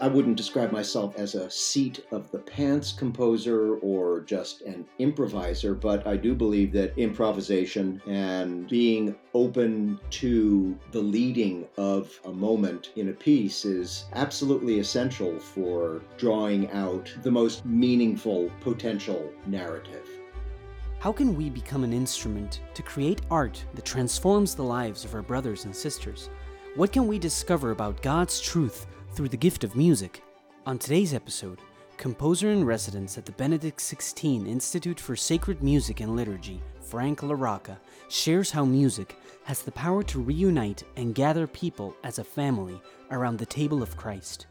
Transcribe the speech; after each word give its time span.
I 0.00 0.08
wouldn't 0.08 0.38
describe 0.38 0.72
myself 0.72 1.14
as 1.18 1.34
a 1.34 1.50
seat 1.50 2.06
of 2.10 2.30
the 2.30 2.38
pants 2.38 2.90
composer 2.90 3.74
or 3.76 4.20
just 4.20 4.62
an 4.62 4.86
improviser, 4.98 5.74
but 5.74 6.06
I 6.06 6.16
do 6.16 6.34
believe 6.34 6.72
that 6.72 6.96
improvisation 6.96 8.00
and 8.06 8.66
being 8.66 9.14
open 9.34 10.00
to 10.10 10.78
the 10.92 11.00
leading 11.00 11.66
of 11.76 12.18
a 12.24 12.32
moment 12.32 12.92
in 12.96 13.10
a 13.10 13.12
piece 13.12 13.66
is 13.66 14.06
absolutely 14.14 14.78
essential 14.78 15.38
for 15.38 16.00
drawing 16.16 16.70
out 16.70 17.14
the 17.22 17.30
most 17.30 17.66
meaningful 17.66 18.50
potential 18.62 19.30
narrative. 19.46 20.08
How 20.98 21.12
can 21.12 21.36
we 21.36 21.50
become 21.50 21.84
an 21.84 21.92
instrument 21.92 22.62
to 22.72 22.82
create 22.82 23.20
art 23.30 23.62
that 23.74 23.84
transforms 23.84 24.54
the 24.54 24.64
lives 24.64 25.04
of 25.04 25.14
our 25.14 25.22
brothers 25.22 25.66
and 25.66 25.76
sisters? 25.76 26.30
What 26.74 26.92
can 26.92 27.06
we 27.06 27.18
discover 27.18 27.72
about 27.72 28.00
God's 28.00 28.40
truth 28.40 28.86
through 29.12 29.28
the 29.28 29.36
gift 29.36 29.64
of 29.64 29.76
music? 29.76 30.22
On 30.66 30.78
today's 30.78 31.14
episode, 31.14 31.58
composer 31.96 32.50
in 32.50 32.64
residence 32.64 33.18
at 33.18 33.26
the 33.26 33.32
Benedict 33.32 33.78
XVI 33.78 34.46
Institute 34.46 35.00
for 35.00 35.16
Sacred 35.16 35.62
Music 35.62 36.00
and 36.00 36.16
Liturgy, 36.16 36.62
Frank 36.80 37.20
LaRocca, 37.20 37.76
shares 38.08 38.50
how 38.50 38.64
music 38.64 39.16
has 39.44 39.62
the 39.62 39.72
power 39.72 40.02
to 40.04 40.20
reunite 40.20 40.84
and 40.96 41.14
gather 41.14 41.46
people 41.46 41.94
as 42.04 42.18
a 42.18 42.24
family 42.24 42.80
around 43.10 43.38
the 43.38 43.46
table 43.46 43.82
of 43.82 43.96
Christ. 43.96 44.46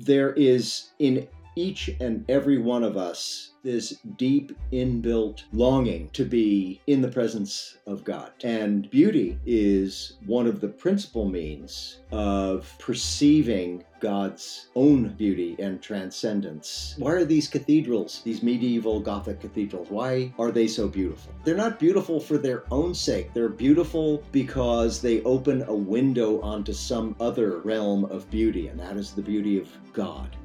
There 0.00 0.32
is 0.32 0.90
in 0.98 1.28
each 1.56 1.90
and 2.00 2.24
every 2.28 2.58
one 2.58 2.82
of 2.82 2.96
us 2.96 3.50
this 3.64 3.98
deep 4.18 4.52
inbuilt 4.72 5.44
longing 5.52 6.10
to 6.10 6.24
be 6.24 6.80
in 6.86 7.00
the 7.00 7.08
presence 7.08 7.78
of 7.86 8.04
God. 8.04 8.30
And 8.44 8.88
beauty 8.90 9.38
is 9.46 10.18
one 10.26 10.46
of 10.46 10.60
the 10.60 10.68
principal 10.68 11.24
means 11.24 12.00
of 12.12 12.72
perceiving 12.78 13.82
God's 14.00 14.68
own 14.76 15.08
beauty 15.14 15.56
and 15.58 15.80
transcendence. 15.80 16.94
Why 16.98 17.12
are 17.12 17.24
these 17.24 17.48
cathedrals, 17.48 18.20
these 18.22 18.42
medieval 18.42 19.00
Gothic 19.00 19.40
cathedrals, 19.40 19.88
why 19.88 20.34
are 20.38 20.50
they 20.50 20.68
so 20.68 20.86
beautiful? 20.86 21.32
They're 21.44 21.56
not 21.56 21.80
beautiful 21.80 22.20
for 22.20 22.36
their 22.36 22.64
own 22.70 22.94
sake. 22.94 23.32
They're 23.32 23.48
beautiful 23.48 24.22
because 24.30 25.00
they 25.00 25.22
open 25.22 25.62
a 25.62 25.74
window 25.74 26.38
onto 26.42 26.74
some 26.74 27.16
other 27.18 27.60
realm 27.60 28.04
of 28.04 28.30
beauty, 28.30 28.68
and 28.68 28.78
that 28.78 28.98
is 28.98 29.12
the 29.12 29.22
beauty 29.22 29.58
of 29.58 29.68
God 29.94 30.36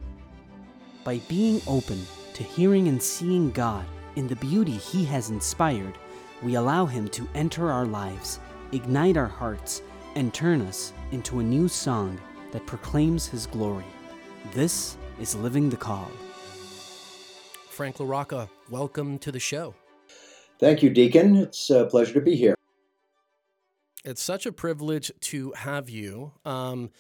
by 1.09 1.17
being 1.27 1.59
open 1.65 1.99
to 2.35 2.43
hearing 2.43 2.87
and 2.87 3.01
seeing 3.01 3.49
God 3.49 3.83
in 4.15 4.27
the 4.27 4.35
beauty 4.35 4.73
He 4.73 5.03
has 5.05 5.31
inspired, 5.31 5.97
we 6.43 6.53
allow 6.53 6.85
Him 6.85 7.07
to 7.07 7.27
enter 7.33 7.71
our 7.71 7.87
lives, 7.87 8.39
ignite 8.73 9.17
our 9.17 9.25
hearts, 9.25 9.81
and 10.13 10.31
turn 10.31 10.61
us 10.61 10.93
into 11.11 11.39
a 11.39 11.43
new 11.43 11.67
song 11.67 12.21
that 12.51 12.67
proclaims 12.67 13.25
His 13.25 13.47
glory. 13.47 13.87
This 14.53 14.97
is 15.19 15.33
Living 15.33 15.71
the 15.71 15.77
Call. 15.77 16.11
Frank 17.71 17.97
LaRocca, 17.97 18.47
welcome 18.69 19.17
to 19.17 19.31
the 19.31 19.39
show. 19.39 19.73
Thank 20.59 20.83
you, 20.83 20.91
Deacon. 20.91 21.35
It's 21.37 21.71
a 21.71 21.85
pleasure 21.85 22.13
to 22.13 22.21
be 22.21 22.35
here. 22.35 22.53
It's 24.05 24.21
such 24.21 24.45
a 24.45 24.51
privilege 24.51 25.11
to 25.21 25.53
have 25.53 25.89
you. 25.89 26.33
Um, 26.45 26.91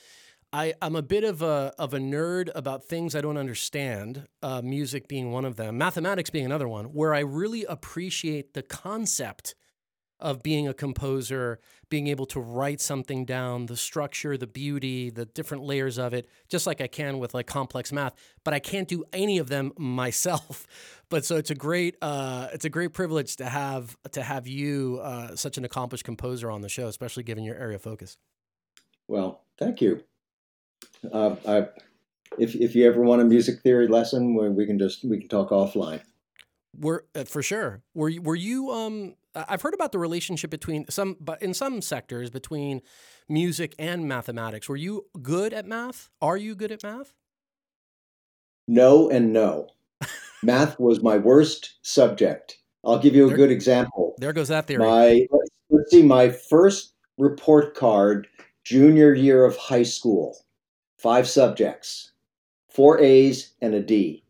I, 0.51 0.73
I'm 0.81 0.95
a 0.95 1.03
bit 1.03 1.23
of 1.23 1.41
a 1.41 1.73
of 1.77 1.93
a 1.93 1.99
nerd 1.99 2.49
about 2.55 2.83
things 2.83 3.15
I 3.15 3.21
don't 3.21 3.37
understand, 3.37 4.27
uh, 4.41 4.61
music 4.63 5.07
being 5.07 5.31
one 5.31 5.45
of 5.45 5.57
them, 5.57 5.77
mathematics 5.77 6.31
being 6.31 6.45
another 6.45 6.67
one, 6.67 6.85
where 6.85 7.13
I 7.13 7.19
really 7.19 7.65
appreciate 7.65 8.53
the 8.53 8.63
concept 8.63 9.53
of 10.19 10.43
being 10.43 10.67
a 10.67 10.73
composer, 10.73 11.59
being 11.89 12.07
able 12.07 12.25
to 12.25 12.39
write 12.39 12.81
something 12.81 13.25
down, 13.25 13.67
the 13.67 13.77
structure, 13.77 14.37
the 14.37 14.47
beauty, 14.47 15.09
the 15.09 15.25
different 15.25 15.63
layers 15.63 15.97
of 15.97 16.13
it, 16.13 16.27
just 16.49 16.67
like 16.67 16.81
I 16.81 16.87
can 16.87 17.19
with 17.19 17.33
like 17.33 17.47
complex 17.47 17.93
math. 17.93 18.15
But 18.43 18.53
I 18.53 18.59
can't 18.59 18.87
do 18.87 19.05
any 19.13 19.37
of 19.37 19.49
them 19.49 19.71
myself. 19.77 20.65
But 21.09 21.25
so 21.25 21.37
it's 21.37 21.51
a 21.51 21.55
great 21.55 21.95
uh, 22.01 22.47
it's 22.53 22.65
a 22.65 22.69
great 22.69 22.93
privilege 22.93 23.35
to 23.35 23.45
have 23.45 23.95
to 24.13 24.23
have 24.23 24.47
you, 24.47 24.99
uh, 25.03 25.35
such 25.35 25.59
an 25.59 25.65
accomplished 25.65 26.05
composer, 26.05 26.49
on 26.49 26.61
the 26.61 26.69
show, 26.69 26.87
especially 26.87 27.23
given 27.23 27.43
your 27.43 27.55
area 27.55 27.75
of 27.75 27.83
focus. 27.83 28.17
Well, 29.07 29.43
thank 29.59 29.81
you. 29.81 30.03
Uh, 31.11 31.35
I, 31.47 31.67
if 32.37 32.55
if 32.55 32.75
you 32.75 32.87
ever 32.87 33.01
want 33.01 33.21
a 33.21 33.25
music 33.25 33.61
theory 33.61 33.87
lesson, 33.87 34.35
we 34.55 34.65
can 34.65 34.77
just 34.77 35.03
we 35.03 35.19
can 35.19 35.27
talk 35.27 35.49
offline. 35.49 36.01
Were 36.77 37.05
uh, 37.15 37.23
for 37.25 37.41
sure. 37.41 37.81
Were 37.93 38.09
you, 38.09 38.21
were 38.21 38.35
you? 38.35 38.71
Um, 38.71 39.15
I've 39.35 39.61
heard 39.61 39.73
about 39.73 39.91
the 39.91 39.99
relationship 39.99 40.49
between 40.49 40.85
some, 40.89 41.17
but 41.19 41.41
in 41.41 41.53
some 41.53 41.81
sectors 41.81 42.29
between 42.29 42.81
music 43.27 43.75
and 43.77 44.07
mathematics. 44.07 44.67
Were 44.67 44.75
you 44.75 45.05
good 45.21 45.53
at 45.53 45.65
math? 45.65 46.09
Are 46.21 46.37
you 46.37 46.55
good 46.55 46.71
at 46.71 46.83
math? 46.83 47.13
No 48.67 49.09
and 49.09 49.33
no. 49.33 49.69
math 50.43 50.79
was 50.79 51.01
my 51.01 51.17
worst 51.17 51.75
subject. 51.81 52.57
I'll 52.85 52.99
give 52.99 53.15
you 53.15 53.25
a 53.25 53.27
there, 53.27 53.37
good 53.37 53.51
example. 53.51 54.15
There 54.19 54.33
goes 54.33 54.47
that 54.47 54.67
theory. 54.67 54.85
My 54.85 55.27
let's 55.69 55.91
see, 55.91 56.03
my 56.03 56.29
first 56.29 56.93
report 57.17 57.75
card, 57.75 58.27
junior 58.63 59.13
year 59.13 59.43
of 59.43 59.57
high 59.57 59.83
school 59.83 60.37
five 60.99 61.27
subjects, 61.27 62.11
four 62.67 62.99
A's 62.99 63.53
and 63.61 63.73
a 63.73 63.81
D. 63.81 64.23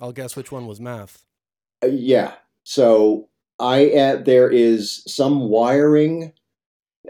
I'll 0.00 0.12
guess 0.12 0.36
which 0.36 0.52
one 0.52 0.66
was 0.66 0.80
math. 0.80 1.24
Uh, 1.82 1.88
yeah. 1.88 2.34
So 2.64 3.28
I 3.58 3.90
uh, 3.90 4.16
there 4.16 4.50
is 4.50 5.02
some 5.06 5.48
wiring, 5.48 6.32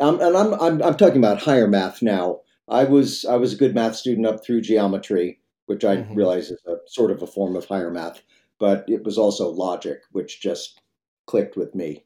um, 0.01 0.21
and 0.21 0.37
I'm, 0.37 0.55
I'm 0.55 0.83
I'm 0.83 0.97
talking 0.97 1.19
about 1.19 1.43
higher 1.43 1.69
math 1.69 2.03
now. 2.03 2.41
I 2.69 2.85
was 2.85 3.25
I 3.25 3.37
was 3.37 3.53
a 3.53 3.57
good 3.57 3.75
math 3.75 3.97
student 3.97 4.27
up 4.27 4.45
through 4.45 4.63
geometry, 4.63 5.41
which 5.67 5.85
I 5.85 5.97
mm-hmm. 5.97 6.15
realize 6.15 6.51
is 6.51 6.61
a 6.67 6.77
sort 6.87 7.11
of 7.11 7.23
a 7.23 7.27
form 7.27 7.57
of 7.57 7.67
higher 7.67 7.91
math, 7.91 8.23
but 8.59 8.85
it 8.89 9.05
was 9.05 9.19
also 9.19 9.49
logic, 9.49 10.03
which 10.13 10.41
just 10.41 10.81
clicked 11.27 11.57
with 11.57 11.75
me. 11.75 12.05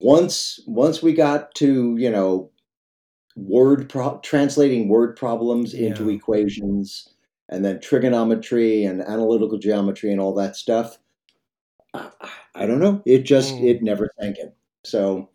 Once 0.00 0.60
once 0.66 1.02
we 1.02 1.12
got 1.12 1.54
to 1.56 1.96
you 1.96 2.10
know 2.10 2.50
word 3.36 3.88
pro- 3.88 4.18
translating 4.20 4.88
word 4.88 5.16
problems 5.16 5.74
yeah. 5.74 5.88
into 5.88 6.10
equations 6.10 7.08
and 7.48 7.64
then 7.64 7.80
trigonometry 7.80 8.84
and 8.84 9.02
analytical 9.02 9.58
geometry 9.58 10.10
and 10.10 10.20
all 10.20 10.34
that 10.34 10.56
stuff 10.56 10.98
i, 11.94 12.10
I 12.54 12.66
don't 12.66 12.80
know 12.80 13.02
it 13.06 13.22
just 13.22 13.54
mm. 13.54 13.64
it 13.64 13.82
never 13.82 14.10
sank 14.20 14.38
in 14.38 14.52
so 14.84 15.30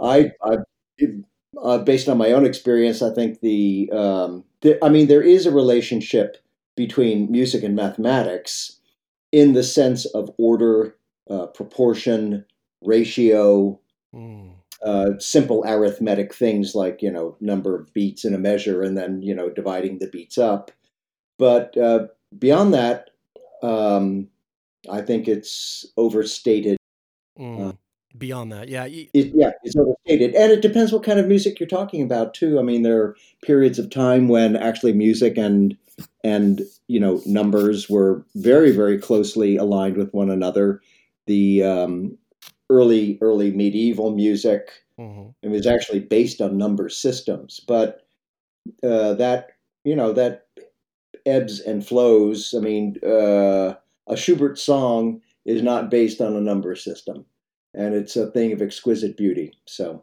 i 0.00 0.30
i 0.42 0.56
it, 0.98 1.24
uh, 1.62 1.78
based 1.78 2.08
on 2.08 2.18
my 2.18 2.32
own 2.32 2.44
experience 2.44 3.00
i 3.00 3.12
think 3.12 3.40
the, 3.40 3.90
um, 3.92 4.44
the 4.60 4.82
i 4.84 4.88
mean 4.88 5.08
there 5.08 5.22
is 5.22 5.46
a 5.46 5.50
relationship 5.50 6.36
between 6.76 7.30
music 7.30 7.62
and 7.62 7.76
mathematics 7.76 8.80
in 9.32 9.52
the 9.52 9.62
sense 9.62 10.04
of 10.06 10.30
order 10.38 10.96
uh, 11.30 11.46
proportion 11.46 12.44
ratio 12.82 13.80
mm 14.14 14.53
uh, 14.84 15.18
simple 15.18 15.64
arithmetic 15.66 16.34
things 16.34 16.74
like 16.74 17.02
you 17.02 17.10
know 17.10 17.36
number 17.40 17.74
of 17.74 17.92
beats 17.94 18.24
in 18.24 18.34
a 18.34 18.38
measure 18.38 18.82
and 18.82 18.96
then 18.96 19.22
you 19.22 19.34
know 19.34 19.50
dividing 19.50 19.98
the 19.98 20.08
beats 20.08 20.38
up. 20.38 20.70
But 21.38 21.76
uh, 21.76 22.06
beyond 22.38 22.74
that 22.74 23.10
um, 23.62 24.28
i 24.90 25.00
think 25.00 25.26
it's 25.26 25.86
overstated. 25.96 26.76
Mm, 27.38 27.68
uh, 27.68 27.72
beyond 28.16 28.52
that 28.52 28.68
yeah 28.68 28.84
it, 28.84 29.08
yeah 29.12 29.50
it's 29.62 29.74
overstated. 29.76 30.34
And 30.34 30.52
it 30.52 30.62
depends 30.62 30.92
what 30.92 31.02
kind 31.02 31.18
of 31.18 31.26
music 31.26 31.58
you're 31.58 31.66
talking 31.68 32.02
about 32.02 32.34
too. 32.34 32.58
I 32.58 32.62
mean 32.62 32.82
there 32.82 33.00
are 33.00 33.16
periods 33.42 33.78
of 33.78 33.90
time 33.90 34.28
when 34.28 34.56
actually 34.56 34.92
music 34.92 35.36
and 35.36 35.76
and 36.22 36.62
you 36.86 37.00
know 37.00 37.22
numbers 37.26 37.88
were 37.88 38.24
very 38.34 38.70
very 38.70 38.98
closely 38.98 39.56
aligned 39.56 39.96
with 39.96 40.12
one 40.12 40.30
another. 40.30 40.80
The 41.26 41.64
um, 41.64 42.18
early 42.70 43.18
early 43.20 43.50
medieval 43.50 44.10
music. 44.10 44.70
Mm-hmm. 44.98 45.30
It 45.42 45.48
was 45.48 45.66
actually 45.66 46.00
based 46.00 46.40
on 46.40 46.56
number 46.56 46.88
systems, 46.88 47.60
but 47.66 48.06
uh, 48.82 49.14
that 49.14 49.52
you 49.84 49.96
know 49.96 50.12
that 50.12 50.46
ebbs 51.26 51.60
and 51.60 51.86
flows. 51.86 52.54
I 52.56 52.60
mean, 52.60 52.98
uh, 53.04 53.74
a 54.06 54.16
Schubert 54.16 54.58
song 54.58 55.20
is 55.44 55.62
not 55.62 55.90
based 55.90 56.20
on 56.20 56.36
a 56.36 56.40
number 56.40 56.74
system, 56.76 57.24
and 57.74 57.94
it's 57.94 58.16
a 58.16 58.30
thing 58.30 58.52
of 58.52 58.62
exquisite 58.62 59.16
beauty. 59.16 59.52
So 59.66 60.02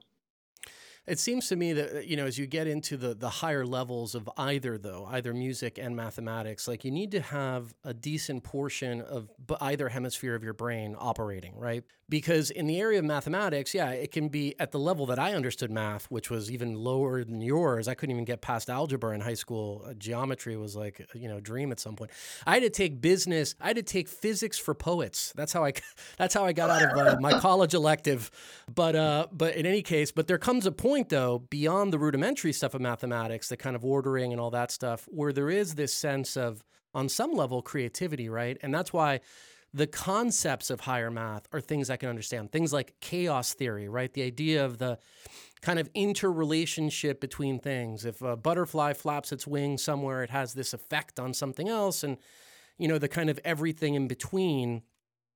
it 1.08 1.20
seems 1.20 1.48
to 1.48 1.56
me 1.56 1.74
that 1.74 2.08
you 2.08 2.16
know 2.16 2.26
as 2.26 2.38
you 2.38 2.46
get 2.46 2.68
into 2.68 2.96
the 2.96 3.16
the 3.16 3.30
higher 3.30 3.66
levels 3.66 4.14
of 4.14 4.30
either 4.38 4.78
though 4.78 5.08
either 5.12 5.34
music 5.34 5.80
and 5.80 5.96
mathematics 5.96 6.68
like 6.68 6.86
you 6.86 6.92
need 6.92 7.12
to 7.12 7.22
have 7.22 7.74
a 7.84 7.94
decent 7.94 8.44
portion 8.44 9.02
of 9.02 9.30
either 9.62 9.90
hemisphere 9.90 10.36
of 10.36 10.44
your 10.44 10.54
brain 10.54 10.96
operating 10.98 11.58
right? 11.58 11.84
Because 12.08 12.52
in 12.52 12.68
the 12.68 12.80
area 12.80 13.00
of 13.00 13.06
mathematics 13.06 13.74
yeah 13.74 13.90
it 13.92 14.12
can 14.12 14.28
be 14.28 14.54
at 14.60 14.72
the 14.72 14.80
level 14.80 15.06
that 15.08 15.18
i 15.18 15.34
understood 15.34 15.72
math 15.72 16.06
which 16.12 16.30
was 16.30 16.52
even 16.52 16.76
lower 16.76 17.24
than 17.24 17.42
yours. 17.42 17.88
I 17.88 17.94
couldn't 17.96 18.12
even 18.16 18.26
get 18.26 18.42
past 18.42 18.70
algebra 18.70 19.16
in 19.16 19.22
high 19.22 19.34
school. 19.34 19.84
Uh, 19.88 19.94
geometry 19.94 20.56
was 20.58 20.76
like 20.76 21.08
you 21.16 21.28
know 21.28 21.40
dream 21.40 21.72
at 21.72 21.80
some 21.80 21.96
point. 21.96 22.12
I 22.46 22.56
had 22.56 22.64
to 22.64 22.70
take 22.70 23.02
business 23.02 23.56
i 23.60 23.68
had 23.68 23.78
to 23.78 23.84
take 23.84 24.08
physics 24.08 24.60
for 24.60 24.74
poets. 24.74 25.34
That's 25.36 25.54
how 25.54 25.66
i 25.66 25.74
that's 26.18 26.34
how 26.34 26.46
i 26.46 26.54
got 26.54 26.70
out 26.70 26.84
of 26.84 26.98
uh, 26.98 27.18
my 27.20 27.40
college 27.40 27.74
elective. 27.74 28.30
But 28.74 28.96
uh 28.96 29.28
but 29.32 29.56
in 29.56 29.66
any 29.66 29.82
case 29.82 30.12
but 30.12 30.28
there 30.28 30.38
comes 30.38 30.66
a 30.66 30.72
point 30.72 30.91
point 30.92 31.08
though, 31.08 31.40
beyond 31.50 31.94
the 31.94 31.98
rudimentary 32.00 32.52
stuff 32.52 32.74
of 32.74 32.82
mathematics, 32.82 33.48
the 33.48 33.56
kind 33.56 33.78
of 33.78 33.86
ordering 33.86 34.34
and 34.34 34.42
all 34.42 34.52
that 34.52 34.72
stuff, 34.72 35.08
where 35.08 35.32
there 35.32 35.50
is 35.50 35.76
this 35.76 35.94
sense 35.94 36.36
of, 36.36 36.62
on 36.94 37.08
some 37.08 37.32
level, 37.32 37.62
creativity, 37.62 38.28
right? 38.28 38.58
And 38.62 38.74
that's 38.74 38.92
why 38.92 39.22
the 39.74 39.88
concepts 39.88 40.70
of 40.70 40.82
higher 40.82 41.10
math 41.10 41.48
are 41.54 41.62
things 41.62 41.90
I 41.90 41.96
can 41.96 42.10
understand. 42.10 42.52
Things 42.52 42.74
like 42.74 42.96
chaos 43.00 43.54
theory, 43.54 43.88
right? 43.88 44.12
The 44.12 44.24
idea 44.24 44.66
of 44.66 44.80
the 44.80 45.00
kind 45.62 45.80
of 45.80 45.88
interrelationship 45.94 47.22
between 47.22 47.58
things. 47.60 48.04
If 48.04 48.22
a 48.22 48.36
butterfly 48.36 48.92
flaps 48.92 49.32
its 49.32 49.48
wings 49.48 49.82
somewhere, 49.82 50.24
it 50.24 50.30
has 50.30 50.54
this 50.56 50.74
effect 50.74 51.22
on 51.22 51.34
something 51.34 51.70
else. 51.70 52.04
And, 52.04 52.18
you 52.78 52.90
know, 52.90 52.98
the 52.98 53.08
kind 53.08 53.30
of 53.30 53.40
everything 53.46 53.96
in 53.96 54.10
between 54.10 54.82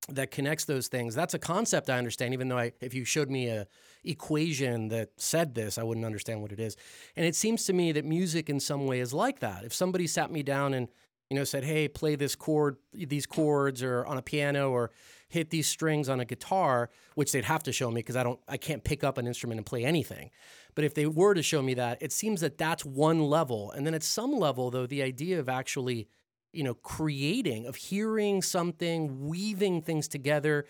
that 0.08 0.30
connects 0.30 0.64
those 0.64 0.88
things. 0.88 1.14
That's 1.14 1.34
a 1.34 1.38
concept 1.38 1.90
I 1.90 1.98
understand, 1.98 2.32
even 2.32 2.48
though 2.48 2.58
I, 2.58 2.72
if 2.80 2.94
you 2.94 3.04
showed 3.04 3.30
me 3.30 3.48
a 3.48 3.66
equation 4.04 4.88
that 4.88 5.10
said 5.16 5.54
this, 5.54 5.78
I 5.78 5.82
wouldn't 5.82 6.06
understand 6.06 6.42
what 6.42 6.52
it 6.52 6.60
is. 6.60 6.76
And 7.16 7.26
it 7.26 7.34
seems 7.34 7.64
to 7.66 7.72
me 7.72 7.92
that 7.92 8.04
music 8.04 8.48
in 8.48 8.60
some 8.60 8.86
way 8.86 9.00
is 9.00 9.12
like 9.12 9.40
that. 9.40 9.64
If 9.64 9.74
somebody 9.74 10.06
sat 10.06 10.30
me 10.30 10.42
down 10.42 10.74
and, 10.74 10.88
you 11.28 11.36
know, 11.36 11.44
said, 11.44 11.64
hey, 11.64 11.88
play 11.88 12.14
this 12.14 12.36
chord, 12.36 12.76
these 12.92 13.26
chords 13.26 13.82
or 13.82 14.06
on 14.06 14.16
a 14.16 14.22
piano 14.22 14.70
or 14.70 14.92
hit 15.28 15.50
these 15.50 15.66
strings 15.66 16.08
on 16.08 16.20
a 16.20 16.24
guitar, 16.24 16.88
which 17.16 17.32
they'd 17.32 17.44
have 17.44 17.64
to 17.64 17.72
show 17.72 17.90
me 17.90 17.98
because 17.98 18.14
I 18.14 18.22
don't, 18.22 18.38
I 18.46 18.56
can't 18.58 18.84
pick 18.84 19.02
up 19.02 19.18
an 19.18 19.26
instrument 19.26 19.58
and 19.58 19.66
play 19.66 19.84
anything. 19.84 20.30
But 20.76 20.84
if 20.84 20.94
they 20.94 21.06
were 21.06 21.34
to 21.34 21.42
show 21.42 21.62
me 21.62 21.74
that, 21.74 21.98
it 22.00 22.12
seems 22.12 22.42
that 22.42 22.58
that's 22.58 22.84
one 22.84 23.20
level. 23.20 23.72
And 23.72 23.84
then 23.84 23.94
at 23.94 24.04
some 24.04 24.32
level, 24.32 24.70
though, 24.70 24.86
the 24.86 25.02
idea 25.02 25.40
of 25.40 25.48
actually 25.48 26.06
you 26.52 26.62
know, 26.62 26.74
creating, 26.74 27.66
of 27.66 27.76
hearing 27.76 28.42
something, 28.42 29.26
weaving 29.26 29.82
things 29.82 30.08
together, 30.08 30.66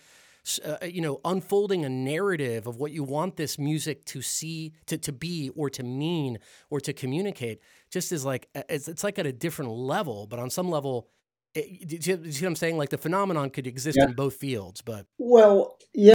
uh, 0.65 0.85
you 0.85 1.01
know, 1.01 1.19
unfolding 1.25 1.85
a 1.85 1.89
narrative 1.89 2.67
of 2.67 2.77
what 2.77 2.91
you 2.91 3.03
want 3.03 3.35
this 3.35 3.59
music 3.59 4.05
to 4.05 4.21
see, 4.21 4.73
to, 4.85 4.97
to 4.97 5.11
be, 5.11 5.49
or 5.55 5.69
to 5.69 5.83
mean, 5.83 6.39
or 6.69 6.79
to 6.79 6.93
communicate, 6.93 7.59
just 7.89 8.11
is 8.11 8.23
like, 8.23 8.47
it's, 8.69 8.87
it's 8.87 9.03
like 9.03 9.19
at 9.19 9.25
a 9.25 9.33
different 9.33 9.71
level, 9.71 10.27
but 10.27 10.39
on 10.39 10.49
some 10.49 10.69
level, 10.69 11.09
it, 11.53 11.87
do, 11.87 11.95
you, 11.95 12.17
do 12.17 12.25
you 12.25 12.31
see 12.31 12.45
what 12.45 12.49
I'm 12.49 12.55
saying? 12.55 12.77
Like 12.77 12.89
the 12.89 12.97
phenomenon 12.97 13.49
could 13.49 13.67
exist 13.67 13.97
yeah. 13.99 14.05
in 14.05 14.13
both 14.13 14.35
fields, 14.35 14.81
but. 14.81 15.05
Well, 15.17 15.77
yeah. 15.93 16.13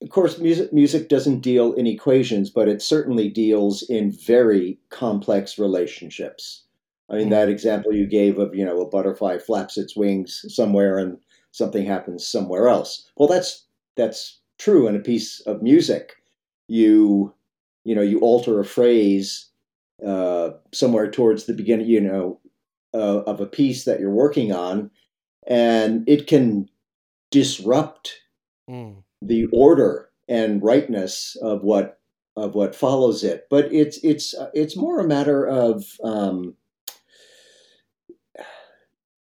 Of 0.00 0.10
course, 0.10 0.38
music 0.38 0.72
music 0.72 1.08
doesn't 1.08 1.40
deal 1.40 1.74
in 1.74 1.86
equations, 1.86 2.50
but 2.50 2.68
it 2.68 2.82
certainly 2.82 3.28
deals 3.28 3.82
in 3.82 4.10
very 4.10 4.80
complex 4.90 5.60
relationships. 5.60 6.64
I 7.10 7.16
mean, 7.16 7.30
that 7.30 7.48
example 7.48 7.92
you 7.92 8.06
gave 8.06 8.38
of, 8.38 8.54
you 8.54 8.64
know, 8.64 8.80
a 8.80 8.88
butterfly 8.88 9.38
flaps 9.38 9.76
its 9.76 9.96
wings 9.96 10.44
somewhere 10.48 10.98
and 10.98 11.18
something 11.50 11.84
happens 11.84 12.26
somewhere 12.26 12.68
else. 12.68 13.08
Well, 13.16 13.28
that's 13.28 13.66
that's 13.96 14.40
true 14.58 14.86
in 14.86 14.96
a 14.96 15.00
piece 15.00 15.40
of 15.40 15.62
music. 15.62 16.14
You, 16.68 17.34
you 17.84 17.94
know, 17.94 18.02
you 18.02 18.20
alter 18.20 18.60
a 18.60 18.64
phrase 18.64 19.50
uh, 20.06 20.50
somewhere 20.72 21.10
towards 21.10 21.44
the 21.44 21.54
beginning, 21.54 21.86
you 21.86 22.00
know, 22.00 22.40
uh, 22.94 23.22
of 23.22 23.40
a 23.40 23.46
piece 23.46 23.84
that 23.84 24.00
you're 24.00 24.10
working 24.10 24.52
on, 24.52 24.90
and 25.46 26.08
it 26.08 26.26
can 26.26 26.68
disrupt 27.30 28.20
mm. 28.68 28.94
the 29.20 29.46
order 29.52 30.08
and 30.28 30.62
rightness 30.62 31.36
of 31.42 31.62
what 31.62 31.98
of 32.36 32.54
what 32.54 32.74
follows 32.74 33.22
it. 33.22 33.46
But 33.50 33.72
it's 33.72 33.98
it's 34.02 34.34
it's 34.54 34.76
more 34.76 34.98
a 35.00 35.06
matter 35.06 35.46
of 35.46 35.84
um, 36.02 36.54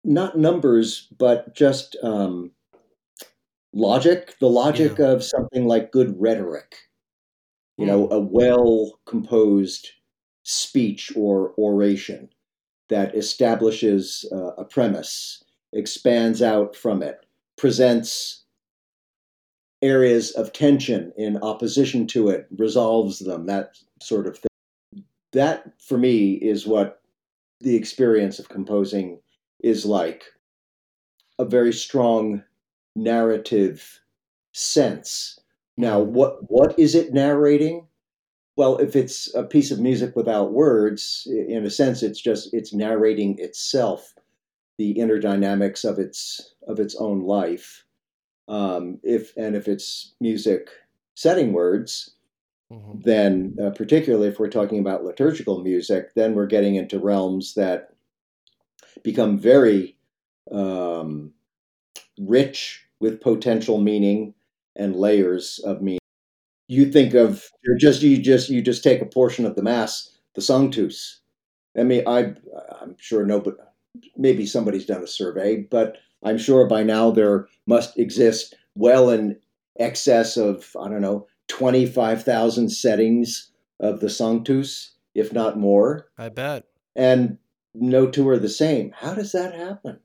not 0.03 0.37
numbers, 0.37 1.07
but 1.17 1.55
just 1.55 1.95
um, 2.03 2.51
logic, 3.73 4.35
the 4.39 4.49
logic 4.49 4.97
yeah. 4.97 5.07
of 5.07 5.23
something 5.23 5.65
like 5.65 5.91
good 5.91 6.19
rhetoric. 6.19 6.75
You 7.77 7.85
know, 7.85 8.07
hmm. 8.07 8.13
a 8.13 8.19
well 8.19 8.99
composed 9.05 9.91
speech 10.43 11.13
or 11.15 11.53
oration 11.57 12.29
that 12.89 13.15
establishes 13.15 14.25
uh, 14.33 14.53
a 14.57 14.65
premise, 14.65 15.43
expands 15.71 16.41
out 16.41 16.75
from 16.75 17.01
it, 17.01 17.25
presents 17.55 18.43
areas 19.81 20.31
of 20.31 20.51
tension 20.51 21.13
in 21.17 21.37
opposition 21.37 22.05
to 22.07 22.29
it, 22.29 22.47
resolves 22.57 23.19
them, 23.19 23.45
that 23.45 23.77
sort 24.01 24.27
of 24.27 24.37
thing. 24.37 25.05
That, 25.31 25.71
for 25.79 25.97
me, 25.97 26.33
is 26.33 26.67
what 26.67 27.01
the 27.61 27.75
experience 27.75 28.39
of 28.39 28.49
composing 28.49 29.19
is 29.59 29.85
like 29.85 30.23
a 31.37 31.45
very 31.45 31.73
strong 31.73 32.43
narrative 32.95 34.01
sense. 34.51 35.39
Now, 35.77 36.01
mm-hmm. 36.01 36.13
what 36.13 36.51
what 36.51 36.77
is 36.77 36.95
it 36.95 37.13
narrating? 37.13 37.87
Well, 38.55 38.77
if 38.77 38.95
it's 38.95 39.33
a 39.35 39.43
piece 39.43 39.71
of 39.71 39.79
music 39.79 40.15
without 40.15 40.51
words, 40.51 41.25
in 41.29 41.65
a 41.65 41.69
sense, 41.69 42.03
it's 42.03 42.19
just 42.19 42.53
it's 42.53 42.73
narrating 42.73 43.37
itself, 43.39 44.13
the 44.77 44.91
inner 44.91 45.17
dynamics 45.17 45.85
of 45.85 45.97
its 45.97 46.53
of 46.67 46.79
its 46.79 46.95
own 46.95 47.21
life. 47.21 47.85
Um, 48.49 48.99
if 49.03 49.35
and 49.37 49.55
if 49.55 49.67
it's 49.67 50.13
music 50.19 50.69
setting 51.15 51.53
words, 51.53 52.15
mm-hmm. 52.71 52.99
then 53.01 53.55
uh, 53.63 53.69
particularly 53.69 54.27
if 54.27 54.39
we're 54.39 54.49
talking 54.49 54.79
about 54.79 55.05
liturgical 55.05 55.61
music, 55.63 56.13
then 56.15 56.33
we're 56.33 56.47
getting 56.47 56.75
into 56.75 56.99
realms 56.99 57.53
that 57.53 57.93
become 59.03 59.37
very 59.37 59.97
um, 60.51 61.33
rich 62.19 62.85
with 62.99 63.21
potential 63.21 63.79
meaning 63.79 64.33
and 64.75 64.95
layers 64.95 65.59
of 65.59 65.81
meaning. 65.81 65.99
You 66.67 66.91
think 66.91 67.13
of 67.13 67.49
you 67.63 67.77
just 67.77 68.01
you 68.01 68.21
just 68.21 68.49
you 68.49 68.61
just 68.61 68.83
take 68.83 69.01
a 69.01 69.05
portion 69.05 69.45
of 69.45 69.55
the 69.55 69.63
mass, 69.63 70.17
the 70.35 70.41
Sanctus. 70.41 71.21
I 71.77 71.83
mean, 71.83 72.03
I 72.07 72.35
I'm 72.81 72.95
sure 72.99 73.25
nobody, 73.25 73.57
maybe 74.17 74.45
somebody's 74.45 74.85
done 74.85 75.03
a 75.03 75.07
survey, 75.07 75.57
but 75.57 75.97
I'm 76.23 76.37
sure 76.37 76.67
by 76.67 76.83
now 76.83 77.11
there 77.11 77.47
must 77.65 77.97
exist 77.97 78.55
well 78.75 79.09
in 79.09 79.37
excess 79.79 80.37
of 80.37 80.75
I 80.79 80.89
don't 80.89 81.01
know 81.01 81.27
twenty 81.47 81.85
five 81.85 82.23
thousand 82.23 82.69
settings 82.69 83.51
of 83.79 83.99
the 83.99 84.09
Sanctus, 84.09 84.91
if 85.15 85.33
not 85.33 85.57
more. 85.57 86.09
I 86.17 86.29
bet. 86.29 86.65
And 86.95 87.37
no 87.73 88.09
two 88.09 88.27
are 88.29 88.39
the 88.39 88.49
same. 88.49 88.91
How 88.95 89.13
does 89.13 89.31
that 89.33 89.53
happen? 89.53 89.99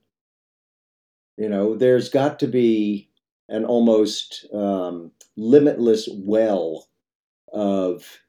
You 1.37 1.49
know, 1.49 1.77
there's 1.77 2.09
got 2.09 2.39
to 2.41 2.47
be 2.47 3.11
an 3.49 3.65
almost 3.65 4.47
um, 4.53 5.11
limitless 5.37 6.09
well 6.13 6.89
of 7.53 8.21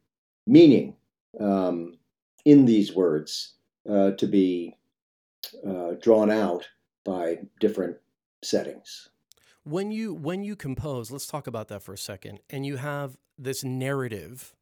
meaning 0.47 0.95
um, 1.39 1.97
in 2.45 2.65
these 2.65 2.93
words 2.93 3.53
uh, 3.89 4.11
to 4.11 4.27
be 4.27 4.77
uh, 5.67 5.91
drawn 6.01 6.31
out 6.31 6.67
by 7.03 7.39
different 7.59 7.97
settings. 8.43 9.09
When 9.63 9.91
you 9.91 10.13
when 10.13 10.43
you 10.43 10.55
compose, 10.55 11.11
let's 11.11 11.27
talk 11.27 11.47
about 11.47 11.67
that 11.69 11.81
for 11.81 11.93
a 11.93 11.97
second. 11.97 12.39
And 12.49 12.65
you 12.65 12.77
have 12.77 13.17
this 13.37 13.63
narrative 13.63 14.53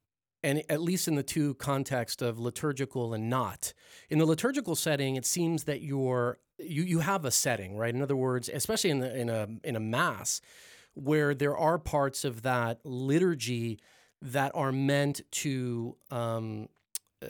and 0.43 0.63
at 0.69 0.81
least 0.81 1.07
in 1.07 1.15
the 1.15 1.23
two 1.23 1.55
context 1.55 2.21
of 2.21 2.39
liturgical 2.39 3.13
and 3.13 3.29
not. 3.29 3.73
In 4.09 4.19
the 4.19 4.25
liturgical 4.25 4.75
setting 4.75 5.15
it 5.15 5.25
seems 5.25 5.63
that 5.63 5.81
you're 5.81 6.37
you, 6.59 6.83
you 6.83 6.99
have 6.99 7.25
a 7.25 7.31
setting 7.31 7.77
right? 7.77 7.93
In 7.93 8.01
other 8.01 8.15
words 8.15 8.49
especially 8.53 8.89
in, 8.89 8.99
the, 8.99 9.17
in 9.17 9.29
a 9.29 9.47
in 9.63 9.75
a 9.75 9.79
mass 9.79 10.41
where 10.93 11.33
there 11.33 11.57
are 11.57 11.79
parts 11.79 12.23
of 12.23 12.43
that 12.43 12.79
liturgy 12.83 13.79
that 14.21 14.51
are 14.53 14.71
meant 14.71 15.21
to 15.31 15.95
um, 16.11 16.69
uh, 17.21 17.27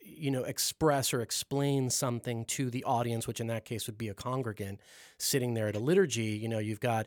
you 0.00 0.30
know 0.30 0.44
express 0.44 1.12
or 1.12 1.20
explain 1.20 1.90
something 1.90 2.44
to 2.44 2.70
the 2.70 2.84
audience 2.84 3.26
which 3.26 3.40
in 3.40 3.46
that 3.48 3.64
case 3.64 3.86
would 3.86 3.98
be 3.98 4.08
a 4.08 4.14
congregant 4.14 4.80
sitting 5.18 5.54
there 5.54 5.68
at 5.68 5.76
a 5.76 5.80
liturgy. 5.80 6.38
You 6.40 6.48
know 6.48 6.58
you've 6.58 6.80
got 6.80 7.06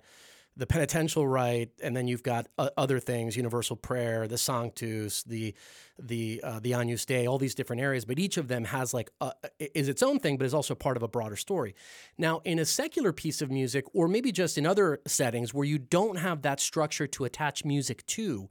the 0.57 0.65
penitential 0.65 1.27
rite, 1.27 1.69
and 1.83 1.95
then 1.95 2.07
you've 2.07 2.23
got 2.23 2.47
uh, 2.57 2.69
other 2.75 2.99
things, 2.99 3.37
universal 3.37 3.75
prayer, 3.75 4.27
the 4.27 4.37
Sanctus, 4.37 5.23
the 5.23 5.53
the 5.99 6.41
uh, 6.43 6.59
the 6.59 6.73
Agnus 6.73 7.05
Dei, 7.05 7.27
all 7.27 7.37
these 7.37 7.55
different 7.55 7.81
areas. 7.81 8.05
But 8.05 8.17
each 8.17 8.37
of 8.37 8.47
them 8.47 8.65
has 8.65 8.93
like 8.93 9.11
a, 9.21 9.31
is 9.59 9.87
its 9.87 10.01
own 10.01 10.19
thing, 10.19 10.37
but 10.37 10.45
is 10.45 10.53
also 10.53 10.73
part 10.73 10.97
of 10.97 11.03
a 11.03 11.07
broader 11.07 11.35
story. 11.35 11.75
Now, 12.17 12.41
in 12.43 12.59
a 12.59 12.65
secular 12.65 13.13
piece 13.13 13.41
of 13.41 13.51
music, 13.51 13.85
or 13.93 14.07
maybe 14.07 14.31
just 14.31 14.57
in 14.57 14.65
other 14.65 14.99
settings 15.05 15.53
where 15.53 15.65
you 15.65 15.77
don't 15.77 16.17
have 16.17 16.41
that 16.41 16.59
structure 16.59 17.07
to 17.07 17.25
attach 17.25 17.63
music 17.63 18.05
to, 18.07 18.49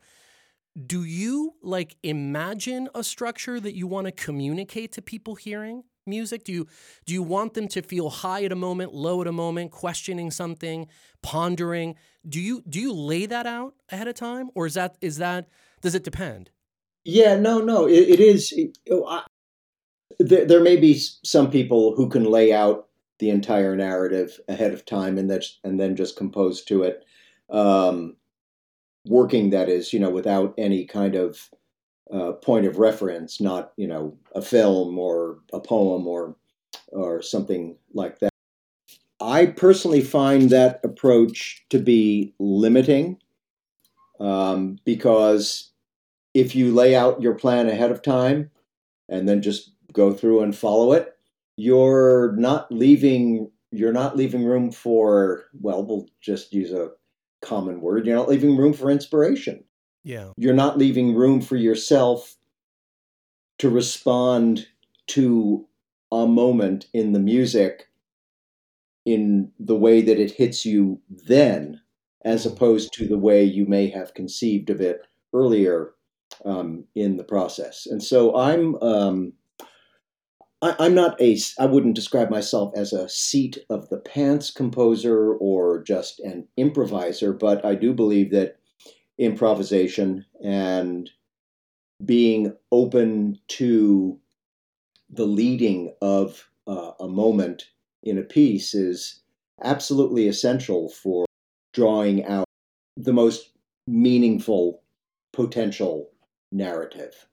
do 0.87 1.05
you 1.05 1.55
like 1.63 1.97
imagine 2.03 2.89
a 2.95 3.03
structure 3.03 3.59
that 3.59 3.75
you 3.75 3.87
want 3.87 4.07
to 4.07 4.13
communicate 4.13 4.93
to 4.93 5.03
people 5.03 5.35
hearing? 5.35 5.83
Music? 6.07 6.45
Do 6.45 6.53
you 6.53 6.67
do 7.05 7.13
you 7.13 7.23
want 7.23 7.55
them 7.55 7.69
to 7.69 7.83
feel 7.83 8.09
high 8.09 8.45
at 8.45 8.53
a 8.53 8.57
moment, 8.57 8.95
low 8.95 9.21
at 9.21 9.27
a 9.27 9.33
moment, 9.33 9.73
questioning 9.73 10.31
something, 10.31 10.87
pondering? 11.23 11.97
Do 12.29 12.41
you 12.41 12.63
do 12.69 12.81
you 12.81 12.93
lay 12.93 13.27
that 13.27 13.47
out 13.47 13.75
ahead 13.91 14.09
of 14.09 14.15
time, 14.15 14.51
or 14.55 14.67
is 14.67 14.75
that 14.75 14.97
is 15.01 15.19
that 15.19 15.49
does 15.81 15.95
it 15.95 16.05
depend? 16.05 16.51
Yeah, 17.05 17.37
no, 17.37 17.61
no, 17.61 17.87
it, 17.87 18.09
it 18.09 18.21
is. 18.21 18.53
It, 18.53 18.79
oh, 18.91 19.07
I, 19.07 19.23
there, 20.19 20.45
there 20.45 20.61
may 20.61 20.77
be 20.77 20.99
some 21.25 21.51
people 21.51 21.95
who 21.95 22.09
can 22.09 22.25
lay 22.25 22.53
out 22.53 22.89
the 23.19 23.31
entire 23.31 23.77
narrative 23.77 24.39
ahead 24.49 24.73
of 24.73 24.85
time 24.85 25.19
and 25.19 25.31
that 25.31 25.45
and 25.65 25.81
then 25.81 25.97
just 25.97 26.17
compose 26.17 26.63
to 26.65 26.83
it. 26.83 27.05
Um, 27.49 28.17
working 29.07 29.51
that 29.51 29.69
is, 29.69 29.93
you 29.93 30.01
know, 30.01 30.11
without 30.11 30.53
any 30.59 30.85
kind 30.85 31.15
of 31.15 31.49
uh, 32.13 32.33
point 32.33 32.67
of 32.67 32.79
reference, 32.79 33.41
not 33.41 33.73
you 33.77 33.87
know 33.87 34.17
a 34.35 34.43
film 34.43 34.99
or 34.99 35.39
a 35.53 35.61
poem 35.61 36.07
or 36.07 36.37
or 36.89 37.23
something 37.23 37.77
like 37.95 38.19
that. 38.21 38.31
I 39.21 39.47
personally 39.47 40.03
find 40.03 40.51
that 40.51 40.81
approach 40.85 41.65
to 41.71 41.79
be 41.79 42.35
limiting 42.39 43.19
um, 44.21 44.79
because 44.85 45.73
if 46.35 46.55
you 46.55 46.73
lay 46.75 46.95
out 46.95 47.23
your 47.23 47.35
plan 47.35 47.69
ahead 47.69 47.91
of 47.91 48.03
time 48.03 48.51
and 49.09 49.29
then 49.29 49.41
just 49.41 49.73
go 49.93 50.13
through 50.13 50.43
and 50.43 50.55
follow 50.55 50.93
it, 50.93 51.17
you're 51.57 52.33
not 52.37 52.71
leaving 52.71 53.51
you're 53.73 53.93
not 53.93 54.17
leaving 54.17 54.45
room 54.45 54.71
for 54.71 55.47
well, 55.61 55.85
we'll 55.85 56.07
just 56.21 56.53
use 56.53 56.73
a 56.73 56.91
common 57.43 57.81
word. 57.81 58.07
You're 58.07 58.17
not 58.17 58.29
leaving 58.29 58.57
room 58.57 58.73
for 58.73 58.91
inspiration. 58.91 59.65
Yeah. 60.07 60.31
You're 60.37 60.55
not 60.55 60.79
leaving 60.79 61.17
room 61.17 61.41
for 61.41 61.57
yourself 61.57 62.37
to 63.59 63.69
respond 63.69 64.69
to 65.09 65.67
a 66.13 66.29
moment 66.29 66.87
in 66.95 67.11
the 67.11 67.19
music 67.19 67.89
in 69.05 69.51
the 69.59 69.75
way 69.75 70.03
that 70.03 70.21
it 70.21 70.31
hits 70.31 70.65
you 70.65 71.01
then, 71.11 71.81
as 72.25 72.47
Mm-hmm. 72.47 72.55
opposed 72.55 72.93
to 72.93 73.09
the 73.09 73.19
way 73.19 73.43
you 73.43 73.67
may 73.67 73.89
have 73.89 74.15
conceived 74.15 74.71
of 74.71 74.81
it 74.81 75.01
earlier 75.35 75.95
um, 76.45 76.85
in 76.95 77.17
the 77.17 77.25
process. 77.25 77.87
And 77.87 78.01
so 78.01 78.37
I'm. 78.37 78.77
Um, 78.77 79.33
I'm 80.63 80.95
not 80.95 81.21
a. 81.21 81.37
I 81.59 81.67
wouldn't 81.67 81.97
describe 81.97 82.31
myself 82.31 82.73
as 82.77 82.93
a 82.93 83.09
seat 83.09 83.59
of 83.69 83.89
the 83.89 83.99
pants 83.99 84.51
composer 84.53 85.35
or 85.35 85.83
just 85.83 86.21
an 86.21 86.47
improviser, 86.57 87.33
but 87.33 87.65
I 87.65 87.75
do 87.75 87.93
believe 87.93 88.31
that 88.31 88.59
improvisation 89.19 90.25
and 90.43 91.11
being 92.05 92.55
open 92.73 93.39
to 93.49 94.19
the 95.09 95.27
leading 95.27 95.95
of 96.03 96.49
uh, 96.67 96.93
a 97.01 97.09
moment 97.09 97.71
in 98.03 98.19
a 98.19 98.23
piece 98.23 98.75
is 98.75 99.23
absolutely 99.63 100.29
essential 100.29 100.89
for 100.89 101.27
drawing 101.73 102.25
out 102.25 102.45
the 102.97 103.13
most 103.13 103.51
meaningful 103.87 104.83
potential 105.33 106.11
narrative. 106.53 107.27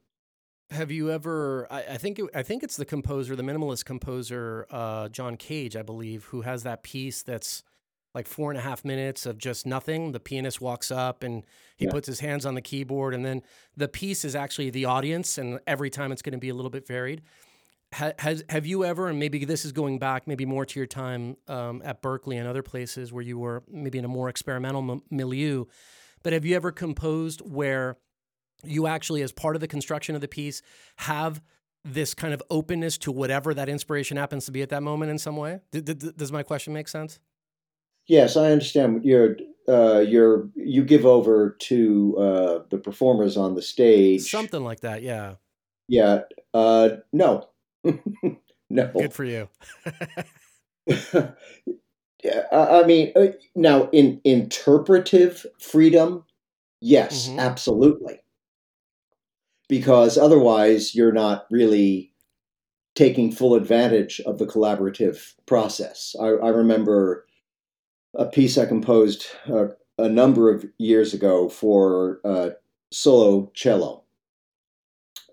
Have 0.69 0.91
you 0.91 1.11
ever? 1.11 1.67
I, 1.69 1.83
I 1.83 1.97
think 1.97 2.19
it, 2.19 2.25
I 2.33 2.41
think 2.41 2.63
it's 2.63 2.77
the 2.77 2.85
composer, 2.85 3.35
the 3.35 3.43
minimalist 3.43 3.85
composer, 3.85 4.65
uh, 4.71 5.09
John 5.09 5.37
Cage, 5.37 5.75
I 5.75 5.83
believe, 5.83 6.25
who 6.25 6.41
has 6.41 6.63
that 6.63 6.83
piece 6.83 7.21
that's 7.21 7.63
like 8.13 8.27
four 8.27 8.51
and 8.51 8.57
a 8.59 8.61
half 8.61 8.85
minutes 8.85 9.25
of 9.25 9.37
just 9.37 9.65
nothing. 9.65 10.11
The 10.11 10.19
pianist 10.19 10.61
walks 10.61 10.91
up 10.91 11.23
and 11.23 11.43
he 11.77 11.85
Yeah. 11.85 11.91
puts 11.91 12.07
his 12.07 12.19
hands 12.19 12.45
on 12.45 12.53
the 12.55 12.61
keyboard, 12.61 13.13
and 13.13 13.25
then 13.25 13.41
the 13.75 13.87
piece 13.87 14.23
is 14.23 14.35
actually 14.35 14.69
the 14.69 14.85
audience, 14.85 15.37
and 15.37 15.59
every 15.65 15.89
time 15.89 16.11
it's 16.11 16.21
going 16.21 16.33
to 16.33 16.37
be 16.39 16.49
a 16.49 16.53
little 16.53 16.69
bit 16.71 16.85
varied. 16.87 17.21
Ha, 17.95 18.11
has 18.19 18.43
have 18.49 18.65
you 18.65 18.83
ever, 18.85 19.07
and 19.07 19.19
maybe 19.19 19.45
this 19.45 19.65
is 19.65 19.71
going 19.71 19.99
back 19.99 20.27
maybe 20.27 20.45
more 20.45 20.65
to 20.65 20.79
your 20.79 20.87
time 20.87 21.37
um, 21.47 21.81
at 21.85 22.01
Berkeley 22.01 22.37
and 22.37 22.47
other 22.47 22.63
places 22.63 23.11
where 23.13 23.23
you 23.23 23.37
were 23.37 23.63
maybe 23.67 23.99
in 23.99 24.05
a 24.05 24.07
more 24.07 24.29
experimental 24.29 24.89
m- 24.91 25.01
milieu, 25.11 25.65
but 26.23 26.33
have 26.33 26.43
you 26.45 26.55
ever 26.55 26.71
composed 26.71 27.41
where 27.41 27.97
you 28.63 28.87
actually, 28.87 29.21
as 29.21 29.31
part 29.31 29.55
of 29.55 29.59
the 29.59 29.67
construction 29.67 30.15
of 30.15 30.21
the 30.21 30.27
piece, 30.27 30.61
have 30.97 31.41
this 31.85 32.13
kind 32.13 32.33
of 32.33 32.41
openness 32.49 32.97
to 32.97 33.11
whatever 33.11 33.53
that 33.53 33.67
inspiration 33.69 34.17
happens 34.17 34.45
to 34.45 34.51
be 34.51 34.61
at 34.61 34.69
that 34.69 34.81
moment 34.81 35.11
in 35.11 35.17
some 35.19 35.35
way? 35.35 35.59
D- 35.71 35.81
d- 35.81 36.11
does 36.15 36.31
my 36.31 36.41
question 36.43 36.73
make 36.73 36.87
sense? 36.87 37.19
Yes, 38.07 38.35
I 38.37 38.51
understand. 38.51 39.03
You're 39.05 39.37
uh, 39.67 39.99
you're 39.99 40.49
you 40.55 40.83
give 40.83 41.05
over 41.05 41.55
to 41.59 42.17
uh, 42.17 42.59
the 42.69 42.77
performers 42.77 43.37
on 43.37 43.55
the 43.55 43.61
stage. 43.61 44.29
Something 44.29 44.63
like 44.63 44.81
that, 44.81 45.01
yeah. 45.03 45.35
Yeah. 45.87 46.21
Uh, 46.53 46.89
no. 47.11 47.49
no. 48.69 48.87
Good 48.93 49.13
for 49.13 49.23
you. 49.23 49.49
Yeah, 52.23 52.43
I 52.53 52.83
mean, 52.83 53.11
uh, 53.17 53.33
now 53.53 53.89
in 53.91 54.21
interpretive 54.23 55.45
freedom, 55.59 56.23
yes, 56.79 57.27
Mhm. 57.27 57.37
absolutely. 57.39 58.21
Because 59.67 60.17
otherwise, 60.17 60.95
you're 60.95 61.11
not 61.11 61.45
really 61.51 62.13
taking 62.95 63.29
full 63.29 63.55
advantage 63.55 64.21
of 64.21 64.37
the 64.37 64.45
collaborative 64.45 65.33
process. 65.45 66.15
I, 66.17 66.27
I 66.27 66.49
remember 66.49 67.25
a 68.15 68.25
piece 68.25 68.57
I 68.57 68.65
composed 68.65 69.25
uh, 69.51 69.67
a 69.97 70.09
number 70.09 70.53
of 70.53 70.65
years 70.77 71.13
ago 71.13 71.49
for 71.49 72.19
uh, 72.23 72.49
solo 72.91 73.51
cello. 73.53 74.03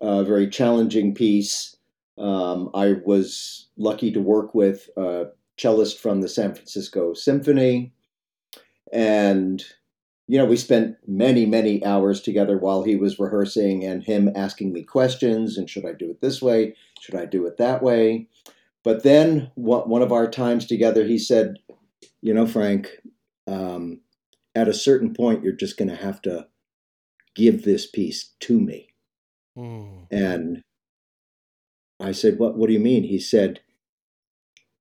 A 0.01 0.25
very 0.25 0.49
challenging 0.49 1.15
piece. 1.15 1.77
Um, 2.17 2.71
I 2.75 2.95
was 3.05 3.69
lucky 3.77 4.11
to 4.13 4.21
work 4.21 4.55
with 4.55 4.89
a 4.97 5.27
cellist 5.59 5.99
from 5.99 6.21
the 6.21 6.29
San 6.29 6.55
Francisco 6.55 7.13
Symphony. 7.13 7.93
And, 8.93 9.63
you 10.27 10.39
know, 10.39 10.47
we 10.47 10.57
spent 10.57 10.97
many, 11.07 11.45
many 11.45 11.85
hours 11.85 12.23
together 12.23 12.57
while 12.57 12.83
he 12.83 12.97
was 12.97 13.19
rehearsing 13.19 13.85
and 13.85 14.03
him 14.03 14.31
asking 14.35 14.73
me 14.73 14.83
questions 14.83 15.59
and 15.59 15.69
should 15.69 15.85
I 15.85 15.93
do 15.93 16.11
it 16.11 16.21
this 16.21 16.41
way? 16.41 16.75
Should 17.01 17.15
I 17.15 17.27
do 17.27 17.47
it 17.47 17.59
that 17.59 17.83
way? 17.83 18.27
But 18.83 19.03
then 19.03 19.51
one 19.57 19.89
one 19.89 20.01
of 20.01 20.13
our 20.13 20.31
times 20.31 20.65
together, 20.65 21.05
he 21.05 21.19
said, 21.19 21.59
You 22.23 22.35
know, 22.35 22.47
Frank, 22.47 22.91
um, 23.47 24.01
at 24.55 24.69
a 24.69 24.75
certain 24.75 25.15
point, 25.15 25.43
you're 25.43 25.53
just 25.53 25.77
going 25.77 25.89
to 25.89 25.97
have 25.97 26.21
to 26.23 26.47
give 27.35 27.65
this 27.65 27.87
piece 27.87 28.35
to 28.41 28.61
me. 28.61 28.89
Mm. 29.57 30.07
And 30.11 30.63
I 32.01 32.13
said, 32.13 32.39
What, 32.39 32.57
what 32.57 32.67
do 32.67 32.73
you 32.73 32.81
mean? 32.81 33.05
He 33.05 33.19
said, 33.19 33.61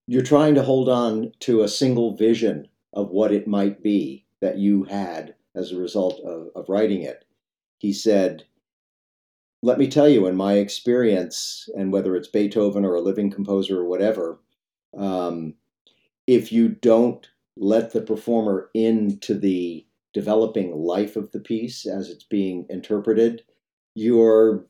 You're 0.07 0.21
trying 0.21 0.55
to 0.55 0.63
hold 0.63 0.89
on 0.89 1.31
to 1.41 1.61
a 1.61 1.67
single 1.67 2.15
vision 2.15 2.67
of 2.93 3.09
what 3.09 3.31
it 3.31 3.47
might 3.47 3.83
be 3.83 4.25
that 4.41 4.57
you 4.57 4.85
had 4.85 5.35
as 5.55 5.71
a 5.71 5.77
result 5.77 6.19
of, 6.21 6.47
of 6.55 6.69
writing 6.69 7.01
it. 7.01 7.25
He 7.77 7.93
said, 7.93 8.45
Let 9.61 9.77
me 9.77 9.87
tell 9.87 10.09
you, 10.09 10.27
in 10.27 10.35
my 10.35 10.53
experience, 10.53 11.69
and 11.75 11.91
whether 11.91 12.15
it's 12.15 12.27
Beethoven 12.27 12.85
or 12.85 12.95
a 12.95 13.01
living 13.01 13.29
composer 13.29 13.79
or 13.79 13.85
whatever, 13.85 14.39
um, 14.97 15.55
if 16.29 16.51
you 16.51 16.69
don't 16.69 17.27
let 17.57 17.91
the 17.91 18.01
performer 18.01 18.69
into 18.75 19.33
the 19.33 19.83
developing 20.13 20.75
life 20.75 21.15
of 21.15 21.31
the 21.31 21.39
piece 21.39 21.87
as 21.87 22.07
it's 22.07 22.23
being 22.23 22.67
interpreted, 22.69 23.41
you're 23.95 24.63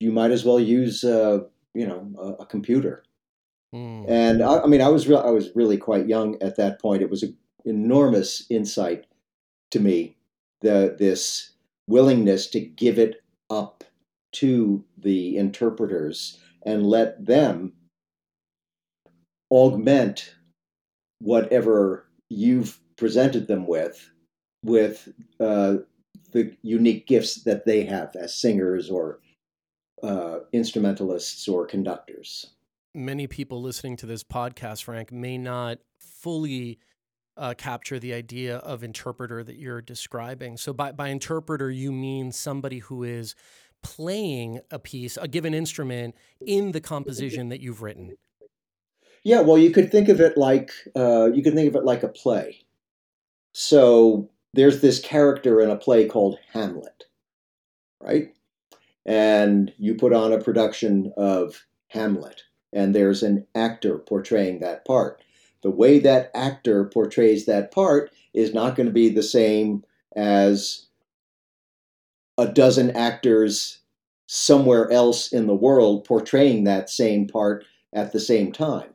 you 0.00 0.10
might 0.10 0.32
as 0.32 0.44
well 0.44 0.58
use 0.58 1.04
uh, 1.04 1.38
you 1.74 1.86
know 1.86 2.10
a, 2.18 2.42
a 2.42 2.46
computer. 2.46 3.04
Mm. 3.72 4.04
And 4.08 4.42
I, 4.42 4.60
I 4.62 4.66
mean, 4.66 4.82
I 4.82 4.88
was 4.88 5.06
real 5.06 5.20
I 5.20 5.30
was 5.30 5.54
really 5.54 5.76
quite 5.76 6.08
young 6.08 6.36
at 6.42 6.56
that 6.56 6.80
point. 6.80 7.02
It 7.02 7.10
was 7.10 7.22
an 7.22 7.36
enormous 7.64 8.44
insight 8.50 9.06
to 9.70 9.78
me 9.78 10.16
the 10.60 10.96
this 10.98 11.52
willingness 11.86 12.48
to 12.48 12.60
give 12.60 12.98
it 12.98 13.22
up 13.48 13.84
to 14.32 14.84
the 14.98 15.36
interpreters 15.36 16.40
and 16.64 16.84
let 16.84 17.24
them 17.24 17.72
augment 19.52 20.34
whatever 21.20 22.06
you've 22.28 22.78
presented 22.96 23.46
them 23.46 23.66
with 23.66 24.10
with 24.62 25.08
uh, 25.38 25.76
the 26.32 26.56
unique 26.62 27.06
gifts 27.06 27.44
that 27.44 27.64
they 27.64 27.84
have 27.84 28.14
as 28.16 28.34
singers 28.34 28.90
or 28.90 29.20
uh, 30.02 30.40
instrumentalists 30.52 31.46
or 31.48 31.66
conductors. 31.66 32.46
Many 32.94 33.26
people 33.26 33.62
listening 33.62 33.96
to 33.98 34.06
this 34.06 34.24
podcast, 34.24 34.82
Frank, 34.82 35.12
may 35.12 35.38
not 35.38 35.78
fully 35.98 36.78
uh, 37.36 37.54
capture 37.56 37.98
the 37.98 38.14
idea 38.14 38.56
of 38.58 38.82
interpreter 38.82 39.44
that 39.44 39.56
you're 39.56 39.82
describing. 39.82 40.56
So, 40.56 40.72
by, 40.72 40.92
by 40.92 41.08
interpreter, 41.08 41.70
you 41.70 41.92
mean 41.92 42.32
somebody 42.32 42.78
who 42.78 43.04
is 43.04 43.34
playing 43.82 44.60
a 44.70 44.78
piece, 44.78 45.16
a 45.16 45.28
given 45.28 45.54
instrument, 45.54 46.14
in 46.40 46.72
the 46.72 46.80
composition 46.80 47.50
that 47.50 47.60
you've 47.60 47.82
written. 47.82 48.16
Yeah, 49.26 49.40
well, 49.40 49.58
you 49.58 49.72
could 49.72 49.90
think 49.90 50.08
of 50.08 50.20
it 50.20 50.38
like 50.38 50.70
uh, 50.94 51.32
you 51.32 51.42
could 51.42 51.54
think 51.54 51.68
of 51.68 51.74
it 51.74 51.84
like 51.84 52.04
a 52.04 52.08
play. 52.08 52.64
So 53.52 54.30
there's 54.54 54.80
this 54.82 55.00
character 55.00 55.60
in 55.60 55.68
a 55.68 55.74
play 55.74 56.06
called 56.06 56.38
Hamlet, 56.52 57.06
right? 58.00 58.28
And 59.04 59.72
you 59.78 59.96
put 59.96 60.12
on 60.12 60.32
a 60.32 60.40
production 60.40 61.12
of 61.16 61.66
Hamlet, 61.88 62.44
and 62.72 62.94
there's 62.94 63.24
an 63.24 63.48
actor 63.52 63.98
portraying 63.98 64.60
that 64.60 64.84
part. 64.84 65.24
The 65.64 65.70
way 65.70 65.98
that 65.98 66.30
actor 66.32 66.84
portrays 66.84 67.46
that 67.46 67.72
part 67.72 68.12
is 68.32 68.54
not 68.54 68.76
going 68.76 68.86
to 68.86 68.92
be 68.92 69.08
the 69.08 69.24
same 69.24 69.82
as 70.14 70.86
a 72.38 72.46
dozen 72.46 72.92
actors 72.92 73.80
somewhere 74.28 74.88
else 74.92 75.32
in 75.32 75.48
the 75.48 75.54
world 75.56 76.04
portraying 76.04 76.62
that 76.62 76.88
same 76.88 77.26
part 77.26 77.64
at 77.92 78.12
the 78.12 78.20
same 78.20 78.52
time. 78.52 78.92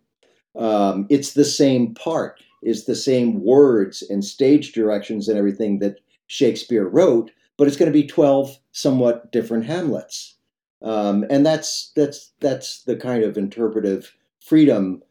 Um, 0.56 1.08
it's 1.10 1.34
the 1.34 1.46
same 1.46 1.94
part, 1.94 2.42
it's 2.62 2.86
the 2.86 2.96
same 2.96 3.44
words 3.44 4.02
and 4.10 4.24
stage 4.24 4.74
directions 4.74 5.28
and 5.28 5.38
everything 5.38 5.80
that 5.80 5.98
Shakespeare 6.28 6.88
wrote, 6.88 7.32
but 7.58 7.68
it's 7.68 7.78
going 7.78 7.92
to 7.92 7.98
be 7.98 8.08
12 8.08 8.58
somewhat 8.72 9.32
different 9.32 9.66
Hamlets. 9.66 10.36
Um, 10.82 11.26
and 11.30 11.46
that's 11.46 11.92
that's 11.96 12.32
that's 12.40 12.84
the 12.84 12.96
kind 12.96 13.24
of 13.24 13.38
interpretive 13.38 14.16
freedom 14.40 15.04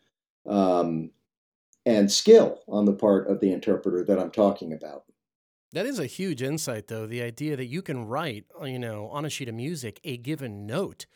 um, 0.49 1.11
and 1.87 2.11
skill 2.11 2.61
on 2.69 2.87
the 2.87 2.93
part 2.93 3.29
of 3.29 3.41
the 3.41 3.53
interpreter 3.53 4.05
that 4.05 4.19
I'm 4.19 4.33
talking 4.33 4.73
about. 4.73 5.05
That 5.73 5.87
is 5.87 6.01
a 6.01 6.07
huge 6.07 6.43
insight, 6.43 6.89
though. 6.89 7.07
The 7.07 7.23
idea 7.23 7.57
that 7.57 7.67
you 7.67 7.83
can 7.83 8.05
write, 8.07 8.45
you 8.65 8.79
know, 8.79 9.09
on 9.09 9.25
a 9.25 9.31
sheet 9.31 9.49
of 9.49 9.55
music 9.55 10.01
a 10.03 10.17
given 10.17 10.67
note, 10.67 11.07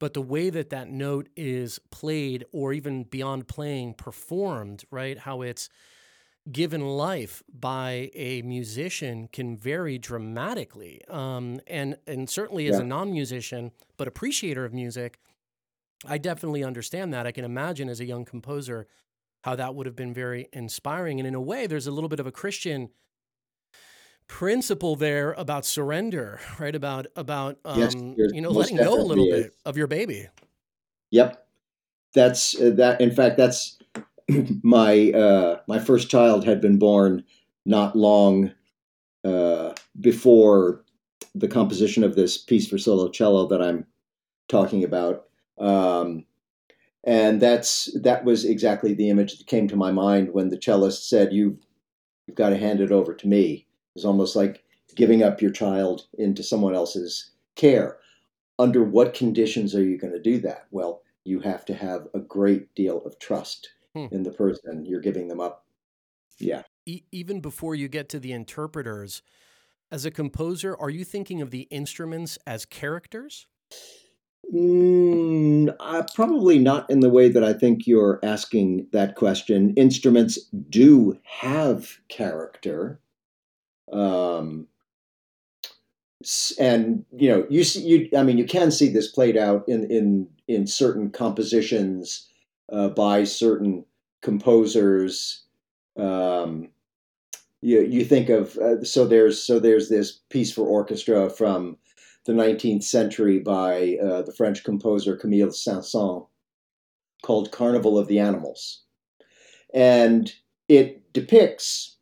but 0.00 0.14
the 0.14 0.22
way 0.22 0.50
that 0.50 0.70
that 0.70 0.88
note 0.88 1.28
is 1.36 1.78
played, 1.90 2.44
or 2.50 2.72
even 2.72 3.04
beyond 3.04 3.46
playing, 3.46 3.94
performed, 3.94 4.82
right? 4.90 5.18
How 5.18 5.42
it's 5.42 5.68
given 6.50 6.80
life 6.80 7.42
by 7.52 8.10
a 8.14 8.42
musician 8.42 9.28
can 9.30 9.56
vary 9.56 9.98
dramatically. 9.98 11.02
Um, 11.08 11.60
and 11.66 11.96
and 12.06 12.28
certainly 12.28 12.66
as 12.66 12.76
yeah. 12.76 12.82
a 12.82 12.86
non-musician 12.86 13.70
but 13.98 14.08
appreciator 14.08 14.64
of 14.64 14.72
music, 14.72 15.20
I 16.06 16.18
definitely 16.18 16.64
understand 16.64 17.12
that. 17.12 17.26
I 17.26 17.32
can 17.32 17.44
imagine 17.44 17.88
as 17.88 18.00
a 18.00 18.06
young 18.06 18.24
composer 18.24 18.86
how 19.42 19.54
that 19.54 19.74
would 19.74 19.86
have 19.86 19.96
been 19.96 20.14
very 20.14 20.48
inspiring. 20.52 21.20
And 21.20 21.26
in 21.26 21.34
a 21.34 21.40
way, 21.40 21.66
there's 21.66 21.86
a 21.86 21.90
little 21.92 22.08
bit 22.08 22.20
of 22.20 22.26
a 22.26 22.32
Christian 22.32 22.88
principle 24.30 24.94
there 24.94 25.32
about 25.32 25.66
surrender, 25.66 26.40
right? 26.60 26.74
About 26.74 27.08
about 27.16 27.58
um, 27.64 27.80
yes, 27.80 27.94
you 28.32 28.40
know 28.40 28.50
letting 28.50 28.76
go 28.76 28.94
a 28.94 29.02
little 29.02 29.26
is. 29.26 29.42
bit 29.42 29.54
of 29.66 29.76
your 29.76 29.88
baby. 29.88 30.28
Yep, 31.10 31.44
that's 32.14 32.58
uh, 32.58 32.70
that. 32.76 33.00
In 33.00 33.10
fact, 33.10 33.36
that's 33.36 33.78
my 34.62 35.10
uh, 35.10 35.60
my 35.66 35.80
first 35.80 36.08
child 36.08 36.44
had 36.44 36.60
been 36.60 36.78
born 36.78 37.24
not 37.66 37.96
long 37.96 38.52
uh, 39.24 39.72
before 40.00 40.84
the 41.34 41.48
composition 41.48 42.04
of 42.04 42.14
this 42.14 42.38
piece 42.38 42.68
for 42.68 42.78
solo 42.78 43.08
cello 43.08 43.48
that 43.48 43.60
I'm 43.60 43.84
talking 44.48 44.84
about. 44.84 45.24
Um, 45.58 46.24
and 47.02 47.42
that's 47.42 47.90
that 48.00 48.24
was 48.24 48.44
exactly 48.44 48.94
the 48.94 49.10
image 49.10 49.36
that 49.38 49.48
came 49.48 49.66
to 49.68 49.76
my 49.76 49.90
mind 49.90 50.32
when 50.32 50.50
the 50.50 50.56
cellist 50.56 51.08
said, 51.08 51.32
"You've 51.32 51.58
you've 52.26 52.36
got 52.36 52.50
to 52.50 52.56
hand 52.56 52.80
it 52.80 52.92
over 52.92 53.12
to 53.12 53.26
me." 53.26 53.66
It's 54.00 54.06
almost 54.06 54.34
like 54.34 54.64
giving 54.96 55.22
up 55.22 55.42
your 55.42 55.50
child 55.50 56.06
into 56.16 56.42
someone 56.42 56.74
else's 56.74 57.32
care. 57.54 57.98
Under 58.58 58.82
what 58.82 59.12
conditions 59.12 59.74
are 59.74 59.84
you 59.84 59.98
going 59.98 60.14
to 60.14 60.18
do 60.18 60.38
that? 60.38 60.68
Well, 60.70 61.02
you 61.24 61.40
have 61.40 61.66
to 61.66 61.74
have 61.74 62.08
a 62.14 62.18
great 62.18 62.74
deal 62.74 63.02
of 63.04 63.18
trust 63.18 63.68
hmm. 63.94 64.06
in 64.10 64.22
the 64.22 64.32
person 64.32 64.86
you're 64.86 65.02
giving 65.02 65.28
them 65.28 65.38
up. 65.38 65.66
Yeah. 66.38 66.62
E- 66.86 67.02
even 67.12 67.40
before 67.40 67.74
you 67.74 67.88
get 67.88 68.08
to 68.08 68.18
the 68.18 68.32
interpreters, 68.32 69.20
as 69.90 70.06
a 70.06 70.10
composer, 70.10 70.74
are 70.80 70.88
you 70.88 71.04
thinking 71.04 71.42
of 71.42 71.50
the 71.50 71.68
instruments 71.70 72.38
as 72.46 72.64
characters? 72.64 73.48
Mm, 74.50 75.76
uh, 75.78 76.04
probably 76.14 76.58
not 76.58 76.88
in 76.88 77.00
the 77.00 77.10
way 77.10 77.28
that 77.28 77.44
I 77.44 77.52
think 77.52 77.86
you're 77.86 78.18
asking 78.22 78.86
that 78.92 79.16
question. 79.16 79.74
Instruments 79.76 80.38
do 80.70 81.18
have 81.24 81.98
character. 82.08 82.98
Um, 83.92 84.66
and 86.58 87.04
you 87.16 87.30
know, 87.30 87.46
you 87.48 87.64
see, 87.64 87.80
you 87.80 88.08
I 88.16 88.22
mean, 88.22 88.38
you 88.38 88.44
can 88.44 88.70
see 88.70 88.88
this 88.88 89.08
played 89.08 89.36
out 89.36 89.68
in 89.68 89.90
in 89.90 90.28
in 90.48 90.66
certain 90.66 91.10
compositions 91.10 92.28
uh, 92.70 92.88
by 92.88 93.24
certain 93.24 93.84
composers. 94.20 95.44
Um, 95.96 96.68
you 97.62 97.82
you 97.82 98.04
think 98.04 98.28
of 98.28 98.56
uh, 98.58 98.84
so 98.84 99.06
there's 99.06 99.42
so 99.42 99.58
there's 99.58 99.88
this 99.88 100.20
piece 100.28 100.52
for 100.52 100.66
orchestra 100.66 101.30
from 101.30 101.76
the 102.26 102.32
19th 102.32 102.84
century 102.84 103.38
by 103.38 103.96
uh, 104.02 104.22
the 104.22 104.32
French 104.32 104.62
composer 104.62 105.16
Camille 105.16 105.50
Saint-Saëns 105.50 106.26
called 107.22 107.50
Carnival 107.50 107.98
of 107.98 108.08
the 108.08 108.18
Animals, 108.18 108.82
and 109.72 110.32
it 110.68 111.12
depicts 111.14 111.96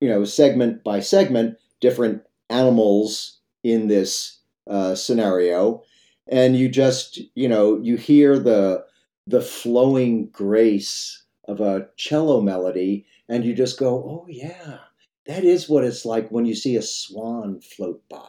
you 0.00 0.08
know 0.08 0.24
segment 0.24 0.82
by 0.82 1.00
segment 1.00 1.56
different 1.80 2.22
animals 2.48 3.38
in 3.62 3.88
this 3.88 4.38
uh, 4.68 4.94
scenario, 4.94 5.82
and 6.26 6.56
you 6.56 6.68
just 6.68 7.20
you 7.34 7.48
know 7.48 7.78
you 7.82 7.96
hear 7.96 8.38
the 8.38 8.84
the 9.26 9.40
flowing 9.40 10.28
grace 10.30 11.22
of 11.46 11.60
a 11.60 11.88
cello 11.96 12.40
melody, 12.40 13.06
and 13.28 13.44
you 13.44 13.54
just 13.54 13.78
go, 13.78 13.96
oh 13.96 14.26
yeah, 14.28 14.78
that 15.26 15.44
is 15.44 15.68
what 15.68 15.84
it's 15.84 16.04
like 16.04 16.28
when 16.30 16.46
you 16.46 16.54
see 16.54 16.76
a 16.76 16.82
swan 16.82 17.60
float 17.60 18.02
by. 18.08 18.26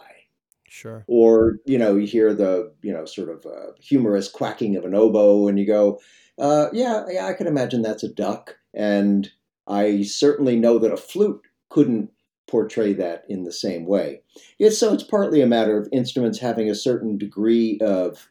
Sure. 0.67 1.03
Or 1.07 1.57
you 1.65 1.77
know 1.77 1.95
you 1.95 2.07
hear 2.07 2.33
the 2.33 2.73
you 2.81 2.93
know 2.93 3.05
sort 3.05 3.29
of 3.29 3.45
uh, 3.45 3.73
humorous 3.79 4.29
quacking 4.29 4.75
of 4.75 4.85
an 4.85 4.95
oboe, 4.95 5.47
and 5.47 5.59
you 5.59 5.65
go, 5.65 5.99
uh, 6.37 6.67
yeah, 6.73 7.05
yeah, 7.09 7.27
I 7.27 7.33
can 7.33 7.47
imagine 7.47 7.81
that's 7.81 8.03
a 8.03 8.13
duck, 8.13 8.57
and 8.73 9.29
I 9.67 10.03
certainly 10.03 10.57
know 10.57 10.79
that 10.79 10.93
a 10.93 10.97
flute 10.97 11.45
couldn't 11.71 12.11
portray 12.47 12.93
that 12.93 13.23
in 13.29 13.43
the 13.43 13.51
same 13.51 13.85
way. 13.85 14.21
It's, 14.59 14.77
so 14.77 14.93
it's 14.93 15.03
partly 15.03 15.41
a 15.41 15.47
matter 15.47 15.77
of 15.77 15.87
instruments 15.91 16.37
having 16.37 16.69
a 16.69 16.75
certain 16.75 17.17
degree 17.17 17.79
of 17.81 18.27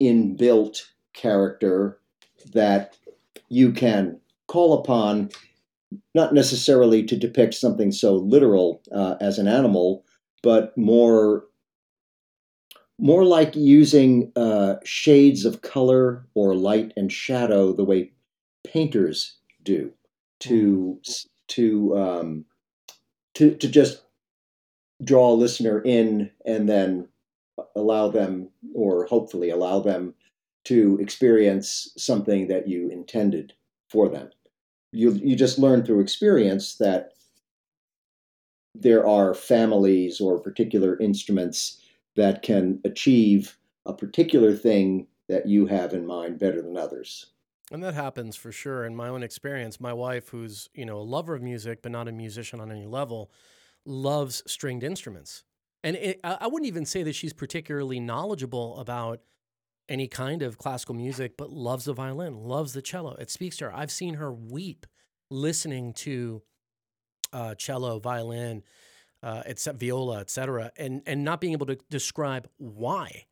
inbuilt 0.00 0.82
character 1.14 1.98
that 2.52 2.96
you 3.48 3.72
can 3.72 4.20
call 4.46 4.74
upon, 4.74 5.30
not 6.14 6.34
necessarily 6.34 7.02
to 7.04 7.16
depict 7.16 7.54
something 7.54 7.90
so 7.90 8.14
literal 8.14 8.82
uh, 8.92 9.16
as 9.20 9.38
an 9.38 9.48
animal, 9.48 10.04
but 10.42 10.76
more 10.76 11.44
more 13.00 13.24
like 13.24 13.54
using 13.54 14.32
uh, 14.34 14.74
shades 14.84 15.44
of 15.44 15.62
color 15.62 16.26
or 16.34 16.56
light 16.56 16.92
and 16.96 17.12
shadow 17.12 17.72
the 17.72 17.84
way 17.84 18.12
painters 18.66 19.36
do 19.62 19.92
to 20.40 20.98
mm. 21.00 21.26
to 21.46 21.96
um, 21.96 22.44
to 23.38 23.54
to 23.54 23.68
just 23.68 24.02
draw 25.04 25.30
a 25.30 25.40
listener 25.42 25.80
in 25.82 26.28
and 26.44 26.68
then 26.68 27.06
allow 27.76 28.08
them 28.08 28.48
or 28.74 29.06
hopefully 29.06 29.50
allow 29.50 29.78
them 29.78 30.12
to 30.64 30.98
experience 31.00 31.92
something 31.96 32.48
that 32.48 32.66
you 32.66 32.90
intended 32.90 33.52
for 33.88 34.08
them. 34.08 34.28
You 34.92 35.12
you 35.12 35.36
just 35.36 35.56
learn 35.56 35.84
through 35.84 36.00
experience 36.00 36.74
that 36.78 37.12
there 38.74 39.06
are 39.06 39.34
families 39.34 40.20
or 40.20 40.40
particular 40.40 40.98
instruments 40.98 41.80
that 42.16 42.42
can 42.42 42.80
achieve 42.84 43.56
a 43.86 43.92
particular 43.92 44.52
thing 44.52 45.06
that 45.28 45.46
you 45.46 45.66
have 45.66 45.94
in 45.94 46.04
mind 46.04 46.40
better 46.40 46.60
than 46.60 46.76
others 46.76 47.26
and 47.70 47.82
that 47.82 47.94
happens 47.94 48.36
for 48.36 48.52
sure. 48.52 48.84
In 48.84 48.96
my 48.96 49.08
own 49.08 49.22
experience, 49.22 49.80
my 49.80 49.92
wife, 49.92 50.28
who's 50.28 50.68
you 50.74 50.84
know 50.84 50.98
a 50.98 51.02
lover 51.02 51.34
of 51.34 51.42
music 51.42 51.82
but 51.82 51.92
not 51.92 52.08
a 52.08 52.12
musician 52.12 52.60
on 52.60 52.70
any 52.70 52.86
level, 52.86 53.30
loves 53.84 54.42
stringed 54.46 54.84
instruments. 54.84 55.44
And 55.84 55.96
it, 55.96 56.20
I 56.24 56.48
wouldn't 56.48 56.66
even 56.66 56.84
say 56.84 57.04
that 57.04 57.14
she's 57.14 57.32
particularly 57.32 58.00
knowledgeable 58.00 58.78
about 58.78 59.20
any 59.88 60.08
kind 60.08 60.42
of 60.42 60.58
classical 60.58 60.94
music, 60.94 61.36
but 61.36 61.50
loves 61.50 61.84
the 61.84 61.92
violin, 61.92 62.34
loves 62.34 62.72
the 62.72 62.82
cello. 62.82 63.14
It 63.14 63.30
speaks 63.30 63.56
to 63.58 63.66
her. 63.66 63.74
I've 63.74 63.92
seen 63.92 64.14
her 64.14 64.32
weep 64.32 64.86
listening 65.30 65.92
to 65.92 66.42
uh, 67.32 67.54
cello, 67.54 67.98
violin, 68.00 68.64
uh, 69.22 69.42
except 69.46 69.80
viola, 69.80 70.20
etc., 70.20 70.72
and 70.76 71.02
and 71.06 71.24
not 71.24 71.40
being 71.40 71.52
able 71.52 71.66
to 71.66 71.78
describe 71.90 72.48
why 72.56 73.26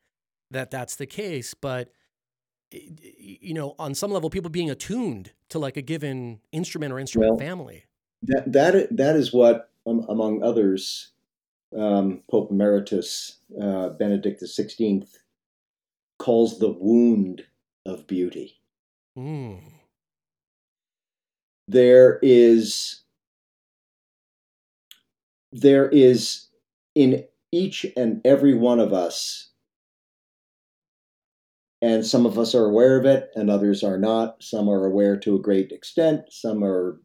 that 0.51 0.71
that's 0.71 0.97
the 0.97 1.07
case, 1.07 1.55
but 1.55 1.91
you 2.71 3.55
know, 3.55 3.75
on 3.79 3.95
some 3.95 4.11
level, 4.11 4.31
people 4.31 4.51
being 4.51 4.71
attuned 4.71 5.33
to 5.51 5.59
like 5.59 5.77
a 5.77 5.83
given 5.83 6.41
instrument 6.53 6.93
or 6.93 6.99
instrument 6.99 7.33
well, 7.33 7.39
family. 7.39 7.85
That 8.23 8.53
that 8.53 8.97
that 8.97 9.17
is 9.17 9.33
what, 9.33 9.71
um, 9.87 10.05
among 10.09 10.43
others, 10.43 11.13
um, 11.77 12.23
Pope 12.31 12.51
Emeritus 12.51 13.39
uh, 13.61 13.91
Benedict 13.91 14.43
XVI 14.43 15.07
calls 16.19 16.59
the 16.59 16.71
wound 16.71 17.45
of 17.85 18.07
beauty. 18.07 18.61
Mm. 19.17 19.61
There 21.69 22.19
is 22.23 23.03
there 25.53 25.89
is 25.89 26.49
in 26.95 27.25
each 27.53 27.87
and 27.97 28.21
every 28.25 28.55
one 28.55 28.79
of 28.81 28.93
us 28.93 29.51
and 31.83 32.07
some 32.07 32.27
of 32.27 32.39
us 32.39 32.55
are 32.55 32.65
aware 32.65 32.99
of 32.99 33.05
it 33.05 33.31
and 33.35 33.51
others 33.51 33.83
are 33.83 33.99
not. 33.99 34.43
Some 34.43 34.69
are 34.69 34.87
aware 34.87 35.17
to 35.19 35.37
a 35.37 35.41
great 35.41 35.73
extent, 35.73 36.23
some 36.31 36.65
are 36.65 37.01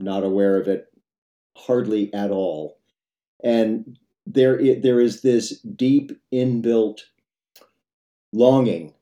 not 0.00 0.24
aware 0.24 0.58
of 0.58 0.66
it 0.68 0.86
hardly 1.56 2.12
at 2.14 2.30
all. 2.30 2.78
And 3.44 3.98
there, 4.26 4.58
there 4.80 5.00
is 5.00 5.22
this 5.22 5.60
deep 5.60 6.12
inbuilt 6.32 7.00
longing 8.32 8.94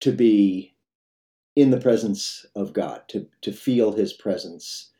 to 0.00 0.12
be 0.12 0.74
in 1.56 1.70
the 1.70 1.80
presence 1.80 2.46
of 2.54 2.72
God, 2.72 3.02
to, 3.08 3.26
to 3.42 3.52
feel 3.52 3.92
his 3.92 4.12
presence. 4.12 4.90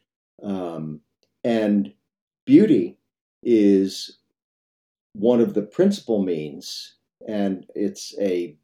Um, 0.42 1.00
and 1.44 1.92
beauty 2.44 2.98
is 3.42 4.18
one 5.14 5.40
of 5.40 5.54
the 5.54 5.62
principal 5.62 6.22
means, 6.22 6.94
and 7.26 7.66
it's 7.74 8.14
a 8.20 8.56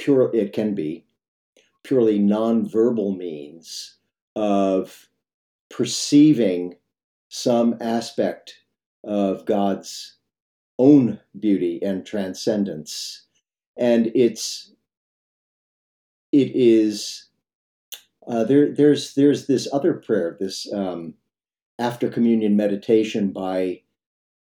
pure, 0.00 0.34
it 0.34 0.52
can 0.52 0.74
be 0.74 1.04
purely 1.84 2.18
nonverbal 2.18 3.16
means 3.16 3.96
of 4.34 5.08
perceiving 5.68 6.74
some 7.28 7.76
aspect 7.80 8.56
of 9.04 9.44
God's 9.44 10.16
own 10.78 11.20
beauty 11.38 11.78
and 11.82 12.04
transcendence. 12.04 13.26
And 13.76 14.10
it's 14.14 14.72
it 16.32 16.52
is 16.54 17.26
uh, 18.26 18.44
there. 18.44 18.72
There's 18.72 19.14
there's 19.14 19.46
this 19.46 19.68
other 19.72 19.94
prayer, 19.94 20.36
this 20.38 20.70
um, 20.72 21.14
after 21.78 22.08
communion 22.08 22.56
meditation 22.56 23.32
by 23.32 23.82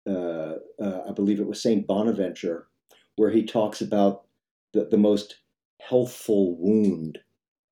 uh, 0.08 0.56
uh, 0.82 1.02
I 1.08 1.12
believe 1.14 1.40
it 1.40 1.48
was 1.48 1.62
Saint 1.62 1.88
Bonaventure, 1.88 2.68
where 3.16 3.32
he 3.32 3.44
talks 3.44 3.82
about 3.82 4.26
the, 4.74 4.86
the 4.86 4.98
most 4.98 5.38
healthful 5.80 6.56
wound 6.58 7.20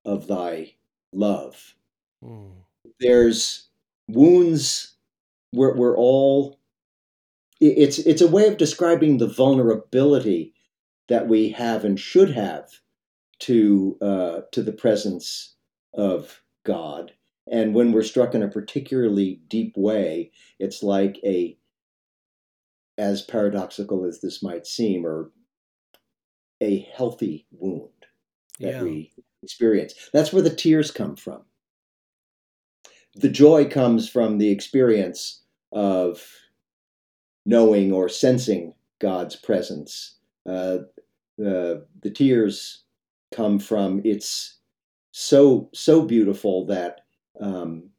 of 0.04 0.26
thy 0.26 0.74
love. 1.12 1.74
Mm. 2.22 2.52
There's 3.00 3.68
wounds 4.08 4.94
where 5.50 5.74
we're 5.74 5.96
all 5.96 6.58
it's 7.60 7.98
it's 7.98 8.22
a 8.22 8.28
way 8.28 8.46
of 8.46 8.56
describing 8.56 9.18
the 9.18 9.26
vulnerability 9.26 10.54
that 11.08 11.26
we 11.26 11.50
have 11.50 11.84
and 11.84 11.98
should 11.98 12.30
have 12.30 12.70
to 13.40 13.96
uh, 14.00 14.40
to 14.52 14.62
the 14.62 14.72
presence 14.72 15.54
of 15.94 16.42
God. 16.64 17.12
And 17.50 17.74
when 17.74 17.92
we're 17.92 18.02
struck 18.02 18.34
in 18.34 18.42
a 18.42 18.48
particularly 18.48 19.40
deep 19.48 19.76
way, 19.76 20.32
it's 20.58 20.82
like 20.82 21.18
a, 21.24 21.56
as 22.98 23.22
paradoxical 23.22 24.04
as 24.04 24.20
this 24.20 24.42
might 24.42 24.66
seem, 24.66 25.06
or 25.06 25.30
a 26.60 26.80
healthy 26.94 27.46
wound 27.50 27.97
that 28.60 28.74
yeah. 28.74 28.82
we 28.82 29.12
experience. 29.42 29.94
That's 30.12 30.32
where 30.32 30.42
the 30.42 30.54
tears 30.54 30.90
come 30.90 31.16
from. 31.16 31.42
The 33.14 33.28
joy 33.28 33.68
comes 33.68 34.08
from 34.08 34.38
the 34.38 34.50
experience 34.50 35.42
of 35.72 36.24
knowing 37.46 37.92
or 37.92 38.08
sensing 38.08 38.74
God's 39.00 39.36
presence. 39.36 40.16
Uh, 40.46 40.78
the, 41.36 41.86
the 42.02 42.10
tears 42.10 42.82
come 43.34 43.58
from 43.58 44.00
it's 44.04 44.56
so 45.12 45.68
so 45.74 46.02
beautiful 46.02 46.66
that 46.66 47.00
um, 47.40 47.90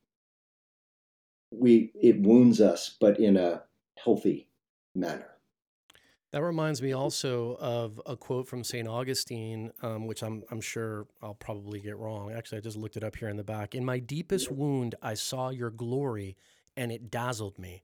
we 1.51 1.91
it 1.95 2.21
wounds 2.21 2.61
us, 2.61 2.95
but 2.99 3.19
in 3.19 3.37
a 3.37 3.63
healthy 4.03 4.47
manner. 4.95 5.38
That 6.31 6.43
reminds 6.43 6.79
me 6.81 6.93
also 6.93 7.57
of 7.59 7.99
a 8.05 8.15
quote 8.15 8.47
from 8.47 8.63
St. 8.63 8.87
Augustine, 8.87 9.71
um, 9.81 10.05
which 10.05 10.21
I'm, 10.21 10.43
I'm 10.51 10.61
sure 10.61 11.07
I'll 11.23 11.33
probably 11.33 11.79
get 11.79 11.97
wrong. 11.97 12.31
Actually, 12.31 12.59
I 12.59 12.61
just 12.61 12.77
looked 12.77 12.97
it 12.97 13.03
up 13.03 13.15
here 13.15 13.29
in 13.29 13.37
the 13.37 13.43
back. 13.43 13.73
In 13.73 13.83
my 13.83 13.97
deepest 13.97 14.51
wound, 14.51 14.93
I 15.01 15.15
saw 15.15 15.49
your 15.49 15.71
glory, 15.71 16.37
and 16.77 16.91
it 16.91 17.09
dazzled 17.09 17.57
me. 17.57 17.81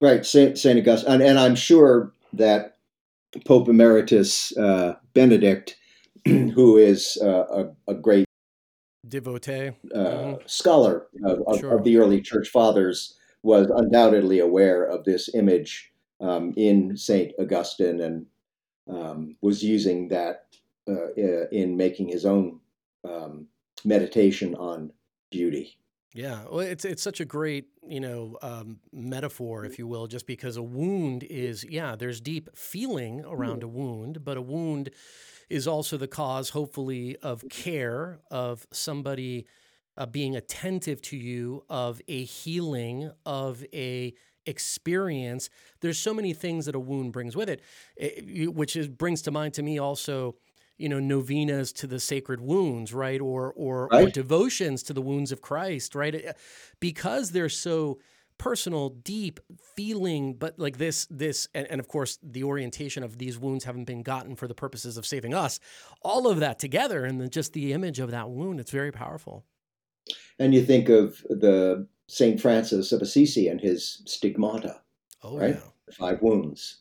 Right, 0.00 0.26
Saint 0.26 0.58
Saint 0.58 0.78
Augustine, 0.78 1.12
and, 1.12 1.22
and 1.22 1.38
I'm 1.38 1.54
sure 1.54 2.12
that 2.32 2.78
Pope 3.44 3.68
Emeritus 3.68 4.56
uh, 4.56 4.96
Benedict, 5.14 5.76
who 6.24 6.78
is 6.78 7.16
uh, 7.22 7.44
a, 7.86 7.92
a, 7.92 7.94
great 7.94 8.26
devotee 9.08 9.68
uh, 9.94 9.98
mm-hmm. 9.98 10.34
scholar 10.46 11.06
of, 11.24 11.42
of, 11.46 11.60
sure. 11.60 11.76
of, 11.76 11.84
the 11.84 11.96
early 11.96 12.20
Church 12.20 12.48
Fathers, 12.48 13.14
was 13.42 13.70
undoubtedly 13.70 14.40
aware 14.40 14.84
of 14.84 15.04
this 15.04 15.32
image 15.34 15.92
um, 16.24 16.54
in 16.56 16.96
Saint 16.96 17.32
Augustine 17.38 18.00
and 18.00 18.26
um, 18.88 19.36
was 19.40 19.62
using 19.62 20.08
that 20.08 20.46
uh, 20.88 21.12
in 21.52 21.76
making 21.76 22.08
his 22.08 22.24
own 22.26 22.60
um, 23.04 23.46
meditation 23.84 24.54
on 24.54 24.92
beauty. 25.30 25.78
Yeah, 26.14 26.44
well, 26.48 26.60
it's 26.60 26.84
it's 26.84 27.02
such 27.02 27.20
a 27.20 27.24
great 27.24 27.66
you 27.86 28.00
know 28.00 28.38
um, 28.40 28.78
metaphor, 28.92 29.64
if 29.64 29.78
you 29.78 29.86
will, 29.86 30.06
just 30.06 30.26
because 30.26 30.56
a 30.56 30.62
wound 30.62 31.24
is 31.24 31.64
yeah, 31.64 31.96
there's 31.96 32.20
deep 32.20 32.56
feeling 32.56 33.24
around 33.24 33.62
a 33.62 33.68
wound, 33.68 34.24
but 34.24 34.36
a 34.36 34.42
wound 34.42 34.90
is 35.50 35.66
also 35.66 35.96
the 35.96 36.08
cause, 36.08 36.50
hopefully, 36.50 37.16
of 37.16 37.44
care 37.50 38.20
of 38.30 38.66
somebody 38.72 39.46
uh, 39.96 40.06
being 40.06 40.36
attentive 40.36 41.02
to 41.02 41.16
you, 41.16 41.64
of 41.68 42.00
a 42.08 42.24
healing, 42.24 43.10
of 43.26 43.64
a 43.74 44.14
experience. 44.46 45.50
There's 45.80 45.98
so 45.98 46.14
many 46.14 46.32
things 46.32 46.66
that 46.66 46.74
a 46.74 46.80
wound 46.80 47.12
brings 47.12 47.36
with 47.36 47.48
it, 47.48 47.62
it 47.96 48.54
which 48.54 48.76
is 48.76 48.88
brings 48.88 49.22
to 49.22 49.30
mind 49.30 49.54
to 49.54 49.62
me 49.62 49.78
also 49.78 50.36
you 50.76 50.88
know 50.88 50.98
novenas 50.98 51.72
to 51.72 51.86
the 51.86 52.00
sacred 52.00 52.40
wounds 52.40 52.92
right 52.92 53.20
or 53.20 53.52
or, 53.56 53.88
right. 53.88 54.08
or 54.08 54.10
devotions 54.10 54.82
to 54.82 54.92
the 54.92 55.02
wounds 55.02 55.32
of 55.32 55.40
christ 55.40 55.94
right 55.94 56.14
uh, 56.14 56.32
because 56.80 57.30
they're 57.30 57.48
so 57.48 57.98
personal 58.38 58.88
deep 58.88 59.38
feeling 59.76 60.34
but 60.34 60.58
like 60.58 60.76
this 60.78 61.06
this 61.06 61.46
and, 61.54 61.66
and 61.68 61.80
of 61.80 61.86
course 61.86 62.18
the 62.22 62.42
orientation 62.42 63.04
of 63.04 63.18
these 63.18 63.38
wounds 63.38 63.64
haven't 63.64 63.84
been 63.84 64.02
gotten 64.02 64.34
for 64.34 64.48
the 64.48 64.54
purposes 64.54 64.96
of 64.96 65.06
saving 65.06 65.32
us 65.32 65.60
all 66.02 66.26
of 66.26 66.40
that 66.40 66.58
together 66.58 67.04
and 67.04 67.20
then 67.20 67.30
just 67.30 67.52
the 67.52 67.72
image 67.72 68.00
of 68.00 68.10
that 68.10 68.28
wound 68.28 68.58
it's 68.58 68.72
very 68.72 68.90
powerful 68.90 69.44
and 70.38 70.52
you 70.52 70.64
think 70.64 70.88
of 70.88 71.22
the 71.30 71.86
saint 72.06 72.40
francis 72.40 72.92
of 72.92 73.00
assisi 73.00 73.48
and 73.48 73.60
his 73.60 74.02
stigmata 74.06 74.80
oh 75.22 75.36
right 75.36 75.56
yeah. 75.56 75.94
five 75.94 76.20
wounds 76.22 76.78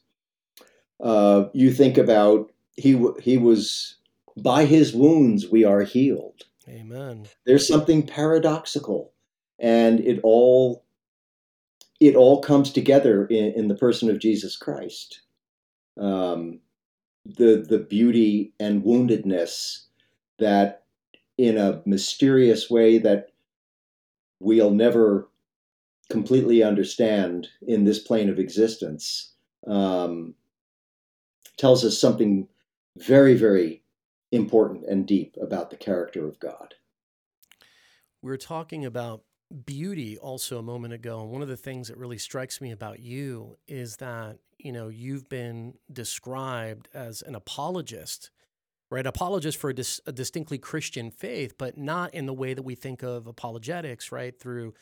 uh, 1.04 1.50
you 1.54 1.72
think 1.72 1.98
about 1.98 2.52
he 2.76 3.06
he 3.22 3.38
was 3.38 3.98
by 4.38 4.66
his 4.66 4.94
wounds 4.94 5.50
we 5.50 5.64
are 5.64 5.82
healed. 5.82 6.44
Amen. 6.68 7.28
There's 7.46 7.68
something 7.68 8.08
paradoxical, 8.08 9.12
and 9.60 10.00
it 10.00 10.20
all 10.24 10.86
it 12.00 12.16
all 12.16 12.42
comes 12.42 12.72
together 12.72 13.26
in, 13.26 13.54
in 13.54 13.68
the 13.68 13.76
person 13.76 14.10
of 14.10 14.20
Jesus 14.20 14.56
Christ. 14.56 15.22
Um, 16.00 16.60
the 17.26 17.66
the 17.68 17.80
beauty 17.80 18.54
and 18.60 18.84
woundedness 18.84 19.84
that 20.40 20.84
in 21.38 21.58
a 21.58 21.82
mysterious 21.86 22.70
way 22.70 22.98
that 23.00 23.33
we'll 24.44 24.72
never 24.72 25.30
completely 26.10 26.62
understand 26.64 27.48
in 27.68 27.84
this 27.84 28.00
plane 28.00 28.30
of 28.30 28.40
existence 28.40 29.34
um, 29.68 30.36
tells 31.58 31.86
us 31.86 31.98
something 31.98 32.48
very, 32.98 33.36
very 33.36 33.84
important 34.32 34.86
and 34.86 35.08
deep 35.08 35.38
about 35.42 35.70
the 35.70 35.78
character 35.78 36.28
of 36.28 36.40
God. 36.40 36.76
We 38.22 38.30
were 38.30 38.38
talking 38.38 38.86
about 38.86 39.24
beauty 39.66 40.18
also 40.18 40.60
a 40.60 40.64
moment 40.64 40.94
ago. 40.94 41.22
And 41.22 41.32
one 41.32 41.42
of 41.42 41.48
the 41.48 41.58
things 41.58 41.88
that 41.88 41.98
really 41.98 42.18
strikes 42.18 42.60
me 42.60 42.72
about 42.72 43.00
you 43.00 43.58
is 43.68 43.98
that, 43.98 44.38
you 44.58 44.72
know, 44.72 44.88
you've 44.88 45.30
been 45.30 45.76
described 45.92 46.90
as 46.94 47.22
an 47.22 47.36
apologist, 47.36 48.32
right? 48.94 49.06
Apologist 49.06 49.58
for 49.58 49.72
a, 49.72 49.74
dis- 49.74 50.02
a 50.06 50.12
distinctly 50.12 50.58
Christian 50.58 51.12
faith, 51.12 51.56
but 51.58 51.78
not 51.78 52.14
in 52.14 52.26
the 52.26 52.34
way 52.34 52.54
that 52.54 52.64
we 52.64 52.76
think 52.76 53.04
of 53.04 53.28
apologetics, 53.28 54.12
right? 54.12 54.40
Through 54.40 54.74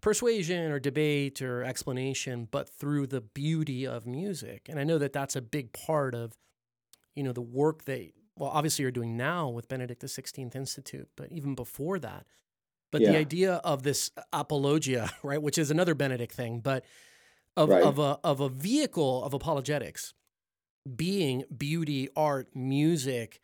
persuasion 0.00 0.72
or 0.72 0.80
debate 0.80 1.42
or 1.42 1.62
explanation, 1.62 2.48
but 2.50 2.68
through 2.68 3.06
the 3.06 3.20
beauty 3.20 3.86
of 3.86 4.06
music. 4.06 4.66
And 4.68 4.80
I 4.80 4.84
know 4.84 4.98
that 4.98 5.12
that's 5.12 5.36
a 5.36 5.42
big 5.42 5.72
part 5.72 6.14
of 6.14 6.36
you 7.14 7.22
know, 7.22 7.32
the 7.32 7.40
work 7.42 7.84
that, 7.84 8.12
well, 8.36 8.50
obviously 8.50 8.82
you're 8.82 8.90
doing 8.90 9.16
now 9.16 9.48
with 9.48 9.68
Benedict 9.68 10.02
XVI 10.02 10.54
Institute, 10.54 11.08
but 11.16 11.30
even 11.30 11.54
before 11.54 11.98
that. 11.98 12.26
But 12.90 13.02
yeah. 13.02 13.12
the 13.12 13.18
idea 13.18 13.54
of 13.56 13.82
this 13.82 14.10
apologia, 14.32 15.10
right, 15.22 15.40
which 15.40 15.58
is 15.58 15.70
another 15.70 15.94
Benedict 15.94 16.32
thing, 16.32 16.60
but 16.60 16.84
of, 17.56 17.68
right. 17.68 17.82
of, 17.82 17.98
a, 17.98 18.18
of 18.24 18.40
a 18.40 18.48
vehicle 18.48 19.24
of 19.24 19.34
apologetics 19.34 20.14
being 20.96 21.44
beauty, 21.54 22.08
art, 22.16 22.48
music, 22.54 23.40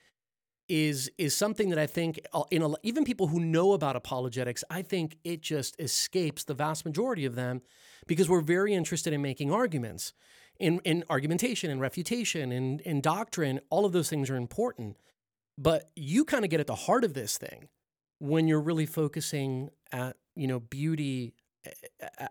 is 0.69 1.11
is 1.19 1.37
something 1.37 1.71
that 1.71 1.79
I 1.79 1.87
think 1.87 2.21
uh, 2.33 2.43
in 2.51 2.63
a, 2.63 2.73
even 2.83 3.05
people 3.05 3.29
who 3.29 3.41
know 3.41 3.73
about 3.73 3.97
apologetics, 3.97 4.65
I 4.71 4.83
think 4.83 5.19
it 5.25 5.41
just 5.41 5.81
escapes 5.81 6.45
the 6.45 6.55
vast 6.55 6.85
majority 6.85 7.25
of 7.25 7.35
them 7.35 7.63
because 8.07 8.29
we're 8.29 8.41
very 8.41 8.75
interested 8.75 9.13
in 9.13 9.23
making 9.23 9.53
arguments 9.53 10.13
in, 10.59 10.81
in 10.85 11.05
argumentation 11.11 11.71
and 11.71 11.81
refutation 11.81 12.53
and 12.53 12.81
in 12.83 13.01
doctrine, 13.01 13.61
all 13.71 13.85
of 13.85 13.93
those 13.93 14.09
things 14.09 14.31
are 14.31 14.37
important. 14.37 14.97
But 15.59 15.91
you 15.97 16.25
kind 16.25 16.45
of 16.45 16.51
get 16.51 16.61
at 16.61 16.67
the 16.67 16.75
heart 16.75 17.05
of 17.05 17.15
this 17.15 17.39
thing 17.39 17.69
when 18.19 18.49
you're 18.49 18.61
really 18.61 18.87
focusing 18.87 19.71
at, 19.93 20.17
you 20.35 20.47
know, 20.47 20.61
beauty 20.61 21.35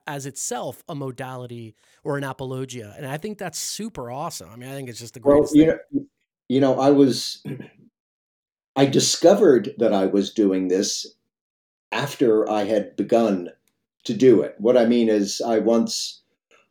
as 0.08 0.26
itself 0.26 0.84
a 0.88 0.96
modality 0.96 1.76
or 2.04 2.18
an 2.18 2.24
apologia. 2.24 2.94
And 2.98 3.06
I 3.06 3.18
think 3.18 3.38
that's 3.38 3.60
super 3.60 4.10
awesome. 4.10 4.50
I 4.52 4.56
mean, 4.56 4.70
I 4.70 4.74
think 4.74 4.90
it's 4.90 5.00
just 5.00 5.14
the 5.14 5.20
greatest 5.20 5.54
well, 5.56 5.66
you 5.66 5.72
thing. 5.72 5.80
Know, 5.92 6.06
you 6.48 6.60
know, 6.62 6.80
I 6.80 6.92
was, 6.92 7.44
I 8.76 8.86
discovered 8.86 9.74
that 9.78 9.94
I 9.94 10.06
was 10.06 10.34
doing 10.34 10.68
this 10.68 11.08
after 11.92 12.50
I 12.50 12.66
had 12.66 12.96
begun 12.96 13.50
to 14.04 14.14
do 14.14 14.42
it. 14.42 14.56
What 14.58 14.78
I 14.78 14.86
mean 14.86 15.10
is, 15.10 15.42
I 15.42 15.60
once 15.60 16.22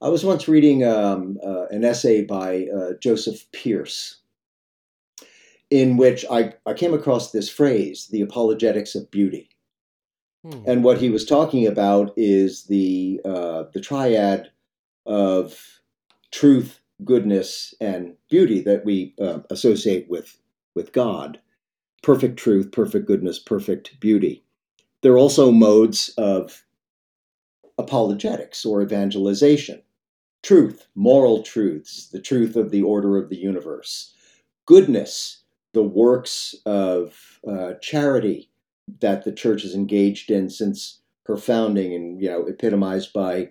I 0.02 0.08
was 0.08 0.24
once 0.24 0.46
reading 0.48 0.84
um, 0.84 1.38
uh, 1.42 1.66
an 1.70 1.82
essay 1.82 2.24
by 2.24 2.66
uh, 2.66 2.92
Joseph 3.00 3.50
Pearce, 3.52 4.16
in 5.70 5.96
which 5.96 6.26
I, 6.30 6.52
I 6.66 6.74
came 6.74 6.92
across 6.92 7.32
this 7.32 7.48
phrase, 7.48 8.08
the 8.08 8.20
apologetics 8.20 8.94
of 8.94 9.10
beauty. 9.10 9.48
Hmm. 10.44 10.62
And 10.66 10.84
what 10.84 10.98
he 10.98 11.08
was 11.08 11.24
talking 11.24 11.66
about 11.66 12.12
is 12.18 12.64
the, 12.64 13.20
uh, 13.24 13.64
the 13.72 13.80
triad 13.80 14.50
of 15.06 15.80
truth, 16.30 16.80
goodness, 17.02 17.72
and 17.80 18.14
beauty 18.28 18.60
that 18.60 18.84
we 18.84 19.14
uh, 19.18 19.38
associate 19.48 20.06
with, 20.10 20.38
with 20.74 20.92
God 20.92 21.40
perfect 22.04 22.36
truth, 22.36 22.70
perfect 22.70 23.06
goodness, 23.06 23.38
perfect 23.38 23.98
beauty. 23.98 24.44
There 25.00 25.12
are 25.14 25.18
also 25.18 25.50
modes 25.50 26.10
of 26.18 26.64
apologetics 27.78 28.64
or 28.64 28.82
evangelization 28.82 29.82
truth, 30.42 30.86
moral 30.94 31.42
truths, 31.42 32.08
the 32.08 32.20
truth 32.20 32.54
of 32.54 32.70
the 32.70 32.82
order 32.82 33.16
of 33.16 33.30
the 33.30 33.36
universe, 33.36 34.12
goodness, 34.66 35.42
the 35.72 35.82
works 35.82 36.54
of 36.66 37.40
uh, 37.48 37.72
charity 37.80 38.50
that 39.00 39.24
the 39.24 39.32
church 39.32 39.62
has 39.62 39.74
engaged 39.74 40.30
in 40.30 40.50
since 40.50 41.00
her 41.24 41.38
founding, 41.38 41.94
and 41.94 42.20
you 42.20 42.28
know, 42.28 42.44
epitomized 42.44 43.14
by 43.14 43.50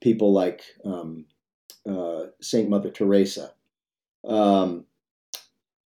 people 0.00 0.32
like 0.32 0.62
um, 0.84 1.24
uh, 1.90 2.26
Saint 2.40 2.70
Mother 2.70 2.90
Teresa. 2.90 3.50
Um, 4.24 4.84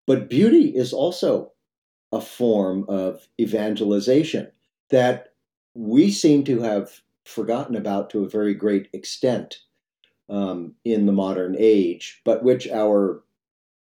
but 0.05 0.29
beauty 0.29 0.75
is 0.75 0.91
also 0.91 1.50
a 2.11 2.21
form 2.21 2.85
of 2.87 3.27
evangelization 3.39 4.51
that 4.89 5.33
we 5.73 6.11
seem 6.11 6.43
to 6.43 6.61
have 6.61 7.01
forgotten 7.25 7.75
about 7.75 8.09
to 8.09 8.23
a 8.23 8.29
very 8.29 8.53
great 8.53 8.89
extent 8.93 9.59
um, 10.29 10.73
in 10.83 11.05
the 11.05 11.11
modern 11.11 11.55
age, 11.57 12.21
but 12.25 12.43
which 12.43 12.67
our 12.69 13.23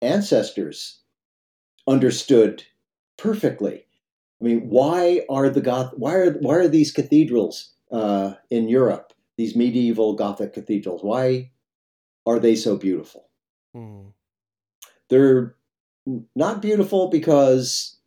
ancestors 0.02 1.00
understood 1.86 2.64
perfectly. 3.16 3.84
I 4.40 4.44
mean, 4.44 4.68
why 4.68 5.24
are 5.28 5.50
the 5.50 5.60
Goth? 5.60 5.92
Why 5.96 6.14
are 6.14 6.32
why 6.38 6.56
are 6.56 6.68
these 6.68 6.92
cathedrals 6.92 7.72
uh, 7.90 8.34
in 8.50 8.68
Europe? 8.68 9.12
These 9.36 9.56
medieval 9.56 10.14
Gothic 10.14 10.54
cathedrals. 10.54 11.02
Why 11.02 11.50
are 12.26 12.38
they 12.38 12.56
so 12.56 12.76
beautiful? 12.76 13.28
Hmm. 13.74 14.08
They're 15.08 15.56
not 16.34 16.62
beautiful 16.62 17.08
because 17.08 17.99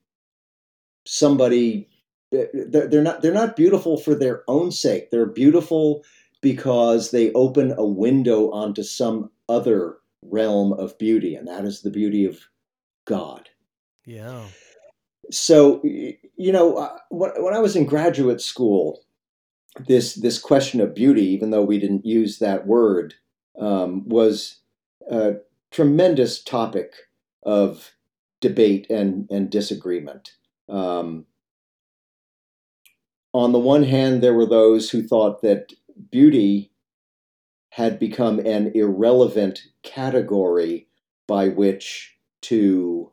somebody. 1.06 1.90
They're 2.32 3.04
not. 3.04 3.22
They're 3.22 3.34
not 3.34 3.56
beautiful 3.56 3.98
for 3.98 4.16
their 4.16 4.44
own 4.48 4.72
sake. 4.72 5.12
They're 5.12 5.26
beautiful 5.26 6.04
because 6.42 7.12
they 7.12 7.32
open 7.34 7.74
a 7.78 7.86
window 7.86 8.52
onto 8.52 8.84
some 8.84 9.30
other 9.48 9.98
realm 10.24 10.74
of 10.74 10.98
beauty, 10.98 11.36
and 11.36 11.48
that 11.48 11.66
is 11.66 11.82
the 11.82 11.92
beauty 11.92 12.26
of 12.26 12.40
God. 13.06 13.50
Yeah. 14.06 14.46
So, 15.32 15.82
you 15.84 16.52
know, 16.52 16.76
uh, 16.76 16.98
when 17.10 17.54
I 17.54 17.60
was 17.60 17.76
in 17.76 17.86
graduate 17.86 18.42
school, 18.42 19.04
this 19.88 20.16
this 20.16 20.40
question 20.40 20.82
of 20.82 20.94
beauty, 20.94 21.26
even 21.28 21.52
though 21.52 21.64
we 21.64 21.80
didn't 21.80 22.06
use 22.06 22.40
that 22.40 22.68
word, 22.68 23.16
um, 23.60 24.08
was 24.08 24.60
a 25.10 25.36
tremendous 25.72 26.44
topic 26.44 26.94
of 27.44 27.94
debate 28.42 28.88
and 28.90 29.28
and 29.32 29.50
disagreement. 29.50 30.34
Um, 30.70 31.26
on 33.34 33.52
the 33.52 33.60
one 33.60 33.84
hand, 33.84 34.22
there 34.22 34.34
were 34.34 34.46
those 34.46 34.90
who 34.90 35.02
thought 35.02 35.42
that 35.42 35.74
beauty 36.12 36.72
had 37.70 37.98
become 37.98 38.40
an 38.40 38.72
irrelevant 38.76 39.64
category 39.82 40.88
by 41.28 41.50
which 41.50 42.16
to 42.42 43.12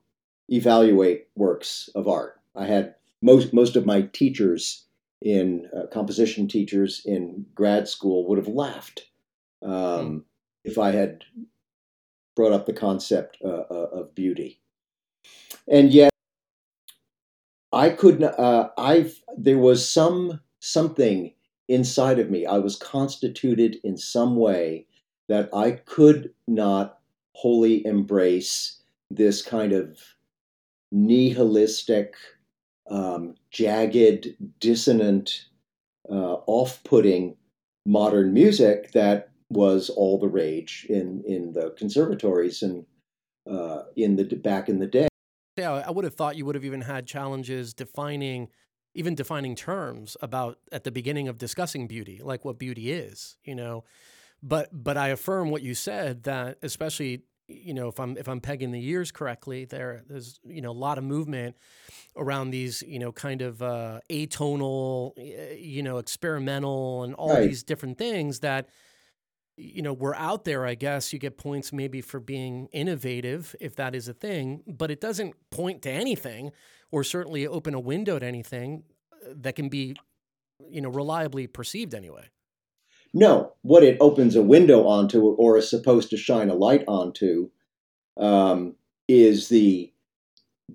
evaluate 0.50 1.28
works 1.34 1.88
of 1.94 2.06
art. 2.06 2.40
I 2.54 2.66
had 2.66 2.94
most 3.22 3.54
most 3.54 3.76
of 3.76 3.86
my 3.86 4.02
teachers 4.12 4.84
in 5.22 5.68
uh, 5.76 5.86
composition 5.92 6.48
teachers 6.48 7.02
in 7.04 7.46
grad 7.54 7.88
school 7.88 8.26
would 8.28 8.38
have 8.38 8.48
laughed 8.48 9.06
um, 9.62 9.70
mm. 9.70 10.22
if 10.64 10.78
I 10.78 10.90
had 10.90 11.24
brought 12.36 12.52
up 12.52 12.66
the 12.66 12.72
concept 12.72 13.38
uh, 13.44 13.48
uh, 13.70 13.88
of 13.92 14.14
beauty, 14.14 14.60
and 15.68 15.92
yet 15.92 16.09
I 17.72 17.90
couldn't. 17.90 18.24
Uh, 18.24 18.70
I 18.76 19.10
there 19.36 19.58
was 19.58 19.88
some 19.88 20.40
something 20.60 21.32
inside 21.68 22.18
of 22.18 22.30
me. 22.30 22.46
I 22.46 22.58
was 22.58 22.76
constituted 22.76 23.78
in 23.84 23.96
some 23.96 24.36
way 24.36 24.86
that 25.28 25.48
I 25.54 25.72
could 25.72 26.34
not 26.48 26.98
wholly 27.34 27.86
embrace 27.86 28.82
this 29.10 29.42
kind 29.42 29.72
of 29.72 29.98
nihilistic, 30.92 32.14
um, 32.90 33.36
jagged, 33.50 34.36
dissonant, 34.58 35.46
uh, 36.10 36.38
off 36.46 36.82
putting 36.82 37.36
modern 37.86 38.32
music 38.32 38.90
that 38.92 39.30
was 39.48 39.90
all 39.90 40.18
the 40.18 40.28
rage 40.28 40.86
in, 40.88 41.22
in 41.26 41.52
the 41.52 41.70
conservatories 41.76 42.62
and 42.62 42.84
uh, 43.50 43.82
in 43.96 44.16
the 44.16 44.24
back 44.24 44.68
in 44.68 44.78
the 44.78 44.86
day. 44.86 45.09
Yeah, 45.56 45.72
I 45.72 45.90
would 45.90 46.04
have 46.04 46.14
thought 46.14 46.36
you 46.36 46.46
would 46.46 46.54
have 46.54 46.64
even 46.64 46.82
had 46.82 47.06
challenges 47.06 47.74
defining 47.74 48.48
even 48.94 49.14
defining 49.14 49.54
terms 49.54 50.16
about 50.20 50.58
at 50.72 50.84
the 50.84 50.90
beginning 50.90 51.28
of 51.28 51.38
discussing 51.38 51.86
beauty, 51.86 52.20
like 52.22 52.44
what 52.44 52.58
beauty 52.58 52.90
is, 52.90 53.36
you 53.44 53.54
know. 53.54 53.84
But 54.42 54.68
but 54.72 54.96
I 54.96 55.08
affirm 55.08 55.50
what 55.50 55.62
you 55.62 55.74
said 55.74 56.24
that 56.24 56.58
especially 56.62 57.22
you 57.46 57.74
know 57.74 57.88
if 57.88 58.00
I'm 58.00 58.16
if 58.16 58.28
I'm 58.28 58.40
pegging 58.40 58.72
the 58.72 58.80
years 58.80 59.12
correctly, 59.12 59.64
there 59.64 60.02
there's 60.08 60.40
you 60.44 60.60
know 60.60 60.70
a 60.70 60.72
lot 60.72 60.98
of 60.98 61.04
movement 61.04 61.56
around 62.16 62.50
these 62.50 62.82
you 62.86 62.98
know 62.98 63.12
kind 63.12 63.42
of 63.42 63.62
uh, 63.62 64.00
atonal, 64.10 65.12
you 65.58 65.82
know 65.82 65.98
experimental 65.98 67.04
and 67.04 67.14
all 67.14 67.34
right. 67.34 67.42
these 67.42 67.62
different 67.62 67.98
things 67.98 68.40
that 68.40 68.68
you 69.56 69.82
know 69.82 69.92
we're 69.92 70.14
out 70.14 70.44
there 70.44 70.64
i 70.66 70.74
guess 70.74 71.12
you 71.12 71.18
get 71.18 71.36
points 71.36 71.72
maybe 71.72 72.00
for 72.00 72.18
being 72.18 72.68
innovative 72.72 73.54
if 73.60 73.76
that 73.76 73.94
is 73.94 74.08
a 74.08 74.14
thing 74.14 74.62
but 74.66 74.90
it 74.90 75.00
doesn't 75.00 75.34
point 75.50 75.82
to 75.82 75.90
anything 75.90 76.50
or 76.90 77.04
certainly 77.04 77.46
open 77.46 77.74
a 77.74 77.80
window 77.80 78.18
to 78.18 78.26
anything 78.26 78.82
uh, 79.12 79.32
that 79.36 79.56
can 79.56 79.68
be 79.68 79.96
you 80.68 80.80
know 80.80 80.88
reliably 80.88 81.46
perceived 81.46 81.94
anyway. 81.94 82.28
No 83.12 83.54
what 83.62 83.82
it 83.82 83.96
opens 84.00 84.36
a 84.36 84.42
window 84.42 84.86
onto 84.86 85.22
or 85.22 85.58
is 85.58 85.68
supposed 85.68 86.10
to 86.10 86.16
shine 86.16 86.50
a 86.50 86.54
light 86.54 86.84
onto 86.86 87.50
um, 88.16 88.76
is 89.08 89.48
the 89.48 89.92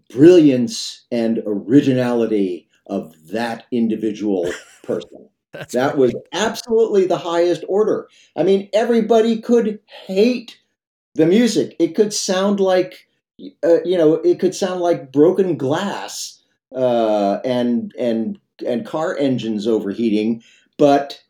brilliance 0.09 1.05
and 1.11 1.41
originality 1.45 2.67
of 2.87 3.15
that 3.29 3.65
individual 3.71 4.51
person 4.83 5.29
That's 5.59 5.73
that 5.73 5.87
right. 5.89 5.97
was 5.97 6.15
absolutely 6.31 7.05
the 7.05 7.17
highest 7.17 7.63
order. 7.67 8.07
I 8.35 8.43
mean, 8.43 8.69
everybody 8.73 9.41
could 9.41 9.79
hate 10.05 10.59
the 11.15 11.25
music. 11.25 11.75
It 11.79 11.95
could 11.95 12.13
sound 12.13 12.59
like, 12.59 13.07
uh, 13.63 13.83
you 13.83 13.97
know, 13.97 14.15
it 14.15 14.39
could 14.39 14.55
sound 14.55 14.81
like 14.81 15.11
broken 15.11 15.57
glass 15.57 16.41
uh, 16.75 17.39
and 17.43 17.93
and 17.97 18.39
and 18.65 18.85
car 18.85 19.17
engines 19.17 19.67
overheating. 19.67 20.43
But 20.77 21.21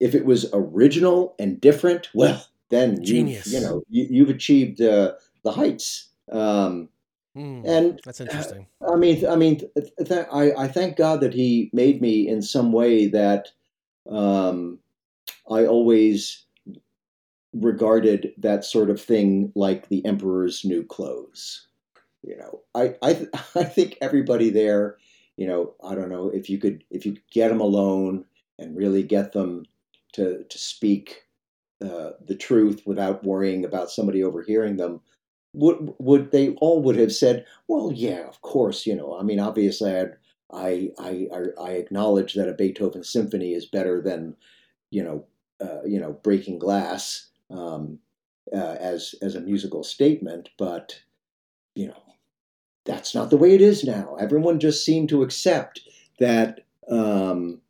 if 0.00 0.14
it 0.14 0.24
was 0.24 0.46
original 0.52 1.34
and 1.38 1.60
different, 1.60 2.10
well, 2.14 2.44
then 2.70 3.02
Genius. 3.02 3.46
you 3.46 3.58
you 3.58 3.64
know 3.64 3.82
you, 3.88 4.26
have 4.26 4.34
achieved 4.34 4.80
uh, 4.80 5.12
the 5.44 5.52
heights. 5.52 6.08
Um, 6.30 6.88
Mm, 7.36 7.66
and 7.66 8.00
that's 8.04 8.20
interesting. 8.20 8.66
I 8.88 8.96
mean, 8.96 9.26
I 9.26 9.36
mean, 9.36 9.60
th- 9.76 10.26
I, 10.32 10.52
I 10.56 10.68
thank 10.68 10.96
God 10.96 11.20
that 11.20 11.34
He 11.34 11.70
made 11.72 12.00
me 12.00 12.28
in 12.28 12.42
some 12.42 12.72
way 12.72 13.08
that 13.08 13.48
um, 14.08 14.78
I 15.50 15.66
always 15.66 16.44
regarded 17.52 18.32
that 18.38 18.64
sort 18.64 18.90
of 18.90 19.00
thing 19.00 19.52
like 19.54 19.88
the 19.88 20.04
emperor's 20.04 20.64
new 20.64 20.84
clothes. 20.84 21.66
You 22.22 22.36
know, 22.36 22.62
I 22.74 22.94
I, 23.02 23.14
th- 23.14 23.28
I 23.56 23.64
think 23.64 23.98
everybody 24.00 24.50
there, 24.50 24.96
you 25.36 25.46
know, 25.46 25.74
I 25.82 25.94
don't 25.94 26.10
know 26.10 26.28
if 26.28 26.48
you 26.48 26.58
could 26.58 26.84
if 26.90 27.04
you 27.04 27.12
could 27.12 27.30
get 27.32 27.48
them 27.48 27.60
alone 27.60 28.24
and 28.58 28.76
really 28.76 29.02
get 29.02 29.32
them 29.32 29.64
to 30.12 30.44
to 30.44 30.58
speak 30.58 31.22
uh, 31.84 32.10
the 32.24 32.36
truth 32.36 32.82
without 32.86 33.24
worrying 33.24 33.64
about 33.64 33.90
somebody 33.90 34.22
overhearing 34.22 34.76
them 34.76 35.00
would 35.54 35.94
would 35.98 36.30
they 36.32 36.50
all 36.56 36.82
would 36.82 36.96
have 36.96 37.12
said, 37.12 37.46
well, 37.68 37.92
yeah, 37.94 38.26
of 38.26 38.42
course, 38.42 38.86
you 38.86 38.94
know. 38.94 39.16
I 39.18 39.22
mean, 39.22 39.40
obviously, 39.40 39.92
I'd, 39.92 40.16
I 40.52 40.90
I 40.98 41.28
I 41.60 41.70
acknowledge 41.72 42.34
that 42.34 42.48
a 42.48 42.54
Beethoven 42.54 43.04
symphony 43.04 43.54
is 43.54 43.66
better 43.66 44.02
than, 44.02 44.36
you 44.90 45.02
know, 45.04 45.24
uh, 45.60 45.82
you 45.84 46.00
know, 46.00 46.12
breaking 46.22 46.58
glass 46.58 47.28
um, 47.50 47.98
uh, 48.52 48.76
as 48.80 49.14
as 49.22 49.34
a 49.34 49.40
musical 49.40 49.84
statement, 49.84 50.50
but 50.58 51.00
you 51.74 51.88
know, 51.88 52.02
that's 52.84 53.14
not 53.14 53.30
the 53.30 53.36
way 53.36 53.54
it 53.54 53.62
is 53.62 53.84
now. 53.84 54.16
Everyone 54.16 54.60
just 54.60 54.84
seemed 54.84 55.08
to 55.10 55.22
accept 55.22 55.80
that 56.20 56.60
um, 56.88 57.60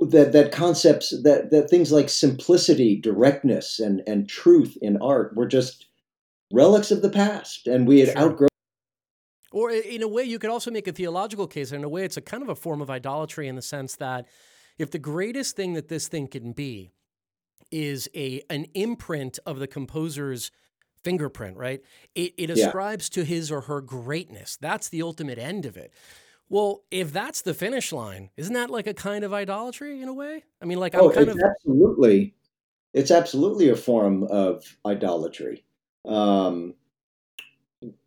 that 0.00 0.32
that 0.32 0.52
concepts 0.52 1.10
that 1.22 1.50
that 1.50 1.70
things 1.70 1.92
like 1.92 2.08
simplicity, 2.08 2.96
directness, 2.96 3.78
and 3.78 4.02
and 4.06 4.28
truth 4.28 4.76
in 4.82 4.96
art 4.98 5.36
were 5.36 5.46
just 5.46 5.86
relics 6.52 6.90
of 6.90 7.02
the 7.02 7.10
past, 7.10 7.66
and 7.66 7.86
we 7.86 8.00
had 8.00 8.10
sure. 8.10 8.18
outgrown. 8.18 8.48
Or 9.52 9.70
in 9.70 10.02
a 10.02 10.08
way, 10.08 10.24
you 10.24 10.38
could 10.38 10.50
also 10.50 10.70
make 10.70 10.88
a 10.88 10.92
theological 10.92 11.46
case. 11.46 11.70
In 11.70 11.84
a 11.84 11.88
way, 11.88 12.04
it's 12.04 12.16
a 12.16 12.20
kind 12.20 12.42
of 12.42 12.48
a 12.48 12.56
form 12.56 12.80
of 12.80 12.90
idolatry 12.90 13.46
in 13.46 13.54
the 13.54 13.62
sense 13.62 13.96
that 13.96 14.26
if 14.78 14.90
the 14.90 14.98
greatest 14.98 15.54
thing 15.54 15.74
that 15.74 15.88
this 15.88 16.08
thing 16.08 16.26
can 16.26 16.52
be 16.52 16.92
is 17.70 18.08
a 18.14 18.42
an 18.50 18.66
imprint 18.74 19.38
of 19.46 19.58
the 19.58 19.66
composer's 19.66 20.50
fingerprint, 21.02 21.56
right? 21.56 21.82
It, 22.14 22.32
it 22.36 22.50
ascribes 22.50 23.10
yeah. 23.10 23.22
to 23.22 23.28
his 23.28 23.52
or 23.52 23.62
her 23.62 23.80
greatness. 23.80 24.56
That's 24.60 24.88
the 24.88 25.02
ultimate 25.02 25.38
end 25.38 25.66
of 25.66 25.76
it. 25.76 25.92
Well, 26.48 26.82
if 26.90 27.12
that's 27.12 27.42
the 27.42 27.54
finish 27.54 27.92
line, 27.92 28.30
isn't 28.36 28.54
that 28.54 28.70
like 28.70 28.86
a 28.86 28.94
kind 28.94 29.24
of 29.24 29.32
idolatry 29.32 30.00
in 30.00 30.08
a 30.08 30.14
way? 30.14 30.44
I 30.60 30.64
mean, 30.64 30.78
like 30.78 30.94
I'm 30.94 31.02
oh, 31.02 31.10
kind 31.10 31.28
it's 31.28 31.36
of 31.36 31.42
absolutely, 31.42 32.34
it's 32.92 33.10
absolutely 33.10 33.68
a 33.68 33.76
form 33.76 34.24
of 34.24 34.76
idolatry, 34.84 35.64
um, 36.06 36.74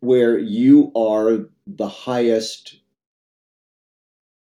where 0.00 0.38
you 0.38 0.92
are 0.94 1.46
the 1.66 1.88
highest 1.88 2.80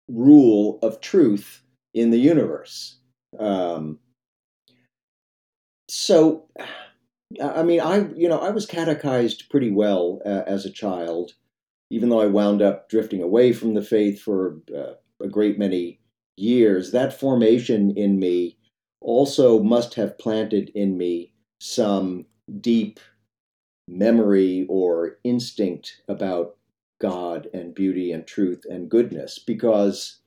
rule 0.08 0.80
of 0.82 1.02
truth 1.02 1.62
in 1.94 2.12
the 2.12 2.20
universe. 2.20 2.98
Um, 3.40 4.00
so, 5.88 6.48
I 7.42 7.64
mean, 7.64 7.80
I 7.80 8.10
you 8.16 8.28
know 8.28 8.40
I 8.40 8.50
was 8.50 8.66
catechized 8.66 9.50
pretty 9.50 9.72
well 9.72 10.22
uh, 10.26 10.44
as 10.48 10.66
a 10.66 10.72
child 10.72 11.34
even 11.92 12.08
though 12.08 12.22
I 12.22 12.28
wound 12.28 12.62
up 12.62 12.90
drifting 12.90 13.22
away 13.22 13.52
from 13.52 13.74
the 13.74 13.84
faith 13.84 14.22
for 14.22 14.62
uh, 14.76 14.94
a 15.22 15.28
great 15.28 15.60
many 15.60 16.00
years, 16.38 16.92
that 16.94 17.20
formation 17.20 17.92
in 17.92 18.18
me 18.18 18.58
also 19.02 19.62
must 19.62 19.94
have 19.96 20.18
planted 20.18 20.70
in 20.74 20.98
me 20.98 21.34
some 21.60 22.26
deep 22.62 23.00
memory 23.88 24.66
or 24.70 25.18
instinct 25.24 26.02
about 26.08 26.56
God 27.00 27.48
and 27.54 27.74
beauty 27.74 28.12
and 28.12 28.26
truth 28.26 28.66
and 28.70 28.90
goodness. 28.90 29.40
Because 29.40 30.20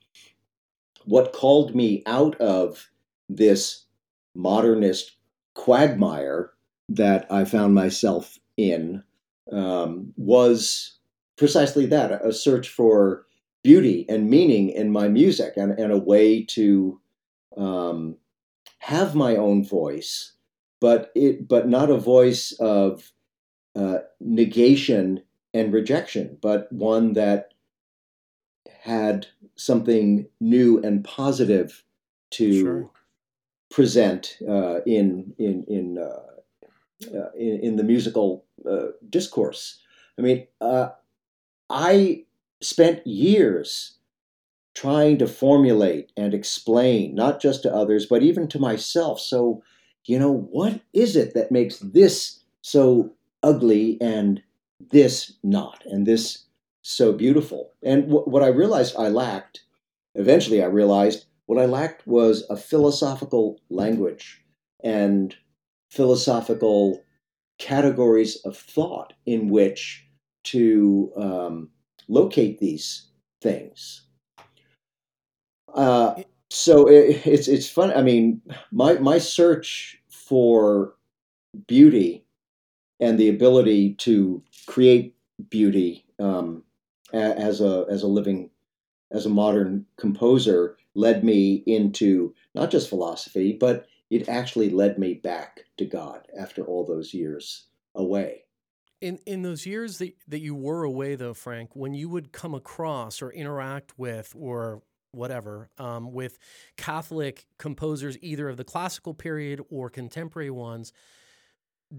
what 1.04 1.32
called 1.32 1.74
me 1.74 2.02
out 2.06 2.40
of 2.40 2.90
this 3.28 3.84
modernist 4.34 5.16
quagmire 5.54 6.52
that 6.88 7.26
I 7.30 7.44
found 7.44 7.74
myself 7.74 8.38
in 8.56 9.02
um, 9.52 10.12
was 10.16 10.98
precisely 11.36 11.86
that 11.86 12.24
a 12.24 12.32
search 12.32 12.68
for 12.68 13.26
beauty 13.62 14.04
and 14.08 14.28
meaning 14.28 14.68
in 14.68 14.90
my 14.90 15.08
music 15.08 15.54
and, 15.56 15.72
and 15.78 15.92
a 15.92 15.98
way 15.98 16.42
to 16.42 17.00
um, 17.56 18.16
have 18.78 19.14
my 19.14 19.36
own 19.36 19.64
voice. 19.64 20.32
But 20.80 21.10
it 21.14 21.48
but 21.48 21.66
not 21.66 21.88
a 21.88 21.96
voice 21.96 22.52
of 22.60 23.10
uh, 23.76 23.98
negation 24.20 25.22
and 25.52 25.72
rejection 25.72 26.38
but 26.40 26.72
one 26.72 27.12
that 27.14 27.54
had 28.82 29.26
something 29.56 30.26
new 30.40 30.78
and 30.82 31.04
positive 31.04 31.84
to 32.30 32.60
sure. 32.60 32.90
present 33.70 34.36
uh, 34.48 34.80
in 34.86 35.32
in 35.38 35.64
in, 35.68 35.98
uh, 35.98 37.16
uh 37.16 37.30
in, 37.36 37.60
in 37.60 37.76
the 37.76 37.84
musical 37.84 38.44
uh, 38.68 38.88
discourse. 39.08 39.80
I 40.18 40.22
mean, 40.22 40.46
uh, 40.60 40.90
I 41.70 42.24
spent 42.60 43.06
years 43.06 43.98
trying 44.74 45.18
to 45.18 45.26
formulate 45.26 46.10
and 46.16 46.34
explain, 46.34 47.14
not 47.14 47.40
just 47.40 47.62
to 47.62 47.74
others, 47.74 48.06
but 48.06 48.22
even 48.22 48.48
to 48.48 48.58
myself. 48.58 49.20
So, 49.20 49.62
you 50.04 50.18
know, 50.18 50.32
what 50.32 50.80
is 50.92 51.16
it 51.16 51.34
that 51.34 51.52
makes 51.52 51.78
this 51.78 52.40
so 52.60 53.12
ugly 53.44 53.98
and 54.00 54.42
this 54.90 55.34
not, 55.42 55.84
and 55.86 56.06
this 56.06 56.44
so 56.82 57.12
beautiful? 57.12 57.72
And 57.82 58.06
what 58.08 58.42
I 58.42 58.48
realized 58.48 58.96
I 58.96 59.08
lacked, 59.08 59.60
eventually 60.14 60.62
I 60.62 60.66
realized 60.66 61.26
what 61.46 61.60
I 61.60 61.66
lacked 61.66 62.06
was 62.06 62.44
a 62.48 62.56
philosophical 62.56 63.60
language 63.70 64.42
and 64.82 65.36
philosophical 65.90 67.02
categories 67.58 68.36
of 68.44 68.56
thought 68.56 69.12
in 69.26 69.48
which 69.48 70.06
to 70.44 71.12
um, 71.16 71.70
locate 72.08 72.58
these 72.58 73.08
things. 73.40 74.02
Uh, 75.72 76.22
so 76.50 76.86
it, 76.86 77.26
it's 77.26 77.48
it's 77.48 77.68
fun. 77.68 77.92
I 77.92 78.02
mean, 78.02 78.40
my 78.70 78.94
my 78.94 79.18
search 79.18 80.00
for 80.08 80.94
beauty 81.66 82.23
and 83.04 83.18
the 83.18 83.28
ability 83.28 83.92
to 83.94 84.42
create 84.66 85.14
beauty 85.50 86.06
um, 86.18 86.62
as 87.12 87.60
a 87.60 87.84
as 87.90 88.02
a 88.02 88.06
living 88.06 88.50
as 89.10 89.26
a 89.26 89.30
modern 89.30 89.84
composer 89.98 90.76
led 90.94 91.22
me 91.22 91.62
into 91.66 92.34
not 92.54 92.70
just 92.70 92.88
philosophy, 92.88 93.52
but 93.52 93.86
it 94.10 94.28
actually 94.28 94.70
led 94.70 94.98
me 94.98 95.14
back 95.14 95.64
to 95.76 95.84
God 95.84 96.26
after 96.38 96.64
all 96.64 96.84
those 96.84 97.12
years 97.12 97.66
away. 97.94 98.44
In 99.02 99.18
in 99.26 99.42
those 99.42 99.66
years 99.66 99.98
that, 99.98 100.16
that 100.26 100.40
you 100.40 100.54
were 100.54 100.84
away 100.84 101.14
though, 101.14 101.34
Frank, 101.34 101.76
when 101.76 101.92
you 101.92 102.08
would 102.08 102.32
come 102.32 102.54
across 102.54 103.20
or 103.20 103.30
interact 103.30 103.98
with 103.98 104.34
or 104.36 104.82
whatever 105.10 105.68
um, 105.78 106.10
with 106.10 106.38
Catholic 106.78 107.46
composers, 107.58 108.16
either 108.22 108.48
of 108.48 108.56
the 108.56 108.64
classical 108.64 109.12
period 109.12 109.60
or 109.70 109.90
contemporary 109.90 110.50
ones, 110.50 110.92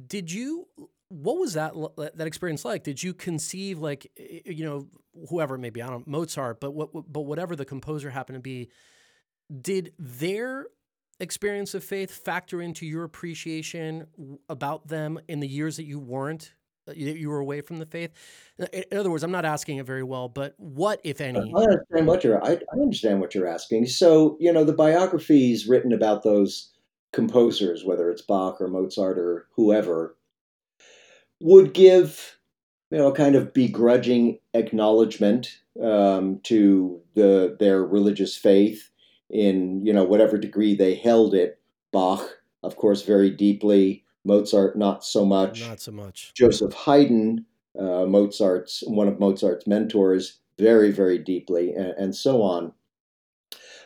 did 0.08 0.32
you? 0.32 0.68
What 1.10 1.38
was 1.38 1.54
that 1.54 1.74
that 2.15 2.28
experience 2.28 2.65
like? 2.65 2.84
Did 2.84 3.02
you 3.02 3.13
conceive 3.13 3.80
like 3.80 4.12
you 4.46 4.65
know 4.65 4.88
whoever 5.30 5.58
maybe 5.58 5.82
I 5.82 5.89
don't 5.89 6.08
Mozart, 6.08 6.60
but 6.60 6.72
what 6.72 6.89
but 6.94 7.22
whatever 7.22 7.56
the 7.56 7.65
composer 7.65 8.10
happened 8.10 8.38
to 8.38 8.41
be, 8.41 8.70
did 9.62 9.94
their 10.00 10.68
experience 11.20 11.74
of 11.74 11.84
faith 11.84 12.12
factor 12.12 12.62
into 12.62 12.86
your 12.86 13.04
appreciation 13.04 14.08
about 14.50 14.88
them 14.88 15.20
in 15.28 15.39
the 15.39 15.48
years 15.48 15.78
that 15.78 15.86
you 15.86 16.00
weren't 16.00 16.54
uh, 16.88 16.91
that 16.91 17.18
you 17.18 17.30
were 17.30 17.39
away 17.39 17.62
from 17.62 17.78
the 17.78 17.86
faith. 17.86 18.12
In 18.60 18.98
other 18.98 19.10
words, 19.10 19.24
I'm 19.24 19.32
not 19.32 19.46
asking 19.46 19.78
it 19.78 19.86
very 19.86 20.04
well, 20.04 20.30
but 20.30 20.54
what, 20.58 21.00
if 21.04 21.20
any? 21.20 21.39
I 21.56 21.62
understand 21.62 22.08
what 22.08 22.24
you're. 22.24 22.44
I, 22.44 22.54
I 22.54 22.80
understand 22.80 23.22
what 23.22 23.34
you're 23.34 23.48
asking. 23.48 23.88
So 23.88 24.38
you 24.39 24.52
know, 24.52 24.63
the 24.63 24.74
biographies 24.74 25.68
written 25.68 25.94
about 25.94 26.24
those 26.24 26.72
composers, 27.12 27.86
whether 27.86 28.10
it's 28.12 28.22
Bach 28.22 28.60
or 28.60 28.68
Mozart 28.68 29.18
or 29.18 29.48
whoever, 29.56 30.14
would 31.41 31.74
give 31.74 32.38
you 32.91 32.98
know 32.98 33.12
kind 33.12 33.36
of 33.36 33.54
begrudging 33.54 34.39
acknowledgement 34.54 35.60
um, 35.82 36.39
to 36.43 37.02
the 37.15 37.56
their 37.60 37.84
religious 37.84 38.36
faith 38.38 38.89
in 39.30 39.86
you 39.86 39.93
know 39.93 40.04
whatever 40.04 40.38
degree 40.38 40.76
they 40.76 40.95
held 40.95 41.34
it. 41.34 41.60
Bach, 41.91 42.39
of 42.63 42.76
course, 42.76 43.04
very 43.04 43.30
deeply. 43.30 44.04
Mozart, 44.26 44.78
not 44.78 45.04
so 45.04 45.24
much. 45.24 45.62
Not 45.62 45.80
so 45.80 45.91
much. 45.91 46.34
Joseph 46.34 46.74
Haydn, 46.74 47.45
uh, 47.80 48.06
Mozart's 48.06 48.84
one 48.88 49.08
of 49.08 49.19
Mozart's 49.19 49.67
mentors, 49.67 50.39
very, 50.58 50.91
very 50.91 51.19
deeply, 51.19 51.74
and, 51.74 51.93
and 51.98 52.15
so 52.15 52.41
on. 52.41 52.74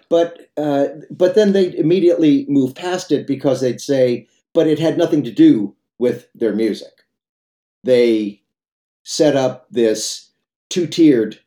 But 0.09 0.49
uh, 0.57 0.87
but 1.11 1.35
then 1.35 1.53
they 1.53 1.75
immediately 1.77 2.45
move 2.47 2.73
past 2.73 3.11
it 3.11 3.27
because 3.27 3.61
they'd 3.61 3.81
say, 3.81 4.27
but 4.53 4.67
it 4.67 4.79
had 4.79 4.97
nothing 4.97 5.23
to 5.23 5.31
do 5.31 5.75
with 5.99 6.27
their 6.33 6.55
music. 6.55 6.98
They 7.83 8.41
set 9.03 9.35
up 9.35 9.67
this 9.71 10.29
two-tiered 10.69 11.39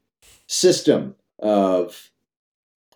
system 0.47 1.15
of 1.39 2.11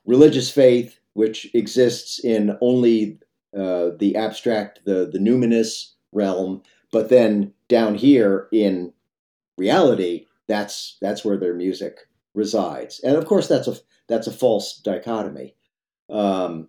religious 0.04 0.50
faith, 0.50 0.98
which 1.14 1.52
exists 1.54 2.18
in 2.18 2.56
only 2.60 3.18
uh, 3.56 3.90
the 3.98 4.16
abstract, 4.16 4.80
the 4.84 5.08
the 5.10 5.18
numinous 5.18 5.92
realm, 6.12 6.62
but 6.92 7.08
then 7.08 7.52
down 7.68 7.94
here 7.94 8.48
in 8.52 8.92
reality, 9.56 10.26
that's 10.46 10.98
that's 11.00 11.24
where 11.24 11.36
their 11.36 11.54
music 11.54 12.08
resides, 12.34 13.00
and 13.00 13.16
of 13.16 13.24
course 13.26 13.48
that's 13.48 13.68
a 13.68 13.76
that's 14.08 14.26
a 14.26 14.32
false 14.32 14.78
dichotomy. 14.78 15.54
Um, 16.10 16.68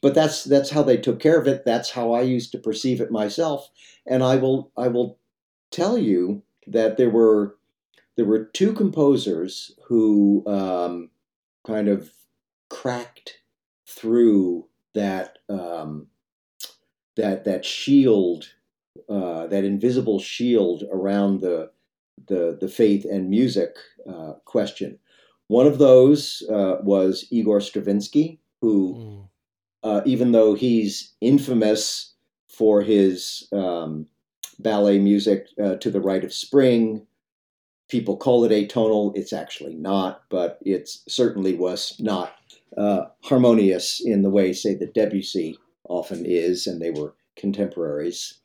but 0.00 0.14
that's 0.14 0.44
that's 0.44 0.70
how 0.70 0.82
they 0.82 0.96
took 0.96 1.20
care 1.20 1.38
of 1.38 1.46
it. 1.46 1.64
That's 1.64 1.90
how 1.90 2.12
I 2.12 2.22
used 2.22 2.52
to 2.52 2.58
perceive 2.58 3.00
it 3.00 3.10
myself, 3.10 3.70
and 4.06 4.22
I 4.22 4.36
will 4.36 4.72
I 4.76 4.88
will 4.88 5.18
tell 5.72 5.98
you 5.98 6.42
that 6.66 6.96
there 6.96 7.10
were 7.10 7.56
there 8.16 8.26
were 8.26 8.44
two 8.44 8.72
composers 8.72 9.72
who 9.86 10.44
um, 10.46 11.10
kind 11.66 11.88
of 11.88 12.12
cracked 12.68 13.38
through 13.86 14.66
that 14.94 15.38
um, 15.48 16.06
that 17.16 17.44
that 17.44 17.64
shield, 17.64 18.52
uh, 19.08 19.46
that 19.48 19.64
invisible 19.64 20.20
shield 20.20 20.84
around 20.92 21.40
the 21.40 21.70
the 22.28 22.56
the 22.60 22.68
faith 22.68 23.04
and 23.04 23.30
music 23.30 23.76
uh, 24.08 24.34
question. 24.44 24.98
One 25.48 25.66
of 25.66 25.78
those 25.78 26.42
uh, 26.50 26.76
was 26.82 27.26
Igor 27.30 27.60
Stravinsky, 27.60 28.40
who 28.60 28.94
mm. 28.94 29.28
uh, 29.82 30.02
even 30.04 30.32
though 30.32 30.54
he's 30.54 31.12
infamous 31.20 32.14
for 32.48 32.82
his 32.82 33.48
um, 33.52 34.06
ballet 34.58 34.98
music 34.98 35.48
uh, 35.62 35.76
to 35.76 35.90
the 35.90 36.00
Rite 36.00 36.24
of 36.24 36.32
Spring, 36.32 37.06
people 37.88 38.16
call 38.16 38.44
it 38.44 38.50
atonal. 38.50 39.16
It's 39.16 39.32
actually 39.32 39.74
not, 39.74 40.22
but 40.28 40.58
it 40.64 40.88
certainly 41.08 41.54
was 41.54 41.94
not 41.98 42.34
uh, 42.76 43.06
harmonious 43.22 44.00
in 44.00 44.22
the 44.22 44.30
way, 44.30 44.52
say, 44.52 44.74
that 44.76 44.94
Debussy 44.94 45.58
often 45.88 46.24
is, 46.24 46.66
and 46.66 46.80
they 46.80 46.90
were 46.90 47.14
contemporaries. 47.36 48.38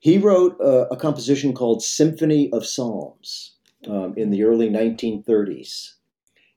He 0.00 0.18
wrote 0.18 0.58
a, 0.60 0.92
a 0.92 0.96
composition 0.96 1.54
called 1.54 1.82
Symphony 1.82 2.50
of 2.52 2.66
Psalms 2.66 3.52
um, 3.88 4.14
in 4.16 4.30
the 4.30 4.42
early 4.42 4.68
1930s, 4.68 5.92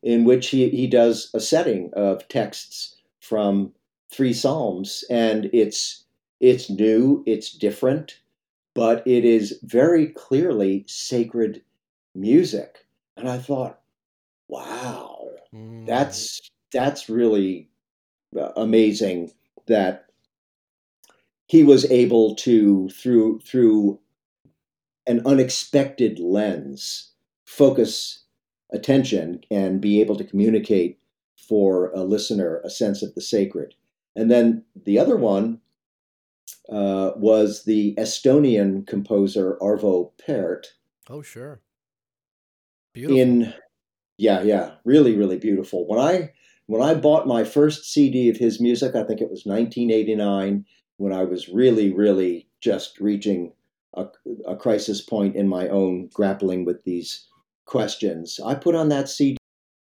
in 0.02 0.26
which 0.26 0.48
he, 0.48 0.70
he 0.70 0.88
does 0.88 1.30
a 1.34 1.40
setting 1.40 1.92
of 1.94 2.28
texts 2.28 2.96
from 3.20 3.74
three 4.10 4.34
psalms, 4.34 5.04
and 5.10 5.50
it's 5.54 6.04
it's 6.40 6.70
new, 6.70 7.24
it's 7.26 7.52
different, 7.52 8.20
but 8.76 9.08
it 9.08 9.26
is 9.26 9.58
very 9.64 10.08
clearly 10.08 10.84
sacred 10.88 11.64
music. 12.14 12.86
And 13.18 13.28
I 13.28 13.40
thought, 13.40 13.80
wow, 14.48 15.30
mm. 15.54 15.88
that's 15.88 16.40
that's 16.72 17.10
really 17.10 17.70
uh, 18.40 18.50
amazing 18.58 19.32
that 19.68 20.06
he 21.48 21.64
was 21.64 21.90
able 21.90 22.36
to 22.36 22.90
through 22.90 23.40
through 23.40 24.00
an 25.08 25.22
unexpected 25.26 26.20
lens 26.20 27.12
focus 27.46 28.24
attention 28.74 29.40
and 29.50 29.80
be 29.80 30.02
able 30.02 30.16
to 30.18 30.24
communicate 30.24 31.00
for 31.38 31.92
a 31.92 32.04
listener 32.04 32.60
a 32.66 32.70
sense 32.70 33.02
of 33.02 33.14
the 33.16 33.22
sacred. 33.22 33.76
And 34.16 34.30
then 34.30 34.64
the 34.86 35.00
other 35.00 35.16
one 35.16 35.62
uh, 36.70 37.12
was 37.16 37.64
the 37.64 37.96
Estonian 37.96 38.86
composer 38.88 39.58
Arvo 39.62 40.12
Pärt. 40.26 40.68
Oh, 41.10 41.22
sure. 41.22 41.62
Beautiful. 42.94 43.20
In 43.20 43.54
yeah, 44.18 44.42
yeah, 44.44 44.76
really, 44.86 45.16
really 45.16 45.38
beautiful. 45.38 45.86
When 45.88 46.00
I 46.00 46.32
when 46.68 46.82
I 46.82 46.96
bought 46.96 47.28
my 47.28 47.44
first 47.44 47.86
CD 47.86 48.30
of 48.30 48.38
his 48.38 48.60
music, 48.60 48.96
I 48.96 49.04
think 49.04 49.22
it 49.22 49.30
was 49.30 49.46
1989, 49.46 50.66
when 50.98 51.14
I 51.14 51.24
was 51.24 51.50
really, 51.50 51.94
really 51.94 52.48
just 52.62 53.00
reaching 53.00 53.54
a, 53.96 54.08
a 54.48 54.56
crisis 54.56 55.02
point 55.02 55.36
in 55.36 55.48
my 55.48 55.68
own 55.68 56.10
grappling 56.14 56.66
with 56.66 56.84
these 56.84 57.28
questions. 57.66 58.40
I 58.44 58.56
put 58.56 58.76
on 58.76 58.90
that 58.90 59.10
CD, 59.10 59.38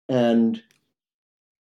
and 0.07 0.61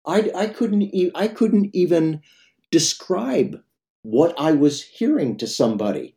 I 0.05 0.31
I 0.35 0.47
couldn't 0.47 0.83
e- 0.83 1.11
I 1.15 1.27
couldn't 1.27 1.71
even 1.73 2.21
describe 2.69 3.61
what 4.03 4.33
I 4.37 4.51
was 4.51 4.83
hearing 4.83 5.37
to 5.37 5.47
somebody 5.47 6.15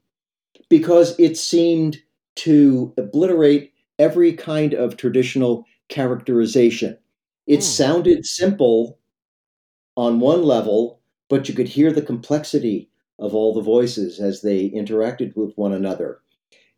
because 0.68 1.18
it 1.18 1.36
seemed 1.36 1.98
to 2.36 2.92
obliterate 2.96 3.72
every 3.98 4.32
kind 4.32 4.74
of 4.74 4.96
traditional 4.96 5.64
characterization. 5.88 6.98
It 7.46 7.60
mm. 7.60 7.62
sounded 7.62 8.26
simple 8.26 8.98
on 9.96 10.20
one 10.20 10.42
level, 10.42 11.00
but 11.28 11.48
you 11.48 11.54
could 11.54 11.68
hear 11.68 11.92
the 11.92 12.02
complexity 12.02 12.88
of 13.18 13.34
all 13.34 13.54
the 13.54 13.60
voices 13.60 14.18
as 14.18 14.42
they 14.42 14.70
interacted 14.70 15.36
with 15.36 15.56
one 15.56 15.72
another. 15.72 16.20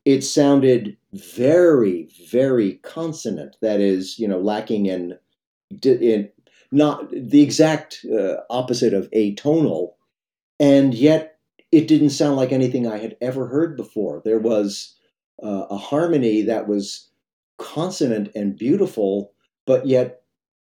It 0.04 0.22
sounded 0.22 0.96
very, 1.12 2.08
very 2.30 2.74
consonant. 2.82 3.56
That 3.62 3.80
is, 3.80 4.18
you 4.18 4.28
know, 4.28 4.38
lacking 4.38 4.86
in, 4.86 5.18
in 5.82 6.28
not 6.70 7.10
the 7.10 7.42
exact 7.42 8.04
uh, 8.12 8.36
opposite 8.50 8.92
of 8.92 9.10
atonal, 9.10 9.94
and 10.58 10.94
yet 10.94 11.38
it 11.72 11.88
didn't 11.88 12.10
sound 12.10 12.36
like 12.36 12.52
anything 12.52 12.86
I 12.86 12.98
had 12.98 13.16
ever 13.20 13.48
heard 13.48 13.76
before. 13.76 14.22
There 14.24 14.38
was 14.38 14.94
uh, 15.42 15.66
a 15.68 15.76
harmony 15.76 16.42
that 16.42 16.68
was 16.68 17.08
consonant 17.58 18.30
and 18.34 18.56
beautiful, 18.56 19.32
but 19.66 19.86
yet 19.86 20.22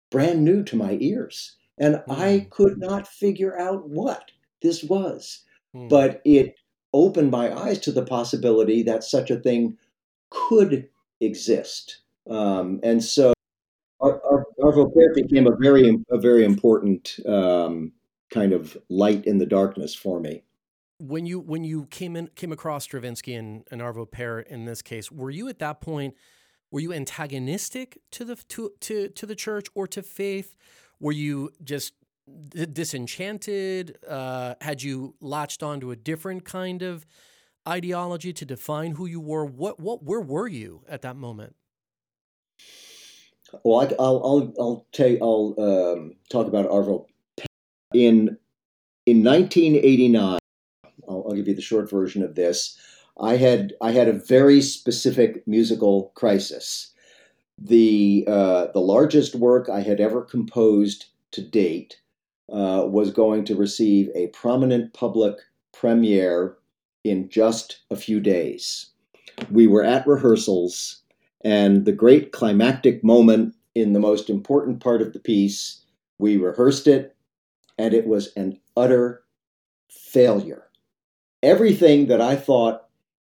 brand 0.10 0.44
new 0.44 0.64
to 0.64 0.76
my 0.76 0.98
ears. 1.00 1.56
And 1.78 1.96
mm. 1.96 2.18
I 2.18 2.48
could 2.50 2.78
not 2.78 3.08
figure 3.08 3.58
out 3.58 3.90
what 3.90 4.32
this 4.62 4.84
was. 4.84 5.44
Mm. 5.76 5.90
But 5.90 6.22
it 6.24 6.56
opened 6.94 7.32
my 7.32 7.52
eyes 7.52 7.80
to 7.80 7.92
the 7.92 8.06
possibility 8.06 8.84
that 8.84 9.04
such 9.04 9.32
a 9.32 9.40
thing 9.40 9.78
could 10.30 10.88
exist. 11.20 12.00
Um, 12.30 12.80
and 12.84 13.04
so 13.04 13.34
our, 14.00 14.22
our, 14.24 14.46
Arvo 14.62 14.94
Pärt 14.94 15.16
became 15.16 15.48
a 15.48 15.56
very, 15.60 15.98
a 16.10 16.20
very 16.20 16.46
important 16.46 17.20
um, 17.28 17.92
kind 18.34 18.54
of 18.54 18.76
light 18.90 19.26
in 19.26 19.38
the 19.38 19.46
darkness 19.46 19.94
for 19.94 20.20
me. 20.20 20.44
When 21.00 21.26
you 21.26 21.40
when 21.40 21.64
you 21.64 21.86
came 21.88 22.16
in 22.16 22.28
came 22.36 22.52
across 22.52 22.86
Stravinsky 22.86 23.34
and, 23.36 23.64
and 23.72 23.82
Arvo 23.82 24.10
Pärt 24.10 24.48
in 24.48 24.66
this 24.66 24.82
case, 24.82 25.12
were 25.12 25.30
you 25.30 25.50
at 25.50 25.60
that 25.60 25.82
point 25.82 26.16
were 26.72 26.80
you 26.80 26.92
antagonistic 26.92 28.00
to 28.12 28.26
the 28.26 28.36
to 28.50 28.72
to 28.82 29.10
to 29.10 29.26
the 29.26 29.36
church 29.36 29.68
or 29.76 29.88
to 29.88 30.02
faith? 30.02 30.56
Were 31.00 31.12
you 31.12 31.52
just 31.64 31.94
disenchanted? 32.72 33.98
Uh, 34.08 34.56
had 34.62 34.82
you 34.82 35.16
latched 35.22 35.62
onto 35.62 35.92
a 35.92 35.96
different 35.96 36.46
kind 36.46 36.82
of 36.82 37.06
ideology 37.68 38.34
to 38.34 38.46
define 38.46 38.94
who 38.94 39.06
you 39.06 39.20
were? 39.20 39.46
What 39.46 39.80
what 39.80 40.04
where 40.04 40.22
were 40.22 40.48
you 40.48 40.84
at 40.88 41.02
that 41.02 41.16
moment? 41.16 41.56
Well, 43.64 43.82
I, 43.82 43.94
will 44.02 44.26
I'll 44.26 44.54
I'll 44.60 44.88
tell 44.94 45.18
I'll 45.22 45.56
um, 45.60 46.16
talk 46.32 46.48
about 46.48 46.70
Arvo 46.70 47.06
in 47.94 48.38
in 49.06 49.24
1989, 49.24 50.40
I'll, 51.08 51.26
I'll 51.28 51.36
give 51.36 51.48
you 51.48 51.56
the 51.56 51.62
short 51.62 51.90
version 51.90 52.24
of 52.24 52.36
this. 52.36 52.78
I 53.20 53.36
had 53.36 53.74
I 53.82 53.92
had 53.92 54.08
a 54.08 54.14
very 54.14 54.62
specific 54.62 55.46
musical 55.48 56.12
crisis. 56.16 56.94
The 57.60 58.26
uh, 58.28 58.68
the 58.74 58.82
largest 58.82 59.36
work 59.36 59.70
I 59.70 59.82
had 59.82 60.00
ever 60.00 60.22
composed 60.22 61.06
to 61.32 61.42
date 61.42 62.00
uh, 62.52 62.86
was 62.88 63.12
going 63.12 63.46
to 63.46 63.56
receive 63.56 64.10
a 64.16 64.28
prominent 64.28 64.94
public 64.94 65.36
premiere 65.72 66.58
in 67.04 67.30
just 67.30 67.82
a 67.92 67.96
few 67.96 68.20
days. 68.20 68.88
We 69.52 69.68
were 69.68 69.84
at 69.84 70.08
rehearsals, 70.08 71.02
and 71.42 71.86
the 71.86 71.92
great 71.92 72.32
climactic 72.32 73.04
moment 73.04 73.56
in 73.76 73.94
the 73.94 74.00
most 74.00 74.30
important 74.30 74.80
part 74.80 75.02
of 75.02 75.14
the 75.14 75.20
piece, 75.20 75.84
we 76.20 76.38
rehearsed 76.38 76.88
it, 76.88 77.13
and 77.78 77.94
it 77.94 78.08
was 78.08 78.34
an 78.36 78.60
utter 78.76 79.24
failure. 79.90 80.64
Everything 81.42 82.08
that 82.08 82.22
I 82.22 82.36
thought 82.36 82.86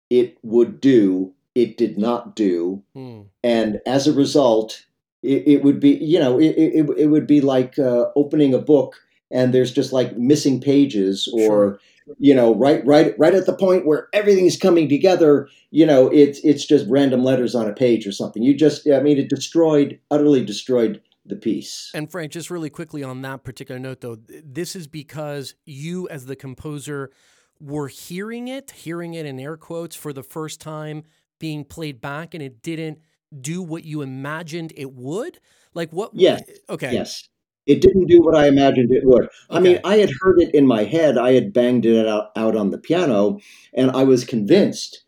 it 0.10 0.38
would 0.42 0.82
do, 0.82 1.34
it 1.56 1.78
did 1.78 1.98
not 1.98 2.36
do. 2.36 2.84
Hmm. 2.94 3.22
And 3.44 3.82
as 3.86 4.08
a 4.08 4.14
result, 4.14 4.86
it, 5.24 5.48
it, 5.48 5.64
would 5.64 5.80
be, 5.80 5.96
you 5.96 6.20
know, 6.20 6.40
it, 6.40 6.56
it, 6.58 6.90
it 6.98 7.08
would 7.08 7.28
be 7.28 7.42
like 7.42 7.78
uh, 7.78 8.06
opening 8.16 8.54
a 8.54 8.60
book 8.60 8.96
and 9.30 9.54
there's 9.54 9.72
just 9.72 9.92
like 9.92 10.18
missing 10.18 10.62
pages 10.62 11.28
or, 11.34 11.44
sure. 11.46 11.80
you 12.18 12.34
know, 12.34 12.56
right, 12.56 12.86
right, 12.86 13.18
right 13.20 13.34
at 13.34 13.46
the 13.46 13.56
point 13.56 13.86
where 13.86 14.08
everything's 14.14 14.58
coming 14.58 14.88
together, 14.88 15.50
you 15.72 15.86
know, 15.86 16.08
it's, 16.08 16.40
it's 16.40 16.66
just 16.66 16.86
random 16.88 17.24
letters 17.24 17.54
on 17.54 17.68
a 17.68 17.74
page 17.74 18.08
or 18.08 18.12
something. 18.12 18.42
You 18.42 18.56
just, 18.56 18.88
I 18.90 19.02
mean, 19.02 19.18
it 19.18 19.30
destroyed, 19.30 20.00
utterly 20.10 20.46
destroyed 20.46 21.02
the 21.28 21.36
piece. 21.36 21.92
And 21.94 22.10
Frank, 22.10 22.32
just 22.32 22.50
really 22.50 22.70
quickly 22.70 23.04
on 23.04 23.22
that 23.22 23.44
particular 23.44 23.80
note, 23.80 24.02
though, 24.02 24.18
this 24.44 24.76
is 24.76 24.88
because 24.88 25.56
you, 25.66 26.08
as 26.10 26.26
the 26.26 26.36
composer, 26.36 27.12
were 27.60 27.88
hearing 27.88 28.48
it, 28.48 28.72
hearing 28.72 29.14
it 29.14 29.26
in 29.26 29.40
air 29.40 29.58
quotes 29.58 29.96
for 29.96 30.14
the 30.14 30.24
first 30.24 30.62
time 30.62 31.04
being 31.40 31.64
played 31.64 32.02
back, 32.02 32.34
and 32.34 32.44
it 32.44 32.62
didn't 32.62 33.00
do 33.42 33.62
what 33.62 33.84
you 33.84 34.02
imagined 34.02 34.74
it 34.76 34.94
would. 34.94 35.40
Like 35.74 35.92
what? 35.92 36.12
Yeah. 36.14 36.40
Eh, 36.48 36.54
okay. 36.70 36.94
Yes. 36.94 37.28
It 37.66 37.82
didn't 37.82 38.08
do 38.08 38.22
what 38.22 38.36
I 38.36 38.48
imagined 38.48 38.92
it 38.92 39.06
would. 39.06 39.26
Okay. 39.26 39.32
I 39.50 39.60
mean, 39.60 39.80
I 39.84 39.98
had 39.98 40.10
heard 40.22 40.40
it 40.40 40.56
in 40.56 40.66
my 40.66 40.86
head. 40.86 41.18
I 41.18 41.34
had 41.34 41.52
banged 41.52 41.86
it 41.86 42.08
out, 42.08 42.32
out 42.38 42.56
on 42.56 42.72
the 42.72 42.78
piano, 42.78 43.40
and 43.74 43.92
I 43.92 44.04
was 44.04 44.24
convinced 44.24 45.04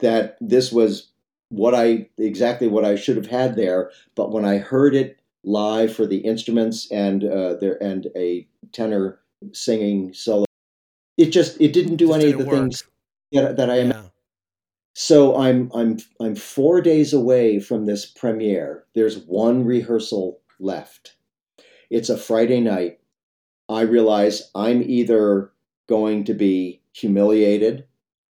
that 0.00 0.36
this 0.40 0.70
was 0.70 1.10
what 1.48 1.74
I 1.74 2.08
exactly 2.18 2.68
what 2.68 2.84
I 2.84 2.96
should 2.96 3.16
have 3.16 3.28
had 3.28 3.56
there. 3.56 3.90
But 4.14 4.30
when 4.30 4.44
I 4.44 4.58
heard 4.58 4.94
it 4.94 5.18
live 5.46 5.94
for 5.94 6.06
the 6.06 6.18
instruments 6.18 6.90
and 6.90 7.24
uh, 7.24 7.54
there 7.54 7.82
and 7.82 8.08
a 8.14 8.46
tenor 8.72 9.20
singing 9.52 10.12
solo. 10.12 10.44
It 11.16 11.30
just 11.30 11.58
it 11.60 11.72
didn't 11.72 11.96
do 11.96 12.08
just 12.08 12.20
any 12.20 12.32
of 12.32 12.38
the 12.38 12.44
work. 12.44 12.54
things 12.54 12.84
that, 13.32 13.56
that 13.56 13.70
I 13.70 13.78
am. 13.78 13.90
Yeah. 13.90 14.02
So 14.94 15.36
I'm 15.36 15.70
I'm 15.74 15.98
I'm 16.20 16.34
four 16.34 16.82
days 16.82 17.12
away 17.12 17.60
from 17.60 17.86
this 17.86 18.04
premiere. 18.04 18.84
There's 18.94 19.18
one 19.18 19.64
rehearsal 19.64 20.40
left. 20.58 21.16
It's 21.90 22.10
a 22.10 22.18
Friday 22.18 22.60
night. 22.60 22.98
I 23.68 23.82
realize 23.82 24.50
I'm 24.54 24.82
either 24.82 25.52
going 25.88 26.24
to 26.24 26.34
be 26.34 26.82
humiliated 26.92 27.84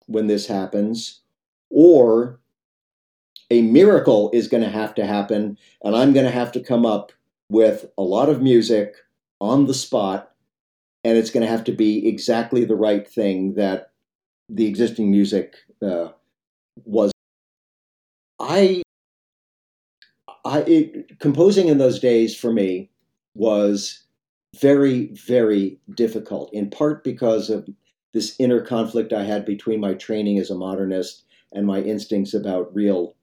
when 0.07 0.27
this 0.27 0.47
happens, 0.47 1.21
or 1.69 2.39
a 3.51 3.61
miracle 3.61 4.29
is 4.33 4.47
going 4.47 4.63
to 4.63 4.69
have 4.69 4.95
to 4.95 5.05
happen, 5.05 5.57
and 5.83 5.95
I'm 5.95 6.13
going 6.13 6.25
to 6.25 6.31
have 6.31 6.51
to 6.53 6.59
come 6.59 6.85
up 6.85 7.11
with 7.49 7.85
a 7.97 8.01
lot 8.01 8.29
of 8.29 8.41
music 8.41 8.95
on 9.39 9.67
the 9.67 9.73
spot 9.73 10.35
and 11.05 11.19
it's 11.19 11.29
going 11.29 11.45
to 11.45 11.51
have 11.51 11.63
to 11.63 11.71
be 11.71 12.07
exactly 12.07 12.65
the 12.65 12.75
right 12.75 13.07
thing 13.07 13.53
that 13.53 13.91
the 14.49 14.65
existing 14.65 15.11
music 15.11 15.53
uh, 15.83 16.09
was. 16.83 17.11
I, 18.39 18.81
I 20.43 20.61
it, 20.61 21.19
composing 21.19 21.67
in 21.67 21.77
those 21.77 21.99
days 21.99 22.35
for 22.35 22.51
me 22.51 22.89
was 23.35 24.01
very, 24.59 25.11
very 25.27 25.77
difficult. 25.93 26.51
In 26.51 26.71
part 26.71 27.03
because 27.03 27.51
of 27.51 27.69
this 28.15 28.35
inner 28.39 28.61
conflict 28.61 29.13
I 29.13 29.25
had 29.25 29.45
between 29.45 29.79
my 29.79 29.93
training 29.93 30.39
as 30.39 30.49
a 30.49 30.55
modernist 30.55 31.23
and 31.53 31.67
my 31.67 31.81
instincts 31.81 32.33
about 32.33 32.73
real. 32.73 33.14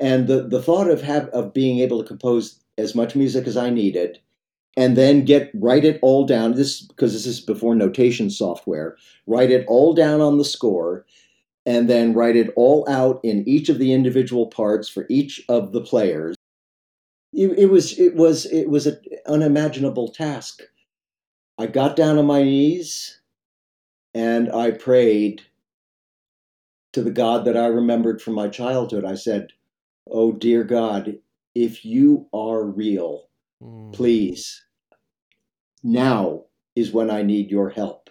And 0.00 0.28
the, 0.28 0.42
the 0.42 0.62
thought 0.62 0.88
of 0.88 1.02
have 1.02 1.28
of 1.28 1.52
being 1.52 1.80
able 1.80 2.00
to 2.00 2.08
compose 2.08 2.60
as 2.76 2.94
much 2.94 3.16
music 3.16 3.46
as 3.46 3.56
I 3.56 3.70
needed 3.70 4.20
and 4.76 4.96
then 4.96 5.24
get 5.24 5.50
write 5.54 5.84
it 5.84 5.98
all 6.02 6.24
down 6.24 6.52
this 6.52 6.82
because 6.82 7.12
this 7.12 7.26
is 7.26 7.40
before 7.40 7.74
notation 7.74 8.30
software 8.30 8.96
write 9.26 9.50
it 9.50 9.66
all 9.66 9.92
down 9.92 10.20
on 10.20 10.38
the 10.38 10.44
score 10.44 11.04
and 11.68 11.90
then 11.90 12.14
write 12.14 12.34
it 12.34 12.50
all 12.56 12.88
out 12.88 13.20
in 13.22 13.46
each 13.46 13.68
of 13.68 13.78
the 13.78 13.92
individual 13.92 14.46
parts 14.46 14.88
for 14.88 15.04
each 15.10 15.44
of 15.50 15.72
the 15.72 15.82
players. 15.82 16.34
It, 17.34 17.58
it 17.58 17.66
was 17.66 17.98
it 17.98 18.14
was 18.14 18.46
it 18.46 18.70
was 18.70 18.86
an 18.86 18.98
unimaginable 19.26 20.08
task. 20.08 20.62
I 21.58 21.66
got 21.66 21.94
down 21.94 22.16
on 22.16 22.24
my 22.24 22.42
knees 22.42 23.20
and 24.14 24.50
i 24.50 24.70
prayed 24.70 25.42
to 26.94 27.02
the 27.02 27.10
god 27.10 27.44
that 27.44 27.56
i 27.56 27.66
remembered 27.66 28.22
from 28.22 28.32
my 28.32 28.48
childhood. 28.48 29.04
I 29.04 29.14
said 29.14 29.48
oh 30.10 30.32
dear 30.32 30.64
god 30.64 31.18
if 31.54 31.84
you 31.84 32.28
are 32.32 32.64
real 32.64 33.28
mm. 33.62 33.92
please 33.92 34.62
now 35.82 36.44
is 36.74 36.92
when 36.92 37.10
I 37.10 37.22
need 37.22 37.50
your 37.50 37.70
help. 37.70 38.10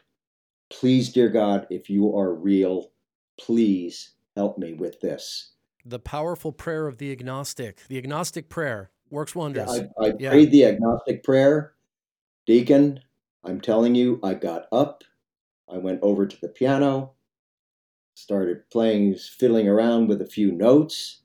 Please, 0.70 1.12
dear 1.12 1.30
God, 1.30 1.68
if 1.70 1.90
you 1.90 2.16
are 2.18 2.34
real, 2.34 2.92
please 3.40 4.12
help 4.36 4.58
me 4.58 4.74
with 4.74 5.00
this. 5.00 5.52
The 5.86 6.00
powerful 6.00 6.52
prayer 6.52 6.88
of 6.88 6.98
the 6.98 7.12
agnostic, 7.12 7.84
the 7.88 7.98
agnostic 7.98 8.50
prayer 8.50 8.92
works 9.10 9.34
wonders. 9.34 9.70
Yeah, 9.74 9.88
I, 10.00 10.06
I 10.08 10.14
yeah. 10.20 10.30
prayed 10.32 10.52
the 10.52 10.66
agnostic 10.66 11.24
prayer. 11.24 11.74
Deacon, 12.46 13.00
I'm 13.44 13.62
telling 13.62 13.96
you, 13.96 14.20
I 14.22 14.34
got 14.34 14.66
up, 14.72 15.04
I 15.72 15.78
went 15.78 16.02
over 16.02 16.28
to 16.28 16.42
the 16.42 16.50
piano, 16.50 17.14
started 18.16 18.70
playing, 18.70 19.16
fiddling 19.16 19.70
around 19.70 20.08
with 20.08 20.22
a 20.22 20.26
few 20.26 20.52
notes, 20.52 21.22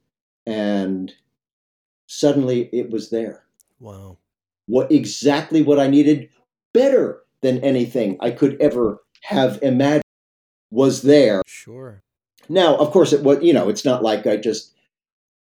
and 0.47 1.13
suddenly 2.07 2.69
it 2.73 2.91
was 2.91 3.11
there. 3.11 3.45
Wow 3.81 4.19
what 4.67 4.91
exactly 4.91 5.63
what 5.63 5.79
I 5.79 5.89
needed, 5.89 6.29
better 6.73 7.21
than 7.41 7.59
anything 7.59 8.17
I 8.21 8.31
could 8.31 8.61
ever 8.61 9.03
have 9.23 9.59
imagined 9.63 10.03
was 10.71 11.03
there. 11.03 11.43
Sure. 11.47 12.03
Now, 12.49 12.77
of 12.77 12.91
course, 12.91 13.13
it 13.13 13.23
was 13.23 13.43
you 13.43 13.53
know, 13.53 13.69
it's 13.69 13.85
not 13.85 14.03
like 14.03 14.27
I 14.27 14.37
just 14.37 14.73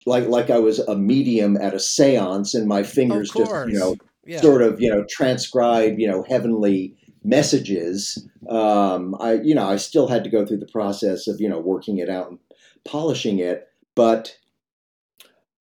like 0.07 0.27
like 0.27 0.51
I 0.51 0.59
was 0.59 0.79
a 0.81 0.97
medium 0.97 1.57
at 1.57 1.75
a 1.75 1.79
séance 1.79 2.55
and 2.55 2.67
my 2.67 2.83
fingers 2.83 3.31
just 3.31 3.53
you 3.69 3.79
know 3.79 3.97
yeah. 4.25 4.41
sort 4.41 4.63
of 4.63 4.81
you 4.81 4.91
know 4.91 5.05
transcribe 5.09 5.99
you 5.99 6.09
know 6.09 6.25
heavenly 6.29 6.97
messages. 7.23 8.27
Um, 8.49 9.15
I 9.21 9.35
you 9.35 9.55
know 9.55 9.69
I 9.69 9.77
still 9.77 10.09
had 10.09 10.25
to 10.25 10.31
go 10.31 10.45
through 10.45 10.59
the 10.59 10.67
process 10.67 11.29
of 11.29 11.41
you 11.41 11.49
know 11.49 11.61
working 11.61 11.99
it 11.99 12.09
out 12.09 12.31
and 12.31 12.39
polishing 12.85 13.39
it, 13.39 13.69
but 13.95 14.37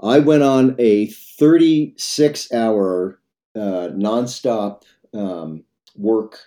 I 0.02 0.20
went 0.20 0.44
on 0.44 0.76
a 0.80 1.08
36 1.08 2.54
hour 2.54 3.20
uh, 3.56 3.90
nonstop 3.92 4.84
um, 5.14 5.64
work 5.96 6.40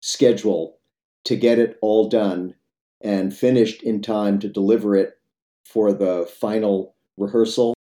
schedule 0.00 0.78
to 1.24 1.36
get 1.36 1.58
it 1.58 1.76
all 1.82 2.08
done 2.08 2.54
and 3.02 3.36
finished 3.36 3.82
in 3.82 4.00
time 4.00 4.38
to 4.38 4.48
deliver 4.48 4.96
it 4.96 5.18
for 5.64 5.92
the 5.92 6.28
final 6.40 6.94
rehearsal. 7.18 7.74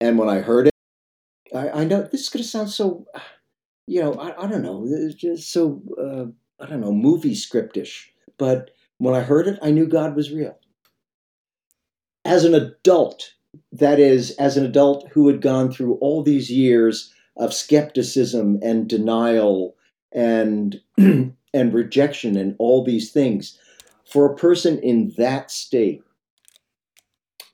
And 0.00 0.18
when 0.18 0.28
I 0.28 0.38
heard 0.38 0.68
it, 0.68 0.72
I, 1.54 1.70
I 1.70 1.84
know 1.84 2.02
this 2.02 2.22
is 2.22 2.28
going 2.30 2.42
to 2.42 2.48
sound 2.48 2.70
so, 2.70 3.06
you 3.86 4.00
know, 4.00 4.14
I, 4.14 4.44
I 4.44 4.46
don't 4.46 4.62
know, 4.62 4.88
just 5.14 5.52
so, 5.52 5.82
uh, 6.00 6.62
I 6.62 6.68
don't 6.68 6.80
know, 6.80 6.92
movie 6.92 7.34
scriptish. 7.34 8.10
But 8.38 8.70
when 8.96 9.14
I 9.14 9.20
heard 9.20 9.46
it, 9.46 9.58
I 9.62 9.70
knew 9.70 9.86
God 9.86 10.16
was 10.16 10.32
real. 10.32 10.58
As 12.24 12.44
an 12.44 12.54
adult, 12.54 13.34
that 13.72 13.98
is, 13.98 14.32
as 14.32 14.56
an 14.56 14.64
adult 14.64 15.08
who 15.10 15.28
had 15.28 15.40
gone 15.40 15.70
through 15.70 15.94
all 15.94 16.22
these 16.22 16.50
years 16.50 17.12
of 17.36 17.54
skepticism 17.54 18.58
and 18.62 18.88
denial 18.88 19.74
and 20.12 20.80
and 20.98 21.74
rejection 21.74 22.36
and 22.36 22.54
all 22.58 22.84
these 22.84 23.10
things 23.10 23.58
for 24.10 24.26
a 24.26 24.36
person 24.36 24.78
in 24.80 25.12
that 25.16 25.50
state 25.50 26.02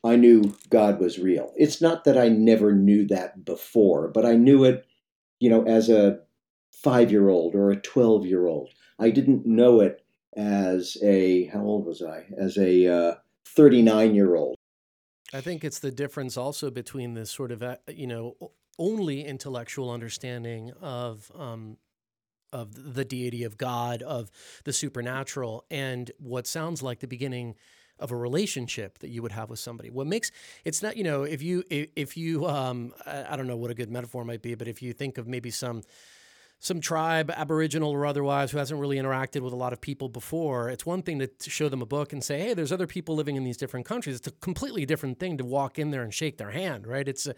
i 0.04 0.16
knew 0.16 0.56
god 0.70 0.98
was 1.00 1.18
real. 1.18 1.52
It's 1.56 1.80
not 1.80 2.04
that 2.04 2.18
i 2.18 2.28
never 2.28 2.72
knew 2.72 3.06
that 3.06 3.44
before 3.44 4.08
but 4.08 4.26
i 4.26 4.34
knew 4.34 4.64
it 4.64 4.84
you 5.38 5.48
know 5.48 5.64
as 5.64 5.88
a 5.88 6.18
5 6.72 7.10
year 7.10 7.28
old 7.28 7.54
or 7.54 7.70
a 7.70 7.80
12 7.80 8.26
year 8.26 8.46
old 8.46 8.70
i 8.98 9.10
didn't 9.10 9.46
know 9.46 9.80
it 9.80 10.04
as 10.36 10.96
a 11.02 11.46
how 11.46 11.62
old 11.62 11.86
was 11.86 12.02
i? 12.02 12.26
As 12.36 12.56
a 12.58 13.18
39 13.46 14.10
uh, 14.10 14.12
year 14.12 14.36
old 14.36 14.57
I 15.32 15.40
think 15.40 15.64
it's 15.64 15.78
the 15.78 15.90
difference 15.90 16.36
also 16.36 16.70
between 16.70 17.14
this 17.14 17.30
sort 17.30 17.52
of, 17.52 17.62
uh, 17.62 17.76
you 17.88 18.06
know, 18.06 18.36
only 18.78 19.24
intellectual 19.24 19.90
understanding 19.90 20.72
of 20.80 21.30
um, 21.36 21.76
of 22.52 22.94
the 22.94 23.04
deity 23.04 23.44
of 23.44 23.58
God, 23.58 24.02
of 24.02 24.30
the 24.64 24.72
supernatural, 24.72 25.66
and 25.70 26.10
what 26.18 26.46
sounds 26.46 26.82
like 26.82 27.00
the 27.00 27.06
beginning 27.06 27.56
of 27.98 28.10
a 28.10 28.16
relationship 28.16 28.98
that 29.00 29.08
you 29.08 29.20
would 29.22 29.32
have 29.32 29.50
with 29.50 29.58
somebody. 29.58 29.90
What 29.90 30.06
makes 30.06 30.30
it's 30.64 30.82
not 30.82 30.96
you 30.96 31.04
know 31.04 31.24
if 31.24 31.42
you 31.42 31.64
if 31.70 32.16
you 32.16 32.46
um, 32.46 32.94
I 33.06 33.36
don't 33.36 33.46
know 33.48 33.56
what 33.56 33.70
a 33.70 33.74
good 33.74 33.90
metaphor 33.90 34.24
might 34.24 34.42
be, 34.42 34.54
but 34.54 34.68
if 34.68 34.80
you 34.80 34.92
think 34.92 35.18
of 35.18 35.26
maybe 35.26 35.50
some 35.50 35.82
some 36.60 36.80
tribe, 36.80 37.30
Aboriginal 37.30 37.92
or 37.92 38.04
otherwise, 38.04 38.50
who 38.50 38.58
hasn't 38.58 38.80
really 38.80 38.96
interacted 38.96 39.42
with 39.42 39.52
a 39.52 39.56
lot 39.56 39.72
of 39.72 39.80
people 39.80 40.08
before, 40.08 40.70
it's 40.70 40.84
one 40.84 41.02
thing 41.02 41.20
to, 41.20 41.28
to, 41.28 41.50
show 41.50 41.68
them 41.68 41.82
a 41.82 41.86
book 41.86 42.12
and 42.12 42.22
say, 42.22 42.40
"Hey, 42.40 42.54
there's 42.54 42.72
other 42.72 42.86
people 42.86 43.14
living 43.14 43.36
in 43.36 43.44
these 43.44 43.56
different 43.56 43.86
countries." 43.86 44.16
It's 44.16 44.26
a 44.26 44.32
completely 44.32 44.84
different 44.84 45.20
thing 45.20 45.38
to 45.38 45.44
walk 45.44 45.78
in 45.78 45.92
there 45.92 46.02
and 46.02 46.12
shake 46.12 46.36
their 46.36 46.50
hand, 46.50 46.86
right? 46.86 47.06
It's 47.06 47.26
a, 47.26 47.34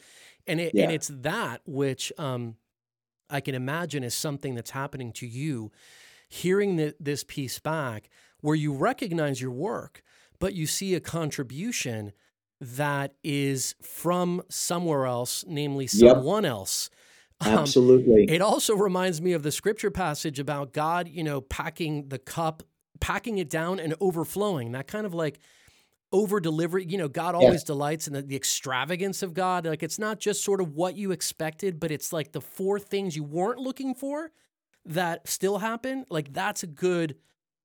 and 0.46 0.58
it 0.58 0.74
yeah. 0.74 0.84
and 0.84 0.92
it's 0.92 1.08
that 1.08 1.60
which 1.66 2.12
um, 2.16 2.56
I 3.28 3.40
can 3.40 3.54
imagine 3.54 4.02
is 4.04 4.14
something 4.14 4.54
that's 4.54 4.70
happening 4.70 5.12
to 5.14 5.26
you, 5.26 5.70
hearing 6.28 6.76
the, 6.76 6.94
this 6.98 7.22
piece 7.22 7.58
back, 7.58 8.08
where 8.40 8.56
you 8.56 8.72
recognize 8.72 9.40
your 9.40 9.52
work, 9.52 10.02
but 10.38 10.54
you 10.54 10.66
see 10.66 10.94
a 10.94 11.00
contribution 11.00 12.12
that 12.58 13.14
is 13.22 13.74
from 13.82 14.42
somewhere 14.48 15.04
else, 15.04 15.44
namely 15.46 15.86
someone 15.86 16.44
yep. 16.44 16.50
else 16.50 16.88
um, 17.40 17.58
Absolutely. 17.58 18.26
It 18.28 18.42
also 18.42 18.74
reminds 18.74 19.22
me 19.22 19.32
of 19.32 19.42
the 19.42 19.52
scripture 19.52 19.90
passage 19.90 20.38
about 20.38 20.72
God, 20.72 21.08
you 21.08 21.24
know, 21.24 21.40
packing 21.40 22.08
the 22.08 22.18
cup, 22.18 22.62
packing 23.00 23.38
it 23.38 23.48
down 23.48 23.80
and 23.80 23.94
overflowing. 24.00 24.72
That 24.72 24.86
kind 24.86 25.06
of 25.06 25.14
like 25.14 25.40
over 26.12 26.40
delivery. 26.40 26.84
You 26.86 26.98
know, 26.98 27.08
God 27.08 27.34
always 27.34 27.64
delights 27.64 28.06
in 28.06 28.12
the, 28.12 28.22
the, 28.22 28.36
extravagance 28.36 29.22
of 29.22 29.32
God. 29.32 29.64
Like 29.64 29.82
it's 29.82 29.98
not 29.98 30.20
just 30.20 30.44
sort 30.44 30.60
of 30.60 30.74
what 30.74 30.96
you 30.96 31.12
expected, 31.12 31.80
but 31.80 31.90
it's 31.90 32.12
like 32.12 32.32
the 32.32 32.40
four 32.40 32.78
things 32.78 33.16
you 33.16 33.24
weren't 33.24 33.58
looking 33.58 33.94
for 33.94 34.32
that 34.84 35.28
still 35.28 35.58
happen. 35.58 36.04
Like 36.10 36.32
that's 36.32 36.62
a 36.62 36.66
good. 36.66 37.16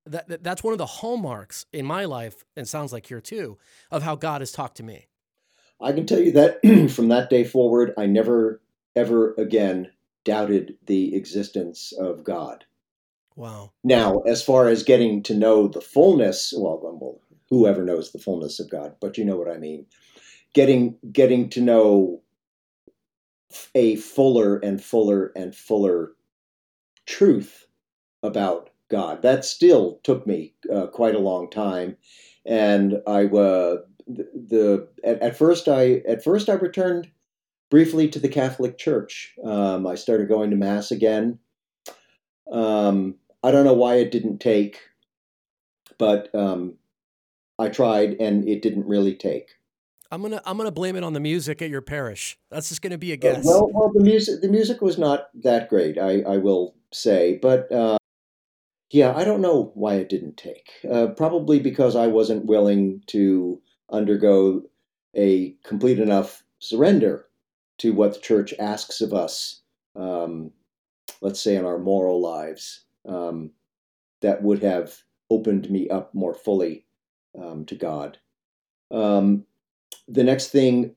That, 0.08 0.28
that 0.28 0.44
that's 0.44 0.64
one 0.64 0.72
of 0.72 0.78
the 0.78 0.86
hallmarks 0.86 1.66
in 1.74 1.84
my 1.84 2.06
life, 2.06 2.46
and 2.56 2.68
sounds 2.68 2.94
like 2.94 3.08
here 3.08 3.22
too, 3.22 3.58
of 3.90 4.04
how 4.04 4.16
God 4.16 4.42
has 4.42 4.52
talked 4.52 4.78
to 4.78 4.84
me. 4.84 5.08
I 5.82 5.94
can 5.94 6.06
tell 6.06 6.20
you 6.20 6.32
that 6.34 6.60
from 6.96 7.08
that 7.08 7.32
day 7.32 7.44
forward, 7.44 7.92
I 7.98 8.06
never 8.06 8.62
ever 8.96 9.34
again 9.38 9.91
doubted 10.24 10.78
the 10.86 11.16
existence 11.16 11.93
of 11.93 12.24
God. 12.24 12.66
Wow. 13.36 13.72
Now, 13.84 14.20
as 14.20 14.41
far 14.41 14.68
as 14.68 14.84
getting 14.84 15.22
to 15.24 15.36
know 15.36 15.68
the 15.68 15.82
fullness, 15.82 16.54
well, 16.56 16.80
well, 16.82 17.20
whoever 17.50 17.84
knows 17.84 18.12
the 18.12 18.20
fullness 18.20 18.60
of 18.60 18.70
God, 18.70 18.96
but 19.02 19.18
you 19.18 19.26
know 19.26 19.38
what 19.38 19.52
I 19.52 19.58
mean. 19.58 19.86
Getting 20.54 20.98
getting 21.12 21.50
to 21.50 21.62
know 21.62 22.22
a 23.74 23.98
fuller 23.98 24.58
and 24.58 24.82
fuller 24.82 25.32
and 25.36 25.56
fuller 25.56 26.14
truth 27.06 27.68
about 28.24 28.70
God. 28.89 29.22
That 29.22 29.46
still 29.46 30.00
took 30.04 30.26
me 30.26 30.54
uh, 30.74 30.88
quite 30.88 31.16
a 31.16 31.20
long 31.20 31.50
time, 31.50 31.98
and 32.46 33.02
I 33.06 33.26
uh, 33.26 33.78
the, 34.08 34.30
the 34.34 34.88
at, 35.04 35.22
at, 35.22 35.38
first 35.38 35.68
I 35.68 36.04
at 36.08 36.24
first 36.24 36.50
I 36.50 36.54
returned 36.54 37.10
briefly 37.70 38.07
to 38.09 38.20
the 38.20 38.30
Catholic 38.30 38.78
Church. 38.78 39.34
Um, 39.43 39.88
I 39.88 39.95
started 39.95 40.28
going 40.28 40.51
to 40.51 40.55
Mass 40.55 40.91
again. 40.91 41.39
Um, 42.51 43.16
I 43.43 43.51
don't 43.51 43.66
know 43.66 43.74
why 43.74 43.95
it 43.95 44.11
didn't 44.11 44.39
take, 44.39 44.82
but 45.97 46.34
um, 46.34 46.76
I 47.59 47.70
tried 47.70 48.18
and 48.20 48.47
it 48.47 48.61
didn't 48.61 48.88
really 48.88 49.16
take. 49.16 49.49
I'm 50.11 50.22
gonna 50.22 50.41
I'm 50.45 50.57
gonna 50.57 50.72
blame 50.72 50.95
it 50.95 51.03
on 51.03 51.13
the 51.13 51.20
music 51.20 51.61
at 51.61 51.70
your 51.70 51.82
parish. 51.82 52.38
That's 52.51 52.70
just 52.70 52.82
gonna 52.82 52.97
be 52.97 53.11
a 53.11 53.16
uh, 53.16 53.18
guess. 53.18 53.38
Uh, 53.38 53.49
well, 53.49 53.72
well, 53.74 53.91
the 53.93 54.03
music 54.03 54.41
the 54.41 54.47
music 54.47 54.82
was 54.82 54.97
not 54.97 55.30
that 55.43 55.68
great. 55.68 55.97
I, 55.97 56.22
I 56.22 56.38
will 56.38 56.76
say. 56.93 57.39
But 57.41 57.72
uh, 57.72 57.97
yeah, 58.91 59.13
I 59.16 59.26
don't 59.26 59.41
know 59.41 59.72
why 59.74 59.95
it 59.95 60.09
didn't 60.09 60.38
take. 60.38 60.70
Uh, 60.89 61.07
probably 61.07 61.59
because 61.59 61.95
I 61.95 62.07
wasn't 62.07 62.45
willing 62.45 63.01
to 63.07 63.59
undergo 63.91 64.63
a 65.16 65.55
complete 65.63 65.99
enough 65.99 66.43
surrender 66.59 67.26
to 67.80 67.94
what 67.94 68.14
the 68.14 68.20
church 68.20 68.54
asks 68.60 69.02
of 69.02 69.14
us, 69.14 69.62
um, 69.96 70.52
let's 71.22 71.42
say 71.42 71.56
in 71.56 71.66
our 71.66 71.80
moral 71.80 72.22
lives, 72.22 72.86
um, 73.08 73.52
that 74.22 74.42
would 74.42 74.62
have 74.64 74.96
opened 75.30 75.70
me 75.70 75.90
up 75.90 76.14
more 76.14 76.34
fully 76.34 76.86
um, 77.38 77.66
to 77.66 77.76
God. 77.76 78.18
Um, 78.92 79.46
the 80.08 80.24
next 80.24 80.50
thing 80.50 80.96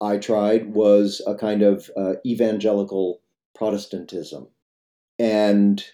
I 0.00 0.18
tried 0.18 0.74
was 0.74 1.22
a 1.26 1.34
kind 1.34 1.62
of 1.62 1.90
uh, 1.96 2.14
evangelical 2.26 3.20
Protestantism. 3.54 4.48
And 5.18 5.84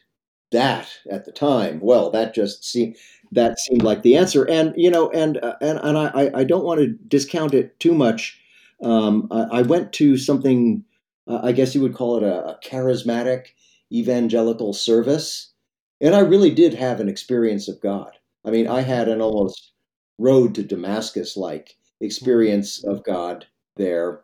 that 0.50 0.98
at 1.10 1.24
the 1.24 1.32
time, 1.32 1.78
well, 1.80 2.10
that 2.10 2.34
just 2.34 2.64
seemed 2.64 2.96
that 3.32 3.60
seemed 3.60 3.82
like 3.82 4.02
the 4.02 4.16
answer. 4.16 4.48
And 4.48 4.72
you 4.76 4.90
know, 4.90 5.10
and 5.10 5.36
uh, 5.36 5.56
and 5.60 5.78
and 5.82 5.96
I 5.98 6.30
I 6.34 6.44
don't 6.44 6.64
want 6.64 6.80
to 6.80 6.88
discount 6.88 7.54
it 7.54 7.78
too 7.78 7.94
much. 7.94 8.40
Um, 8.82 9.28
I, 9.30 9.58
I, 9.58 9.62
went 9.62 9.92
to 9.94 10.16
something, 10.16 10.84
uh, 11.26 11.40
I 11.42 11.52
guess 11.52 11.74
you 11.74 11.82
would 11.82 11.94
call 11.94 12.16
it 12.16 12.22
a, 12.22 12.48
a 12.48 12.58
charismatic 12.64 13.48
evangelical 13.92 14.72
service, 14.72 15.52
and 16.00 16.14
I 16.14 16.20
really 16.20 16.50
did 16.50 16.74
have 16.74 17.00
an 17.00 17.08
experience 17.08 17.68
of 17.68 17.80
God. 17.80 18.12
I 18.44 18.50
mean, 18.50 18.66
I 18.66 18.80
had 18.80 19.08
an 19.08 19.20
almost 19.20 19.72
road 20.18 20.54
to 20.54 20.62
Damascus 20.62 21.36
like 21.36 21.76
experience 22.00 22.82
of 22.84 23.04
God 23.04 23.46
there. 23.76 24.22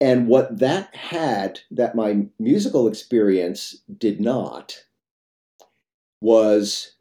And 0.00 0.26
what 0.26 0.58
that 0.58 0.94
had, 0.94 1.60
that 1.70 1.94
my 1.94 2.26
musical 2.38 2.88
experience 2.88 3.82
did 3.98 4.20
not, 4.20 4.84
was 6.20 6.94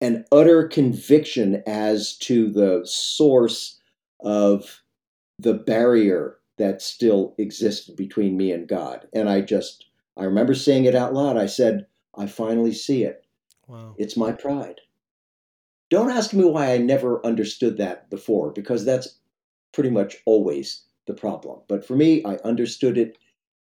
an 0.00 0.24
utter 0.30 0.68
conviction 0.68 1.62
as 1.66 2.16
to 2.18 2.50
the 2.50 2.82
source 2.84 3.79
of 4.22 4.82
the 5.38 5.54
barrier 5.54 6.36
that 6.58 6.82
still 6.82 7.34
existed 7.38 7.96
between 7.96 8.36
me 8.36 8.52
and 8.52 8.68
God. 8.68 9.08
And 9.14 9.28
I 9.28 9.40
just, 9.40 9.86
I 10.16 10.24
remember 10.24 10.54
saying 10.54 10.84
it 10.84 10.94
out 10.94 11.14
loud. 11.14 11.36
I 11.36 11.46
said, 11.46 11.86
I 12.16 12.26
finally 12.26 12.72
see 12.72 13.04
it. 13.04 13.24
Wow. 13.66 13.94
It's 13.98 14.16
my 14.16 14.32
pride. 14.32 14.80
Don't 15.88 16.10
ask 16.10 16.32
me 16.32 16.44
why 16.44 16.72
I 16.72 16.78
never 16.78 17.24
understood 17.24 17.78
that 17.78 18.10
before, 18.10 18.52
because 18.52 18.84
that's 18.84 19.18
pretty 19.72 19.90
much 19.90 20.18
always 20.26 20.84
the 21.06 21.14
problem. 21.14 21.60
But 21.68 21.86
for 21.86 21.96
me, 21.96 22.24
I 22.24 22.34
understood 22.44 22.98
it 22.98 23.18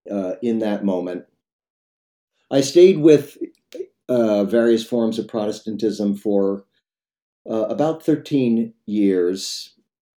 uh, 0.10 0.34
in 0.41 0.60
that 0.60 0.86
moment. 0.86 1.26
I 2.49 2.62
stayed 2.62 2.99
with 2.99 3.38
uh, 4.08 4.43
various 4.45 4.84
forms 4.84 5.20
of 5.20 5.28
Protestantism 5.28 6.16
for 6.16 6.66
uh, 7.49 7.66
about 7.68 8.03
13 8.03 8.74
years, 8.86 9.74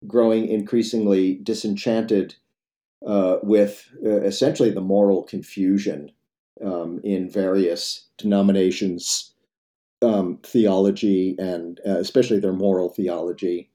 growing 0.07 0.48
increasingly 0.48 1.36
disenchanted 1.42 2.34
uh, 3.07 3.36
with 3.42 3.88
uh, 4.04 4.20
essentially 4.22 4.70
the 4.70 4.80
moral 4.80 5.22
confusion 5.22 6.11
um, 6.64 7.00
in 7.04 7.30
various 7.30 8.07
denominations' 8.18 9.32
um, 10.02 10.38
theology 10.42 11.36
and 11.38 11.80
uh, 11.86 11.98
especially 11.98 12.38
their 12.38 12.52
moral 12.52 12.88
theology 12.88 13.70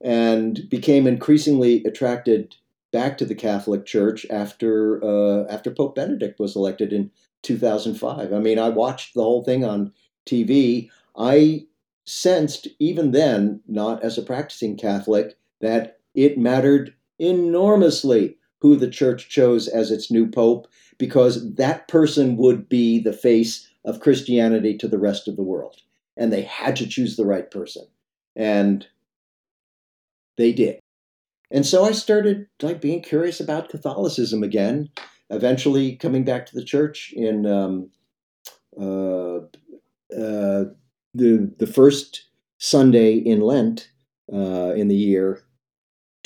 and 0.00 0.68
became 0.68 1.06
increasingly 1.06 1.82
attracted 1.84 2.56
back 2.92 3.18
to 3.18 3.24
the 3.24 3.34
Catholic 3.34 3.84
Church 3.84 4.26
after 4.30 5.02
uh, 5.02 5.46
after 5.50 5.70
Pope 5.70 5.94
Benedict 5.94 6.38
was 6.38 6.56
elected 6.56 6.92
in 6.92 7.10
2005. 7.42 8.32
I 8.32 8.38
mean, 8.38 8.58
I 8.58 8.68
watched 8.68 9.14
the 9.14 9.22
whole 9.22 9.44
thing 9.44 9.64
on 9.64 9.92
TV. 10.26 10.88
I 11.16 11.66
sensed 12.04 12.68
even 12.78 13.10
then, 13.10 13.60
not 13.66 14.02
as 14.02 14.16
a 14.16 14.22
practicing 14.22 14.76
Catholic, 14.76 15.37
that 15.60 15.98
it 16.14 16.38
mattered 16.38 16.94
enormously 17.18 18.36
who 18.60 18.76
the 18.76 18.90
church 18.90 19.28
chose 19.28 19.68
as 19.68 19.90
its 19.90 20.10
new 20.10 20.28
pope 20.28 20.66
because 20.98 21.54
that 21.54 21.88
person 21.88 22.36
would 22.36 22.68
be 22.68 22.98
the 22.98 23.12
face 23.12 23.68
of 23.84 24.00
Christianity 24.00 24.76
to 24.78 24.88
the 24.88 24.98
rest 24.98 25.28
of 25.28 25.36
the 25.36 25.42
world. 25.42 25.76
And 26.16 26.32
they 26.32 26.42
had 26.42 26.74
to 26.76 26.86
choose 26.86 27.16
the 27.16 27.26
right 27.26 27.48
person. 27.50 27.86
And 28.34 28.86
they 30.36 30.52
did. 30.52 30.80
And 31.50 31.64
so 31.66 31.84
I 31.84 31.92
started 31.92 32.46
like 32.60 32.80
being 32.80 33.02
curious 33.02 33.40
about 33.40 33.70
Catholicism 33.70 34.42
again, 34.42 34.90
eventually 35.30 35.96
coming 35.96 36.24
back 36.24 36.46
to 36.46 36.54
the 36.54 36.64
church 36.64 37.12
in 37.16 37.46
um, 37.46 37.90
uh, 38.78 39.38
uh, 40.16 40.64
the 41.14 41.52
the 41.58 41.66
first 41.66 42.28
Sunday 42.58 43.14
in 43.14 43.40
Lent 43.40 43.90
uh, 44.32 44.72
in 44.74 44.88
the 44.88 44.94
year 44.94 45.42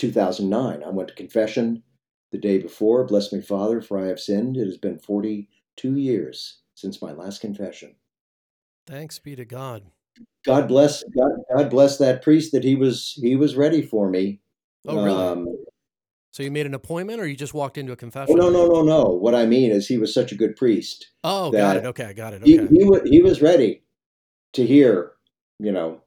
2009. 0.03 0.83
I 0.83 0.89
went 0.91 1.09
to 1.11 1.15
confession 1.15 1.83
the 2.33 2.39
day 2.39 2.59
before. 2.59 3.05
Bless 3.05 3.33
me, 3.33 3.41
Father, 3.41 3.81
for 3.81 4.01
I 4.01 4.09
have 4.09 4.19
sinned. 4.19 4.57
It 4.57 4.67
has 4.67 4.77
been 4.77 4.99
42 4.99 5.97
years 5.97 6.59
since 6.75 7.01
my 7.01 7.13
last 7.13 7.41
confession. 7.41 7.95
Thanks 8.87 9.21
be 9.21 9.37
to 9.37 9.45
God. 9.45 9.85
God 10.45 10.67
bless 10.67 11.05
God, 11.17 11.31
God 11.57 11.71
bless 11.71 11.99
that 11.99 12.21
priest 12.21 12.51
that 12.51 12.65
he 12.65 12.75
was 12.75 13.17
he 13.23 13.37
was 13.37 13.55
ready 13.55 13.81
for 13.81 14.11
me. 14.11 14.41
Oh, 14.89 15.05
really? 15.05 15.23
Um, 15.23 15.47
so 16.33 16.43
you 16.43 16.51
made 16.51 16.67
an 16.67 16.75
appointment, 16.75 17.21
or 17.21 17.27
you 17.27 17.37
just 17.37 17.55
walked 17.55 17.79
into 17.79 17.93
a 17.93 17.97
confession? 17.97 18.35
Oh, 18.41 18.51
no, 18.51 18.51
no, 18.51 18.67
no, 18.67 18.83
no. 18.83 19.03
What 19.05 19.37
I 19.37 19.47
mean 19.47 19.71
is, 19.71 19.87
he 19.87 19.99
was 19.99 20.13
such 20.13 20.33
a 20.33 20.35
good 20.35 20.57
priest. 20.57 21.11
Oh, 21.23 21.53
got 21.53 21.77
it. 21.77 21.85
Okay, 21.85 22.07
I 22.07 22.13
got 22.13 22.33
it. 22.33 22.43
Okay. 22.43 22.51
He, 22.51 22.57
he, 22.57 22.85
was, 22.85 23.03
he 23.05 23.23
was 23.23 23.41
ready 23.41 23.83
to 24.55 24.67
hear, 24.67 25.13
you 25.61 25.71
know, 25.71 26.01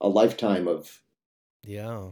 a 0.00 0.08
lifetime 0.08 0.68
of. 0.68 1.00
Yeah, 1.64 2.10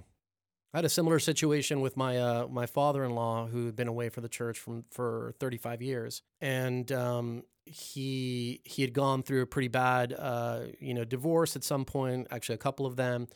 I 0.75 0.79
had 0.79 0.85
a 0.87 0.91
similar 0.91 1.19
situation 1.19 1.83
with 1.83 1.97
my 1.97 2.19
uh, 2.19 2.47
my 2.49 2.67
father 2.67 3.05
in 3.05 3.11
law 3.15 3.47
who 3.47 3.67
had 3.67 3.77
been 3.77 3.89
away 3.89 4.09
for 4.09 4.23
the 4.23 4.29
church 4.29 4.59
from 4.59 4.85
for 4.91 5.35
35 5.39 5.83
years, 5.83 6.23
and 6.41 6.91
um, 6.93 7.43
he 7.67 8.61
he 8.65 8.83
had 8.83 8.95
gone 8.95 9.23
through 9.23 9.43
a 9.43 9.47
pretty 9.47 9.69
bad 9.69 10.15
uh, 10.19 10.61
you 10.81 10.95
know 10.95 11.05
divorce 11.05 11.57
at 11.57 11.65
some 11.65 11.85
point 11.85 12.27
actually 12.31 12.55
a 12.55 12.59
couple 12.59 12.87
of 12.87 12.97
them 12.97 13.29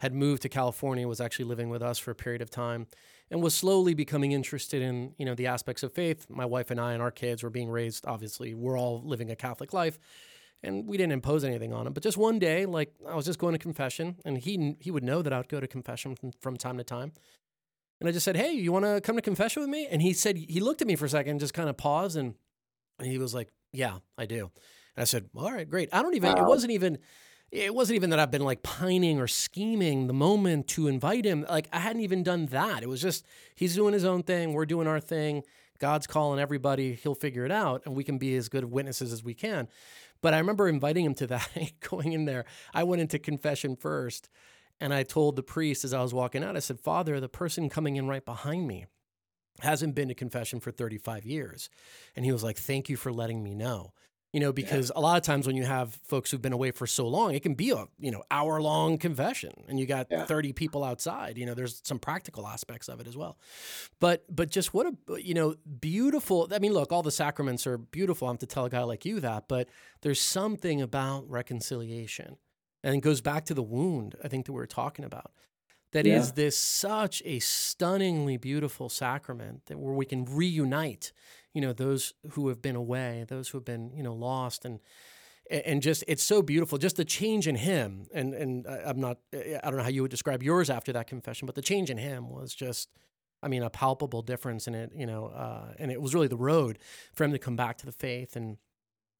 had 0.00 0.12
moved 0.14 0.42
to 0.42 0.48
California 0.48 1.06
was 1.06 1.20
actually 1.20 1.44
living 1.44 1.68
with 1.68 1.82
us 1.82 1.98
for 1.98 2.10
a 2.10 2.14
period 2.14 2.42
of 2.42 2.50
time 2.50 2.86
and 3.30 3.40
was 3.40 3.54
slowly 3.54 3.94
becoming 3.94 4.32
interested 4.32 4.82
in 4.82 5.14
you 5.16 5.24
know 5.24 5.34
the 5.34 5.46
aspects 5.46 5.82
of 5.82 5.92
faith. 5.92 6.26
My 6.28 6.44
wife 6.44 6.70
and 6.70 6.80
I 6.80 6.92
and 6.92 7.00
our 7.00 7.10
kids 7.10 7.42
were 7.42 7.50
being 7.50 7.70
raised 7.70 8.04
obviously 8.06 8.54
we're 8.54 8.78
all 8.78 9.00
living 9.02 9.30
a 9.30 9.36
Catholic 9.36 9.72
life 9.72 9.98
and 10.62 10.86
we 10.86 10.96
didn't 10.96 11.12
impose 11.12 11.44
anything 11.44 11.72
on 11.72 11.86
him 11.86 11.92
but 11.92 12.02
just 12.02 12.16
one 12.16 12.38
day 12.38 12.66
like 12.66 12.92
I 13.08 13.14
was 13.14 13.26
just 13.26 13.38
going 13.38 13.52
to 13.52 13.58
confession 13.58 14.16
and 14.24 14.38
he 14.38 14.76
he 14.80 14.90
would 14.90 15.04
know 15.04 15.22
that 15.22 15.32
I'd 15.32 15.48
go 15.48 15.60
to 15.60 15.66
confession 15.66 16.14
from, 16.16 16.32
from 16.40 16.56
time 16.56 16.78
to 16.78 16.84
time 16.84 17.12
and 18.00 18.08
I 18.08 18.12
just 18.12 18.24
said 18.24 18.36
hey 18.36 18.52
you 18.52 18.72
want 18.72 18.84
to 18.84 19.00
come 19.00 19.16
to 19.16 19.22
confession 19.22 19.62
with 19.62 19.70
me 19.70 19.86
and 19.90 20.02
he 20.02 20.12
said 20.12 20.36
he 20.36 20.60
looked 20.60 20.82
at 20.82 20.88
me 20.88 20.96
for 20.96 21.06
a 21.06 21.08
second 21.08 21.40
just 21.40 21.54
kind 21.54 21.68
of 21.68 21.76
paused 21.76 22.16
and 22.16 22.34
and 22.98 23.08
he 23.08 23.18
was 23.18 23.34
like 23.34 23.48
yeah, 23.72 23.98
I 24.18 24.26
do. 24.26 24.50
And 24.96 25.02
I 25.02 25.04
said, 25.04 25.30
all 25.34 25.50
right, 25.50 25.68
great. 25.68 25.88
I 25.92 26.02
don't 26.02 26.14
even, 26.14 26.34
wow. 26.34 26.44
it 26.44 26.46
wasn't 26.46 26.72
even, 26.72 26.98
it 27.50 27.74
wasn't 27.74 27.96
even 27.96 28.10
that 28.10 28.18
I've 28.18 28.30
been 28.30 28.44
like 28.44 28.62
pining 28.62 29.18
or 29.18 29.26
scheming 29.26 30.06
the 30.06 30.12
moment 30.12 30.68
to 30.68 30.88
invite 30.88 31.24
him. 31.24 31.46
Like 31.48 31.68
I 31.72 31.78
hadn't 31.78 32.02
even 32.02 32.22
done 32.22 32.46
that. 32.46 32.82
It 32.82 32.88
was 32.88 33.00
just, 33.00 33.24
he's 33.54 33.74
doing 33.74 33.94
his 33.94 34.04
own 34.04 34.22
thing. 34.22 34.52
We're 34.52 34.66
doing 34.66 34.86
our 34.86 35.00
thing. 35.00 35.42
God's 35.78 36.06
calling 36.06 36.38
everybody. 36.38 36.94
He'll 36.94 37.14
figure 37.14 37.44
it 37.44 37.50
out 37.50 37.82
and 37.84 37.96
we 37.96 38.04
can 38.04 38.18
be 38.18 38.36
as 38.36 38.48
good 38.48 38.64
witnesses 38.64 39.12
as 39.12 39.24
we 39.24 39.34
can. 39.34 39.68
But 40.22 40.34
I 40.34 40.38
remember 40.38 40.68
inviting 40.68 41.04
him 41.04 41.14
to 41.16 41.26
that, 41.26 41.50
going 41.90 42.12
in 42.12 42.24
there. 42.24 42.46
I 42.72 42.84
went 42.84 43.02
into 43.02 43.18
confession 43.18 43.76
first 43.76 44.30
and 44.80 44.94
I 44.94 45.02
told 45.02 45.36
the 45.36 45.42
priest 45.42 45.84
as 45.84 45.92
I 45.92 46.02
was 46.02 46.14
walking 46.14 46.42
out, 46.42 46.56
I 46.56 46.60
said, 46.60 46.80
Father, 46.80 47.20
the 47.20 47.28
person 47.28 47.68
coming 47.68 47.96
in 47.96 48.08
right 48.08 48.24
behind 48.24 48.66
me, 48.66 48.86
hasn't 49.60 49.94
been 49.94 50.08
to 50.08 50.14
confession 50.14 50.60
for 50.60 50.70
35 50.70 51.24
years. 51.24 51.68
And 52.16 52.24
he 52.24 52.32
was 52.32 52.42
like, 52.42 52.56
Thank 52.56 52.88
you 52.88 52.96
for 52.96 53.12
letting 53.12 53.42
me 53.42 53.54
know. 53.54 53.92
You 54.32 54.40
know, 54.40 54.52
because 54.52 54.90
yeah. 54.94 54.98
a 54.98 55.02
lot 55.02 55.18
of 55.18 55.22
times 55.24 55.46
when 55.46 55.56
you 55.56 55.64
have 55.64 55.94
folks 56.04 56.30
who've 56.30 56.40
been 56.40 56.54
away 56.54 56.70
for 56.70 56.86
so 56.86 57.06
long, 57.06 57.34
it 57.34 57.42
can 57.42 57.52
be 57.52 57.70
a, 57.70 57.84
you 57.98 58.10
know, 58.10 58.22
hour 58.30 58.62
long 58.62 58.96
confession 58.96 59.52
and 59.68 59.78
you 59.78 59.84
got 59.84 60.06
yeah. 60.10 60.24
30 60.24 60.54
people 60.54 60.84
outside. 60.84 61.36
You 61.36 61.44
know, 61.44 61.52
there's 61.52 61.82
some 61.84 61.98
practical 61.98 62.46
aspects 62.46 62.88
of 62.88 62.98
it 62.98 63.06
as 63.06 63.14
well. 63.14 63.36
But 64.00 64.24
but 64.34 64.50
just 64.50 64.72
what 64.72 64.86
a 64.86 65.20
you 65.20 65.34
know, 65.34 65.56
beautiful 65.80 66.48
I 66.50 66.60
mean, 66.60 66.72
look, 66.72 66.92
all 66.92 67.02
the 67.02 67.10
sacraments 67.10 67.66
are 67.66 67.76
beautiful. 67.76 68.26
I 68.26 68.30
have 68.30 68.38
to 68.38 68.46
tell 68.46 68.64
a 68.64 68.70
guy 68.70 68.82
like 68.84 69.04
you 69.04 69.20
that, 69.20 69.48
but 69.48 69.68
there's 70.00 70.20
something 70.20 70.80
about 70.80 71.28
reconciliation. 71.28 72.38
And 72.82 72.96
it 72.96 73.00
goes 73.00 73.20
back 73.20 73.44
to 73.44 73.54
the 73.54 73.62
wound, 73.62 74.16
I 74.24 74.28
think 74.28 74.46
that 74.46 74.52
we 74.52 74.58
were 74.58 74.66
talking 74.66 75.04
about 75.04 75.30
that 75.92 76.06
yeah. 76.06 76.16
is 76.16 76.32
this 76.32 76.56
such 76.56 77.22
a 77.24 77.38
stunningly 77.38 78.36
beautiful 78.36 78.88
sacrament 78.88 79.66
that 79.66 79.78
where 79.78 79.94
we 79.94 80.04
can 80.04 80.24
reunite 80.24 81.12
you 81.54 81.60
know 81.60 81.72
those 81.72 82.14
who 82.32 82.48
have 82.48 82.60
been 82.60 82.76
away 82.76 83.24
those 83.28 83.48
who 83.48 83.58
have 83.58 83.64
been 83.64 83.92
you 83.94 84.02
know 84.02 84.14
lost 84.14 84.64
and 84.64 84.80
and 85.50 85.82
just 85.82 86.02
it's 86.08 86.22
so 86.22 86.40
beautiful 86.42 86.78
just 86.78 86.96
the 86.96 87.04
change 87.04 87.46
in 87.46 87.56
him 87.56 88.06
and 88.14 88.34
and 88.34 88.66
i'm 88.66 89.00
not 89.00 89.18
i 89.32 89.60
don't 89.64 89.76
know 89.76 89.82
how 89.82 89.88
you 89.88 90.02
would 90.02 90.10
describe 90.10 90.42
yours 90.42 90.70
after 90.70 90.92
that 90.92 91.06
confession 91.06 91.46
but 91.46 91.54
the 91.54 91.62
change 91.62 91.90
in 91.90 91.98
him 91.98 92.30
was 92.30 92.54
just 92.54 92.88
I 93.42 93.48
mean, 93.48 93.62
a 93.62 93.70
palpable 93.70 94.22
difference 94.22 94.68
in 94.68 94.74
it, 94.74 94.92
you 94.94 95.06
know, 95.06 95.26
uh, 95.26 95.72
and 95.78 95.90
it 95.90 96.00
was 96.00 96.14
really 96.14 96.28
the 96.28 96.36
road 96.36 96.78
for 97.12 97.24
him 97.24 97.32
to 97.32 97.38
come 97.38 97.56
back 97.56 97.76
to 97.78 97.86
the 97.86 97.92
faith 97.92 98.36
and, 98.36 98.56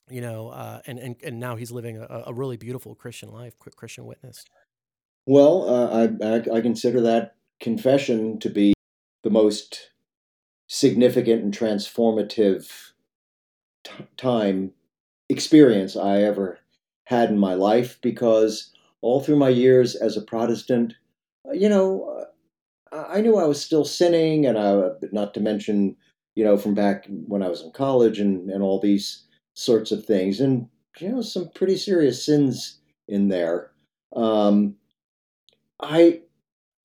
you 0.09 0.21
know, 0.21 0.49
uh, 0.51 0.81
and, 0.87 0.99
and, 0.99 1.17
and 1.25 1.41
now 1.41 1.57
he's 1.57 1.73
living 1.73 1.97
a, 1.97 2.25
a 2.27 2.33
really 2.33 2.57
beautiful 2.57 2.95
Christian 2.95 3.31
life, 3.31 3.55
Christian 3.59 4.07
witness. 4.07 4.45
Well, 5.27 5.69
uh, 5.69 6.09
I, 6.23 6.57
I, 6.57 6.61
consider 6.61 7.01
that 7.03 7.37
confession 7.61 8.41
to 8.41 8.51
be 8.51 8.75
the 9.23 9.31
most 9.31 9.91
significant 10.67 11.43
and 11.45 11.57
transformative 11.57 12.93
t- 13.85 13.93
time 14.17 14.73
experience 15.29 15.97
I 15.97 16.23
ever 16.23 16.59
had 17.05 17.31
in 17.31 17.39
my 17.39 17.55
life 17.55 18.01
because 18.03 18.73
all 19.01 19.21
through 19.21 19.37
my 19.37 19.49
years 19.49 19.95
as 19.95 20.17
a 20.17 20.23
Protestant, 20.23 20.95
you 21.53 21.69
know, 21.69 22.27
I 22.93 23.21
knew 23.21 23.37
I 23.37 23.47
was 23.47 23.61
still 23.61 23.85
sinning, 23.85 24.47
and 24.47 24.59
I, 24.59 24.91
not 25.13 25.35
to 25.35 25.41
mention, 25.41 25.97
you 26.35 26.45
know, 26.45 26.57
from 26.57 26.75
back 26.75 27.07
when 27.27 27.43
I 27.43 27.49
was 27.49 27.63
in 27.63 27.71
college 27.73 28.21
and, 28.21 28.51
and 28.51 28.63
all 28.63 28.81
these 28.81 29.25
sorts 29.55 29.93
of 29.93 30.05
things, 30.05 30.41
and 30.41 30.69
you 30.99 31.09
know, 31.09 31.23
some 31.23 31.49
pretty 31.55 31.77
serious 31.77 32.25
sins 32.25 32.79
in 33.09 33.29
there. 33.29 33.71
Um, 34.15 34.77
I 35.83 36.21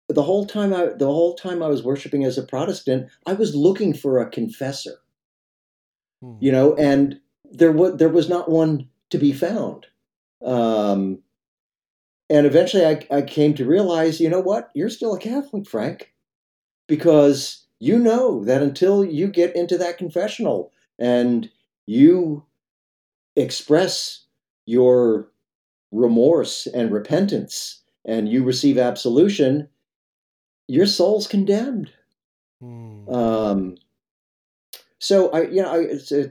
the 0.09 0.23
whole 0.23 0.47
time 0.47 0.75
I 0.75 0.91
the 0.97 1.07
whole 1.07 1.35
time 1.35 1.63
I 1.63 1.69
was 1.69 1.83
worshiping 1.83 2.25
as 2.25 2.39
a 2.39 2.43
Protestant, 2.43 3.09
I 3.27 3.33
was 3.33 3.55
looking 3.55 3.95
for 3.95 4.21
a 4.21 4.29
confessor. 4.29 4.99
Hmm. 6.23 6.37
You 6.41 6.53
know, 6.53 6.75
and 6.75 7.21
there 7.51 7.73
was 7.73 7.97
there 7.97 8.09
was 8.09 8.29
not 8.29 8.51
one 8.51 8.89
to 9.11 9.19
be 9.19 9.33
found. 9.33 9.87
Um, 10.45 11.21
and 12.29 12.47
eventually 12.47 12.85
I, 12.85 13.07
I 13.11 13.23
came 13.23 13.55
to 13.55 13.65
realize, 13.65 14.21
you 14.21 14.29
know 14.29 14.41
what, 14.41 14.71
you're 14.75 14.91
still 14.91 15.15
a 15.15 15.19
Catholic, 15.19 15.67
Frank, 15.67 16.13
because 16.87 17.65
you 17.81 17.99
know 17.99 18.45
that 18.45 18.63
until 18.63 19.05
you 19.05 19.29
get 19.29 19.55
into 19.55 19.79
that 19.79 19.99
confessional 19.99 20.73
and 20.99 21.51
you 21.87 22.45
express 23.37 24.25
your 24.67 25.29
remorse 25.93 26.67
and 26.67 26.93
repentance 26.93 27.84
and 28.05 28.29
you 28.29 28.43
receive 28.43 28.79
absolution, 28.79 29.69
your 30.69 30.87
soul's 30.87 31.27
condemned. 31.27 31.91
Mm. 32.63 33.13
Um, 33.13 33.77
so 34.99 35.31
I, 35.31 35.43
you 35.43 35.63
know, 35.63 35.71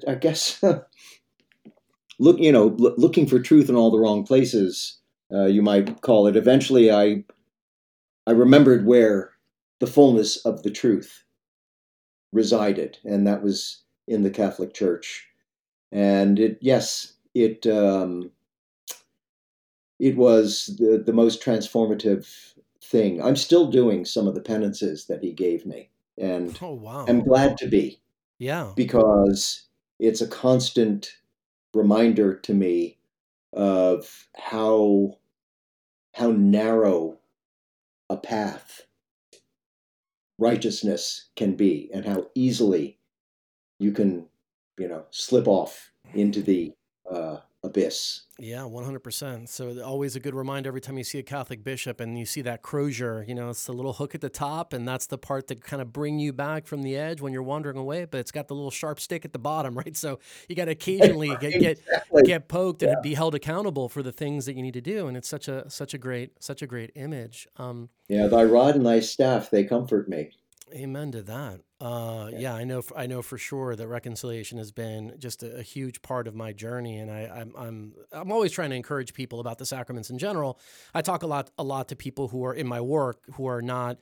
I, 0.08 0.12
I 0.12 0.16
guess 0.16 0.64
look, 2.20 2.40
you 2.40 2.52
know, 2.52 2.68
looking 2.78 3.28
for 3.28 3.40
truth 3.40 3.70
in 3.70 3.76
all 3.76 3.92
the 3.92 4.00
wrong 4.00 4.26
places, 4.26 5.00
uh, 5.32 5.46
you 5.46 5.62
might 5.62 6.02
call 6.02 6.28
it. 6.28 6.36
Eventually, 6.36 6.92
I, 6.92 7.24
I 8.26 8.32
remembered 8.32 8.86
where 8.86 9.32
the 9.80 9.88
fullness 9.88 10.38
of 10.38 10.64
the 10.64 10.72
truth 10.72 11.24
resided, 12.32 12.98
and 13.04 13.28
that 13.28 13.44
was 13.44 13.84
in 14.08 14.24
the 14.24 14.30
Catholic 14.30 14.74
Church. 14.74 15.28
And 15.92 16.40
it, 16.40 16.58
yes, 16.62 17.14
it, 17.34 17.68
um, 17.68 18.32
it 20.04 20.18
was 20.18 20.76
the, 20.78 21.02
the 21.04 21.14
most 21.14 21.42
transformative 21.42 22.54
thing. 22.84 23.22
I'm 23.22 23.38
still 23.38 23.72
doing 23.72 24.04
some 24.04 24.28
of 24.28 24.36
the 24.36 24.42
penances 24.42 25.06
that 25.06 25.24
he 25.24 25.32
gave 25.32 25.66
me, 25.66 25.90
and 26.18 26.58
oh, 26.62 26.74
wow. 26.74 27.06
I'm 27.08 27.24
glad 27.24 27.58
to 27.60 27.70
be. 27.70 28.02
Yeah, 28.38 28.74
because 28.76 29.64
it's 30.00 30.20
a 30.20 30.28
constant 30.28 31.16
reminder 31.74 32.36
to 32.36 32.54
me 32.54 32.98
of 33.54 34.28
how 34.36 35.18
how 36.16 36.32
narrow 36.32 37.18
a 38.10 38.18
path 38.18 38.82
righteousness 40.38 41.30
can 41.38 41.56
be 41.56 41.90
and 41.94 42.06
how 42.06 42.28
easily 42.36 42.98
you 43.80 43.92
can 43.94 44.26
you 44.78 44.88
know 44.90 45.06
slip 45.12 45.48
off 45.48 45.92
into 46.14 46.42
the 46.42 46.74
uh, 47.10 47.38
abyss. 47.64 48.22
Yeah, 48.40 48.62
100%. 48.62 49.48
So 49.48 49.82
always 49.84 50.16
a 50.16 50.20
good 50.20 50.36
reminder 50.36 50.68
every 50.68 50.82
time 50.82 50.98
you 50.98 51.04
see 51.04 51.20
a 51.20 51.24
Catholic 51.24 51.64
bishop 51.64 52.00
and 52.00 52.18
you 52.18 52.26
see 52.26 52.42
that 52.42 52.62
crozier, 52.62 53.24
you 53.28 53.36
know, 53.36 53.50
it's 53.50 53.66
the 53.66 53.74
little 53.74 53.94
hook 53.94 54.16
at 54.16 54.22
the 54.22 54.30
top 54.30 54.74
and 54.74 54.88
that's 54.88 55.06
the 55.06 55.18
part 55.18 55.48
that 55.48 55.64
kind 55.64 55.82
of 55.82 55.94
bring 55.94 56.20
you 56.20 56.34
back 56.34 56.68
from 56.68 56.82
the 56.82 56.98
edge 56.98 57.22
when 57.22 57.32
you're 57.32 57.44
wandering 57.44 57.78
away, 57.78 58.06
but 58.06 58.20
it's 58.20 58.32
got 58.32 58.48
the 58.48 58.56
little 58.56 58.72
sharp 58.72 59.00
stick 59.00 59.24
at 59.24 59.34
the 59.34 59.40
bottom, 59.40 59.78
right? 59.78 59.96
So 59.96 60.20
you 60.50 60.56
got 60.56 60.66
to 60.66 60.72
occasionally 60.72 61.30
get 61.40 61.60
get, 61.60 61.80
exactly. 61.80 62.24
get 62.24 62.48
poked 62.48 62.82
yeah. 62.82 62.90
and 62.90 63.02
be 63.02 63.14
held 63.14 63.36
accountable 63.36 63.88
for 63.88 64.04
the 64.04 64.12
things 64.12 64.46
that 64.46 64.56
you 64.56 64.64
need 64.64 64.74
to 64.74 64.82
do 64.82 65.08
and 65.08 65.16
it's 65.16 65.30
such 65.30 65.48
a 65.48 65.70
such 65.70 65.94
a 65.94 65.98
great 65.98 66.44
such 66.44 66.62
a 66.62 66.68
great 66.68 66.92
image. 66.96 67.48
Um, 67.58 67.90
yeah, 68.08 68.28
thy 68.28 68.44
rod 68.44 68.76
and 68.76 68.86
thy 68.86 69.00
staff 69.00 69.50
they 69.50 69.64
comfort 69.64 70.10
me. 70.10 70.32
Amen 70.74 71.12
to 71.12 71.22
that. 71.24 71.62
Uh, 71.84 72.30
yeah. 72.32 72.40
yeah. 72.40 72.56
I 72.56 72.64
know. 72.64 72.82
I 72.96 73.08
know 73.08 73.22
for 73.22 73.38
sure 73.38 73.76
that 73.76 73.88
reconciliation 73.88 74.58
has 74.58 74.72
been 74.72 75.16
just 75.20 75.44
a, 75.44 75.58
a 75.58 75.62
huge 75.62 76.02
part 76.02 76.28
of 76.28 76.36
my 76.36 76.54
journey, 76.54 76.98
and 76.98 77.12
I, 77.12 77.30
I'm, 77.36 77.54
I'm, 77.58 77.94
I'm 78.14 78.32
always 78.32 78.54
trying 78.54 78.70
to 78.70 78.76
encourage 78.78 79.14
people 79.14 79.42
about 79.42 79.58
the 79.58 79.66
sacraments 79.66 80.10
in 80.10 80.18
general. 80.18 80.60
I 80.94 81.02
talk 81.02 81.24
a 81.24 81.28
lot, 81.28 81.52
a 81.58 81.64
lot 81.64 81.90
to 81.90 81.98
people 81.98 82.30
who 82.30 82.46
are 82.46 82.54
in 82.54 82.68
my 82.68 82.80
work 82.80 83.24
who 83.34 83.48
are 83.48 83.62
not, 83.62 83.98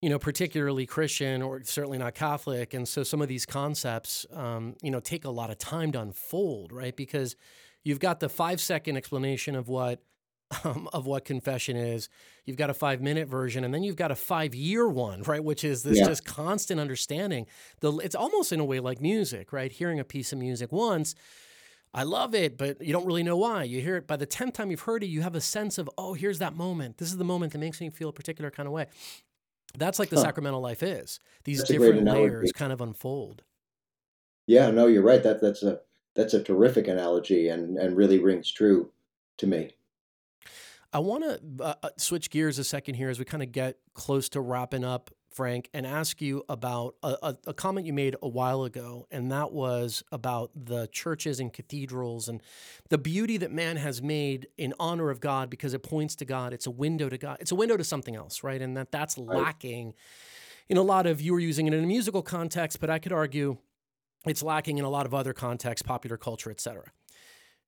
you 0.00 0.08
know, 0.08 0.18
particularly 0.18 0.86
Christian 0.86 1.42
or 1.42 1.62
certainly 1.64 1.98
not 1.98 2.14
Catholic, 2.14 2.72
and 2.72 2.88
so 2.88 3.02
some 3.02 3.20
of 3.20 3.28
these 3.28 3.44
concepts, 3.44 4.24
um, 4.32 4.74
you 4.82 4.90
know, 4.90 5.00
take 5.00 5.26
a 5.26 5.30
lot 5.30 5.50
of 5.50 5.58
time 5.58 5.92
to 5.92 6.00
unfold, 6.00 6.72
right? 6.72 6.96
Because 6.96 7.36
you've 7.84 8.00
got 8.00 8.20
the 8.20 8.30
five 8.30 8.58
second 8.58 8.96
explanation 8.96 9.54
of 9.54 9.68
what 9.68 10.00
um, 10.64 10.88
of 10.92 11.06
what 11.06 11.24
confession 11.24 11.76
is. 11.76 12.08
You've 12.44 12.56
got 12.56 12.70
a 12.70 12.74
five 12.74 13.00
minute 13.00 13.28
version, 13.28 13.64
and 13.64 13.72
then 13.74 13.82
you've 13.82 13.96
got 13.96 14.10
a 14.10 14.16
five 14.16 14.54
year 14.54 14.88
one, 14.88 15.22
right? 15.22 15.42
Which 15.42 15.64
is 15.64 15.82
this 15.82 15.98
yeah. 15.98 16.06
just 16.06 16.24
constant 16.24 16.80
understanding. 16.80 17.46
The 17.80 17.92
it's 17.98 18.14
almost 18.14 18.52
in 18.52 18.60
a 18.60 18.64
way 18.64 18.80
like 18.80 19.00
music, 19.00 19.52
right? 19.52 19.72
Hearing 19.72 20.00
a 20.00 20.04
piece 20.04 20.32
of 20.32 20.38
music 20.38 20.72
once. 20.72 21.14
I 21.94 22.02
love 22.02 22.34
it, 22.34 22.58
but 22.58 22.82
you 22.82 22.92
don't 22.92 23.06
really 23.06 23.22
know 23.22 23.38
why. 23.38 23.64
You 23.64 23.80
hear 23.80 23.96
it 23.96 24.06
by 24.06 24.16
the 24.16 24.26
10th 24.26 24.52
time 24.52 24.70
you've 24.70 24.80
heard 24.80 25.02
it, 25.02 25.06
you 25.06 25.22
have 25.22 25.34
a 25.34 25.40
sense 25.40 25.78
of, 25.78 25.88
oh, 25.96 26.12
here's 26.12 26.40
that 26.40 26.54
moment. 26.54 26.98
This 26.98 27.08
is 27.08 27.16
the 27.16 27.24
moment 27.24 27.52
that 27.52 27.58
makes 27.58 27.80
me 27.80 27.88
feel 27.88 28.10
a 28.10 28.12
particular 28.12 28.50
kind 28.50 28.66
of 28.66 28.74
way. 28.74 28.86
That's 29.78 29.98
like 29.98 30.10
the 30.10 30.16
huh. 30.16 30.22
sacramental 30.22 30.60
life 30.60 30.82
is. 30.82 31.20
These 31.44 31.58
that's 31.58 31.70
different 31.70 32.04
layers 32.04 32.52
kind 32.52 32.72
of 32.72 32.82
unfold. 32.82 33.44
Yeah, 34.46 34.70
no, 34.70 34.86
you're 34.86 35.02
right. 35.02 35.22
That 35.22 35.40
that's 35.40 35.62
a 35.62 35.80
that's 36.14 36.34
a 36.34 36.42
terrific 36.42 36.86
analogy 36.86 37.48
and 37.48 37.78
and 37.78 37.96
really 37.96 38.18
rings 38.18 38.50
true 38.50 38.90
to 39.38 39.46
me. 39.46 39.75
I 40.96 40.98
want 41.00 41.24
to 41.24 41.62
uh, 41.62 41.74
uh, 41.82 41.88
switch 41.98 42.30
gears 42.30 42.58
a 42.58 42.64
second 42.64 42.94
here 42.94 43.10
as 43.10 43.18
we 43.18 43.26
kind 43.26 43.42
of 43.42 43.52
get 43.52 43.76
close 43.92 44.30
to 44.30 44.40
wrapping 44.40 44.82
up, 44.82 45.10
Frank, 45.28 45.68
and 45.74 45.86
ask 45.86 46.22
you 46.22 46.42
about 46.48 46.94
a, 47.02 47.16
a, 47.22 47.36
a, 47.48 47.52
comment 47.52 47.86
you 47.86 47.92
made 47.92 48.16
a 48.22 48.28
while 48.28 48.64
ago, 48.64 49.06
and 49.10 49.30
that 49.30 49.52
was 49.52 50.02
about 50.10 50.52
the 50.54 50.86
churches 50.86 51.38
and 51.38 51.52
cathedrals 51.52 52.30
and 52.30 52.42
the 52.88 52.96
beauty 52.96 53.36
that 53.36 53.52
man 53.52 53.76
has 53.76 54.00
made 54.00 54.48
in 54.56 54.72
honor 54.80 55.10
of 55.10 55.20
God 55.20 55.50
because 55.50 55.74
it 55.74 55.82
points 55.82 56.16
to 56.16 56.24
God. 56.24 56.54
It's 56.54 56.64
a 56.64 56.70
window 56.70 57.10
to 57.10 57.18
God. 57.18 57.36
It's 57.40 57.52
a 57.52 57.56
window 57.56 57.76
to 57.76 57.84
something 57.84 58.16
else, 58.16 58.42
right? 58.42 58.62
And 58.62 58.74
that 58.78 58.90
that's 58.90 59.18
lacking 59.18 59.92
in 60.70 60.78
a 60.78 60.82
lot 60.82 61.04
of 61.04 61.20
you 61.20 61.34
were 61.34 61.40
using 61.40 61.66
it 61.66 61.74
in 61.74 61.84
a 61.84 61.86
musical 61.86 62.22
context, 62.22 62.80
but 62.80 62.88
I 62.88 62.98
could 63.00 63.12
argue 63.12 63.58
it's 64.24 64.42
lacking 64.42 64.78
in 64.78 64.86
a 64.86 64.90
lot 64.90 65.04
of 65.04 65.12
other 65.12 65.34
contexts, 65.34 65.86
popular 65.86 66.16
culture, 66.16 66.50
et 66.50 66.58
cetera 66.58 66.90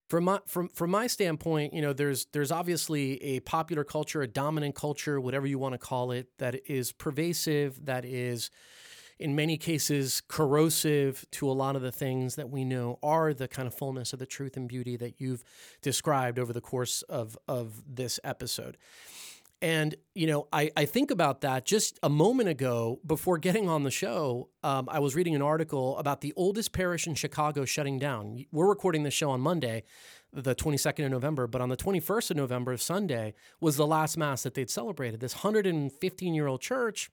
from 0.09 0.24
my 0.24 0.40
from 0.46 0.68
from 0.68 0.90
my 0.90 1.06
standpoint, 1.06 1.74
you 1.74 1.82
know, 1.82 1.92
there's 1.92 2.26
there's 2.32 2.50
obviously 2.50 3.22
a 3.22 3.40
popular 3.40 3.84
culture, 3.84 4.22
a 4.22 4.26
dominant 4.26 4.74
culture, 4.74 5.20
whatever 5.20 5.46
you 5.46 5.59
want 5.59 5.74
to 5.74 5.78
call 5.78 6.12
it, 6.12 6.28
that 6.38 6.68
is 6.70 6.92
pervasive, 6.92 7.84
that 7.84 8.04
is 8.04 8.50
in 9.18 9.34
many 9.34 9.56
cases 9.56 10.22
corrosive 10.28 11.26
to 11.32 11.50
a 11.50 11.52
lot 11.52 11.76
of 11.76 11.82
the 11.82 11.90
things 11.92 12.36
that 12.36 12.48
we 12.48 12.64
know 12.64 12.98
are 13.02 13.34
the 13.34 13.48
kind 13.48 13.66
of 13.66 13.74
fullness 13.74 14.12
of 14.12 14.18
the 14.18 14.26
truth 14.26 14.56
and 14.56 14.68
beauty 14.68 14.96
that 14.96 15.20
you've 15.20 15.42
described 15.82 16.38
over 16.38 16.52
the 16.52 16.61
course 16.61 17.02
of 17.02 17.36
of 17.46 17.82
this 17.86 18.18
episode. 18.24 18.76
And, 19.61 19.96
you 20.14 20.28
know, 20.28 20.46
I, 20.52 20.70
I 20.76 20.84
think 20.84 21.11
about 21.11 21.40
that 21.40 21.64
just 21.64 21.98
a 22.02 22.09
moment 22.09 22.48
ago 22.48 23.00
before 23.04 23.38
getting 23.38 23.68
on 23.68 23.82
the 23.82 23.90
show. 23.90 24.50
Um, 24.62 24.88
I 24.88 25.00
was 25.00 25.16
reading 25.16 25.34
an 25.34 25.42
article 25.42 25.98
about 25.98 26.20
the 26.20 26.32
oldest 26.36 26.72
parish 26.72 27.09
in 27.09 27.14
Chicago 27.14 27.64
shutting 27.64 27.98
down. 27.98 28.44
We're 28.52 28.68
recording 28.68 29.02
this 29.02 29.14
show 29.14 29.30
on 29.30 29.40
Monday, 29.40 29.82
the 30.32 30.54
22nd 30.54 31.06
of 31.06 31.11
November, 31.11 31.48
but 31.48 31.61
on 31.61 31.70
the 31.70 31.76
21st 31.76 32.30
of 32.30 32.36
November, 32.36 32.76
Sunday, 32.76 33.34
was 33.61 33.76
the 33.76 33.86
last 33.86 34.16
Mass 34.16 34.44
that 34.44 34.54
they'd 34.54 34.70
celebrated. 34.70 35.18
This 35.18 35.34
115 35.34 36.34
year 36.34 36.46
old 36.46 36.61
church, 36.61 37.11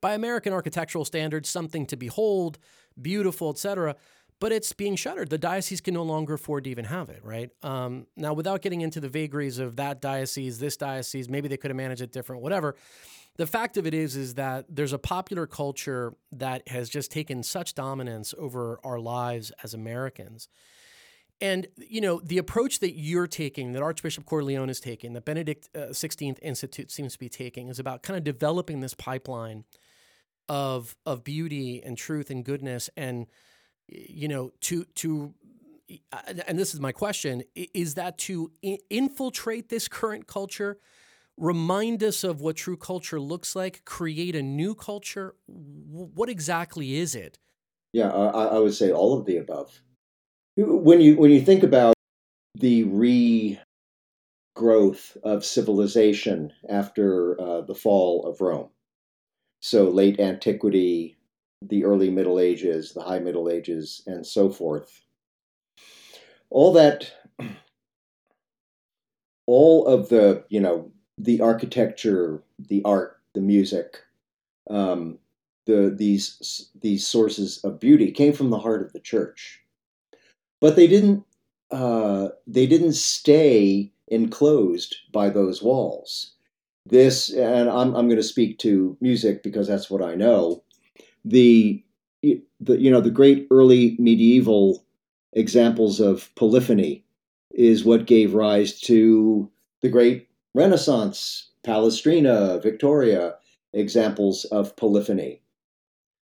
by 0.00 0.14
American 0.14 0.52
architectural 0.52 1.04
standards, 1.04 1.48
something 1.48 1.86
to 1.86 1.96
behold, 1.96 2.58
beautiful, 3.00 3.50
etc 3.50 3.96
but 4.42 4.50
it's 4.50 4.72
being 4.72 4.96
shuttered. 4.96 5.30
The 5.30 5.38
diocese 5.38 5.80
can 5.80 5.94
no 5.94 6.02
longer 6.02 6.34
afford 6.34 6.64
to 6.64 6.70
even 6.70 6.86
have 6.86 7.10
it, 7.10 7.20
right? 7.22 7.48
Um, 7.62 8.08
now, 8.16 8.32
without 8.32 8.60
getting 8.60 8.80
into 8.80 8.98
the 8.98 9.08
vagaries 9.08 9.60
of 9.60 9.76
that 9.76 10.00
diocese, 10.00 10.58
this 10.58 10.76
diocese, 10.76 11.28
maybe 11.28 11.46
they 11.46 11.56
could 11.56 11.70
have 11.70 11.76
managed 11.76 12.02
it 12.02 12.10
different, 12.10 12.42
whatever. 12.42 12.74
The 13.36 13.46
fact 13.46 13.76
of 13.76 13.86
it 13.86 13.94
is, 13.94 14.16
is 14.16 14.34
that 14.34 14.64
there's 14.68 14.92
a 14.92 14.98
popular 14.98 15.46
culture 15.46 16.14
that 16.32 16.66
has 16.66 16.90
just 16.90 17.12
taken 17.12 17.44
such 17.44 17.76
dominance 17.76 18.34
over 18.36 18.80
our 18.82 18.98
lives 18.98 19.52
as 19.62 19.74
Americans. 19.74 20.48
And 21.40 21.68
you 21.76 22.00
know 22.00 22.20
the 22.24 22.38
approach 22.38 22.80
that 22.80 22.96
you're 22.96 23.28
taking, 23.28 23.74
that 23.74 23.82
Archbishop 23.82 24.24
Cordileone 24.24 24.70
is 24.70 24.80
taking, 24.80 25.12
that 25.12 25.24
Benedict 25.24 25.68
uh, 25.72 25.90
16th 25.90 26.40
Institute 26.42 26.90
seems 26.90 27.12
to 27.12 27.18
be 27.20 27.28
taking, 27.28 27.68
is 27.68 27.78
about 27.78 28.02
kind 28.02 28.18
of 28.18 28.24
developing 28.24 28.80
this 28.80 28.94
pipeline 28.94 29.62
of 30.48 30.96
of 31.06 31.22
beauty 31.22 31.80
and 31.80 31.96
truth 31.96 32.28
and 32.28 32.44
goodness 32.44 32.90
and 32.96 33.28
you 33.88 34.28
know 34.28 34.52
to 34.60 34.84
to 34.94 35.34
and 36.48 36.58
this 36.58 36.72
is 36.74 36.80
my 36.80 36.92
question 36.92 37.42
is 37.54 37.94
that 37.94 38.16
to 38.16 38.50
infiltrate 38.88 39.68
this 39.68 39.88
current 39.88 40.26
culture 40.26 40.78
remind 41.36 42.02
us 42.02 42.24
of 42.24 42.40
what 42.40 42.56
true 42.56 42.76
culture 42.76 43.20
looks 43.20 43.56
like 43.56 43.84
create 43.84 44.36
a 44.36 44.42
new 44.42 44.74
culture? 44.74 45.34
What 45.46 46.28
exactly 46.28 46.96
is 46.96 47.14
it? 47.14 47.38
Yeah 47.92 48.10
i, 48.10 48.44
I 48.44 48.58
would 48.58 48.74
say 48.74 48.90
all 48.90 49.18
of 49.18 49.26
the 49.26 49.36
above. 49.36 49.82
When 50.56 51.00
you 51.00 51.16
when 51.16 51.30
you 51.30 51.40
think 51.42 51.62
about 51.62 51.94
the 52.54 52.84
regrowth 54.56 55.16
of 55.22 55.44
civilization 55.44 56.52
after 56.68 57.40
uh, 57.40 57.60
the 57.62 57.74
fall 57.74 58.26
of 58.26 58.40
rome 58.40 58.68
so 59.60 59.88
late 59.88 60.20
antiquity 60.20 61.16
the 61.68 61.84
early 61.84 62.10
middle 62.10 62.38
ages 62.38 62.92
the 62.92 63.02
high 63.02 63.18
middle 63.18 63.48
ages 63.48 64.02
and 64.06 64.26
so 64.26 64.48
forth. 64.48 65.02
All 66.50 66.72
that 66.72 67.12
all 69.46 69.86
of 69.86 70.08
the 70.08 70.44
you 70.48 70.60
know 70.60 70.90
the 71.18 71.40
architecture 71.40 72.42
the 72.58 72.82
art 72.84 73.20
the 73.34 73.40
music 73.40 73.98
um, 74.70 75.18
the 75.66 75.94
these 75.96 76.70
these 76.80 77.06
sources 77.06 77.58
of 77.64 77.80
beauty 77.80 78.10
came 78.10 78.32
from 78.32 78.50
the 78.50 78.58
heart 78.58 78.82
of 78.82 78.92
the 78.92 79.00
church. 79.00 79.60
But 80.60 80.76
they 80.76 80.86
didn't 80.86 81.24
uh, 81.70 82.28
they 82.46 82.66
didn't 82.66 82.94
stay 82.94 83.92
enclosed 84.08 84.96
by 85.12 85.30
those 85.30 85.62
walls. 85.62 86.32
This 86.84 87.30
and 87.30 87.70
i'm, 87.70 87.94
I'm 87.94 88.08
going 88.08 88.16
to 88.16 88.24
speak 88.24 88.58
to 88.58 88.96
music 89.00 89.44
because 89.44 89.68
that's 89.68 89.88
what 89.88 90.02
i 90.02 90.16
know 90.16 90.64
the 91.24 91.82
the 92.60 92.80
you 92.80 92.90
know 92.90 93.00
the 93.00 93.10
great 93.10 93.46
early 93.50 93.96
medieval 93.98 94.84
examples 95.32 96.00
of 96.00 96.30
polyphony 96.34 97.04
is 97.52 97.84
what 97.84 98.06
gave 98.06 98.34
rise 98.34 98.80
to 98.80 99.50
the 99.80 99.88
great 99.88 100.28
Renaissance, 100.54 101.50
Palestrina, 101.64 102.62
Victoria, 102.62 103.34
examples 103.72 104.44
of 104.46 104.76
polyphony, 104.76 105.40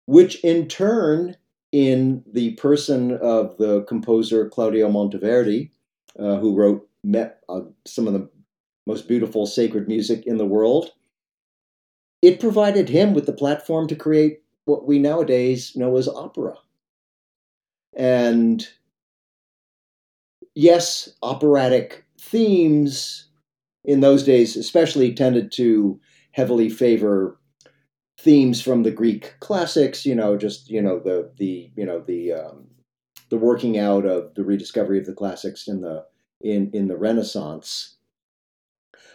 which 0.07 0.43
in 0.43 0.69
turn, 0.69 1.37
in 1.73 2.25
the 2.33 2.53
person 2.53 3.13
of 3.19 3.57
the 3.59 3.83
composer 3.83 4.49
Claudio 4.49 4.91
Monteverdi, 4.91 5.71
uh, 6.19 6.37
who 6.37 6.55
wrote 6.55 6.89
met, 7.05 7.41
uh, 7.49 7.61
some 7.85 8.07
of 8.07 8.15
the 8.15 8.29
most 8.87 9.07
beautiful 9.09 9.47
sacred 9.47 9.87
music 9.87 10.27
in 10.27 10.39
the 10.39 10.47
world, 10.47 10.93
it 12.23 12.41
provided 12.41 12.89
him 12.89 13.13
with 13.13 13.27
the 13.27 13.33
platform 13.33 13.87
to 13.89 13.97
create 13.97 14.41
what 14.67 14.87
we 14.87 14.99
nowadays 14.99 15.75
know 15.75 15.97
as 15.97 16.09
opera. 16.09 16.55
And 17.97 18.69
yes, 20.55 21.09
operatic 21.23 22.05
themes 22.21 23.29
in 23.85 24.01
those 24.01 24.23
days, 24.23 24.57
especially, 24.57 25.15
tended 25.15 25.51
to 25.53 25.99
heavily 26.33 26.69
favor 26.69 27.39
themes 28.19 28.61
from 28.61 28.83
the 28.83 28.91
Greek 28.91 29.35
classics. 29.41 30.05
You 30.05 30.15
know, 30.15 30.37
just 30.37 30.69
you 30.69 30.83
know 30.83 30.99
the 30.99 31.33
the 31.39 31.71
you 31.77 31.87
know 31.87 32.01
the 32.01 32.33
um, 32.33 32.67
the 33.31 33.39
working 33.39 33.79
out 33.79 34.05
of 34.05 34.35
the 34.35 34.45
rediscovery 34.45 34.99
of 34.99 35.07
the 35.07 35.15
classics 35.15 35.69
in 35.69 35.81
the 35.81 36.05
in 36.43 36.71
in 36.73 36.89
the 36.89 36.97
Renaissance. 36.97 37.95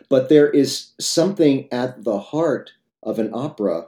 But 0.09 0.29
there 0.29 0.49
is 0.49 0.91
something 0.99 1.67
at 1.71 2.03
the 2.03 2.19
heart 2.19 2.71
of 3.03 3.19
an 3.19 3.31
opera 3.33 3.87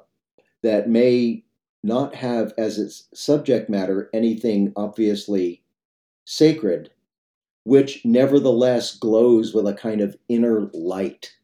that 0.61 0.89
may 0.89 1.43
not 1.84 2.16
have 2.16 2.54
as 2.58 2.80
its 2.80 3.08
subject 3.14 3.70
matter 3.70 4.10
anything 4.14 4.72
obviously 4.76 5.62
sacred, 6.26 6.92
which 7.66 8.04
nevertheless 8.06 8.96
glows 8.96 9.54
with 9.54 9.68
a 9.68 9.74
kind 9.74 10.02
of 10.02 10.16
inner 10.30 10.70
light. 10.74 11.36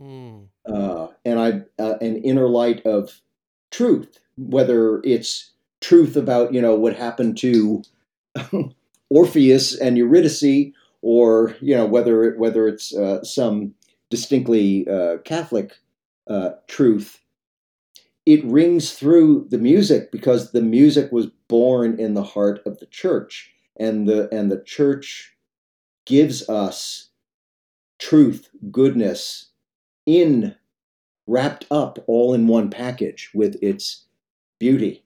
Mm. 0.00 0.46
Uh, 0.66 1.08
and 1.24 1.40
I 1.40 1.62
uh, 1.82 1.96
an 2.00 2.18
inner 2.18 2.48
light 2.48 2.84
of 2.86 3.20
truth, 3.70 4.20
whether 4.36 5.00
it's 5.02 5.50
truth 5.80 6.16
about 6.16 6.54
you 6.54 6.60
know 6.60 6.74
what 6.74 6.96
happened 6.96 7.36
to 7.38 7.82
Orpheus 9.10 9.78
and 9.78 9.98
Eurydice, 9.98 10.72
or 11.02 11.56
you 11.60 11.74
know 11.74 11.86
whether 11.86 12.34
whether 12.36 12.68
it's 12.68 12.94
uh, 12.94 13.22
some 13.24 13.74
distinctly 14.10 14.86
uh, 14.88 15.18
Catholic 15.24 15.76
uh, 16.28 16.50
truth. 16.68 17.20
It 18.28 18.44
rings 18.44 18.92
through 18.92 19.46
the 19.48 19.56
music 19.56 20.12
because 20.12 20.52
the 20.52 20.60
music 20.60 21.10
was 21.10 21.28
born 21.48 21.98
in 21.98 22.12
the 22.12 22.22
heart 22.22 22.60
of 22.66 22.78
the 22.78 22.84
church, 22.84 23.54
and 23.80 24.06
the 24.06 24.28
and 24.30 24.52
the 24.52 24.62
church 24.62 25.34
gives 26.04 26.46
us 26.46 27.08
truth, 27.98 28.50
goodness 28.70 29.48
in 30.04 30.54
wrapped 31.26 31.64
up 31.70 32.04
all 32.06 32.34
in 32.34 32.46
one 32.46 32.68
package 32.68 33.30
with 33.32 33.56
its 33.62 34.04
beauty. 34.58 35.02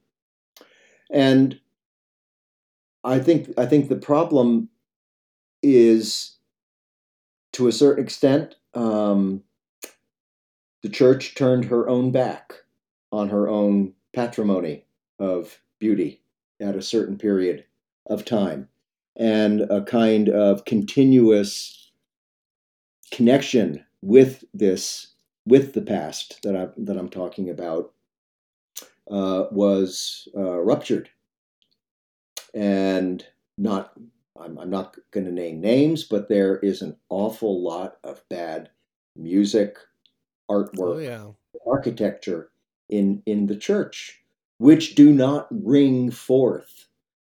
And 1.09 1.61
I 3.05 3.19
think 3.19 3.53
I 3.57 3.65
think 3.67 3.87
the 3.87 3.95
problem 3.95 4.67
is 5.61 6.35
to 7.53 7.69
a 7.69 7.71
certain 7.71 8.03
extent 8.03 8.55
um, 8.73 9.43
the 10.81 10.89
church 10.89 11.35
turned 11.35 11.63
her 11.63 11.87
own 11.87 12.11
back 12.11 12.62
on 13.13 13.29
her 13.29 13.47
own 13.47 13.93
patrimony 14.11 14.83
of 15.19 15.59
beauty 15.79 16.19
at 16.59 16.75
a 16.75 16.81
certain 16.81 17.15
period 17.15 17.63
of 18.07 18.25
time 18.25 18.67
and 19.15 19.61
a 19.61 19.83
kind 19.83 20.29
of 20.29 20.65
continuous 20.65 21.91
connection 23.11 23.85
with 24.01 24.43
this 24.53 25.13
with 25.45 25.73
the 25.73 25.81
past 25.81 26.41
that 26.41 26.55
I 26.55 26.69
that 26.77 26.97
I'm 26.97 27.09
talking 27.09 27.49
about 27.49 27.93
uh, 29.09 29.45
was 29.51 30.27
uh, 30.35 30.59
ruptured, 30.59 31.09
and 32.55 33.23
not 33.59 33.93
I'm, 34.39 34.57
I'm 34.57 34.71
not 34.71 34.97
going 35.11 35.25
to 35.25 35.31
name 35.31 35.61
names, 35.61 36.03
but 36.03 36.29
there 36.29 36.57
is 36.57 36.81
an 36.81 36.97
awful 37.09 37.61
lot 37.61 37.97
of 38.03 38.23
bad 38.29 38.71
music, 39.15 39.77
artwork, 40.49 40.95
oh, 40.95 40.97
yeah. 40.97 41.25
architecture 41.67 42.49
in 42.93 43.21
in 43.25 43.47
the 43.47 43.55
church, 43.55 44.21
which 44.57 44.95
do 44.95 45.11
not 45.11 45.47
ring 45.49 46.11
forth 46.11 46.87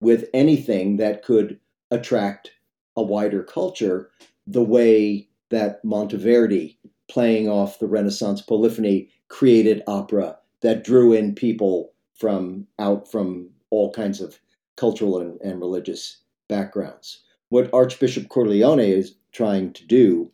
with 0.01 0.29
anything 0.33 0.97
that 0.97 1.23
could 1.23 1.59
attract 1.91 2.51
a 2.95 3.03
wider 3.03 3.43
culture 3.43 4.11
the 4.45 4.63
way 4.63 5.27
that 5.49 5.83
Monteverdi, 5.83 6.77
playing 7.07 7.47
off 7.47 7.79
the 7.79 7.87
Renaissance 7.87 8.41
polyphony, 8.41 9.09
created 9.27 9.81
opera 9.87 10.37
that 10.61 10.83
drew 10.83 11.13
in 11.13 11.35
people 11.35 11.93
from 12.15 12.67
out 12.79 13.09
from 13.09 13.49
all 13.69 13.91
kinds 13.91 14.21
of 14.21 14.39
cultural 14.75 15.19
and, 15.19 15.39
and 15.41 15.59
religious 15.59 16.17
backgrounds. 16.47 17.21
What 17.49 17.73
Archbishop 17.73 18.27
Cordileone 18.27 18.87
is 18.87 19.15
trying 19.31 19.73
to 19.73 19.85
do 19.85 20.31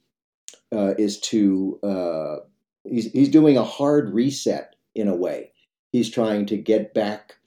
uh, 0.72 0.94
is 0.98 1.20
to 1.20 1.80
uh, 1.84 2.36
he's, 2.84 3.12
he's 3.12 3.30
doing 3.30 3.58
a 3.58 3.64
hard 3.64 4.14
reset 4.14 4.71
in 4.96 5.08
a 5.08 5.16
way. 5.16 5.52
He's 5.92 6.10
trying 6.10 6.46
to 6.48 6.58
get 6.58 6.94
back 6.94 7.38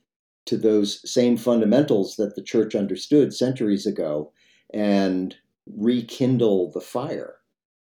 to 0.47 0.57
those 0.57 1.11
same 1.11 1.36
fundamentals 1.36 2.16
that 2.16 2.34
the 2.34 2.42
church 2.42 2.74
understood 2.74 3.32
centuries 3.32 3.86
ago 3.86 4.32
and 4.72 5.34
rekindle 5.66 6.70
the 6.72 6.80
fire 6.80 7.36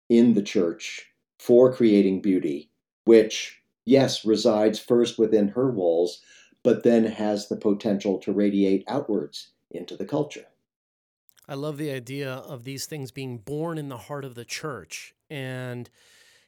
in 0.09 0.35
the 0.35 0.43
church 0.43 1.07
for 1.39 1.73
creating 1.73 2.21
beauty, 2.21 2.71
which, 3.05 3.63
yes, 3.85 4.25
resides 4.25 4.79
first 4.79 5.19
within 5.19 5.49
her 5.49 5.71
walls, 5.71 6.21
but 6.63 6.83
then 6.83 7.05
has 7.05 7.49
the 7.49 7.57
potential 7.57 8.19
to 8.19 8.33
radiate 8.33 8.85
outwards 8.87 9.49
into 9.71 9.97
the 9.97 10.05
culture. 10.05 10.47
I 11.49 11.55
love 11.55 11.79
the 11.79 11.91
idea 11.91 12.31
of 12.33 12.65
these 12.65 12.87
things 12.87 13.11
being 13.11 13.39
born 13.39 13.79
in 13.79 13.89
the 13.89 13.97
heart 13.97 14.25
of 14.25 14.35
the 14.35 14.45
church. 14.45 15.15
And 15.29 15.91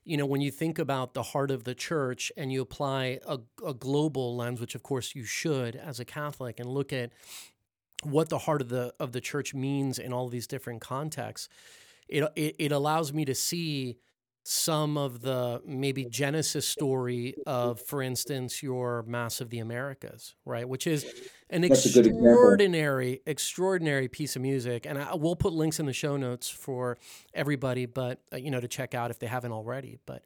you 0.05 0.17
know, 0.17 0.27
when 0.27 0.41
you 0.41 0.51
think 0.51 0.79
about 0.79 1.15
the 1.15 1.23
heart 1.23 1.51
of 1.51 1.65
the 1.65 1.75
church 1.75 2.31
and 2.37 2.53
you 2.53 2.61
apply 2.61 3.19
a, 3.27 3.39
a 3.67 3.73
global 3.73 4.37
lens, 4.37 4.61
which 4.61 4.75
of 4.75 4.83
course 4.83 5.15
you 5.15 5.25
should 5.25 5.75
as 5.77 5.99
a 5.99 6.05
Catholic, 6.05 6.61
and 6.61 6.69
look 6.69 6.93
at 6.93 7.11
what 8.03 8.29
the 8.29 8.39
heart 8.39 8.61
of 8.61 8.69
the 8.69 8.95
of 9.01 9.13
the 9.13 9.21
church 9.21 9.55
means 9.55 9.99
in 9.99 10.13
all 10.13 10.29
these 10.29 10.47
different 10.47 10.83
contexts, 10.83 11.49
it, 12.09 12.25
it, 12.37 12.55
it 12.59 12.73
allows 12.73 13.13
me 13.13 13.25
to 13.25 13.35
see 13.35 13.99
some 14.45 14.97
of 14.99 15.23
the 15.23 15.63
maybe 15.67 16.05
genesis 16.05 16.69
story 16.69 17.35
of, 17.47 17.81
for 17.81 18.03
instance, 18.03 18.63
your 18.63 19.03
Mass 19.07 19.41
of 19.41 19.51
the 19.51 19.59
Americas, 19.59 20.35
right? 20.45 20.69
Which 20.69 20.87
is 20.87 21.05
an 21.51 21.63
That's 21.63 21.87
extraordinary, 21.97 23.23
extraordinary 23.27 24.09
piece 24.09 24.37
of 24.37 24.43
music, 24.43 24.87
and 24.87 24.99
I, 24.99 25.15
we'll 25.15 25.35
put 25.35 25.53
links 25.53 25.81
in 25.81 25.87
the 25.87 25.93
show 25.95 26.17
notes 26.17 26.49
for 26.51 26.99
everybody, 27.33 27.87
but 27.87 28.21
uh, 28.33 28.37
you 28.37 28.51
know 28.51 28.61
to 28.61 28.69
check 28.69 28.95
out 28.95 29.11
if 29.11 29.19
they 29.19 29.27
haven't 29.27 29.53
already. 29.53 29.99
But 30.07 30.23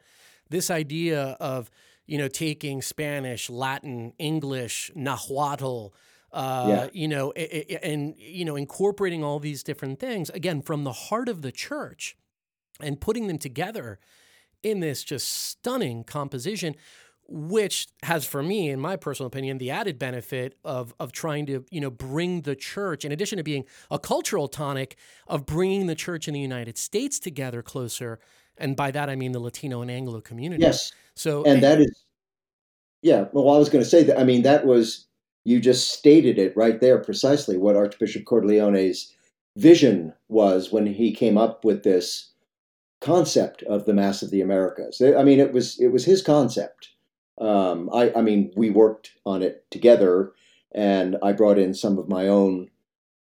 this 0.51 0.71
idea 0.71 1.37
of 1.41 1.71
you 2.09 2.17
know, 2.17 2.27
taking 2.27 2.81
Spanish, 2.81 3.51
Latin, 3.51 4.15
English, 4.19 4.91
Nahuatl, 4.95 5.89
uh, 6.33 6.65
Yeah. 6.67 6.89
you 6.95 7.07
know, 7.07 7.33
and 7.33 8.15
you 8.17 8.47
know, 8.47 8.57
incorporating 8.57 9.23
all 9.23 9.39
these 9.39 9.63
different 9.63 10.01
things 10.01 10.31
again 10.31 10.63
from 10.63 10.85
the 10.85 10.93
heart 10.93 11.29
of 11.29 11.43
the 11.43 11.53
church 11.53 12.17
and 12.81 13.01
putting 13.01 13.27
them 13.27 13.39
together 13.39 13.99
in 14.63 14.81
this 14.81 15.05
just 15.05 15.29
stunning 15.29 16.05
composition 16.05 16.75
which 17.31 17.89
has 18.05 18.25
for 18.25 18.43
me 18.43 18.71
in 18.71 18.81
my 18.81 18.97
personal 18.97 19.27
opinion 19.27 19.59
the 19.59 19.71
added 19.71 19.99
benefit 19.99 20.57
of 20.65 20.95
of 20.99 21.13
trying 21.13 21.45
to 21.47 21.65
you 21.71 21.81
know 21.81 21.91
bring 21.91 22.43
the 22.43 22.57
church 22.57 23.05
in 23.05 23.13
addition 23.13 23.37
to 23.37 23.45
being 23.45 23.65
a 23.91 23.99
cultural 23.99 24.49
tonic 24.49 24.97
of 25.27 25.45
bringing 25.45 25.87
the 25.87 25.95
church 25.95 26.27
in 26.27 26.35
the 26.35 26.41
United 26.41 26.79
States 26.79 27.19
together 27.19 27.63
closer 27.63 28.19
and 28.57 28.75
by 28.77 28.91
that 28.91 29.11
I 29.11 29.17
mean 29.17 29.33
the 29.33 29.41
Latino 29.41 29.83
and 29.83 29.91
Anglo 29.91 30.21
community 30.21 30.63
Yes, 30.63 30.91
so 31.15 31.45
and 31.45 31.63
that 31.63 31.81
is, 31.81 32.05
yeah. 33.03 33.27
Well, 33.33 33.55
I 33.55 33.59
was 33.59 33.69
going 33.69 33.83
to 33.83 33.89
say 33.89 34.03
that. 34.05 34.19
I 34.19 34.25
mean, 34.25 34.43
that 34.43 34.67
was 34.67 35.07
you 35.45 35.61
just 35.61 35.91
stated 35.91 36.39
it 36.39 36.57
right 36.57 36.81
there 36.81 36.99
precisely 36.99 37.57
what 37.57 37.77
Archbishop 37.77 38.25
Cordileone's 38.25 39.15
vision 39.57 40.13
was 40.29 40.73
when 40.73 40.87
he 40.87 41.13
came 41.13 41.39
up 41.39 41.65
with 41.65 41.83
this 41.85 42.33
concept 43.01 43.63
of 43.65 43.85
the 43.85 43.95
Mass 43.95 44.23
of 44.23 44.31
the 44.31 44.41
Americas. 44.41 45.01
I 45.01 45.23
mean, 45.23 45.41
it 45.41 45.53
was 45.53 45.79
it 45.81 45.89
was 45.89 46.05
his 46.05 46.23
concept. 46.23 46.91
Um, 47.39 47.89
I, 47.93 48.13
I 48.17 48.23
mean, 48.23 48.53
we 48.57 48.71
worked 48.71 49.13
on 49.25 49.43
it 49.43 49.65
together, 49.71 50.33
and 50.73 51.17
I 51.23 51.33
brought 51.33 51.59
in 51.59 51.73
some 51.75 51.99
of 51.99 52.09
my 52.09 52.27
own 52.27 52.69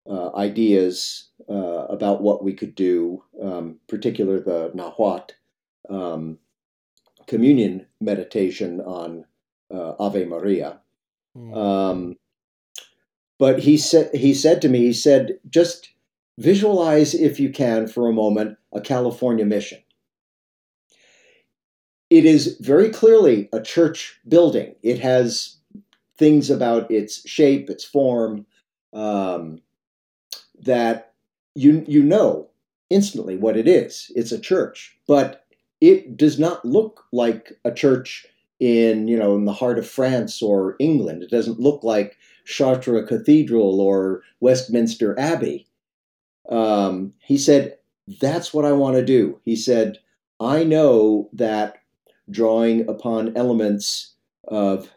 uh, 0.09 0.35
ideas 0.35 1.29
uh, 1.49 1.85
about 1.89 2.21
what 2.21 2.43
we 2.43 2.53
could 2.53 2.73
do, 2.73 3.23
um, 3.41 3.77
particular 3.87 4.39
the 4.39 4.71
Nahuatl 4.73 5.33
um, 5.89 6.39
communion 7.27 7.85
meditation 8.01 8.81
on 8.81 9.25
uh, 9.71 9.93
Ave 9.99 10.25
Maria. 10.25 10.79
Mm. 11.37 11.55
Um, 11.55 12.15
but 13.37 13.59
he 13.59 13.77
said 13.77 14.13
he 14.15 14.33
said 14.33 14.61
to 14.61 14.69
me, 14.69 14.79
he 14.79 14.93
said, 14.93 15.37
just 15.49 15.89
visualize 16.37 17.13
if 17.13 17.39
you 17.39 17.49
can 17.49 17.87
for 17.87 18.07
a 18.07 18.13
moment 18.13 18.57
a 18.73 18.81
California 18.81 19.45
mission. 19.45 19.79
It 22.09 22.25
is 22.25 22.57
very 22.61 22.89
clearly 22.89 23.49
a 23.51 23.61
church 23.61 24.19
building. 24.27 24.75
It 24.81 24.99
has 24.99 25.57
things 26.17 26.49
about 26.49 26.89
its 26.89 27.27
shape, 27.27 27.69
its 27.69 27.83
form, 27.83 28.45
um, 28.93 29.61
that 30.59 31.13
you 31.55 31.83
you 31.87 32.03
know 32.03 32.49
instantly 32.89 33.35
what 33.35 33.57
it 33.57 33.67
is. 33.67 34.11
It's 34.15 34.31
a 34.31 34.39
church, 34.39 34.97
but 35.07 35.45
it 35.81 36.17
does 36.17 36.39
not 36.39 36.63
look 36.65 37.05
like 37.11 37.53
a 37.65 37.71
church 37.71 38.25
in 38.59 39.07
you 39.07 39.17
know 39.17 39.35
in 39.35 39.45
the 39.45 39.53
heart 39.53 39.77
of 39.77 39.87
France 39.87 40.41
or 40.41 40.75
England. 40.79 41.23
It 41.23 41.29
doesn't 41.29 41.59
look 41.59 41.83
like 41.83 42.17
Chartres 42.45 43.07
Cathedral 43.07 43.81
or 43.81 44.23
Westminster 44.39 45.17
Abbey. 45.19 45.66
Um, 46.49 47.13
he 47.19 47.37
said, 47.37 47.77
"That's 48.21 48.53
what 48.53 48.65
I 48.65 48.71
want 48.71 48.95
to 48.95 49.05
do." 49.05 49.39
He 49.43 49.55
said, 49.55 49.99
"I 50.39 50.63
know 50.63 51.29
that 51.33 51.77
drawing 52.29 52.87
upon 52.89 53.35
elements 53.35 54.13
of 54.47 54.91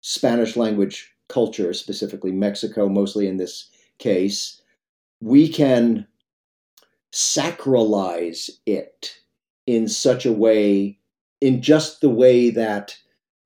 Spanish 0.00 0.56
language 0.56 1.12
culture, 1.28 1.72
specifically 1.72 2.32
Mexico, 2.32 2.88
mostly 2.88 3.26
in 3.26 3.36
this 3.36 3.68
case, 3.98 4.60
we 5.20 5.48
can 5.48 6.06
sacralize 7.12 8.50
it 8.66 9.18
in 9.66 9.88
such 9.88 10.24
a 10.24 10.32
way, 10.32 10.98
in 11.40 11.60
just 11.60 12.00
the 12.00 12.08
way 12.10 12.50
that 12.50 12.96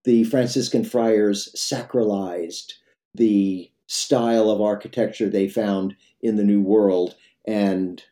the 0.04 0.24
Franciscan 0.24 0.84
friars 0.84 1.48
sacralized 1.56 2.74
the 3.14 3.70
style 3.86 4.50
of 4.50 4.60
architecture 4.60 5.28
they 5.28 5.48
found 5.48 5.94
in 6.22 6.36
the 6.36 6.44
New 6.44 6.60
World 6.60 7.14
and 7.46 8.02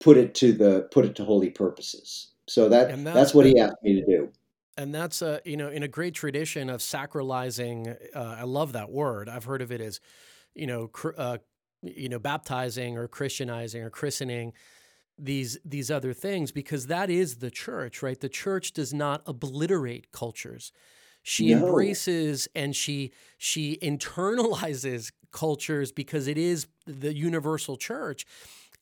put 0.00 0.16
it 0.16 0.34
to 0.36 0.52
the 0.52 0.88
put 0.90 1.04
it 1.04 1.16
to 1.16 1.24
holy 1.24 1.50
purposes. 1.50 2.32
So 2.46 2.68
that 2.68 2.88
that's, 2.88 3.02
that's 3.04 3.34
what 3.34 3.46
he 3.46 3.58
asked 3.58 3.82
me 3.82 3.94
to 4.00 4.06
do. 4.06 4.30
and 4.76 4.94
that's 4.94 5.22
a 5.22 5.40
you 5.44 5.56
know 5.56 5.68
in 5.68 5.82
a 5.82 5.88
great 5.88 6.14
tradition 6.14 6.68
of 6.68 6.80
sacralizing 6.80 7.96
uh, 8.14 8.36
i 8.38 8.42
love 8.42 8.72
that 8.72 8.90
word 8.90 9.28
i've 9.28 9.44
heard 9.44 9.62
of 9.62 9.72
it 9.72 9.80
as 9.80 10.00
you 10.54 10.66
know 10.66 10.88
cr- 10.88 11.16
uh, 11.16 11.38
you 11.82 12.08
know 12.08 12.18
baptizing 12.18 12.98
or 12.98 13.08
christianizing 13.08 13.82
or 13.82 13.90
christening 13.90 14.52
these 15.18 15.58
these 15.64 15.90
other 15.90 16.12
things 16.12 16.50
because 16.52 16.88
that 16.88 17.08
is 17.08 17.36
the 17.36 17.50
church 17.50 18.02
right 18.02 18.20
the 18.20 18.28
church 18.28 18.72
does 18.72 18.92
not 18.92 19.22
obliterate 19.26 20.10
cultures 20.12 20.72
she 21.24 21.52
No. 21.52 21.66
embraces 21.66 22.46
and 22.54 22.76
she 22.76 23.10
she 23.38 23.76
internalizes 23.82 25.10
cultures 25.32 25.90
because 25.90 26.28
it 26.28 26.38
is 26.38 26.68
the 26.86 27.12
universal 27.12 27.76
church 27.76 28.24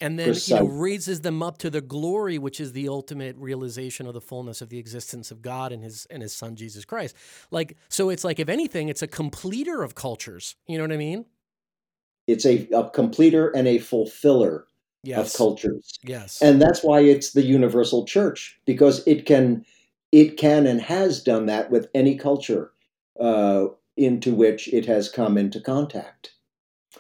and 0.01 0.18
then 0.18 0.34
you 0.47 0.55
know 0.57 0.64
raises 0.64 1.20
them 1.22 1.43
up 1.43 1.57
to 1.59 1.70
the 1.70 1.80
glory 1.80 2.36
which 2.36 2.61
is 2.61 2.72
the 2.72 2.88
ultimate 2.88 3.36
realization 3.38 4.07
of 4.07 4.12
the 4.12 4.20
fullness 4.20 4.61
of 4.61 4.68
the 4.68 4.78
existence 4.78 5.30
of 5.30 5.40
God 5.40 5.72
and 5.72 5.82
his 5.82 6.07
and 6.11 6.20
his 6.20 6.34
son 6.34 6.57
Jesus 6.57 6.84
Christ. 6.84 7.16
Like 7.51 7.76
so 7.88 8.11
it's 8.11 8.24
like 8.24 8.38
if 8.40 8.49
anything 8.51 8.88
it's 8.88 9.03
a 9.03 9.07
completer 9.07 9.82
of 9.82 9.95
cultures. 9.95 10.57
You 10.66 10.76
know 10.76 10.84
what 10.84 10.93
I 10.93 10.97
mean? 10.99 11.24
It's 12.26 12.45
a, 12.45 12.68
a 12.72 12.90
completer 12.90 13.49
and 13.51 13.66
a 13.66 13.78
fulfiller 13.78 14.66
Yes. 15.05 15.32
of 15.32 15.36
cultures. 15.38 15.99
Yes. 16.05 16.40
and 16.43 16.61
that's 16.62 16.82
why 16.84 17.01
it's 17.01 17.32
the 17.32 17.43
universal 17.43 18.05
church 18.05 18.59
because 18.66 19.05
it 19.07 19.26
can 19.26 19.64
it 20.12 20.36
can 20.36 20.66
and 20.66 20.80
has 20.80 21.22
done 21.22 21.46
that 21.46 21.70
with 21.70 21.88
any 21.94 22.16
culture 22.16 22.72
uh, 23.18 23.66
into 23.96 24.34
which 24.34 24.72
it 24.72 24.86
has 24.86 25.08
come 25.08 25.36
into 25.36 25.60
contact. 25.60 26.32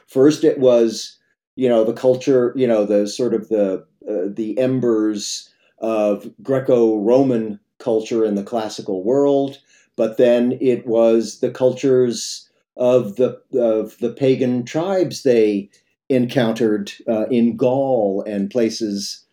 First 0.06 0.44
it 0.44 0.58
was 0.58 1.18
you 1.56 1.68
know 1.68 1.84
the 1.84 1.92
culture 1.92 2.52
you 2.56 2.66
know 2.66 2.84
the 2.84 3.06
sort 3.06 3.34
of 3.34 3.48
the 3.48 3.84
uh, 4.08 4.28
the 4.28 4.58
embers 4.58 5.50
of 5.78 6.30
greco-roman 6.42 7.58
culture 7.78 8.24
in 8.24 8.34
the 8.34 8.42
classical 8.42 9.02
world 9.02 9.58
but 9.96 10.16
then 10.16 10.56
it 10.60 10.86
was 10.86 11.40
the 11.40 11.50
cultures 11.50 12.48
of 12.76 13.16
the 13.16 13.40
of 13.54 13.98
the 13.98 14.12
pagan 14.12 14.64
tribes 14.64 15.22
they 15.22 15.68
encountered 16.08 16.92
uh, 17.08 17.26
in 17.26 17.56
Gaul 17.56 18.22
and 18.26 18.50
places 18.50 19.24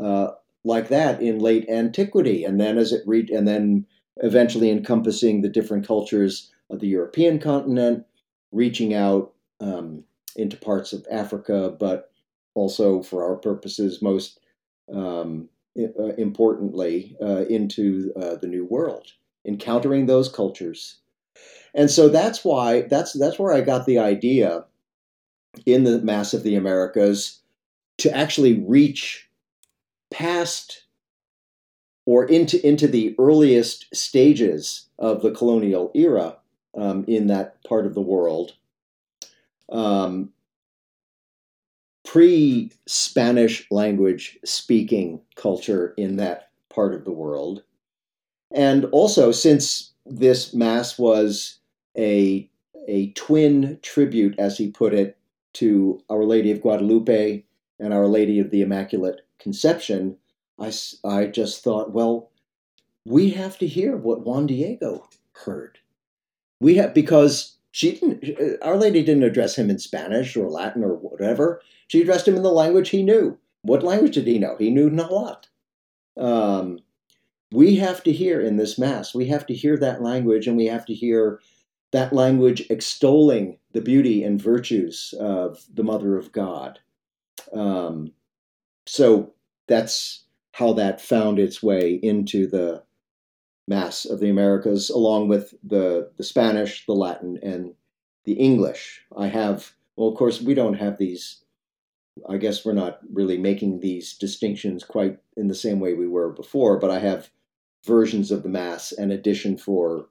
uh, 0.00 0.28
like 0.64 0.88
that 0.88 1.22
in 1.22 1.38
late 1.38 1.68
antiquity, 1.68 2.44
and 2.44 2.60
then 2.60 2.78
as 2.78 2.92
it 2.92 3.06
reached, 3.06 3.30
and 3.30 3.46
then 3.46 3.86
eventually 4.18 4.70
encompassing 4.70 5.40
the 5.40 5.48
different 5.48 5.86
cultures 5.86 6.50
of 6.70 6.80
the 6.80 6.88
European 6.88 7.38
continent, 7.38 8.04
reaching 8.52 8.94
out 8.94 9.32
um, 9.60 10.04
into 10.36 10.56
parts 10.56 10.92
of 10.92 11.06
Africa, 11.10 11.74
but 11.78 12.10
also 12.54 13.02
for 13.02 13.24
our 13.24 13.36
purposes, 13.36 14.02
most 14.02 14.40
um, 14.92 15.48
uh, 15.78 16.14
importantly, 16.16 17.16
uh, 17.22 17.44
into 17.48 18.12
uh, 18.16 18.34
the 18.36 18.46
New 18.46 18.64
World, 18.64 19.12
encountering 19.46 20.06
those 20.06 20.28
cultures. 20.28 20.96
And 21.74 21.90
so 21.90 22.08
that's 22.08 22.44
why 22.44 22.82
that's 22.82 23.12
that's 23.12 23.38
where 23.38 23.52
I 23.52 23.60
got 23.60 23.86
the 23.86 23.98
idea 23.98 24.64
in 25.66 25.84
the 25.84 26.00
Mass 26.00 26.34
of 26.34 26.42
the 26.42 26.56
Americas 26.56 27.40
to 27.98 28.16
actually 28.16 28.60
reach 28.60 29.27
past 30.10 30.84
or 32.06 32.24
into 32.24 32.64
into 32.66 32.88
the 32.88 33.14
earliest 33.18 33.94
stages 33.94 34.86
of 34.98 35.22
the 35.22 35.30
colonial 35.30 35.90
era 35.94 36.36
um, 36.74 37.04
in 37.06 37.26
that 37.26 37.62
part 37.64 37.84
of 37.86 37.94
the 37.94 38.00
world, 38.00 38.54
um, 39.70 40.30
pre 42.04 42.72
Spanish 42.86 43.70
language 43.70 44.38
speaking 44.44 45.20
culture 45.34 45.92
in 45.98 46.16
that 46.16 46.48
part 46.70 46.94
of 46.94 47.04
the 47.04 47.12
world, 47.12 47.62
and 48.50 48.86
also 48.86 49.30
since 49.30 49.92
this 50.06 50.54
mass 50.54 50.98
was 50.98 51.58
a 51.96 52.48
a 52.88 53.10
twin 53.10 53.78
tribute, 53.82 54.34
as 54.38 54.56
he 54.56 54.70
put 54.70 54.94
it, 54.94 55.18
to 55.52 56.02
Our 56.08 56.24
Lady 56.24 56.50
of 56.50 56.62
Guadalupe 56.62 57.44
and 57.78 57.92
Our 57.92 58.06
Lady 58.06 58.40
of 58.40 58.50
the 58.50 58.62
Immaculate 58.62 59.20
Conception, 59.38 60.16
I, 60.58 60.72
I 61.04 61.26
just 61.26 61.62
thought, 61.62 61.92
well, 61.92 62.30
we 63.04 63.30
have 63.30 63.58
to 63.58 63.66
hear 63.66 63.96
what 63.96 64.20
Juan 64.20 64.46
Diego 64.46 65.08
heard. 65.32 65.78
We 66.60 66.76
have 66.76 66.92
because 66.94 67.56
she 67.70 67.92
didn't. 67.92 68.58
Our 68.62 68.76
Lady 68.76 69.02
didn't 69.02 69.22
address 69.22 69.56
him 69.56 69.70
in 69.70 69.78
Spanish 69.78 70.36
or 70.36 70.50
Latin 70.50 70.82
or 70.82 70.94
whatever. 70.94 71.62
She 71.86 72.02
addressed 72.02 72.26
him 72.26 72.36
in 72.36 72.42
the 72.42 72.50
language 72.50 72.90
he 72.90 73.02
knew. 73.02 73.38
What 73.62 73.82
language 73.82 74.14
did 74.14 74.26
he 74.26 74.38
know? 74.38 74.56
He 74.58 74.70
knew 74.70 74.90
Nahuatl. 74.90 75.48
Um, 76.16 76.80
we 77.52 77.76
have 77.76 78.02
to 78.04 78.12
hear 78.12 78.40
in 78.40 78.56
this 78.56 78.78
mass. 78.78 79.14
We 79.14 79.26
have 79.26 79.46
to 79.46 79.54
hear 79.54 79.76
that 79.78 80.02
language, 80.02 80.46
and 80.46 80.56
we 80.56 80.66
have 80.66 80.84
to 80.86 80.94
hear 80.94 81.40
that 81.92 82.12
language 82.12 82.66
extolling 82.68 83.58
the 83.72 83.80
beauty 83.80 84.22
and 84.22 84.40
virtues 84.40 85.14
of 85.18 85.64
the 85.72 85.84
Mother 85.84 86.16
of 86.16 86.32
God. 86.32 86.80
Um, 87.52 88.12
so 88.88 89.32
that's 89.66 90.24
how 90.52 90.72
that 90.72 91.00
found 91.00 91.38
its 91.38 91.62
way 91.62 91.94
into 92.02 92.46
the 92.46 92.82
Mass 93.68 94.06
of 94.06 94.18
the 94.18 94.30
Americas, 94.30 94.88
along 94.88 95.28
with 95.28 95.52
the, 95.62 96.10
the 96.16 96.24
Spanish, 96.24 96.86
the 96.86 96.94
Latin, 96.94 97.38
and 97.42 97.74
the 98.24 98.32
English. 98.32 99.02
I 99.14 99.26
have, 99.26 99.72
well, 99.94 100.08
of 100.08 100.16
course, 100.16 100.40
we 100.40 100.54
don't 100.54 100.74
have 100.78 100.96
these, 100.96 101.44
I 102.26 102.38
guess 102.38 102.64
we're 102.64 102.72
not 102.72 103.00
really 103.12 103.36
making 103.36 103.80
these 103.80 104.14
distinctions 104.14 104.84
quite 104.84 105.18
in 105.36 105.48
the 105.48 105.54
same 105.54 105.80
way 105.80 105.92
we 105.92 106.08
were 106.08 106.30
before, 106.30 106.78
but 106.78 106.90
I 106.90 106.98
have 106.98 107.28
versions 107.86 108.30
of 108.30 108.42
the 108.42 108.48
Mass, 108.48 108.92
an 108.92 109.10
edition 109.10 109.58
for 109.58 110.06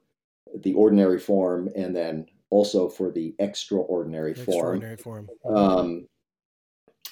the 0.54 0.74
ordinary 0.74 1.18
form, 1.18 1.68
and 1.74 1.96
then 1.96 2.26
also 2.50 2.88
for 2.88 3.10
the 3.10 3.34
extraordinary, 3.40 4.30
Extraordinary 4.30 4.96
form, 4.96 5.28
form. 5.42 5.56
um, 5.56 6.08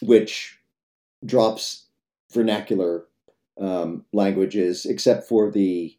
which 0.01 0.61
drops 1.25 1.87
vernacular 2.33 3.07
um, 3.61 4.05
languages, 4.13 4.85
except 4.87 5.29
for 5.29 5.51
the 5.51 5.97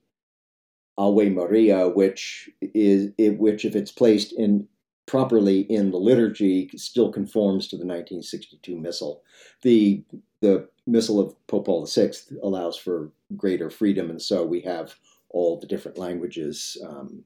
Ave 0.98 1.30
Maria, 1.30 1.90
which 1.90 2.50
is 2.62 3.12
it, 3.18 3.38
which, 3.38 3.66
if 3.66 3.76
it's 3.76 3.92
placed 3.92 4.34
in 4.34 4.68
properly 5.06 5.62
in 5.62 5.92
the 5.92 5.98
liturgy, 5.98 6.70
still 6.76 7.12
conforms 7.12 7.68
to 7.68 7.76
the 7.76 7.86
1962 7.86 8.78
Missal. 8.78 9.24
The 9.62 10.04
the 10.42 10.68
Missal 10.86 11.20
of 11.20 11.48
Pope 11.48 11.66
Paul 11.66 11.86
VI 11.86 12.12
allows 12.44 12.78
for 12.78 13.12
greater 13.36 13.70
freedom, 13.70 14.10
and 14.10 14.22
so 14.22 14.46
we 14.46 14.62
have 14.62 14.96
all 15.30 15.60
the 15.60 15.68
different 15.68 15.98
languages 15.98 16.78
um, 16.88 17.24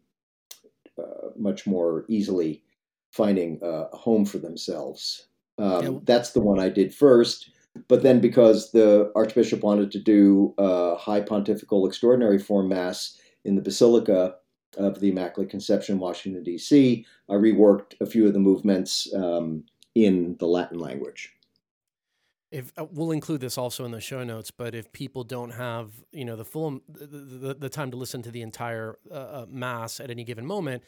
uh, 0.98 1.30
much 1.38 1.68
more 1.68 2.06
easily 2.08 2.64
finding 3.12 3.60
uh, 3.62 3.88
a 3.92 3.98
home 3.98 4.26
for 4.26 4.38
themselves. 4.38 5.28
Um, 5.58 5.84
Yeah. 5.84 6.00
That's 6.04 6.32
the 6.32 6.42
one 6.42 6.60
I 6.60 6.70
did 6.70 6.94
first. 6.94 7.52
But 7.88 8.04
then, 8.04 8.20
because 8.20 8.72
the 8.72 9.12
Archbishop 9.16 9.64
wanted 9.64 9.92
to 9.92 10.00
do 10.00 10.54
a 10.58 10.96
high 10.96 11.22
pontifical 11.22 11.88
extraordinary 11.88 12.38
form 12.38 12.68
mass 12.70 13.18
in 13.46 13.56
the 13.56 13.62
Basilica 13.62 14.36
of 14.78 15.00
the 15.00 15.10
Immaculate 15.10 15.50
Conception, 15.50 16.00
Washington, 16.00 16.44
D.C., 16.44 17.06
I 17.30 17.34
reworked 17.34 18.00
a 18.02 18.06
few 18.06 18.28
of 18.28 18.34
the 18.34 18.40
movements 18.40 19.12
um, 19.14 19.64
in 19.96 20.36
the 20.40 20.48
Latin 20.48 20.80
language. 20.80 21.34
If 22.52 22.74
uh, 22.78 22.86
we'll 22.92 23.12
include 23.12 23.40
this 23.40 23.58
also 23.58 23.86
in 23.86 23.92
the 23.92 24.02
show 24.02 24.24
notes, 24.26 24.52
but 24.52 24.76
if 24.76 24.92
people 24.92 25.24
don't 25.24 25.52
have 25.52 25.92
you 26.12 26.26
know 26.26 26.36
the 26.36 26.44
full 26.44 26.82
the, 26.90 27.06
the, 27.08 27.54
the 27.54 27.70
time 27.70 27.92
to 27.92 27.98
listen 27.98 28.22
to 28.24 28.32
the 28.32 28.42
entire 28.42 28.98
uh, 29.10 29.14
uh, 29.14 29.46
mass 29.50 30.02
at 30.02 30.10
any 30.10 30.26
given 30.26 30.46
moment, 30.46 30.84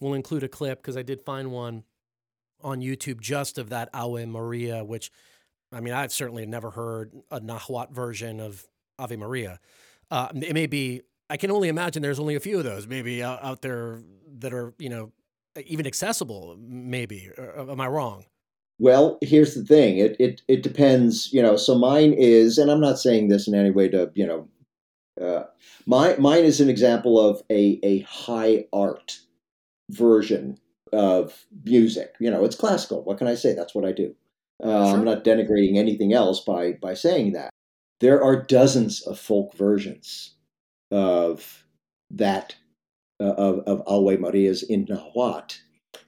we'll 0.00 0.14
include 0.14 0.42
a 0.42 0.48
clip 0.48 0.82
because 0.82 0.96
I 0.96 1.02
did 1.02 1.22
find 1.22 1.52
one 1.52 1.84
on 2.62 2.80
YouTube 2.80 3.20
just 3.20 3.58
of 3.58 3.68
that 3.68 3.90
Ave 3.94 4.26
Maria, 4.26 4.82
which 4.82 5.12
I 5.74 5.80
mean 5.80 5.92
I've 5.92 6.12
certainly 6.12 6.46
never 6.46 6.70
heard 6.70 7.12
a 7.30 7.40
Nahuatl 7.40 7.92
version 7.92 8.40
of 8.40 8.66
Ave 8.98 9.16
Maria. 9.16 9.60
Uh, 10.10 10.28
it 10.34 10.54
may 10.54 10.66
be 10.66 11.02
I 11.28 11.36
can 11.36 11.50
only 11.50 11.68
imagine 11.68 12.02
there's 12.02 12.20
only 12.20 12.36
a 12.36 12.40
few 12.40 12.58
of 12.58 12.64
those 12.64 12.86
maybe 12.86 13.22
out, 13.22 13.42
out 13.42 13.62
there 13.62 14.02
that 14.38 14.54
are 14.54 14.74
you 14.78 14.88
know 14.88 15.12
even 15.66 15.86
accessible. 15.86 16.56
Maybe 16.58 17.30
or, 17.36 17.70
am 17.70 17.80
I 17.80 17.88
wrong? 17.88 18.24
Well, 18.78 19.18
here's 19.22 19.54
the 19.54 19.64
thing. 19.64 19.98
It, 19.98 20.16
it 20.18 20.42
it 20.48 20.62
depends, 20.62 21.32
you 21.32 21.40
know. 21.40 21.56
So 21.56 21.76
mine 21.76 22.12
is, 22.12 22.58
and 22.58 22.70
I'm 22.70 22.80
not 22.80 22.98
saying 22.98 23.28
this 23.28 23.46
in 23.46 23.54
any 23.54 23.70
way 23.70 23.88
to, 23.88 24.10
you 24.14 24.26
know, 24.26 24.48
uh, 25.20 25.44
my 25.86 26.16
mine 26.16 26.44
is 26.44 26.60
an 26.60 26.68
example 26.68 27.18
of 27.18 27.42
a 27.50 27.78
a 27.84 28.00
high 28.00 28.66
art 28.72 29.20
version 29.90 30.58
of 30.92 31.46
music. 31.64 32.14
You 32.18 32.30
know, 32.30 32.44
it's 32.44 32.56
classical. 32.56 33.04
What 33.04 33.18
can 33.18 33.28
I 33.28 33.36
say? 33.36 33.54
That's 33.54 33.74
what 33.74 33.84
I 33.84 33.92
do. 33.92 34.14
Uh, 34.62 34.86
Sure. 34.86 34.98
I'm 34.98 35.04
not 35.04 35.24
denigrating 35.24 35.76
anything 35.76 36.12
else 36.12 36.40
by 36.40 36.72
by 36.72 36.94
saying 36.94 37.32
that. 37.32 37.50
There 38.00 38.22
are 38.22 38.42
dozens 38.42 39.02
of 39.02 39.18
folk 39.18 39.54
versions 39.54 40.34
of 40.90 41.64
that 42.10 42.54
uh, 43.20 43.34
of 43.34 43.60
of 43.66 43.82
Ave 43.86 44.18
Marias 44.18 44.62
in 44.62 44.86
Nahuatl, 44.88 45.56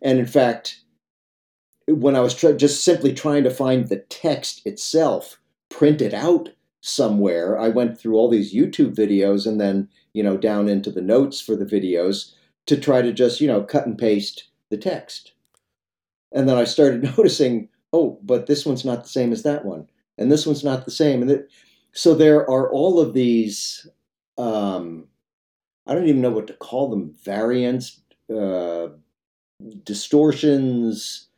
and 0.02 0.18
in 0.18 0.26
fact 0.26 0.80
when 1.88 2.16
I 2.16 2.20
was 2.20 2.34
just 2.34 2.84
simply 2.84 3.12
trying 3.12 3.44
to 3.44 3.50
find 3.50 3.88
the 3.88 3.98
text 3.98 4.66
itself 4.66 5.38
printed 5.70 6.12
out 6.14 6.50
somewhere, 6.82 7.58
I 7.58 7.68
went 7.68 7.98
through 7.98 8.14
all 8.14 8.28
these 8.28 8.54
YouTube 8.54 8.94
videos 8.94 9.46
and 9.46 9.60
then, 9.60 9.88
you 10.12 10.22
know, 10.22 10.36
down 10.36 10.68
into 10.68 10.90
the 10.90 11.00
notes 11.00 11.40
for 11.40 11.56
the 11.56 11.64
videos 11.64 12.32
to 12.66 12.76
try 12.76 13.02
to 13.02 13.12
just, 13.12 13.40
you 13.40 13.46
know, 13.46 13.62
cut 13.62 13.86
and 13.86 13.96
paste 13.96 14.48
the 14.70 14.76
text. 14.76 15.32
And 16.32 16.48
then 16.48 16.56
I 16.56 16.64
started 16.64 17.02
noticing, 17.16 17.68
oh, 17.96 18.18
but 18.22 18.46
this 18.46 18.66
one's 18.66 18.84
not 18.84 19.02
the 19.02 19.08
same 19.08 19.32
as 19.32 19.42
that 19.42 19.64
one. 19.64 19.88
And 20.18 20.30
this 20.30 20.46
one's 20.46 20.64
not 20.64 20.84
the 20.84 20.90
same. 20.90 21.22
And 21.22 21.30
it, 21.30 21.50
so 21.92 22.14
there 22.14 22.48
are 22.50 22.70
all 22.70 23.00
of 23.00 23.14
these, 23.14 23.86
um, 24.38 25.06
I 25.86 25.94
don't 25.94 26.08
even 26.08 26.20
know 26.20 26.30
what 26.30 26.46
to 26.48 26.54
call 26.54 26.90
them, 26.90 27.14
variants, 27.22 28.00
uh, 28.34 28.88
distortions, 29.82 31.28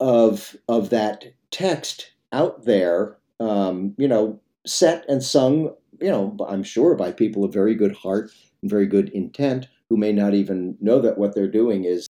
of 0.00 0.56
of 0.66 0.90
that 0.90 1.26
text 1.50 2.12
out 2.32 2.64
there, 2.64 3.18
um, 3.38 3.94
you 3.98 4.08
know, 4.08 4.40
set 4.66 5.04
and 5.08 5.22
sung, 5.22 5.74
you 6.00 6.10
know, 6.10 6.36
I'm 6.48 6.62
sure 6.62 6.94
by 6.94 7.12
people 7.12 7.44
of 7.44 7.52
very 7.52 7.74
good 7.74 7.94
heart 7.94 8.30
and 8.62 8.70
very 8.70 8.86
good 8.86 9.10
intent 9.10 9.68
who 9.88 9.96
may 9.96 10.12
not 10.12 10.34
even 10.34 10.76
know 10.80 11.00
that 11.00 11.18
what 11.18 11.34
they're 11.34 11.50
doing 11.50 11.84
is 11.84 12.08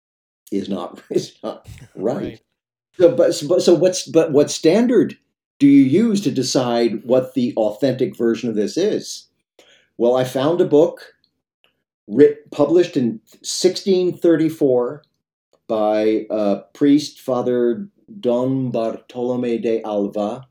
is 0.53 0.69
not 0.69 1.03
is 1.11 1.37
not 1.43 1.69
right. 1.95 2.41
But 2.41 2.52
so, 2.99 3.15
but 3.15 3.33
so 3.35 3.75
what's 3.75 4.07
but 4.07 4.33
what 4.33 4.51
standard 4.51 5.19
do 5.59 5.67
you 5.67 5.85
use 5.85 6.21
to 6.23 6.31
decide 6.31 7.05
what 7.05 7.35
the 7.35 7.55
authentic 7.57 8.17
version 8.17 8.49
of 8.49 8.57
this 8.57 8.77
is? 8.77 9.29
Well, 9.97 10.17
I 10.17 10.25
found 10.25 10.61
a 10.61 10.65
book 10.65 11.15
writ, 12.09 12.51
published 12.51 12.97
in 12.97 13.21
1634 13.41 15.03
by 15.69 16.27
a 16.31 16.61
priest, 16.75 17.21
Father 17.21 17.89
Don 18.21 18.71
Bartolome 18.71 19.59
de 19.59 19.83
Alva, 19.83 20.47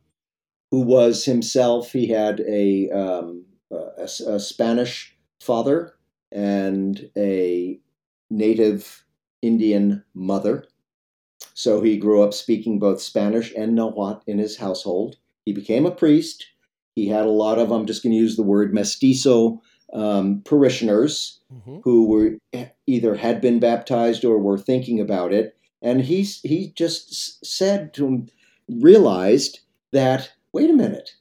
who 0.72 0.82
was 0.82 1.26
himself, 1.26 1.92
he 1.92 2.08
had 2.08 2.40
a, 2.48 2.90
um, 2.90 3.46
a, 3.72 4.04
a 4.28 4.40
Spanish 4.40 5.16
father 5.42 5.94
and 6.32 7.10
a 7.18 7.80
native 8.30 9.04
Indian 9.42 10.04
mother. 10.14 10.66
So 11.54 11.82
he 11.82 11.98
grew 11.98 12.24
up 12.24 12.34
speaking 12.34 12.80
both 12.80 13.02
Spanish 13.02 13.54
and 13.56 13.76
Nahuatl 13.76 14.24
in 14.28 14.38
his 14.38 14.58
household. 14.58 15.18
He 15.46 15.54
became 15.54 15.86
a 15.86 15.92
priest. 15.92 16.46
He 16.96 17.08
had 17.08 17.26
a 17.26 17.30
lot 17.30 17.58
of, 17.58 17.72
I'm 17.72 17.86
just 17.86 18.04
going 18.04 18.14
to 18.14 18.20
use 18.20 18.36
the 18.36 18.44
word 18.44 18.74
mestizo 18.74 19.62
um, 19.94 20.42
parishioners 20.46 21.40
hmm 21.52 21.80
who 21.84 22.08
were 22.08 22.38
either 22.88 23.16
had 23.16 23.42
been 23.42 23.60
baptized 23.60 24.24
or 24.24 24.38
were 24.38 24.58
thinking 24.58 25.00
about 25.00 25.34
it 25.34 25.58
and 25.82 26.02
he 26.02 26.22
he 26.22 26.72
just 26.76 27.44
said 27.46 27.94
to 27.94 28.06
him 28.06 28.28
realized 28.70 29.60
that 29.92 30.32
wait 30.54 30.70
a 30.70 30.74
minute 30.74 31.16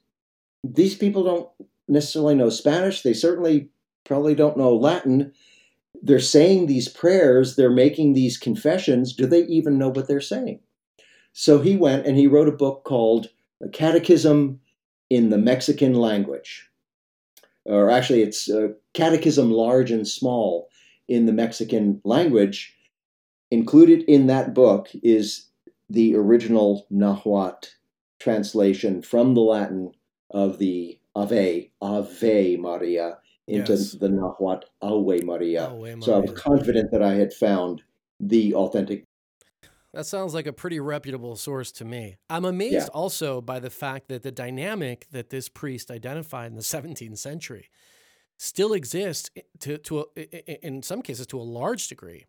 these 0.63 0.95
people 0.95 1.25
don't 1.25 1.49
necessarily 1.89 2.35
know 2.35 2.51
spanish 2.51 3.03
they 3.03 3.15
certainly 3.15 3.71
probably 4.05 4.35
don't 4.35 4.57
know 4.57 4.75
latin 4.77 5.33
they're 6.03 6.21
saying 6.21 6.67
these 6.67 6.89
prayers 6.89 7.57
they're 7.57 7.71
making 7.71 8.13
these 8.13 8.39
confessions 8.39 9.13
do 9.13 9.27
they 9.27 9.45
even 9.45 9.79
know 9.79 9.89
what 9.89 10.09
they're 10.09 10.21
saying? 10.21 10.61
So 11.33 11.61
he 11.61 11.77
went 11.77 12.07
and 12.07 12.17
he 12.17 12.27
wrote 12.27 12.49
a 12.49 12.53
book 12.53 12.85
called 12.85 13.29
a 13.63 13.69
catechism 13.69 14.61
in 15.09 15.31
the 15.31 15.39
mexican 15.39 15.95
language. 15.95 16.69
Or 17.65 17.91
actually 17.91 18.23
it's 18.23 18.49
uh, 18.49 18.69
catechism 18.95 19.51
large 19.51 19.91
and 19.91 20.07
small 20.07 20.69
in 21.09 21.27
the 21.27 21.33
mexican 21.33 22.01
language. 22.05 22.77
Included 23.51 24.03
in 24.09 24.29
that 24.29 24.55
book 24.55 24.89
is 25.03 25.47
the 25.89 26.15
original 26.15 26.87
nahuatl 26.91 27.69
translation 28.21 29.03
from 29.03 29.35
the 29.35 29.41
latin 29.41 29.93
of 30.31 30.59
the 30.59 30.99
ave 31.17 31.73
ave 31.83 32.57
maria 32.57 33.19
into 33.51 33.73
Yes. 33.73 33.93
the 33.93 34.09
nahuatl 34.09 34.67
ave 34.81 35.21
maria 35.25 35.65
so 36.01 36.15
i 36.15 36.19
was 36.19 36.33
confident 36.33 36.91
that 36.93 37.03
i 37.03 37.15
had 37.15 37.33
found 37.33 37.83
the 38.21 38.55
authentic 38.55 39.05
That 39.93 40.07
sounds 40.07 40.35
like 40.35 40.47
a 40.47 40.53
pretty 40.53 40.79
reputable 40.79 41.35
source 41.35 41.73
to 41.73 41.85
me. 41.85 42.17
I'm 42.29 42.45
amazed 42.45 42.75
Yeah. 42.75 42.87
also 43.03 43.41
by 43.41 43.59
the 43.59 43.71
fact 43.71 44.07
that 44.09 44.23
the 44.23 44.31
dynamic 44.31 45.09
that 45.11 45.31
this 45.31 45.49
priest 45.49 45.91
identified 45.91 46.49
in 46.51 46.55
the 46.57 46.63
17th 46.77 47.19
century 47.19 47.69
still 48.39 48.73
exists 48.73 49.31
to, 49.61 49.79
to 49.79 50.07
a, 50.17 50.67
in 50.67 50.83
some 50.85 51.03
cases 51.03 51.27
to 51.29 51.41
a 51.41 51.43
large 51.43 51.89
degree 51.89 52.27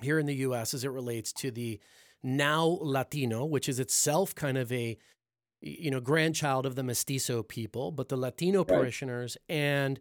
here 0.00 0.18
in 0.18 0.24
the 0.26 0.36
US 0.46 0.72
as 0.72 0.82
it 0.82 0.90
relates 0.90 1.30
to 1.34 1.50
the 1.50 1.78
now 2.22 2.78
Latino, 2.80 3.44
which 3.44 3.68
is 3.68 3.78
itself 3.78 4.34
kind 4.34 4.56
of 4.56 4.72
a 4.72 4.96
you 5.60 5.90
know 5.90 6.00
grandchild 6.00 6.64
of 6.64 6.74
the 6.74 6.82
mestizo 6.84 7.42
people, 7.42 7.90
but 7.92 8.08
the 8.08 8.16
Latino 8.16 8.60
Right. 8.60 8.68
parishioners 8.68 9.36
and 9.48 10.00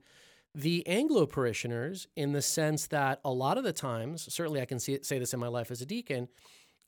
the 0.57 0.85
Anglo 0.87 1.27
parishioners 1.27 2.07
in 2.15 2.31
the 2.31 2.41
sense 2.41 2.87
that 2.87 3.19
a 3.23 3.31
lot 3.31 3.59
of 3.59 3.63
the 3.63 3.71
times, 3.71 4.33
certainly 4.33 4.59
I 4.59 4.65
can 4.65 4.79
see 4.79 4.97
say 5.03 5.19
this 5.19 5.31
in 5.31 5.39
my 5.39 5.47
life 5.47 5.69
as 5.69 5.81
a 5.81 5.85
deacon, 5.85 6.27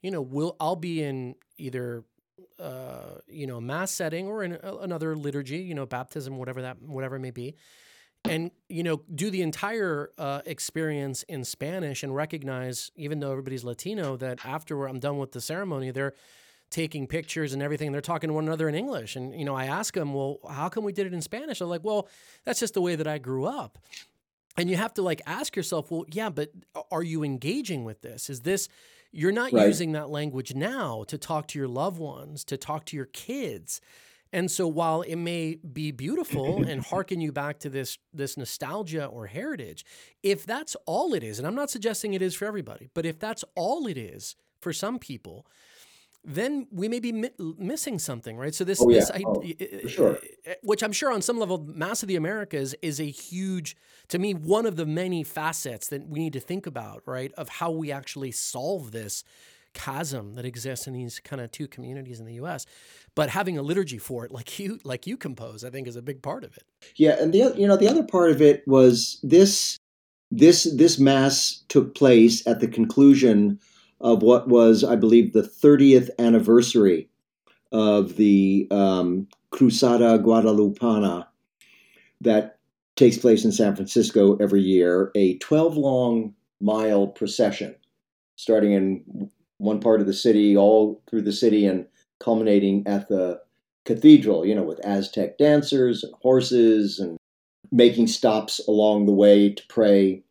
you 0.01 0.09
know, 0.09 0.21
will 0.21 0.55
I'll 0.59 0.75
be 0.75 1.03
in 1.03 1.35
either 1.59 2.03
uh, 2.57 3.19
you 3.27 3.45
know 3.45 3.61
mass 3.61 3.91
setting 3.91 4.27
or 4.27 4.43
in 4.43 4.53
a, 4.63 4.77
another 4.77 5.15
liturgy, 5.15 5.59
you 5.59 5.75
know, 5.75 5.85
baptism, 5.85 6.37
whatever 6.37 6.63
that 6.63 6.81
whatever 6.81 7.17
it 7.17 7.19
may 7.19 7.29
be, 7.29 7.57
and 8.25 8.49
you 8.69 8.81
know 8.81 9.03
do 9.13 9.29
the 9.29 9.43
entire 9.43 10.09
uh, 10.17 10.41
experience 10.47 11.21
in 11.23 11.43
Spanish 11.43 12.01
and 12.01 12.15
recognize, 12.15 12.89
even 12.95 13.19
though 13.19 13.29
everybody's 13.29 13.63
Latino, 13.63 14.17
that 14.17 14.43
after 14.43 14.87
I'm 14.87 14.99
done 14.99 15.19
with 15.19 15.31
the 15.31 15.41
ceremony, 15.41 15.91
they're 15.91 16.15
taking 16.69 17.07
pictures 17.07 17.53
and 17.53 17.61
everything. 17.61 17.91
They're 17.91 18.01
talking 18.01 18.27
to 18.29 18.33
one 18.33 18.45
another 18.45 18.69
in 18.69 18.75
English, 18.75 19.15
and 19.15 19.37
you 19.37 19.45
know 19.45 19.55
I 19.55 19.65
ask 19.65 19.93
them, 19.93 20.13
well, 20.13 20.39
how 20.49 20.69
come 20.69 20.83
we 20.83 20.93
did 20.93 21.07
it 21.07 21.13
in 21.13 21.21
Spanish? 21.21 21.59
They're 21.59 21.67
like, 21.67 21.83
well, 21.83 22.07
that's 22.45 22.59
just 22.59 22.73
the 22.73 22.81
way 22.81 22.95
that 22.95 23.07
I 23.07 23.17
grew 23.17 23.45
up. 23.45 23.77
And 24.57 24.69
you 24.69 24.75
have 24.75 24.93
to 24.95 25.01
like 25.01 25.21
ask 25.25 25.55
yourself, 25.55 25.89
well, 25.89 26.05
yeah, 26.11 26.29
but 26.29 26.51
are 26.91 27.03
you 27.03 27.23
engaging 27.23 27.85
with 27.85 28.01
this? 28.01 28.29
Is 28.29 28.41
this 28.41 28.67
you're 29.11 29.31
not 29.31 29.51
right. 29.51 29.65
using 29.65 29.93
that 29.93 30.09
language 30.09 30.53
now 30.53 31.03
to 31.07 31.17
talk 31.17 31.47
to 31.47 31.59
your 31.59 31.67
loved 31.67 31.99
ones, 31.99 32.43
to 32.45 32.57
talk 32.57 32.85
to 32.85 32.95
your 32.95 33.07
kids. 33.07 33.81
And 34.31 34.51
so 34.51 34.67
while 34.67 35.01
it 35.01 35.15
may 35.15 35.55
be 35.55 35.91
beautiful 35.91 36.63
and 36.67 36.83
harken 36.85 37.19
you 37.19 37.31
back 37.31 37.59
to 37.59 37.69
this 37.69 37.97
this 38.13 38.37
nostalgia 38.37 39.05
or 39.05 39.27
heritage, 39.27 39.83
if 40.21 40.45
that's 40.45 40.75
all 40.85 41.13
it 41.13 41.23
is, 41.23 41.39
and 41.39 41.47
I'm 41.47 41.55
not 41.55 41.69
suggesting 41.69 42.13
it 42.13 42.21
is 42.21 42.35
for 42.35 42.45
everybody, 42.45 42.89
but 42.93 43.05
if 43.05 43.17
that's 43.19 43.43
all 43.55 43.87
it 43.87 43.97
is 43.97 44.35
for 44.61 44.73
some 44.73 44.99
people, 44.99 45.47
then 46.23 46.67
we 46.71 46.87
may 46.87 46.99
be 46.99 47.11
mi- 47.11 47.31
missing 47.57 47.97
something, 47.97 48.37
right? 48.37 48.53
So 48.53 48.63
this, 48.63 48.81
oh, 48.81 48.89
yeah. 48.89 48.99
this 48.99 49.11
oh, 49.25 49.87
sure. 49.87 50.19
which 50.63 50.83
I'm 50.83 50.91
sure 50.91 51.11
on 51.11 51.21
some 51.21 51.39
level, 51.39 51.57
Mass 51.59 52.03
of 52.03 52.07
the 52.07 52.15
Americas 52.15 52.75
is 52.81 52.99
a 52.99 53.09
huge, 53.09 53.75
to 54.09 54.19
me, 54.19 54.33
one 54.33 54.65
of 54.65 54.75
the 54.75 54.85
many 54.85 55.23
facets 55.23 55.87
that 55.87 56.07
we 56.07 56.19
need 56.19 56.33
to 56.33 56.39
think 56.39 56.67
about, 56.67 57.03
right? 57.05 57.31
Of 57.33 57.49
how 57.49 57.71
we 57.71 57.91
actually 57.91 58.31
solve 58.31 58.91
this 58.91 59.23
chasm 59.73 60.33
that 60.33 60.45
exists 60.45 60.87
in 60.87 60.93
these 60.93 61.19
kind 61.19 61.41
of 61.41 61.51
two 61.51 61.67
communities 61.67 62.19
in 62.19 62.25
the 62.25 62.33
U.S. 62.35 62.65
But 63.15 63.29
having 63.29 63.57
a 63.57 63.61
liturgy 63.61 63.97
for 63.97 64.25
it, 64.25 64.31
like 64.31 64.59
you, 64.59 64.79
like 64.83 65.07
you 65.07 65.15
compose, 65.15 65.63
I 65.63 65.69
think 65.69 65.87
is 65.87 65.95
a 65.95 66.01
big 66.01 66.21
part 66.21 66.43
of 66.43 66.57
it. 66.57 66.63
Yeah, 66.95 67.21
and 67.21 67.33
the 67.33 67.53
you 67.55 67.67
know 67.67 67.77
the 67.77 67.87
other 67.87 68.03
part 68.03 68.31
of 68.31 68.41
it 68.41 68.67
was 68.67 69.19
this 69.23 69.77
this 70.31 70.63
this 70.75 70.99
mass 70.99 71.63
took 71.69 71.95
place 71.95 72.45
at 72.47 72.59
the 72.59 72.67
conclusion 72.67 73.59
of 74.01 74.21
what 74.23 74.47
was, 74.47 74.83
I 74.83 74.95
believe, 74.95 75.33
the 75.33 75.41
30th 75.41 76.09
anniversary 76.19 77.09
of 77.71 78.15
the 78.15 78.67
um, 78.71 79.27
Cruzada 79.51 80.23
Guadalupana 80.23 81.27
that 82.21 82.57
takes 82.95 83.17
place 83.17 83.45
in 83.45 83.51
San 83.51 83.75
Francisco 83.75 84.35
every 84.37 84.61
year, 84.61 85.11
a 85.15 85.37
12 85.37 85.77
long 85.77 86.33
mile 86.59 87.07
procession 87.07 87.75
starting 88.35 88.71
in 88.71 89.29
one 89.57 89.81
part 89.81 89.99
of 89.99 90.07
the 90.07 90.13
city, 90.13 90.55
all 90.55 91.01
through 91.09 91.21
the 91.21 91.33
city, 91.33 91.65
and 91.65 91.85
culminating 92.19 92.85
at 92.87 93.09
the 93.09 93.39
cathedral, 93.85 94.45
you 94.45 94.55
know, 94.55 94.63
with 94.63 94.79
Aztec 94.85 95.37
dancers 95.37 96.03
and 96.03 96.13
horses 96.21 96.99
and 96.99 97.17
making 97.71 98.07
stops 98.07 98.59
along 98.67 99.05
the 99.05 99.11
way 99.11 99.49
to 99.53 99.63
pray 99.67 100.23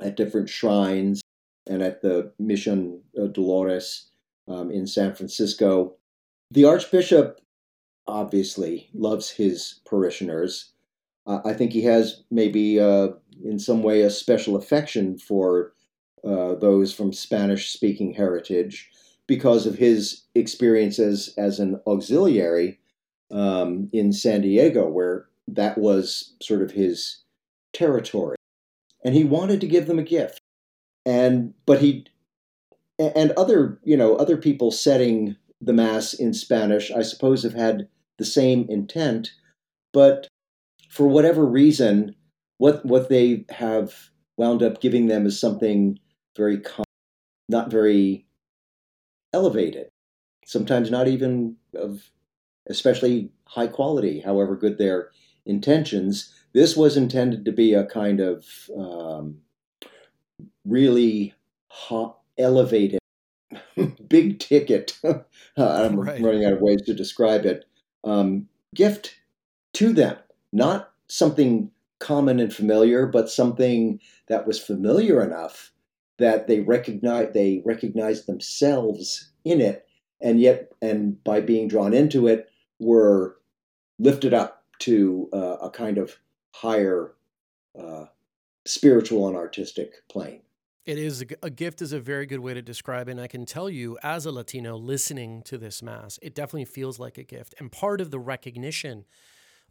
at 0.00 0.16
different 0.16 0.48
shrines 0.48 1.20
and 1.66 1.82
at 1.82 2.02
the 2.02 2.32
Mission 2.38 3.00
Dolores 3.32 4.10
um, 4.48 4.70
in 4.70 4.86
San 4.86 5.14
Francisco. 5.14 5.94
The 6.50 6.64
Archbishop 6.64 7.40
obviously 8.06 8.90
loves 8.92 9.30
his 9.30 9.80
parishioners. 9.86 10.72
Uh, 11.26 11.40
I 11.44 11.52
think 11.52 11.72
he 11.72 11.82
has 11.82 12.22
maybe 12.30 12.80
uh, 12.80 13.08
in 13.44 13.58
some 13.58 13.82
way 13.82 14.02
a 14.02 14.10
special 14.10 14.56
affection 14.56 15.18
for 15.18 15.72
uh, 16.24 16.54
those 16.56 16.92
from 16.92 17.12
Spanish 17.12 17.70
speaking 17.70 18.12
heritage 18.12 18.90
because 19.26 19.64
of 19.64 19.76
his 19.76 20.22
experiences 20.34 21.32
as 21.38 21.60
an 21.60 21.80
auxiliary 21.86 22.78
um, 23.30 23.88
in 23.92 24.12
San 24.12 24.42
Diego, 24.42 24.88
where 24.88 25.26
that 25.46 25.78
was 25.78 26.34
sort 26.42 26.62
of 26.62 26.72
his 26.72 27.22
territory. 27.72 28.36
And 29.04 29.14
he 29.14 29.24
wanted 29.24 29.60
to 29.60 29.68
give 29.68 29.86
them 29.86 29.98
a 29.98 30.02
gift 30.02 30.40
and 31.06 31.54
but 31.66 31.80
he 31.80 32.06
and 32.98 33.32
other 33.32 33.78
you 33.84 33.96
know 33.96 34.16
other 34.16 34.36
people 34.36 34.70
setting 34.70 35.36
the 35.60 35.72
mass 35.72 36.14
in 36.14 36.32
Spanish, 36.32 36.90
I 36.90 37.02
suppose, 37.02 37.42
have 37.42 37.54
had 37.54 37.88
the 38.18 38.24
same 38.24 38.66
intent, 38.68 39.32
but 39.92 40.28
for 40.90 41.06
whatever 41.06 41.44
reason, 41.46 42.14
what 42.58 42.84
what 42.84 43.08
they 43.08 43.44
have 43.50 44.10
wound 44.36 44.62
up 44.62 44.80
giving 44.80 45.06
them 45.06 45.26
is 45.26 45.38
something 45.38 45.98
very 46.36 46.58
common, 46.58 46.84
not 47.48 47.70
very 47.70 48.26
elevated, 49.32 49.88
sometimes 50.44 50.90
not 50.90 51.08
even 51.08 51.56
of 51.74 52.10
especially 52.68 53.30
high 53.44 53.66
quality, 53.66 54.20
however 54.20 54.56
good 54.56 54.78
their 54.78 55.10
intentions. 55.46 56.34
This 56.52 56.76
was 56.76 56.96
intended 56.96 57.44
to 57.44 57.52
be 57.52 57.74
a 57.74 57.86
kind 57.86 58.20
of 58.20 58.44
um, 58.76 59.38
really 60.64 61.34
hot, 61.68 62.18
elevated, 62.38 63.00
big 64.08 64.38
ticket. 64.38 64.98
I'm 65.56 66.00
right. 66.00 66.20
running 66.20 66.44
out 66.44 66.54
of 66.54 66.60
ways 66.60 66.82
to 66.82 66.94
describe 66.94 67.44
it. 67.46 67.64
Um, 68.04 68.48
gift 68.74 69.16
to 69.74 69.92
them, 69.92 70.16
not 70.52 70.92
something 71.08 71.70
common 71.98 72.40
and 72.40 72.52
familiar, 72.52 73.06
but 73.06 73.30
something 73.30 74.00
that 74.28 74.46
was 74.46 74.58
familiar 74.58 75.22
enough 75.22 75.72
that 76.18 76.46
they 76.46 76.60
recognize 76.60 77.32
they 77.32 77.62
recognize 77.64 78.26
themselves 78.26 79.30
in 79.44 79.60
it, 79.60 79.86
and 80.20 80.40
yet, 80.40 80.72
and 80.82 81.22
by 81.24 81.40
being 81.40 81.66
drawn 81.68 81.94
into 81.94 82.26
it, 82.26 82.50
were 82.78 83.36
lifted 83.98 84.34
up 84.34 84.64
to 84.80 85.28
uh, 85.32 85.56
a 85.62 85.70
kind 85.70 85.98
of 85.98 86.16
higher 86.54 87.14
uh, 87.78 88.06
spiritual 88.66 89.28
and 89.28 89.36
artistic 89.36 90.06
plane. 90.08 90.42
It 90.86 90.98
is 90.98 91.24
a, 91.42 91.50
gift 91.50 91.82
is 91.82 91.92
a 91.92 92.00
very 92.00 92.26
good 92.26 92.40
way 92.40 92.54
to 92.54 92.62
describe 92.62 93.08
it. 93.08 93.12
And 93.12 93.20
I 93.20 93.26
can 93.26 93.44
tell 93.44 93.68
you, 93.68 93.98
as 94.02 94.26
a 94.26 94.32
Latino 94.32 94.76
listening 94.76 95.42
to 95.42 95.58
this 95.58 95.82
mass, 95.82 96.18
it 96.22 96.34
definitely 96.34 96.64
feels 96.64 96.98
like 96.98 97.18
a 97.18 97.22
gift. 97.22 97.54
And 97.58 97.70
part 97.70 98.00
of 98.00 98.10
the 98.10 98.18
recognition 98.18 99.04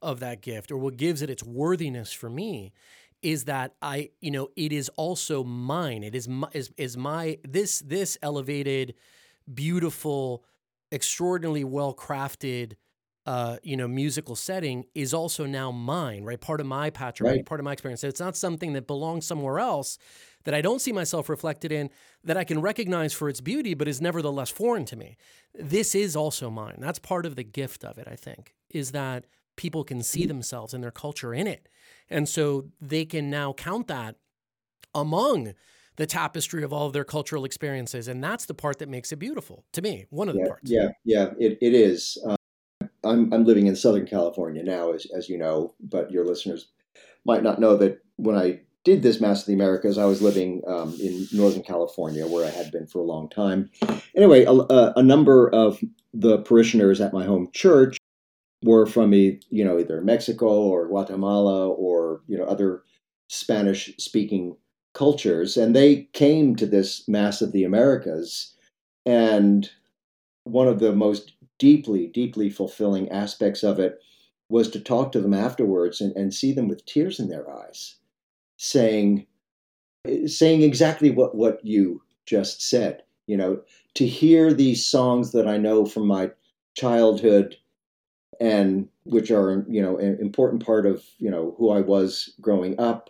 of 0.02 0.20
that 0.20 0.41
gift, 0.41 0.72
or 0.72 0.78
what 0.78 0.98
gives 0.98 1.22
it 1.22 1.30
its 1.30 1.44
worthiness 1.44 2.14
for 2.14 2.30
me, 2.30 2.74
is 3.22 3.45
that 3.45 3.74
I, 3.82 4.11
you 4.22 4.32
know, 4.32 4.49
it 4.56 4.72
is 4.72 4.90
also 4.95 5.44
mine. 5.44 6.03
It 6.03 6.16
is 6.16 6.28
my, 6.28 6.48
is, 6.53 6.72
is 6.78 6.95
my 6.95 7.38
this 7.45 7.80
this 7.80 8.18
elevated, 8.22 8.94
beautiful, 9.52 10.45
extraordinarily 10.91 11.66
well 11.66 11.94
crafted 11.94 12.74
uh, 13.26 13.58
you 13.64 13.78
know, 13.78 13.88
musical 13.88 14.36
setting 14.36 14.86
is 14.96 15.14
also 15.14 15.46
now 15.46 15.72
mine, 15.72 16.24
right? 16.24 16.40
Part 16.40 16.62
of 16.62 16.68
my 16.68 16.90
patrimony, 16.90 17.38
right. 17.38 17.46
part 17.46 17.60
of 17.60 17.66
my 17.66 17.74
experience. 17.74 18.02
So 18.02 18.08
it's 18.08 18.20
not 18.20 18.36
something 18.36 18.74
that 18.74 18.88
belongs 18.88 19.26
somewhere 19.26 19.60
else 19.60 19.98
that 20.46 20.54
I 20.54 20.62
don't 20.62 20.80
see 20.80 20.91
myself 20.91 21.30
reflected 21.30 21.72
in, 21.72 21.90
that 22.24 22.38
I 22.38 22.44
can 22.44 22.62
recognize 22.62 23.14
for 23.14 23.30
its 23.30 23.41
beauty, 23.41 23.74
but 23.74 23.88
is 23.88 24.02
nevertheless 24.02 24.50
foreign 24.50 24.86
to 24.86 24.96
me. 24.96 25.18
This 25.54 25.94
is 25.94 26.16
also 26.16 26.50
mine. 26.50 26.78
That's 26.80 26.98
part 27.00 27.26
of 27.26 27.36
the 27.36 27.44
gift 27.44 27.84
of 27.84 27.98
it, 27.98 28.08
I 28.10 28.16
think, 28.16 28.56
is 28.70 28.91
that 28.91 29.26
people 29.58 29.84
can 29.84 30.02
see 30.02 30.26
themselves 30.26 30.74
and 30.74 30.82
their 30.82 30.91
culture 30.91 31.34
in 31.34 31.46
it. 31.46 31.68
And 32.10 32.28
so 32.28 32.66
they 32.80 33.06
can 33.06 33.30
now 33.30 33.52
count 33.54 33.88
that 33.88 34.16
among 34.96 35.54
the 35.98 36.08
tapestry 36.08 36.64
of 36.64 36.72
all 36.72 36.88
of 36.88 36.94
their 36.94 37.04
cultural 37.04 37.44
experiences. 37.44 38.08
And 38.08 38.24
that's 38.24 38.46
the 38.46 38.54
part 38.54 38.80
that 38.80 38.88
makes 38.88 39.12
it 39.12 39.18
beautiful 39.18 39.66
to 39.74 39.82
me, 39.82 40.06
one 40.10 40.30
of 40.30 40.36
the 40.36 40.46
parts. 40.48 40.72
Yeah, 40.72 40.88
yeah, 41.04 41.32
it, 41.38 41.58
it 41.62 41.74
is. 41.74 42.18
Um, 42.26 42.38
I'm 43.04 43.32
I'm 43.34 43.46
living 43.46 43.68
in 43.68 43.76
Southern 43.76 44.06
California 44.06 44.64
now, 44.64 44.92
as 44.92 45.08
as 45.16 45.30
you 45.30 45.38
know, 45.38 45.74
but 45.80 46.12
your 46.12 46.26
listeners 46.26 46.68
might 47.26 47.44
not 47.44 47.60
know 47.60 47.76
that 47.78 48.00
when 48.18 48.36
I 48.36 48.62
did 48.84 49.04
this 49.04 49.20
Mass 49.20 49.42
of 49.42 49.48
the 49.48 49.54
Americas, 49.54 49.98
I 49.98 50.06
was 50.06 50.22
living 50.22 50.62
um, 50.68 50.96
in 51.02 51.28
Northern 51.32 51.64
California, 51.64 52.26
where 52.26 52.46
I 52.46 52.50
had 52.50 52.72
been 52.72 52.88
for 52.88 53.00
a 53.00 53.06
long 53.06 53.30
time. 53.30 53.70
Anyway, 54.16 54.46
a, 54.46 54.54
a, 54.96 55.04
number 55.04 55.50
of 55.50 55.80
the 56.14 56.40
parishioners 56.40 57.02
at 57.02 57.14
my 57.14 57.26
home 57.26 57.50
church 57.54 57.98
were 58.64 58.86
from 58.86 59.14
you 59.14 59.40
know 59.52 59.80
either 59.80 60.02
Mexico 60.02 60.48
or 60.48 60.88
Guatemala 60.88 61.68
or 61.70 62.22
you 62.28 62.38
know 62.38 62.46
other 62.46 62.84
Spanish 63.28 63.94
speaking 63.98 64.56
cultures, 64.94 65.58
and 65.58 65.76
they 65.76 66.10
came 66.14 66.56
to 66.56 66.66
this 66.66 67.08
Mass 67.08 67.42
of 67.42 67.52
the 67.52 67.64
Americas, 67.64 68.56
and 69.06 69.70
one 70.46 70.68
of 70.68 70.80
the 70.80 70.94
most 70.94 71.34
deeply, 71.60 72.07
deeply 72.07 72.49
fulfilling 72.49 73.10
aspects 73.10 73.64
of 73.64 73.80
it 73.80 73.99
was 74.49 74.69
to 74.72 74.80
talk 74.80 75.11
to 75.11 75.22
them 75.22 75.34
afterwards 75.34 76.02
and, 76.02 76.15
and 76.15 76.34
see 76.34 76.52
them 76.52 76.68
with 76.68 76.86
tears 76.86 77.19
in 77.19 77.30
their 77.30 77.49
eyes, 77.49 77.95
saying, 78.57 79.27
saying 80.26 80.64
exactly 80.64 81.11
what, 81.11 81.36
what 81.36 81.64
you 81.64 82.02
just 82.26 82.68
said. 82.68 83.03
You 83.27 83.38
know, 83.38 83.61
to 83.94 84.07
hear 84.07 84.52
these 84.53 84.84
songs 84.84 85.34
that 85.34 85.48
I 85.48 85.57
know 85.57 85.86
from 85.86 86.07
my 86.07 86.31
childhood 86.76 87.57
and 88.40 88.88
which 89.03 89.30
are, 89.30 89.65
you 89.69 89.81
know, 89.81 89.98
an 89.98 90.18
important 90.19 90.65
part 90.65 90.86
of, 90.86 91.03
you 91.18 91.30
know, 91.30 91.53
who 91.57 91.69
I 91.69 91.81
was 91.81 92.34
growing 92.41 92.80
up, 92.80 93.10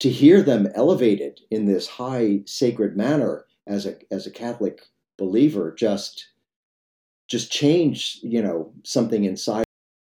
to 0.00 0.08
hear 0.08 0.42
them 0.42 0.68
elevated 0.74 1.40
in 1.50 1.66
this 1.66 1.86
high 1.86 2.40
sacred 2.46 2.96
manner 2.96 3.44
as 3.66 3.86
a 3.86 3.96
as 4.12 4.26
a 4.26 4.30
Catholic 4.30 4.82
believer 5.16 5.74
just 5.76 6.31
just 7.32 7.50
change, 7.50 8.18
you 8.22 8.42
know, 8.42 8.70
something 8.84 9.24
inside. 9.24 9.64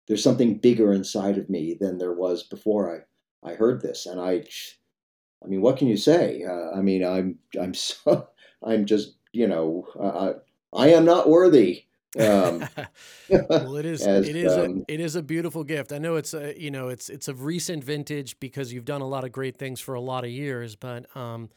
There's 0.09 0.21
something 0.21 0.57
bigger 0.57 0.91
inside 0.91 1.37
of 1.37 1.49
me 1.49 1.77
than 1.79 1.97
there 1.97 2.11
was 2.11 2.43
before 2.43 3.05
I, 3.41 3.49
I 3.49 3.53
heard 3.53 3.81
this, 3.81 4.05
and 4.05 4.19
I, 4.19 4.43
I 5.41 5.47
mean, 5.47 5.61
what 5.61 5.77
can 5.77 5.87
you 5.87 5.95
say? 5.95 6.43
Uh, 6.43 6.77
I 6.77 6.81
mean, 6.81 7.01
I'm 7.01 7.39
I'm 7.59 7.73
so 7.89 8.27
I'm 8.61 8.85
just 8.85 9.15
you 9.31 9.47
know 9.47 9.87
uh, 9.97 10.33
I 10.77 10.89
am 10.89 11.05
not 11.05 11.29
worthy. 11.29 11.85
Um, 12.19 12.67
well, 13.29 13.77
it 13.77 13.85
is 13.85 14.01
as, 14.05 14.27
it 14.27 14.35
is 14.35 14.51
um, 14.51 14.83
a, 14.89 14.93
it 14.93 14.99
is 14.99 15.15
a 15.15 15.23
beautiful 15.23 15.63
gift. 15.63 15.93
I 15.93 15.99
know 15.99 16.17
it's 16.17 16.33
a 16.33 16.59
you 16.61 16.71
know 16.71 16.89
it's 16.89 17.07
it's 17.07 17.29
a 17.29 17.33
recent 17.33 17.85
vintage 17.85 18.37
because 18.41 18.73
you've 18.73 18.83
done 18.83 18.99
a 19.01 19.07
lot 19.07 19.23
of 19.23 19.31
great 19.31 19.55
things 19.55 19.79
for 19.79 19.95
a 19.95 20.01
lot 20.01 20.25
of 20.25 20.29
years, 20.29 20.75
but 20.75 21.05
um, 21.15 21.49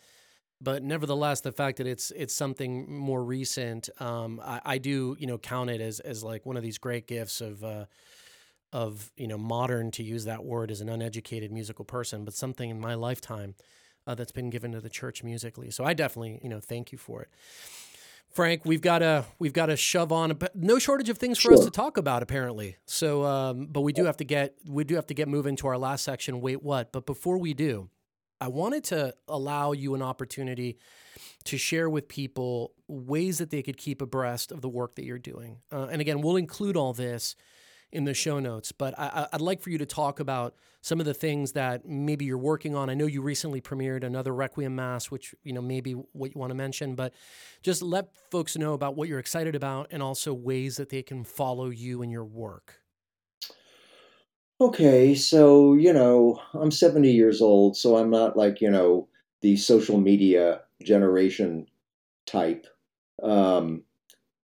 but 0.60 0.82
nevertheless, 0.82 1.40
the 1.40 1.52
fact 1.52 1.78
that 1.78 1.86
it's 1.86 2.10
it's 2.12 2.34
something 2.34 2.92
more 2.92 3.22
recent, 3.22 3.88
um, 4.00 4.40
I, 4.42 4.60
I 4.64 4.78
do 4.78 5.16
you 5.18 5.26
know 5.26 5.38
count 5.38 5.70
it 5.70 5.80
as 5.80 6.00
as 6.00 6.22
like 6.22 6.46
one 6.46 6.56
of 6.56 6.62
these 6.62 6.78
great 6.78 7.06
gifts 7.06 7.40
of. 7.40 7.64
Uh, 7.64 7.86
of 8.72 9.12
you 9.16 9.28
know 9.28 9.38
modern 9.38 9.92
to 9.92 10.02
use 10.02 10.24
that 10.24 10.44
word 10.44 10.72
as 10.72 10.80
an 10.80 10.88
uneducated 10.88 11.52
musical 11.52 11.84
person, 11.84 12.24
but 12.24 12.34
something 12.34 12.68
in 12.68 12.80
my 12.80 12.94
lifetime 12.94 13.54
uh, 14.08 14.14
that's 14.14 14.32
been 14.32 14.50
given 14.50 14.72
to 14.72 14.80
the 14.80 14.90
church 14.90 15.22
musically. 15.22 15.70
So 15.70 15.84
I 15.84 15.94
definitely 15.94 16.40
you 16.42 16.48
know 16.48 16.60
thank 16.60 16.90
you 16.90 16.98
for 16.98 17.22
it. 17.22 17.28
Frank, 18.36 18.66
we've 18.66 18.82
got 18.82 18.98
to 18.98 19.24
we've 19.38 19.54
got 19.54 19.66
to 19.66 19.76
shove 19.76 20.12
on. 20.12 20.38
No 20.54 20.78
shortage 20.78 21.08
of 21.08 21.16
things 21.16 21.38
for 21.38 21.48
sure. 21.48 21.54
us 21.54 21.64
to 21.64 21.70
talk 21.70 21.96
about, 21.96 22.22
apparently. 22.22 22.76
So, 22.84 23.24
um, 23.24 23.66
but 23.66 23.80
we 23.80 23.94
do 23.94 24.04
have 24.04 24.18
to 24.18 24.24
get 24.24 24.54
we 24.68 24.84
do 24.84 24.94
have 24.96 25.06
to 25.06 25.14
get 25.14 25.26
moving 25.26 25.56
to 25.56 25.68
our 25.68 25.78
last 25.78 26.04
section. 26.04 26.42
Wait, 26.42 26.62
what? 26.62 26.92
But 26.92 27.06
before 27.06 27.38
we 27.38 27.54
do, 27.54 27.88
I 28.40 28.48
wanted 28.48 28.84
to 28.84 29.14
allow 29.28 29.72
you 29.72 29.94
an 29.94 30.02
opportunity 30.02 30.78
to 31.44 31.56
share 31.56 31.88
with 31.88 32.08
people 32.08 32.72
ways 32.88 33.38
that 33.38 33.50
they 33.50 33.62
could 33.62 33.76
keep 33.76 34.02
abreast 34.02 34.52
of 34.52 34.60
the 34.60 34.68
work 34.68 34.96
that 34.96 35.04
you're 35.04 35.18
doing. 35.18 35.58
Uh, 35.72 35.86
and 35.86 36.00
again, 36.00 36.20
we'll 36.20 36.36
include 36.36 36.76
all 36.76 36.92
this 36.92 37.36
in 37.92 38.04
the 38.04 38.14
show 38.14 38.38
notes. 38.38 38.72
But 38.72 38.98
I, 38.98 39.28
would 39.32 39.40
like 39.40 39.60
for 39.60 39.70
you 39.70 39.78
to 39.78 39.86
talk 39.86 40.20
about 40.20 40.54
some 40.80 41.00
of 41.00 41.06
the 41.06 41.14
things 41.14 41.52
that 41.52 41.86
maybe 41.86 42.24
you're 42.24 42.36
working 42.36 42.74
on. 42.74 42.90
I 42.90 42.94
know 42.94 43.06
you 43.06 43.22
recently 43.22 43.60
premiered 43.60 44.04
another 44.04 44.34
Requiem 44.34 44.74
Mass, 44.74 45.10
which 45.10 45.34
you 45.44 45.52
know 45.52 45.62
maybe 45.62 45.92
what 45.92 46.34
you 46.34 46.38
want 46.38 46.50
to 46.50 46.54
mention, 46.54 46.94
but 46.94 47.14
just 47.62 47.82
let 47.82 48.08
folks 48.30 48.56
know 48.56 48.74
about 48.74 48.96
what 48.96 49.08
you're 49.08 49.18
excited 49.18 49.54
about 49.54 49.88
and 49.90 50.02
also 50.02 50.34
ways 50.34 50.76
that 50.76 50.90
they 50.90 51.02
can 51.02 51.24
follow 51.24 51.70
you 51.70 52.02
and 52.02 52.10
your 52.10 52.24
work. 52.24 52.80
Okay, 54.58 55.14
so 55.14 55.74
you 55.74 55.92
know 55.92 56.40
I'm 56.54 56.70
70 56.70 57.10
years 57.10 57.42
old, 57.42 57.76
so 57.76 57.96
I'm 57.96 58.10
not 58.10 58.36
like 58.36 58.60
you 58.60 58.70
know 58.70 59.08
the 59.42 59.56
social 59.56 59.98
media 59.98 60.62
generation 60.82 61.66
type. 62.26 62.66
Um, 63.22 63.82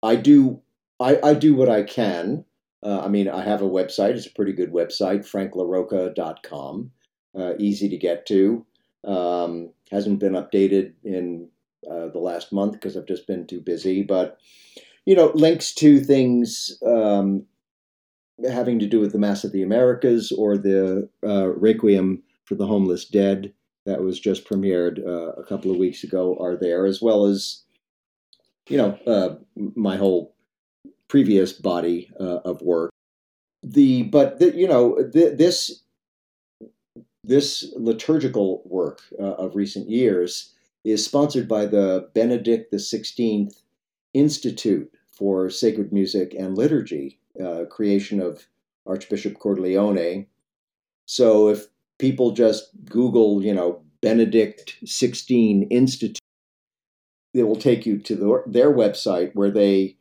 I 0.03 0.17
do 0.17 0.61
I, 1.01 1.19
I 1.23 1.35
do 1.35 1.55
what 1.55 1.69
I 1.69 1.83
can. 1.83 2.45
Uh, 2.83 3.01
I 3.01 3.09
mean, 3.09 3.29
I 3.29 3.43
have 3.43 3.63
a 3.63 3.69
website. 3.69 4.11
It's 4.11 4.27
a 4.27 4.33
pretty 4.33 4.53
good 4.53 4.73
website, 4.73 5.21
franklarocca.com. 5.21 6.91
Uh, 7.37 7.55
easy 7.59 7.89
to 7.89 7.97
get 7.97 8.27
to. 8.27 8.65
Um, 9.05 9.71
hasn't 9.91 10.21
been 10.21 10.33
updated 10.33 10.93
in 11.03 11.49
uh, 11.91 12.09
the 12.09 12.19
last 12.19 12.53
month 12.53 12.73
because 12.75 12.97
I've 12.97 13.07
just 13.07 13.27
been 13.27 13.47
too 13.47 13.61
busy. 13.61 14.03
But, 14.03 14.39
you 15.07 15.17
know, 15.17 15.33
links 15.35 15.73
to 15.75 15.99
things 16.01 16.79
um, 16.87 17.47
having 18.49 18.79
to 18.79 18.87
do 18.87 19.01
with 19.01 19.13
the 19.13 19.19
Mass 19.19 19.45
of 19.45 19.53
the 19.53 19.63
Americas 19.63 20.33
or 20.33 20.57
the 20.57 21.09
uh, 21.27 21.49
Requiem 21.51 22.23
for 22.45 22.55
the 22.55 22.67
Homeless 22.67 23.05
Dead 23.05 23.53
that 23.87 24.03
was 24.03 24.19
just 24.19 24.49
premiered 24.49 24.99
uh, 25.07 25.33
a 25.33 25.45
couple 25.45 25.71
of 25.71 25.77
weeks 25.77 26.05
ago 26.05 26.37
are 26.41 26.57
there, 26.57 26.87
as 26.87 27.03
well 27.03 27.27
as, 27.27 27.63
you 28.69 28.77
know, 28.77 28.99
uh, 29.07 29.37
my 29.77 29.97
whole 29.97 30.35
previous 31.09 31.53
body 31.53 32.11
uh, 32.19 32.39
of 32.45 32.63
work. 32.63 32.91
The 33.63 34.03
but 34.05 34.39
the, 34.39 34.55
you 34.55 34.69
know 34.69 34.97
the, 35.01 35.35
this 35.37 35.83
this 37.23 37.73
liturgical 37.77 38.63
work 38.67 39.01
uh, 39.19 39.35
of 39.35 39.57
recent 39.57 39.89
years 39.89 40.53
is 40.85 41.05
sponsored 41.05 41.49
by 41.49 41.65
the 41.65 42.11
Benedict 42.15 42.73
XVI 42.73 43.51
Institute 44.13 44.93
for 45.11 45.49
Sacred 45.49 45.93
Music 45.93 46.35
and 46.35 46.59
Liturgy, 46.59 47.19
uh, 47.43 47.65
creation 47.71 48.21
of 48.21 48.47
Archbishop 48.87 49.35
Cordileone. 49.39 50.27
So 51.07 51.49
if 51.49 51.67
people 51.99 52.33
just 52.33 52.71
Google, 52.85 53.43
you 53.43 53.55
know, 53.55 53.83
Benedict 54.01 54.77
XVI 54.85 55.67
Institute, 55.71 56.19
it 57.33 57.45
will 57.45 57.57
take 57.57 57.87
you 57.87 57.99
to 57.99 58.15
the, 58.15 58.43
their 58.47 58.73
website 58.73 59.35
where 59.35 59.51
they 59.51 59.97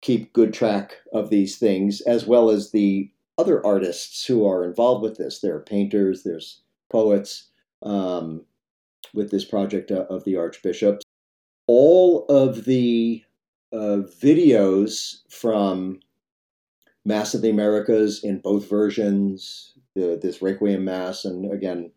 keep 0.00 0.32
good 0.32 0.52
track 0.52 0.96
of 1.12 1.30
these 1.30 1.58
things, 1.58 2.00
as 2.02 2.26
well 2.26 2.50
as 2.50 2.70
the 2.70 3.10
other 3.38 3.64
artists 3.64 4.24
who 4.26 4.46
are 4.46 4.64
involved 4.64 5.02
with 5.02 5.16
this. 5.16 5.40
There 5.40 5.56
are 5.56 5.60
painters, 5.60 6.22
there's 6.22 6.60
poets 6.90 7.48
um, 7.82 8.44
with 9.14 9.30
this 9.30 9.44
project 9.44 9.90
of 9.90 10.24
the 10.24 10.36
Archbishop. 10.36 11.00
All 11.66 12.26
of 12.26 12.64
the 12.64 13.22
uh, 13.72 14.02
videos 14.22 15.22
from 15.30 16.00
Mass 17.04 17.34
of 17.34 17.42
the 17.42 17.50
Americas 17.50 18.22
in 18.22 18.38
both 18.38 18.68
versions, 18.68 19.72
the, 19.94 20.18
this 20.20 20.40
Requiem 20.40 20.84
Mass, 20.84 21.24
and 21.24 21.52
again, 21.52 21.90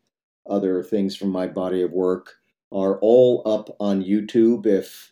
other 0.49 0.83
things 0.83 1.15
from 1.15 1.29
my 1.29 1.47
body 1.47 1.81
of 1.81 1.91
work 1.91 2.35
are 2.71 2.99
all 2.99 3.41
up 3.45 3.75
on 3.79 4.03
YouTube. 4.03 4.65
If 4.65 5.11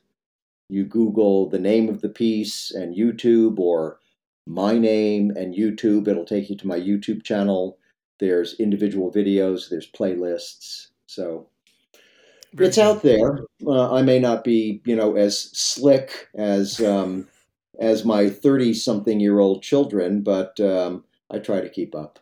you 0.70 0.86
Google 0.86 1.50
the 1.50 1.60
name 1.60 1.90
of 1.90 2.02
the 2.02 2.10
piece 2.10 2.72
and 2.72 2.96
YouTube 2.96 3.60
or 3.60 4.00
my 4.46 4.78
name 4.78 5.32
and 5.32 5.56
YouTube, 5.56 6.08
it'll 6.08 6.26
take 6.26 6.50
you 6.50 6.58
to 6.58 6.68
my 6.68 6.80
YouTube 6.80 7.24
channel. 7.24 7.78
There's 8.20 8.60
individual 8.60 9.12
videos, 9.12 9.70
there's 9.70 9.90
playlists. 9.90 10.88
So 11.06 11.48
it's 12.54 12.78
out 12.78 13.02
there. 13.02 13.40
Uh, 13.66 13.94
I 13.94 14.02
may 14.02 14.20
not 14.20 14.44
be, 14.44 14.82
you 14.86 14.96
know, 14.96 15.16
as 15.16 15.40
slick 15.40 16.28
as 16.36 16.80
um, 16.82 17.28
as 17.80 18.06
my 18.06 18.30
30 18.30 18.74
something 18.74 19.20
year 19.20 19.40
old 19.40 19.64
children, 19.64 20.22
but 20.22 20.60
um, 20.60 21.04
I 21.30 21.40
try 21.40 21.62
to 21.62 21.70
keep 21.70 21.96
up. 21.96 22.20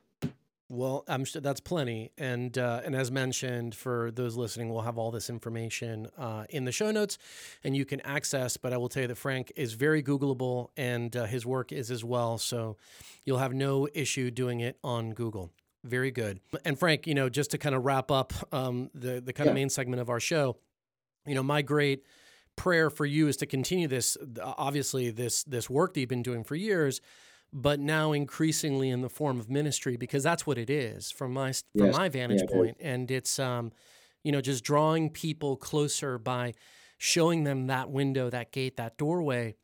Well, 0.72 1.04
I'm 1.06 1.26
sure 1.26 1.42
that's 1.42 1.60
plenty, 1.60 2.14
and 2.18 2.58
uh, 2.58 2.80
and 2.86 2.96
as 2.96 3.12
mentioned, 3.12 3.76
for 3.76 4.10
those 4.10 4.38
listening, 4.38 4.70
we'll 4.70 4.84
have 4.84 4.98
all 4.98 5.12
this 5.12 5.30
information 5.30 6.08
uh, 6.18 6.46
in 6.50 6.64
the 6.64 6.72
show 6.72 6.92
notes, 6.92 7.18
and 7.62 7.76
you 7.76 7.84
can 7.84 8.00
access. 8.06 8.56
But 8.56 8.72
I 8.72 8.78
will 8.78 8.88
tell 8.88 9.02
you 9.02 9.08
that 9.10 9.18
Frank 9.18 9.52
is 9.58 9.74
very 9.74 10.02
Googleable, 10.02 10.70
and 10.78 11.14
uh, 11.14 11.26
his 11.26 11.46
work 11.46 11.74
is 11.74 11.92
as 11.92 12.06
well. 12.06 12.38
So 12.38 12.78
you'll 13.26 13.40
have 13.40 13.54
no 13.54 13.90
issue 13.94 14.32
doing 14.32 14.62
it 14.62 14.78
on 14.82 15.12
Google. 15.12 15.52
Very 15.84 16.10
good. 16.10 16.40
And 16.64 16.80
Frank, 16.80 17.06
you 17.06 17.16
know, 17.16 17.28
just 17.28 17.52
to 17.52 17.58
kind 17.58 17.76
of 17.76 17.84
wrap 17.84 18.10
up 18.10 18.32
um, 18.54 18.92
the 18.94 19.20
the 19.20 19.34
kind 19.34 19.48
yeah. 19.48 19.52
of 19.52 19.56
main 19.56 19.70
segment 19.70 20.02
of 20.02 20.10
our 20.10 20.22
show, 20.22 20.56
you 21.26 21.36
know, 21.36 21.44
my 21.44 21.62
great 21.62 22.06
prayer 22.62 22.90
for 22.90 23.06
you 23.06 23.28
is 23.28 23.38
to 23.38 23.46
continue 23.46 23.88
this. 23.88 24.18
Obviously, 24.42 25.10
this 25.10 25.44
this 25.44 25.70
work 25.70 25.94
that 25.94 26.00
you've 26.00 26.10
been 26.10 26.24
doing 26.24 26.44
for 26.44 26.56
years 26.56 27.02
but 27.54 27.80
now 27.80 28.14
increasingly 28.14 28.90
in 28.90 29.02
the 29.02 29.10
form 29.10 29.40
of 29.40 29.50
ministry 29.50 29.98
because 29.98 30.24
that's 30.24 30.48
what 30.48 30.58
it 30.58 30.70
is 30.70 31.12
from 31.12 31.34
my 31.34 31.54
from 31.78 31.92
my 31.92 32.08
vantage 32.08 32.42
yeah, 32.48 32.56
point. 32.56 32.78
and 32.80 33.12
it's 33.12 33.40
um 33.40 33.72
you 34.24 34.32
know 34.32 34.42
just 34.42 34.64
drawing 34.64 35.10
people 35.10 35.58
closer 35.58 36.18
by 36.18 36.54
showing 36.98 37.44
them 37.44 37.68
that 37.68 37.90
window 37.90 38.30
that 38.30 38.52
gate 38.52 38.78
that 38.78 38.98
doorway 38.98 39.56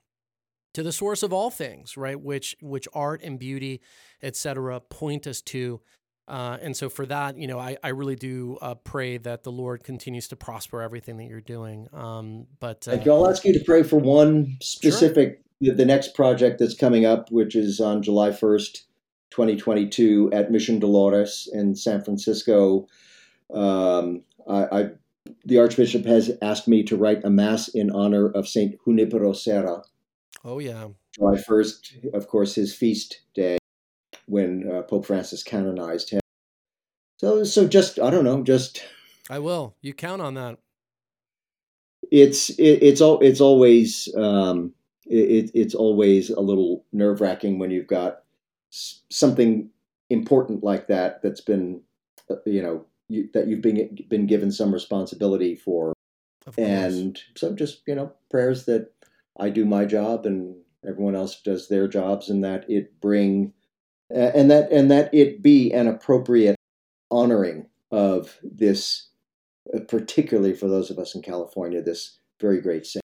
to 0.74 0.84
the 0.84 0.91
source 0.91 1.24
of 1.24 1.32
all 1.32 1.49
things 1.49 1.95
right 1.95 2.19
which 2.19 2.56
which 2.61 2.88
art 2.94 3.22
and 3.24 3.40
beauty 3.40 3.80
etc 4.22 4.80
point 4.82 5.26
us 5.26 5.41
to 5.41 5.80
uh, 6.28 6.58
and 6.62 6.76
so 6.76 6.90
for 6.90 7.06
that, 7.06 7.38
you 7.38 7.48
know, 7.48 7.60
I, 7.60 7.78
I 7.82 7.90
really 7.90 8.16
do 8.16 8.58
uh, 8.62 8.76
pray 8.76 9.18
that 9.18 9.44
the 9.44 9.52
Lord 9.52 9.84
continues 9.84 10.28
to 10.30 10.36
prosper 10.36 10.82
everything 10.82 11.18
that 11.18 11.26
you're 11.26 11.40
doing. 11.40 11.88
Um, 11.94 12.48
but 12.60 12.88
uh, 12.88 12.91
Thank 12.91 13.06
you. 13.06 13.14
I'll 13.14 13.30
ask 13.30 13.45
you 13.45 13.54
to 13.54 13.64
pray 13.64 13.84
for 13.84 13.98
one 13.98 14.58
specific 14.62 15.41
the 15.60 15.86
next 15.86 16.14
project 16.14 16.60
that's 16.60 16.76
coming 16.76 17.06
up, 17.06 17.32
which 17.32 17.56
is 17.56 17.80
on 17.80 18.04
July 18.04 18.30
1st, 18.30 18.82
2022, 19.32 20.30
at 20.32 20.52
Mission 20.52 20.80
Dolores 20.80 21.49
in 21.52 21.76
San 21.76 22.04
Francisco, 22.04 22.88
um, 23.54 24.24
I, 24.48 24.66
I, 24.66 24.90
the 25.45 25.60
Archbishop 25.60 26.06
has 26.06 26.32
asked 26.41 26.68
me 26.68 26.84
to 26.84 26.95
write 26.95 27.24
a 27.24 27.30
mass 27.30 27.70
in 27.70 27.90
honor 27.90 28.30
of 28.30 28.48
Saint 28.48 28.76
Junipero 28.86 29.34
Serra. 29.34 29.82
Oh, 30.44 30.60
yeah. 30.60 30.90
July 31.14 31.36
1st, 31.36 32.14
of 32.14 32.28
course, 32.28 32.56
his 32.56 32.76
feast 32.76 33.22
day 33.34 33.56
when 34.28 34.72
uh, 34.72 34.84
Pope 34.84 35.06
Francis 35.06 35.44
canonized 35.44 36.12
him. 36.12 36.22
So, 37.18 37.44
so 37.44 37.68
just, 37.68 37.99
I 37.99 38.10
don't 38.10 38.24
know, 38.24 38.44
just. 38.44 38.84
I 39.30 39.40
will. 39.40 39.76
You 39.82 39.94
count 39.94 40.22
on 40.22 40.36
that. 40.36 40.60
It's, 42.12 42.52
it, 42.52 42.84
it's, 42.84 43.02
all, 43.02 43.20
it's 43.20 43.41
always, 43.41 44.08
um, 44.16 44.74
it, 45.06 45.52
it's 45.54 45.74
always 45.76 46.30
a 46.30 46.41
little 46.41 46.86
nerve 46.94 47.22
wracking 47.22 47.60
when 47.60 47.72
you've 47.72 47.88
got 47.88 48.20
something 48.70 49.70
important 50.10 50.64
like 50.64 50.88
that 50.88 51.22
that's 51.22 51.41
been, 51.41 51.82
uh, 52.30 52.36
you 52.45 52.62
know, 52.62 52.86
you, 53.10 53.30
that 53.34 53.48
you've 53.48 53.62
been 53.62 53.98
been 54.10 54.28
given 54.28 54.52
some 54.52 54.74
responsibility 54.74 55.56
for, 55.56 55.94
and 56.58 57.18
so 57.36 57.54
just 57.54 57.82
you 57.88 57.95
know 57.95 58.12
prayers 58.30 58.66
that 58.66 58.91
I 59.40 59.49
do 59.49 59.64
my 59.64 59.86
job 59.86 60.26
and 60.26 60.58
everyone 60.86 61.16
else 61.16 61.41
does 61.41 61.70
their 61.70 61.88
jobs, 61.88 62.30
and 62.30 62.44
that 62.44 62.70
it 62.70 62.99
bring, 62.99 63.54
and 64.09 64.49
that 64.51 64.71
and 64.71 64.89
that 64.91 65.13
it 65.13 65.41
be 65.41 65.71
an 65.71 65.88
appropriate 65.88 66.55
honoring 67.11 67.67
of 67.91 68.38
this, 68.43 69.09
uh, 69.73 69.79
particularly 69.88 70.53
for 70.53 70.67
those 70.67 70.89
of 70.89 70.99
us 70.99 71.15
in 71.15 71.21
California, 71.21 71.81
this 71.81 72.19
very 72.39 72.61
great 72.61 72.85
saint. 72.85 73.01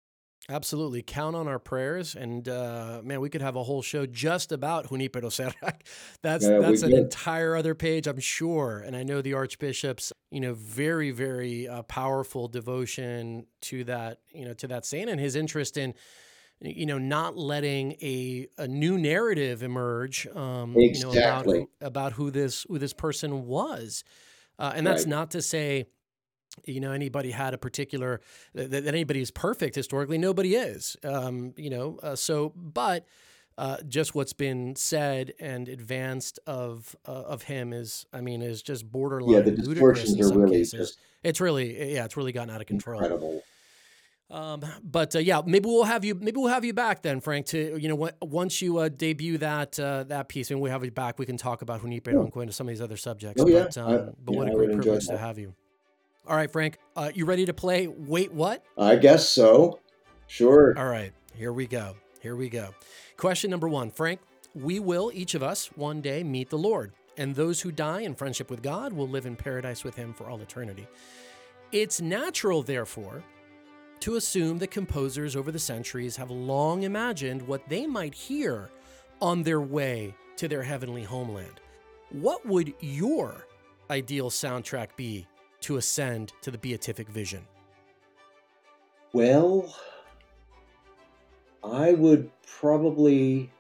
Absolutely. 0.50 1.02
Count 1.02 1.36
on 1.36 1.50
our 1.50 1.60
prayers. 1.60 2.16
And 2.16 2.48
uh, 2.48 3.02
man, 3.04 3.20
we 3.20 3.30
could 3.30 3.42
have 3.42 3.58
a 3.58 3.64
whole 3.64 3.82
show 3.82 4.06
just 4.06 4.54
about 4.54 4.88
Junipero 4.88 5.28
Serra. 5.28 5.52
That's 6.24 6.46
Yeah, 6.46 6.60
that's 6.60 6.84
an 6.84 6.92
did. 6.92 7.00
entire 7.00 7.58
other 7.58 7.76
page, 7.76 8.08
I'm 8.08 8.20
sure. 8.22 8.80
And 8.80 8.96
I 8.96 9.04
know 9.04 9.22
the 9.22 9.34
Archbishop's, 9.34 10.14
you 10.32 10.40
know, 10.40 10.54
very, 10.54 11.12
very 11.12 11.68
uh, 11.68 11.84
powerful 11.84 12.48
devotion 12.48 13.46
to 13.64 13.84
that, 13.86 14.20
you 14.34 14.46
know, 14.46 14.54
to 14.54 14.68
that 14.68 14.86
saint 14.86 15.10
and 15.10 15.20
his 15.20 15.36
interest 15.36 15.76
in, 15.76 15.94
you 16.62 16.86
know, 16.86 16.98
not 16.98 17.38
letting 17.38 17.94
a, 18.02 18.48
a 18.58 18.68
new 18.68 18.98
narrative 18.98 19.62
emerge, 19.64 20.28
um, 20.28 20.84
you 20.88 21.00
know, 21.00 21.12
about 21.12 21.46
Exactly. 21.46 21.60
who, 21.60 21.70
about 21.82 22.14
who 22.14 22.32
this 22.32 22.66
who 22.68 22.80
this 22.80 22.94
person 22.94 23.46
was. 23.46 24.04
Uh, 24.60 24.74
and 24.76 24.86
that's 24.86 25.06
Right. 25.06 25.10
not 25.12 25.32
to 25.32 25.42
say, 25.42 25.86
you 26.66 26.80
know, 26.80 26.92
anybody 26.92 27.32
had 27.32 27.54
a 27.54 27.58
particular 27.58 28.22
that, 28.54 28.72
that 28.72 28.88
anybody 28.88 29.22
is 29.22 29.32
perfect 29.32 29.76
historically. 29.76 30.18
Nobody 30.18 30.56
is, 30.56 30.98
um, 31.04 31.54
you 31.58 31.70
know. 31.70 32.00
Uh, 32.02 32.16
so, 32.16 32.50
but 32.56 33.06
uh, 33.58 33.78
just 33.88 34.16
what's 34.16 34.34
been 34.34 34.76
said 34.76 35.34
and 35.40 35.70
advanced 35.70 36.40
of 36.48 36.96
uh, 37.08 37.12
of 37.12 37.44
him 37.44 37.74
is, 37.74 38.06
I 38.14 38.22
mean, 38.22 38.42
is 38.42 38.64
just 38.64 38.92
borderline 38.92 39.38
Yeah, 39.38 39.42
the 39.44 39.52
distortions 39.52 40.20
are 40.22 40.40
really 40.40 40.60
cases. 40.60 40.80
just 40.80 41.00
It's 41.24 41.42
really, 41.42 41.94
yeah, 41.94 42.06
it's 42.06 42.18
really 42.18 42.32
gotten 42.32 42.50
out 42.54 42.62
of 42.62 42.68
control. 42.68 43.00
incredible. 43.00 43.44
Um, 44.30 44.62
but 44.84 45.16
uh, 45.16 45.20
yeah, 45.20 45.42
maybe 45.46 45.68
we'll 45.68 45.86
have 45.86 46.04
you. 46.04 46.14
Maybe 46.16 46.38
we'll 46.38 46.50
have 46.52 46.66
you 46.66 46.74
back 46.74 47.02
then, 47.02 47.22
Frank. 47.22 47.46
To 47.48 47.78
you 47.80 47.88
know, 47.88 48.10
once 48.22 48.62
you 48.62 48.78
uh, 48.80 48.90
debut 48.90 49.38
that 49.38 49.80
uh, 49.80 50.04
that 50.06 50.28
piece, 50.28 50.52
and 50.52 50.60
we 50.60 50.70
have 50.70 50.84
you 50.84 50.92
back, 50.92 51.18
we 51.18 51.26
can 51.26 51.38
talk 51.38 51.62
about 51.62 51.82
Junipe 51.82 52.08
Yeah. 52.08 52.20
and 52.20 52.32
go 52.32 52.42
into 52.42 52.52
some 52.54 52.68
of 52.68 52.72
these 52.74 52.82
other 52.82 52.98
subjects. 52.98 53.42
Oh, 53.42 53.48
yeah. 53.48 53.64
But, 53.64 53.78
um, 53.78 53.88
I- 53.88 53.98
but 54.26 54.32
yeah, 54.34 54.38
what 54.38 54.48
a 54.50 54.52
great 54.56 54.72
privilege 54.74 55.08
to 55.08 55.18
have 55.18 55.40
you. 55.40 55.54
All 56.28 56.36
right, 56.36 56.52
Frank, 56.52 56.78
uh, 56.98 57.10
you 57.16 57.24
ready 57.26 57.46
to 57.46 57.54
play? 57.54 57.88
Wait, 57.88 58.34
what? 58.34 58.66
I 58.78 58.98
guess 58.98 59.30
so. 59.30 59.80
Sure. 60.28 60.78
All 60.78 60.88
right, 60.90 61.14
here 61.34 61.54
we 61.54 61.66
go. 61.68 61.96
Here 62.20 62.36
we 62.36 62.50
go. 62.50 62.72
Question 63.16 63.50
number 63.50 63.70
one, 63.70 63.92
Frank. 63.92 64.20
We 64.54 64.82
will 64.82 65.10
each 65.14 65.36
of 65.36 65.44
us 65.44 65.68
one 65.78 66.02
day 66.02 66.24
meet 66.24 66.50
the 66.50 66.58
Lord, 66.58 66.92
and 67.16 67.34
those 67.34 67.62
who 67.62 67.72
die 67.72 68.02
in 68.02 68.14
friendship 68.14 68.50
with 68.52 68.62
God 68.62 68.92
will 68.92 69.08
live 69.08 69.26
in 69.26 69.38
paradise 69.38 69.86
with 69.86 69.96
Him 69.96 70.14
for 70.14 70.30
all 70.30 70.42
eternity. 70.42 70.86
It's 71.72 72.02
natural, 72.02 72.62
therefore, 72.62 73.24
to 74.02 74.16
assume 74.16 74.58
that 74.60 74.72
composers 74.72 75.36
over 75.36 75.52
the 75.52 75.60
centuries 75.60 76.16
have 76.16 76.32
long 76.32 76.84
imagined 76.84 77.42
what 77.42 77.68
they 77.68 77.86
might 77.86 78.14
hear 78.14 78.70
on 79.22 79.44
their 79.44 79.62
way 79.62 80.14
to 80.38 80.48
their 80.48 80.64
heavenly 80.64 81.04
homeland. 81.04 81.60
What 82.12 82.46
would 82.46 82.74
your 82.80 83.46
ideal 83.90 84.30
soundtrack 84.30 84.96
be 84.96 85.28
to 85.62 85.78
ascend 85.78 86.34
to 86.42 86.52
the 86.52 86.58
beatific 86.58 87.10
vision? 87.10 87.46
Well, 89.14 89.76
I 91.64 91.94
would 91.94 92.30
probably 92.46 93.52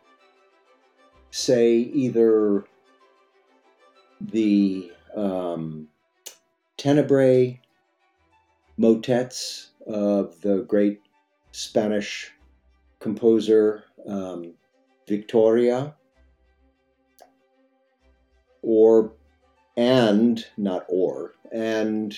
say 1.32 1.78
either 1.78 2.66
the 4.22 4.92
um, 5.16 5.88
Tenebrae 6.78 7.60
motets 8.78 9.72
of 9.88 10.40
the 10.42 10.64
great 10.68 11.02
Spanish 11.52 12.32
composer 13.00 13.86
um, 14.08 14.54
Victoria, 15.08 15.96
or 18.62 19.14
and 19.78 20.46
not 20.58 20.86
or 20.90 21.34
and 21.52 22.18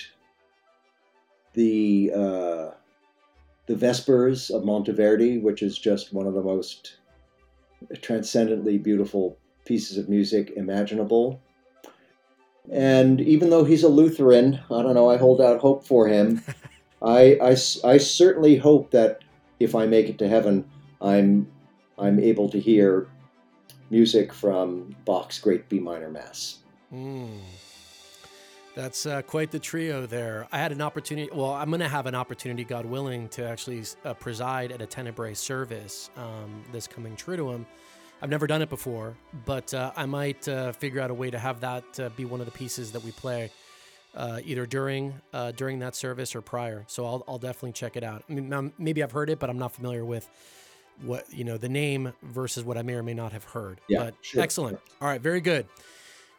the 1.52 2.10
uh, 2.14 2.70
the 3.66 3.76
Vespers 3.76 4.50
of 4.50 4.62
Monteverdi, 4.62 5.40
which 5.40 5.62
is 5.62 5.78
just 5.78 6.12
one 6.12 6.26
of 6.26 6.34
the 6.34 6.42
most 6.42 6.96
transcendently 8.02 8.78
beautiful 8.78 9.38
pieces 9.64 9.96
of 9.96 10.08
music 10.08 10.52
imaginable. 10.56 11.40
And 12.70 13.20
even 13.20 13.50
though 13.50 13.64
he's 13.64 13.82
a 13.82 13.88
Lutheran, 13.88 14.60
I 14.70 14.82
don't 14.82 14.94
know, 14.94 15.10
I 15.10 15.16
hold 15.16 15.40
out 15.40 15.60
hope 15.60 15.86
for 15.86 16.06
him. 16.08 16.42
I, 17.02 17.38
I 17.40 17.56
I 17.84 17.96
certainly 17.98 18.56
hope 18.56 18.90
that 18.90 19.20
if 19.58 19.74
I 19.74 19.86
make 19.86 20.08
it 20.08 20.18
to 20.18 20.28
heaven, 20.28 20.64
I'm, 21.00 21.46
I'm 21.98 22.18
able 22.18 22.48
to 22.48 22.58
hear 22.58 23.08
music 23.90 24.32
from 24.32 24.94
Bach's 25.04 25.38
Great 25.38 25.68
B 25.68 25.78
minor 25.78 26.10
Mass. 26.10 26.58
Mm. 26.92 27.40
That's 28.74 29.04
uh, 29.04 29.22
quite 29.22 29.50
the 29.50 29.58
trio 29.58 30.06
there. 30.06 30.46
I 30.52 30.58
had 30.58 30.72
an 30.72 30.80
opportunity, 30.80 31.28
well, 31.32 31.52
I'm 31.52 31.68
going 31.70 31.80
to 31.80 31.88
have 31.88 32.06
an 32.06 32.14
opportunity, 32.14 32.64
God 32.64 32.86
willing, 32.86 33.28
to 33.30 33.44
actually 33.44 33.82
uh, 34.04 34.14
preside 34.14 34.70
at 34.70 34.80
a 34.80 34.86
Tenebrae 34.86 35.34
service 35.34 36.10
um, 36.16 36.62
this 36.72 36.86
coming 36.86 37.16
Triduum. 37.16 37.66
I've 38.22 38.30
never 38.30 38.46
done 38.46 38.62
it 38.62 38.70
before, 38.70 39.16
but 39.44 39.72
uh, 39.74 39.92
I 39.96 40.06
might 40.06 40.46
uh, 40.46 40.72
figure 40.72 41.00
out 41.00 41.10
a 41.10 41.14
way 41.14 41.30
to 41.30 41.38
have 41.38 41.60
that 41.60 41.84
uh, 41.98 42.10
be 42.10 42.24
one 42.24 42.40
of 42.40 42.46
the 42.46 42.52
pieces 42.52 42.92
that 42.92 43.02
we 43.02 43.10
play. 43.12 43.50
Uh, 44.12 44.40
either 44.44 44.66
during 44.66 45.14
uh, 45.32 45.52
during 45.52 45.78
that 45.78 45.94
service 45.94 46.34
or 46.34 46.40
prior, 46.40 46.84
so 46.88 47.06
I'll, 47.06 47.24
I'll 47.28 47.38
definitely 47.38 47.72
check 47.72 47.96
it 47.96 48.02
out. 48.02 48.24
I 48.28 48.32
mean, 48.32 48.72
maybe 48.76 49.04
I've 49.04 49.12
heard 49.12 49.30
it, 49.30 49.38
but 49.38 49.48
I'm 49.48 49.58
not 49.58 49.72
familiar 49.72 50.04
with 50.04 50.28
what 51.02 51.32
you 51.32 51.44
know 51.44 51.56
the 51.56 51.68
name 51.68 52.12
versus 52.22 52.64
what 52.64 52.76
I 52.76 52.82
may 52.82 52.94
or 52.94 53.04
may 53.04 53.14
not 53.14 53.32
have 53.32 53.44
heard. 53.44 53.80
Yeah, 53.86 54.04
but 54.04 54.14
sure, 54.20 54.42
excellent. 54.42 54.80
All 55.00 55.06
right, 55.06 55.20
very 55.20 55.40
good. 55.40 55.66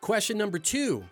Question 0.02 0.38
number 0.38 0.60
two. 0.60 1.06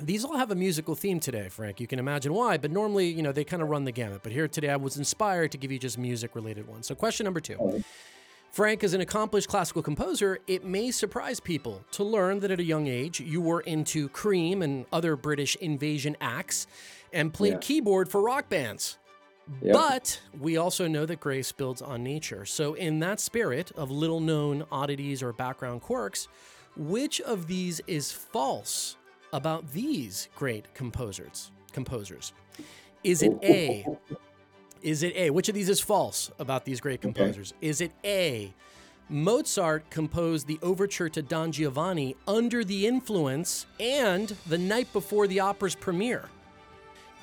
These 0.00 0.24
all 0.24 0.36
have 0.36 0.50
a 0.50 0.54
musical 0.54 0.94
theme 0.94 1.20
today, 1.20 1.48
Frank. 1.48 1.80
You 1.80 1.86
can 1.86 1.98
imagine 1.98 2.32
why, 2.34 2.58
but 2.58 2.70
normally, 2.70 3.08
you 3.08 3.22
know, 3.22 3.32
they 3.32 3.44
kind 3.44 3.62
of 3.62 3.68
run 3.68 3.84
the 3.84 3.92
gamut. 3.92 4.22
But 4.22 4.32
here 4.32 4.46
today, 4.46 4.68
I 4.68 4.76
was 4.76 4.98
inspired 4.98 5.52
to 5.52 5.58
give 5.58 5.72
you 5.72 5.78
just 5.78 5.96
music 5.96 6.34
related 6.34 6.68
ones. 6.68 6.86
So, 6.86 6.94
question 6.94 7.24
number 7.24 7.40
two. 7.40 7.82
Frank, 8.56 8.82
is 8.82 8.94
an 8.94 9.02
accomplished 9.02 9.50
classical 9.50 9.82
composer, 9.82 10.38
it 10.46 10.64
may 10.64 10.90
surprise 10.90 11.40
people 11.40 11.84
to 11.90 12.02
learn 12.02 12.40
that 12.40 12.50
at 12.50 12.58
a 12.58 12.64
young 12.64 12.86
age 12.86 13.20
you 13.20 13.38
were 13.38 13.60
into 13.60 14.08
Cream 14.08 14.62
and 14.62 14.86
other 14.90 15.14
British 15.14 15.56
invasion 15.56 16.16
acts 16.22 16.66
and 17.12 17.34
played 17.34 17.52
Yeah. 17.52 17.58
keyboard 17.58 18.08
for 18.08 18.22
rock 18.22 18.48
bands. 18.48 18.96
Yep. 19.60 19.74
But 19.74 20.20
we 20.40 20.56
also 20.56 20.88
know 20.88 21.04
that 21.04 21.20
grace 21.20 21.52
builds 21.52 21.82
on 21.82 22.02
nature. 22.02 22.46
So, 22.46 22.72
in 22.72 22.98
that 23.00 23.20
spirit 23.20 23.72
of 23.76 23.90
little 23.90 24.20
known 24.20 24.64
oddities 24.72 25.22
or 25.22 25.34
background 25.34 25.82
quirks, 25.82 26.26
which 26.78 27.20
of 27.20 27.48
these 27.48 27.82
is 27.86 28.10
false 28.10 28.96
about 29.34 29.72
these 29.72 30.30
great 30.34 30.72
composers? 30.72 31.50
Composers. 31.74 32.32
Is 33.04 33.22
it 33.22 33.32
A? 33.42 33.84
Is 34.86 35.02
it 35.02 35.16
A? 35.16 35.30
Which 35.30 35.48
of 35.48 35.54
these 35.56 35.68
is 35.68 35.80
false 35.80 36.30
about 36.38 36.64
these 36.64 36.80
great 36.80 37.00
composers? 37.02 37.52
Is 37.60 37.80
it 37.80 37.90
A? 38.04 38.54
Mozart 39.08 39.90
composed 39.90 40.46
the 40.46 40.60
overture 40.62 41.08
to 41.08 41.22
Don 41.22 41.50
Giovanni 41.50 42.14
under 42.28 42.62
the 42.62 42.86
influence 42.86 43.66
and 43.80 44.28
the 44.46 44.56
night 44.58 44.92
before 44.92 45.26
the 45.26 45.40
opera's 45.40 45.74
premiere. 45.74 46.28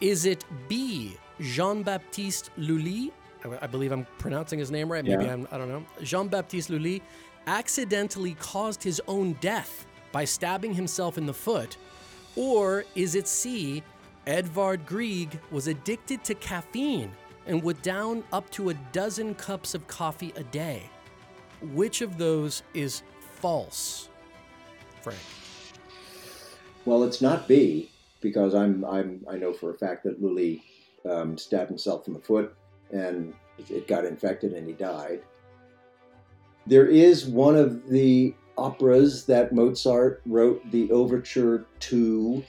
Is 0.01 0.25
it 0.25 0.43
B? 0.67 1.15
Jean 1.39 1.81
Baptiste 1.83 2.49
Lully, 2.57 3.11
I- 3.45 3.59
I 3.61 3.67
believe 3.67 3.93
I'm 3.93 4.05
pronouncing 4.17 4.59
his 4.59 4.69
name 4.69 4.91
right. 4.91 5.03
Maybe 5.05 5.23
Yeah. 5.23 5.31
I'm, 5.33 5.47
I 5.49 5.57
don't 5.57 5.69
know. 5.69 5.85
Jean 6.01 6.27
Baptiste 6.27 6.69
Lully 6.69 7.01
accidentally 7.47 8.33
caused 8.41 8.83
his 8.83 9.01
own 9.07 9.33
death 9.39 9.85
by 10.11 10.25
stabbing 10.25 10.73
himself 10.73 11.17
in 11.17 11.25
the 11.25 11.33
foot. 11.33 11.77
Or 12.35 12.83
is 12.95 13.15
it 13.15 13.27
C? 13.29 13.83
Edvard 14.27 14.85
Grieg 14.85 15.39
was 15.51 15.67
addicted 15.67 16.23
to 16.25 16.33
caffeine 16.35 17.11
and 17.47 17.61
would 17.63 17.81
down 17.81 18.23
up 18.31 18.49
to 18.51 18.69
a 18.69 18.73
dozen 18.91 19.35
cups 19.35 19.75
of 19.75 19.87
coffee 19.87 20.33
a 20.35 20.43
day. 20.43 20.89
Which 21.73 22.01
of 22.01 22.17
those 22.17 22.63
is 22.73 23.03
false, 23.19 24.09
Frank? 25.01 25.19
Well, 26.85 27.03
it's 27.03 27.21
not 27.21 27.47
B 27.47 27.89
because 28.21 28.53
I'm 28.53 28.83
I'm 28.85 29.25
I 29.29 29.37
know 29.37 29.53
for 29.53 29.71
a 29.71 29.77
fact 29.77 30.03
that 30.03 30.21
Lully 30.21 30.63
um, 31.09 31.37
stabbed 31.37 31.69
himself 31.69 32.07
in 32.07 32.13
the 32.13 32.19
foot 32.19 32.55
and 32.91 33.33
it 33.69 33.87
got 33.87 34.05
infected 34.05 34.53
and 34.53 34.67
he 34.67 34.73
died. 34.73 35.21
There 36.65 36.87
is 36.87 37.25
one 37.25 37.55
of 37.55 37.89
the 37.89 38.33
operas 38.57 39.25
that 39.25 39.53
Mozart 39.53 40.21
wrote 40.25 40.69
the 40.71 40.91
overture 40.91 41.65
to, 41.81 42.43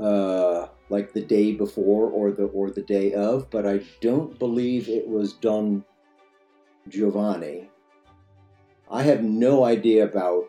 uh, 0.00 0.66
like 0.88 1.12
the 1.12 1.20
day 1.20 1.52
before 1.52 2.08
or 2.10 2.30
the 2.30 2.44
or 2.44 2.70
the 2.70 2.82
day 2.82 3.12
of, 3.12 3.50
but 3.50 3.66
I 3.66 3.80
don't 4.00 4.38
believe 4.38 4.88
it 4.88 5.08
was 5.08 5.32
Don 5.32 5.84
Giovanni. 6.88 7.70
I 8.90 9.02
have 9.02 9.22
no 9.22 9.64
idea 9.64 10.04
about 10.04 10.48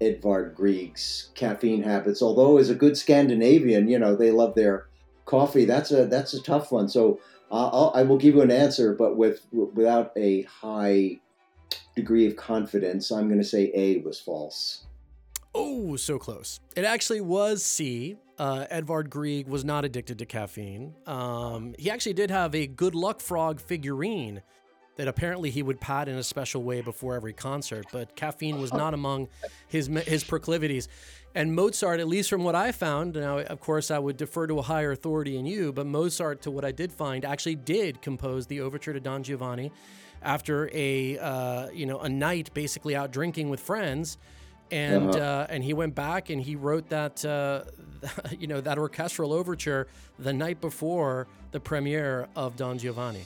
Edvard 0.00 0.54
Grieg's 0.54 1.30
caffeine 1.34 1.82
habits. 1.82 2.22
Although 2.22 2.58
as 2.58 2.70
a 2.70 2.74
good 2.74 2.96
Scandinavian, 2.96 3.88
you 3.88 3.98
know 3.98 4.14
they 4.14 4.30
love 4.30 4.54
their 4.54 4.86
coffee. 5.24 5.64
That's 5.64 5.90
a 5.90 6.06
that's 6.06 6.34
a 6.34 6.42
tough 6.42 6.70
one. 6.70 6.88
So 6.88 7.20
I'll, 7.50 7.92
I 7.94 8.02
will 8.02 8.18
give 8.18 8.34
you 8.34 8.42
an 8.42 8.50
answer, 8.50 8.94
but 8.94 9.16
with 9.16 9.46
without 9.52 10.12
a 10.16 10.42
high 10.42 11.20
degree 11.96 12.26
of 12.26 12.36
confidence. 12.36 13.10
I'm 13.10 13.28
going 13.28 13.40
to 13.40 13.46
say 13.46 13.70
A 13.74 13.98
was 13.98 14.20
false. 14.20 14.84
Oh, 15.54 15.96
so 15.96 16.18
close. 16.18 16.60
It 16.76 16.84
actually 16.84 17.20
was 17.20 17.64
C. 17.64 18.16
Uh, 18.42 18.66
Edvard 18.70 19.08
Grieg 19.08 19.46
was 19.46 19.64
not 19.64 19.84
addicted 19.84 20.18
to 20.18 20.26
caffeine. 20.26 20.96
Um, 21.06 21.76
he 21.78 21.88
actually 21.88 22.14
did 22.14 22.28
have 22.28 22.56
a 22.56 22.66
good 22.66 22.92
luck 22.92 23.20
frog 23.20 23.60
figurine 23.60 24.42
that 24.96 25.06
apparently 25.06 25.48
he 25.48 25.62
would 25.62 25.80
pat 25.80 26.08
in 26.08 26.16
a 26.16 26.24
special 26.24 26.64
way 26.64 26.80
before 26.80 27.14
every 27.14 27.34
concert, 27.34 27.86
but 27.92 28.16
caffeine 28.16 28.60
was 28.60 28.72
not 28.72 28.94
among 28.94 29.28
his 29.68 29.86
his 29.86 30.24
proclivities. 30.24 30.88
And 31.36 31.54
Mozart, 31.54 32.00
at 32.00 32.08
least 32.08 32.28
from 32.30 32.42
what 32.42 32.56
I 32.56 32.72
found, 32.72 33.14
now 33.14 33.38
of 33.38 33.60
course 33.60 33.92
I 33.92 34.00
would 34.00 34.16
defer 34.16 34.48
to 34.48 34.58
a 34.58 34.62
higher 34.62 34.90
authority 34.90 35.36
in 35.36 35.46
you, 35.46 35.72
but 35.72 35.86
Mozart, 35.86 36.42
to 36.42 36.50
what 36.50 36.64
I 36.64 36.72
did 36.72 36.90
find, 36.90 37.24
actually 37.24 37.54
did 37.54 38.02
compose 38.02 38.48
the 38.48 38.60
overture 38.60 38.92
to 38.92 38.98
Don 38.98 39.22
Giovanni 39.22 39.70
after 40.20 40.68
a 40.72 41.16
uh, 41.16 41.70
you 41.70 41.86
know 41.86 42.00
a 42.00 42.08
night 42.08 42.52
basically 42.54 42.96
out 42.96 43.12
drinking 43.12 43.50
with 43.50 43.60
friends, 43.60 44.18
and 44.72 45.10
uh-huh. 45.10 45.18
uh, 45.18 45.46
and 45.50 45.62
he 45.62 45.74
went 45.74 45.94
back 45.94 46.30
and 46.30 46.40
he 46.40 46.56
wrote 46.56 46.88
that 46.88 47.24
uh, 47.24 47.62
you 48.38 48.46
know 48.48 48.60
that 48.60 48.78
orchestral 48.78 49.32
overture 49.32 49.86
the 50.18 50.32
night 50.32 50.60
before 50.60 51.28
the 51.52 51.60
premiere 51.60 52.26
of 52.34 52.56
Don 52.56 52.78
Giovanni. 52.78 53.24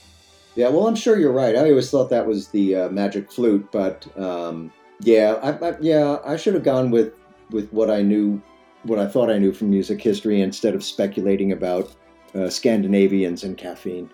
Yeah, 0.56 0.68
well, 0.68 0.86
I'm 0.86 0.96
sure 0.96 1.18
you're 1.18 1.32
right. 1.32 1.54
I 1.54 1.70
always 1.70 1.90
thought 1.90 2.10
that 2.10 2.26
was 2.26 2.48
the 2.48 2.74
uh, 2.74 2.88
magic 2.88 3.30
flute, 3.30 3.68
but 3.70 4.06
um, 4.18 4.72
yeah, 5.00 5.34
I, 5.42 5.68
I, 5.68 5.76
yeah, 5.80 6.18
I 6.24 6.36
should 6.36 6.54
have 6.54 6.64
gone 6.64 6.90
with 6.90 7.14
with 7.50 7.70
what 7.72 7.90
I 7.90 8.02
knew, 8.02 8.42
what 8.82 8.98
I 8.98 9.06
thought 9.06 9.30
I 9.30 9.38
knew 9.38 9.52
from 9.52 9.70
music 9.70 10.00
history, 10.02 10.40
instead 10.40 10.74
of 10.74 10.82
speculating 10.82 11.52
about 11.52 11.94
uh, 12.34 12.50
Scandinavians 12.50 13.44
and 13.44 13.56
caffeine. 13.56 14.10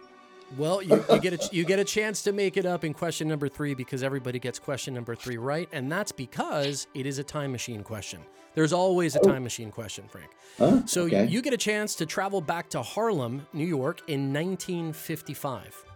Well, 0.56 0.82
you, 0.82 1.04
you, 1.10 1.18
get 1.20 1.32
a, 1.32 1.54
you 1.54 1.64
get 1.64 1.78
a 1.78 1.84
chance 1.84 2.22
to 2.22 2.32
make 2.32 2.56
it 2.56 2.66
up 2.66 2.84
in 2.84 2.94
question 2.94 3.28
number 3.28 3.48
three 3.48 3.74
because 3.74 4.02
everybody 4.02 4.38
gets 4.38 4.58
question 4.58 4.94
number 4.94 5.14
three 5.14 5.38
right, 5.38 5.68
and 5.72 5.90
that's 5.90 6.12
because 6.12 6.86
it 6.94 7.06
is 7.06 7.18
a 7.18 7.24
time 7.24 7.52
machine 7.52 7.82
question. 7.82 8.20
There's 8.54 8.72
always 8.72 9.16
a 9.16 9.20
oh. 9.20 9.28
time 9.28 9.42
machine 9.42 9.70
question, 9.70 10.04
Frank. 10.08 10.30
So 10.88 11.04
okay. 11.04 11.26
you 11.26 11.40
get 11.40 11.54
a 11.54 11.58
chance 11.58 11.94
to 11.96 12.06
travel 12.06 12.40
back 12.40 12.68
to 12.70 12.82
Harlem, 12.82 13.46
New 13.52 13.66
York, 13.66 14.02
in 14.08 14.32
1955 14.32 15.86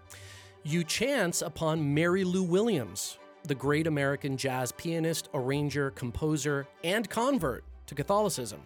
you 0.66 0.82
chance 0.82 1.42
upon 1.42 1.94
Mary 1.94 2.24
Lou 2.24 2.42
Williams, 2.42 3.18
the 3.44 3.54
great 3.54 3.86
American 3.86 4.36
jazz 4.36 4.72
pianist, 4.72 5.28
arranger, 5.32 5.92
composer, 5.92 6.66
and 6.82 7.08
convert 7.08 7.62
to 7.86 7.94
Catholicism. 7.94 8.60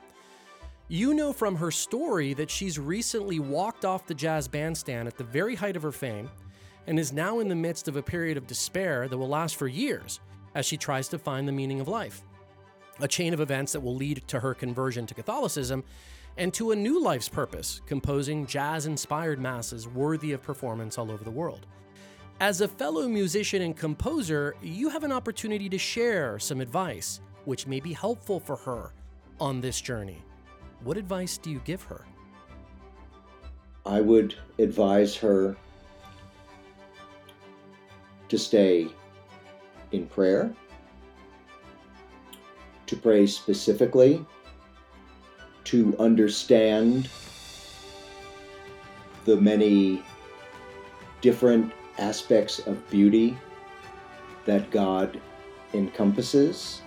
You 0.92 1.14
know 1.14 1.32
from 1.32 1.54
her 1.54 1.70
story 1.70 2.34
that 2.34 2.50
she's 2.50 2.76
recently 2.76 3.38
walked 3.38 3.84
off 3.84 4.08
the 4.08 4.14
jazz 4.14 4.48
bandstand 4.48 5.06
at 5.06 5.16
the 5.16 5.22
very 5.22 5.54
height 5.54 5.76
of 5.76 5.84
her 5.84 5.92
fame 5.92 6.28
and 6.88 6.98
is 6.98 7.12
now 7.12 7.38
in 7.38 7.46
the 7.46 7.54
midst 7.54 7.86
of 7.86 7.94
a 7.94 8.02
period 8.02 8.36
of 8.36 8.48
despair 8.48 9.06
that 9.06 9.16
will 9.16 9.28
last 9.28 9.54
for 9.54 9.68
years 9.68 10.18
as 10.56 10.66
she 10.66 10.76
tries 10.76 11.06
to 11.06 11.16
find 11.16 11.46
the 11.46 11.52
meaning 11.52 11.78
of 11.78 11.86
life. 11.86 12.24
A 12.98 13.06
chain 13.06 13.32
of 13.32 13.38
events 13.38 13.70
that 13.70 13.80
will 13.80 13.94
lead 13.94 14.24
to 14.26 14.40
her 14.40 14.52
conversion 14.52 15.06
to 15.06 15.14
Catholicism 15.14 15.84
and 16.36 16.52
to 16.54 16.72
a 16.72 16.76
new 16.76 17.00
life's 17.00 17.28
purpose, 17.28 17.80
composing 17.86 18.44
jazz 18.44 18.86
inspired 18.86 19.38
masses 19.38 19.86
worthy 19.86 20.32
of 20.32 20.42
performance 20.42 20.98
all 20.98 21.12
over 21.12 21.22
the 21.22 21.30
world. 21.30 21.68
As 22.40 22.62
a 22.62 22.66
fellow 22.66 23.06
musician 23.06 23.62
and 23.62 23.76
composer, 23.76 24.56
you 24.60 24.88
have 24.88 25.04
an 25.04 25.12
opportunity 25.12 25.68
to 25.68 25.78
share 25.78 26.40
some 26.40 26.60
advice 26.60 27.20
which 27.44 27.68
may 27.68 27.78
be 27.78 27.92
helpful 27.92 28.40
for 28.40 28.56
her 28.56 28.92
on 29.38 29.60
this 29.60 29.80
journey. 29.80 30.24
What 30.82 30.96
advice 30.96 31.36
do 31.36 31.50
you 31.50 31.60
give 31.64 31.82
her? 31.84 32.06
I 33.84 34.00
would 34.00 34.34
advise 34.58 35.14
her 35.16 35.56
to 38.28 38.38
stay 38.38 38.88
in 39.92 40.06
prayer, 40.06 40.54
to 42.86 42.96
pray 42.96 43.26
specifically, 43.26 44.24
to 45.64 45.94
understand 45.98 47.08
the 49.24 49.36
many 49.36 50.02
different 51.20 51.72
aspects 51.98 52.60
of 52.60 52.88
beauty 52.88 53.36
that 54.46 54.70
God 54.70 55.20
encompasses 55.74 56.80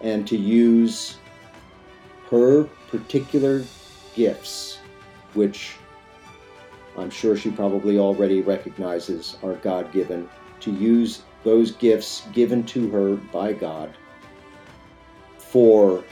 and 0.00 0.26
to 0.28 0.36
use 0.36 1.18
her 2.30 2.64
particular 2.90 3.64
gifts, 4.14 4.78
which 5.34 5.76
I'm 6.96 7.10
sure 7.10 7.36
she 7.36 7.50
probably 7.50 7.98
already 7.98 8.42
recognizes 8.42 9.36
are 9.42 9.54
God 9.54 9.92
given, 9.92 10.28
to 10.60 10.72
use 10.72 11.22
those 11.44 11.72
gifts 11.72 12.26
given 12.32 12.64
to 12.64 12.90
her 12.90 13.16
by 13.16 13.52
God 13.52 13.96
for 15.38 16.04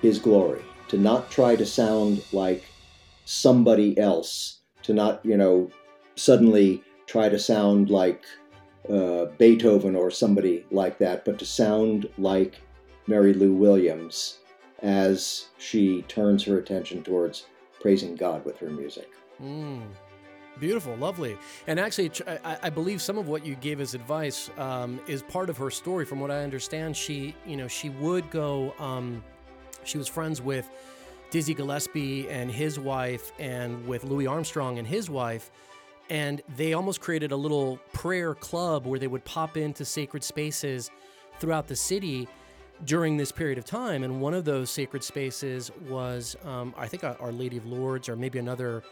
His 0.00 0.18
glory, 0.18 0.62
to 0.88 0.98
not 0.98 1.30
try 1.30 1.56
to 1.56 1.66
sound 1.66 2.22
like 2.32 2.64
somebody 3.24 3.98
else, 3.98 4.60
to 4.84 4.94
not, 4.94 5.24
you 5.24 5.36
know, 5.36 5.70
suddenly 6.14 6.82
try 7.06 7.28
to 7.28 7.38
sound 7.38 7.90
like 7.90 8.24
uh, 8.88 9.26
Beethoven 9.36 9.96
or 9.96 10.10
somebody 10.10 10.64
like 10.70 10.98
that, 10.98 11.24
but 11.24 11.38
to 11.40 11.44
sound 11.44 12.08
like 12.16 12.60
Mary 13.08 13.34
Lou 13.34 13.52
Williams 13.52 14.38
as 14.82 15.48
she 15.58 16.02
turns 16.02 16.44
her 16.44 16.58
attention 16.58 17.02
towards 17.02 17.46
praising 17.80 18.16
God 18.16 18.44
with 18.44 18.58
her 18.58 18.70
music. 18.70 19.10
Mm. 19.42 19.82
Beautiful, 20.58 20.96
lovely. 20.96 21.36
And 21.66 21.78
actually, 21.78 22.10
I, 22.42 22.70
believe 22.70 23.02
some 23.02 23.18
of 23.18 23.28
what 23.28 23.44
you 23.44 23.56
gave 23.56 23.78
as 23.78 23.94
advice 23.94 24.50
um, 24.56 24.98
is 25.06 25.22
part 25.22 25.50
of 25.50 25.58
her 25.58 25.70
story. 25.70 26.06
From 26.06 26.18
what 26.18 26.30
I 26.30 26.42
understand, 26.42 26.96
she, 26.96 27.34
you 27.46 27.58
know, 27.58 27.68
she 27.68 27.90
would 27.90 28.30
go. 28.30 28.72
Um, 28.78 29.22
she 29.84 29.98
was 29.98 30.08
friends 30.08 30.40
with 30.40 30.66
Dizzy 31.30 31.52
Gillespie 31.52 32.28
and 32.30 32.50
his 32.50 32.80
wife, 32.80 33.32
and 33.38 33.86
with 33.86 34.04
Louis 34.04 34.26
Armstrong 34.26 34.78
and 34.78 34.88
his 34.88 35.10
wife 35.10 35.50
and 36.10 36.42
they 36.56 36.72
almost 36.72 37.00
created 37.00 37.32
a 37.32 37.36
little 37.36 37.78
prayer 37.92 38.34
club 38.34 38.86
where 38.86 38.98
they 38.98 39.06
would 39.06 39.24
pop 39.24 39.56
into 39.56 39.84
sacred 39.84 40.22
spaces 40.22 40.90
throughout 41.38 41.66
the 41.66 41.76
city 41.76 42.28
during 42.84 43.16
this 43.16 43.32
period 43.32 43.58
of 43.58 43.64
time. 43.64 44.04
And 44.04 44.20
one 44.20 44.34
of 44.34 44.44
those 44.44 44.70
sacred 44.70 45.02
spaces 45.02 45.70
was, 45.88 46.36
um, 46.44 46.74
I 46.76 46.86
think, 46.86 47.04
Our 47.04 47.32
Lady 47.32 47.56
of 47.56 47.66
Lourdes, 47.66 48.08
or 48.08 48.16
maybe 48.16 48.38
another 48.38 48.82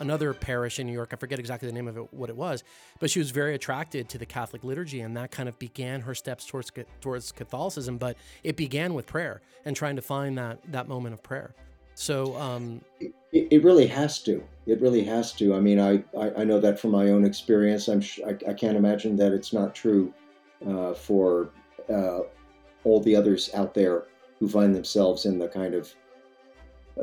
another 0.00 0.32
parish 0.32 0.78
in 0.78 0.86
New 0.86 0.94
York. 0.94 1.10
I 1.12 1.16
forget 1.16 1.38
exactly 1.38 1.68
the 1.68 1.74
name 1.74 1.86
of 1.86 1.96
it, 1.98 2.12
what 2.12 2.30
it 2.30 2.36
was, 2.36 2.64
but 3.00 3.10
she 3.10 3.18
was 3.18 3.30
very 3.30 3.54
attracted 3.54 4.08
to 4.08 4.18
the 4.18 4.24
Catholic 4.24 4.64
liturgy, 4.64 5.00
and 5.00 5.14
that 5.16 5.30
kind 5.30 5.48
of 5.48 5.58
began 5.58 6.00
her 6.00 6.14
steps 6.14 6.46
towards 6.46 6.72
towards 7.00 7.32
Catholicism. 7.32 7.98
But 7.98 8.16
it 8.42 8.56
began 8.56 8.94
with 8.94 9.06
prayer 9.06 9.42
and 9.64 9.76
trying 9.76 9.96
to 9.96 10.02
find 10.02 10.36
that 10.38 10.58
that 10.72 10.88
moment 10.88 11.14
of 11.14 11.22
prayer. 11.22 11.54
So 11.94 12.34
um, 12.36 12.80
it, 12.98 13.12
it, 13.30 13.62
really 13.62 13.86
has 13.86 14.22
to. 14.22 14.42
It 14.66 14.80
really 14.80 15.04
has 15.04 15.32
to. 15.34 15.54
I 15.54 15.60
mean, 15.60 15.78
I, 15.78 16.02
I, 16.18 16.30
I 16.38 16.44
know 16.44 16.58
that 16.58 16.80
from 16.80 16.92
my 16.92 17.10
own 17.10 17.26
experience. 17.26 17.88
I'm 17.88 18.00
sh- 18.00 18.20
I, 18.26 18.30
I 18.48 18.54
can't 18.54 18.76
imagine 18.76 19.16
that 19.16 19.32
it's 19.32 19.52
not 19.52 19.74
true 19.74 20.14
uh, 20.66 20.94
for 20.94 21.50
uh, 21.92 22.20
all 22.84 23.00
the 23.00 23.16
others 23.16 23.50
out 23.54 23.74
there 23.74 24.04
who 24.38 24.48
find 24.48 24.74
themselves 24.74 25.26
in 25.26 25.38
the 25.38 25.48
kind 25.48 25.74
of 25.74 25.94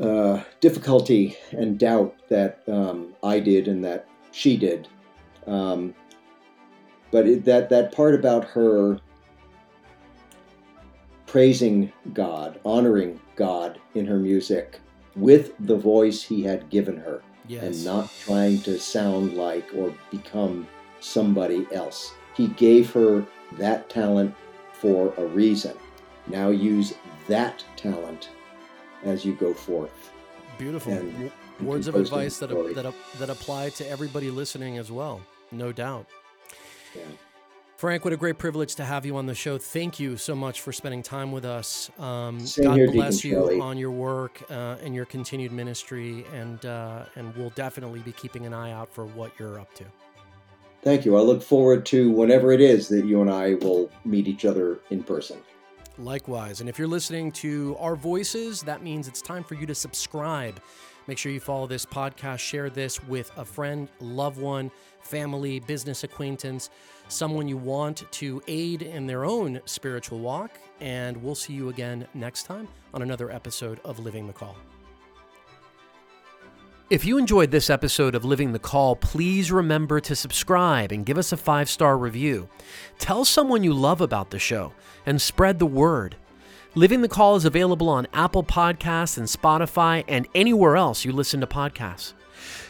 uh, 0.00 0.42
difficulty 0.60 1.36
and 1.52 1.78
doubt 1.78 2.14
that 2.28 2.62
um, 2.68 3.14
I 3.22 3.40
did 3.40 3.68
and 3.68 3.84
that 3.84 4.06
she 4.32 4.56
did. 4.56 4.88
Um, 5.46 5.94
but 7.10 7.26
it, 7.26 7.44
that 7.44 7.70
that 7.70 7.92
part 7.92 8.14
about 8.14 8.44
her 8.44 8.98
praising 11.26 11.92
God, 12.12 12.58
honoring 12.64 13.20
God 13.36 13.78
in 13.94 14.06
her 14.06 14.18
music, 14.18 14.80
with 15.16 15.52
the 15.60 15.76
voice 15.76 16.22
he 16.22 16.42
had 16.42 16.70
given 16.70 16.96
her 16.96 17.22
yes. 17.46 17.62
and 17.62 17.84
not 17.84 18.10
trying 18.24 18.60
to 18.62 18.78
sound 18.78 19.36
like 19.36 19.68
or 19.74 19.94
become 20.10 20.66
somebody 21.00 21.66
else. 21.72 22.12
He 22.34 22.48
gave 22.48 22.90
her 22.92 23.26
that 23.52 23.88
talent 23.90 24.34
for 24.80 25.12
a 25.16 25.24
reason. 25.24 25.76
Now 26.26 26.50
use 26.50 26.94
that 27.26 27.64
talent 27.76 28.30
as 29.02 29.24
you 29.24 29.34
go 29.34 29.54
forth. 29.54 30.10
Beautiful. 30.58 30.92
And, 30.92 31.30
Words 31.60 31.88
of 31.88 31.96
advice 31.96 32.38
that, 32.38 32.50
that, 32.50 32.94
that 33.18 33.30
apply 33.30 33.70
to 33.70 33.88
everybody 33.88 34.30
listening 34.30 34.78
as 34.78 34.92
well, 34.92 35.20
no 35.50 35.72
doubt. 35.72 36.06
Yeah. 36.94 37.02
Frank, 37.78 38.04
what 38.04 38.12
a 38.12 38.16
great 38.16 38.38
privilege 38.38 38.74
to 38.76 38.84
have 38.84 39.06
you 39.06 39.16
on 39.16 39.26
the 39.26 39.34
show. 39.34 39.56
Thank 39.56 40.00
you 40.00 40.16
so 40.16 40.34
much 40.34 40.60
for 40.60 40.72
spending 40.72 41.02
time 41.02 41.30
with 41.30 41.44
us. 41.44 41.90
Um, 41.98 42.38
God 42.60 42.76
here, 42.76 42.90
bless 42.90 43.20
Deacon 43.20 43.50
you 43.50 43.62
on 43.62 43.78
your 43.78 43.92
work 43.92 44.42
uh, 44.50 44.76
and 44.82 44.94
your 44.94 45.04
continued 45.04 45.52
ministry, 45.52 46.24
and 46.34 46.64
uh, 46.66 47.04
and 47.14 47.34
we'll 47.36 47.50
definitely 47.50 48.00
be 48.00 48.10
keeping 48.12 48.46
an 48.46 48.52
eye 48.52 48.72
out 48.72 48.92
for 48.92 49.06
what 49.06 49.30
you're 49.38 49.60
up 49.60 49.72
to. 49.74 49.84
Thank 50.82 51.04
you. 51.04 51.16
I 51.16 51.20
look 51.20 51.42
forward 51.42 51.84
to 51.86 52.10
whenever 52.10 52.52
it 52.52 52.60
is 52.60 52.88
that 52.88 53.04
you 53.04 53.20
and 53.20 53.30
I 53.30 53.54
will 53.54 53.90
meet 54.04 54.28
each 54.28 54.44
other 54.44 54.78
in 54.90 55.02
person. 55.02 55.38
Likewise. 55.98 56.60
And 56.60 56.68
if 56.68 56.78
you're 56.78 56.86
listening 56.86 57.32
to 57.32 57.76
our 57.80 57.96
voices, 57.96 58.62
that 58.62 58.82
means 58.82 59.08
it's 59.08 59.20
time 59.20 59.42
for 59.42 59.54
you 59.54 59.66
to 59.66 59.74
subscribe 59.74 60.60
Make 61.08 61.16
sure 61.16 61.32
you 61.32 61.40
follow 61.40 61.66
this 61.66 61.86
podcast, 61.86 62.40
share 62.40 62.68
this 62.68 63.02
with 63.04 63.32
a 63.38 63.44
friend, 63.44 63.88
loved 63.98 64.38
one, 64.38 64.70
family, 65.00 65.58
business 65.58 66.04
acquaintance, 66.04 66.68
someone 67.08 67.48
you 67.48 67.56
want 67.56 68.04
to 68.12 68.42
aid 68.46 68.82
in 68.82 69.06
their 69.06 69.24
own 69.24 69.58
spiritual 69.64 70.18
walk. 70.18 70.50
And 70.80 71.16
we'll 71.16 71.34
see 71.34 71.54
you 71.54 71.70
again 71.70 72.06
next 72.12 72.42
time 72.42 72.68
on 72.92 73.00
another 73.00 73.30
episode 73.30 73.80
of 73.86 73.98
Living 73.98 74.26
the 74.26 74.34
Call. 74.34 74.54
If 76.90 77.04
you 77.04 77.18
enjoyed 77.18 77.50
this 77.50 77.68
episode 77.68 78.14
of 78.14 78.24
Living 78.24 78.52
the 78.52 78.58
Call, 78.58 78.96
please 78.96 79.52
remember 79.52 80.00
to 80.00 80.16
subscribe 80.16 80.90
and 80.90 81.04
give 81.04 81.18
us 81.18 81.32
a 81.32 81.36
five 81.36 81.68
star 81.68 81.98
review. 81.98 82.48
Tell 82.98 83.26
someone 83.26 83.62
you 83.62 83.74
love 83.74 84.00
about 84.00 84.30
the 84.30 84.38
show 84.38 84.72
and 85.04 85.20
spread 85.20 85.58
the 85.58 85.66
word. 85.66 86.16
Living 86.74 87.02
the 87.02 87.08
Call 87.08 87.36
is 87.36 87.44
available 87.44 87.90
on 87.90 88.06
Apple 88.14 88.42
Podcasts 88.42 89.18
and 89.18 89.26
Spotify 89.26 90.02
and 90.08 90.28
anywhere 90.34 90.76
else 90.78 91.04
you 91.04 91.12
listen 91.12 91.40
to 91.42 91.46
podcasts. 91.46 92.14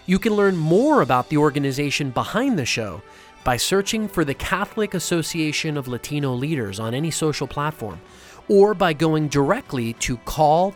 You 0.05 0.19
can 0.19 0.35
learn 0.35 0.57
more 0.57 1.01
about 1.01 1.29
the 1.29 1.37
organization 1.37 2.11
behind 2.11 2.59
the 2.59 2.67
show 2.67 3.03
by 3.45 3.57
searching 3.57 4.09
for 4.09 4.25
the 4.25 4.35
Catholic 4.35 4.95
Association 4.95 5.77
of 5.77 5.87
Latino 5.87 6.35
Leaders 6.35 6.81
on 6.81 6.93
any 6.93 7.13
social 7.13 7.47
platform 7.47 8.01
or 8.49 8.75
by 8.75 8.93
going 8.93 9.29
directly 9.29 9.93
to 9.95 10.17
call-usa.org. 10.19 10.75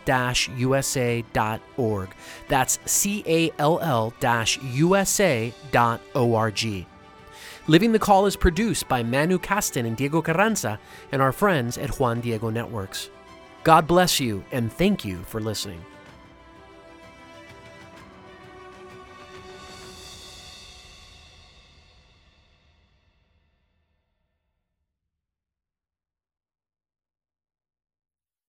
That's 2.47 2.79
C 2.85 3.23
A 3.27 3.51
L 3.59 3.79
L 3.79 4.13
USA.org. 4.21 5.53
Living 7.67 7.93
the 7.93 7.99
Call 7.99 8.25
is 8.25 8.35
produced 8.35 8.89
by 8.89 9.03
Manu 9.03 9.39
Caston 9.39 9.85
and 9.85 9.95
Diego 9.95 10.21
Carranza 10.21 10.77
and 11.13 11.21
our 11.21 11.31
friends 11.31 11.77
at 11.77 11.97
Juan 11.97 12.19
Diego 12.19 12.49
Networks. 12.49 13.09
God 13.63 13.87
bless 13.87 14.19
you 14.19 14.43
and 14.51 14.71
thank 14.71 15.05
you 15.05 15.23
for 15.23 15.39
listening. 15.39 15.81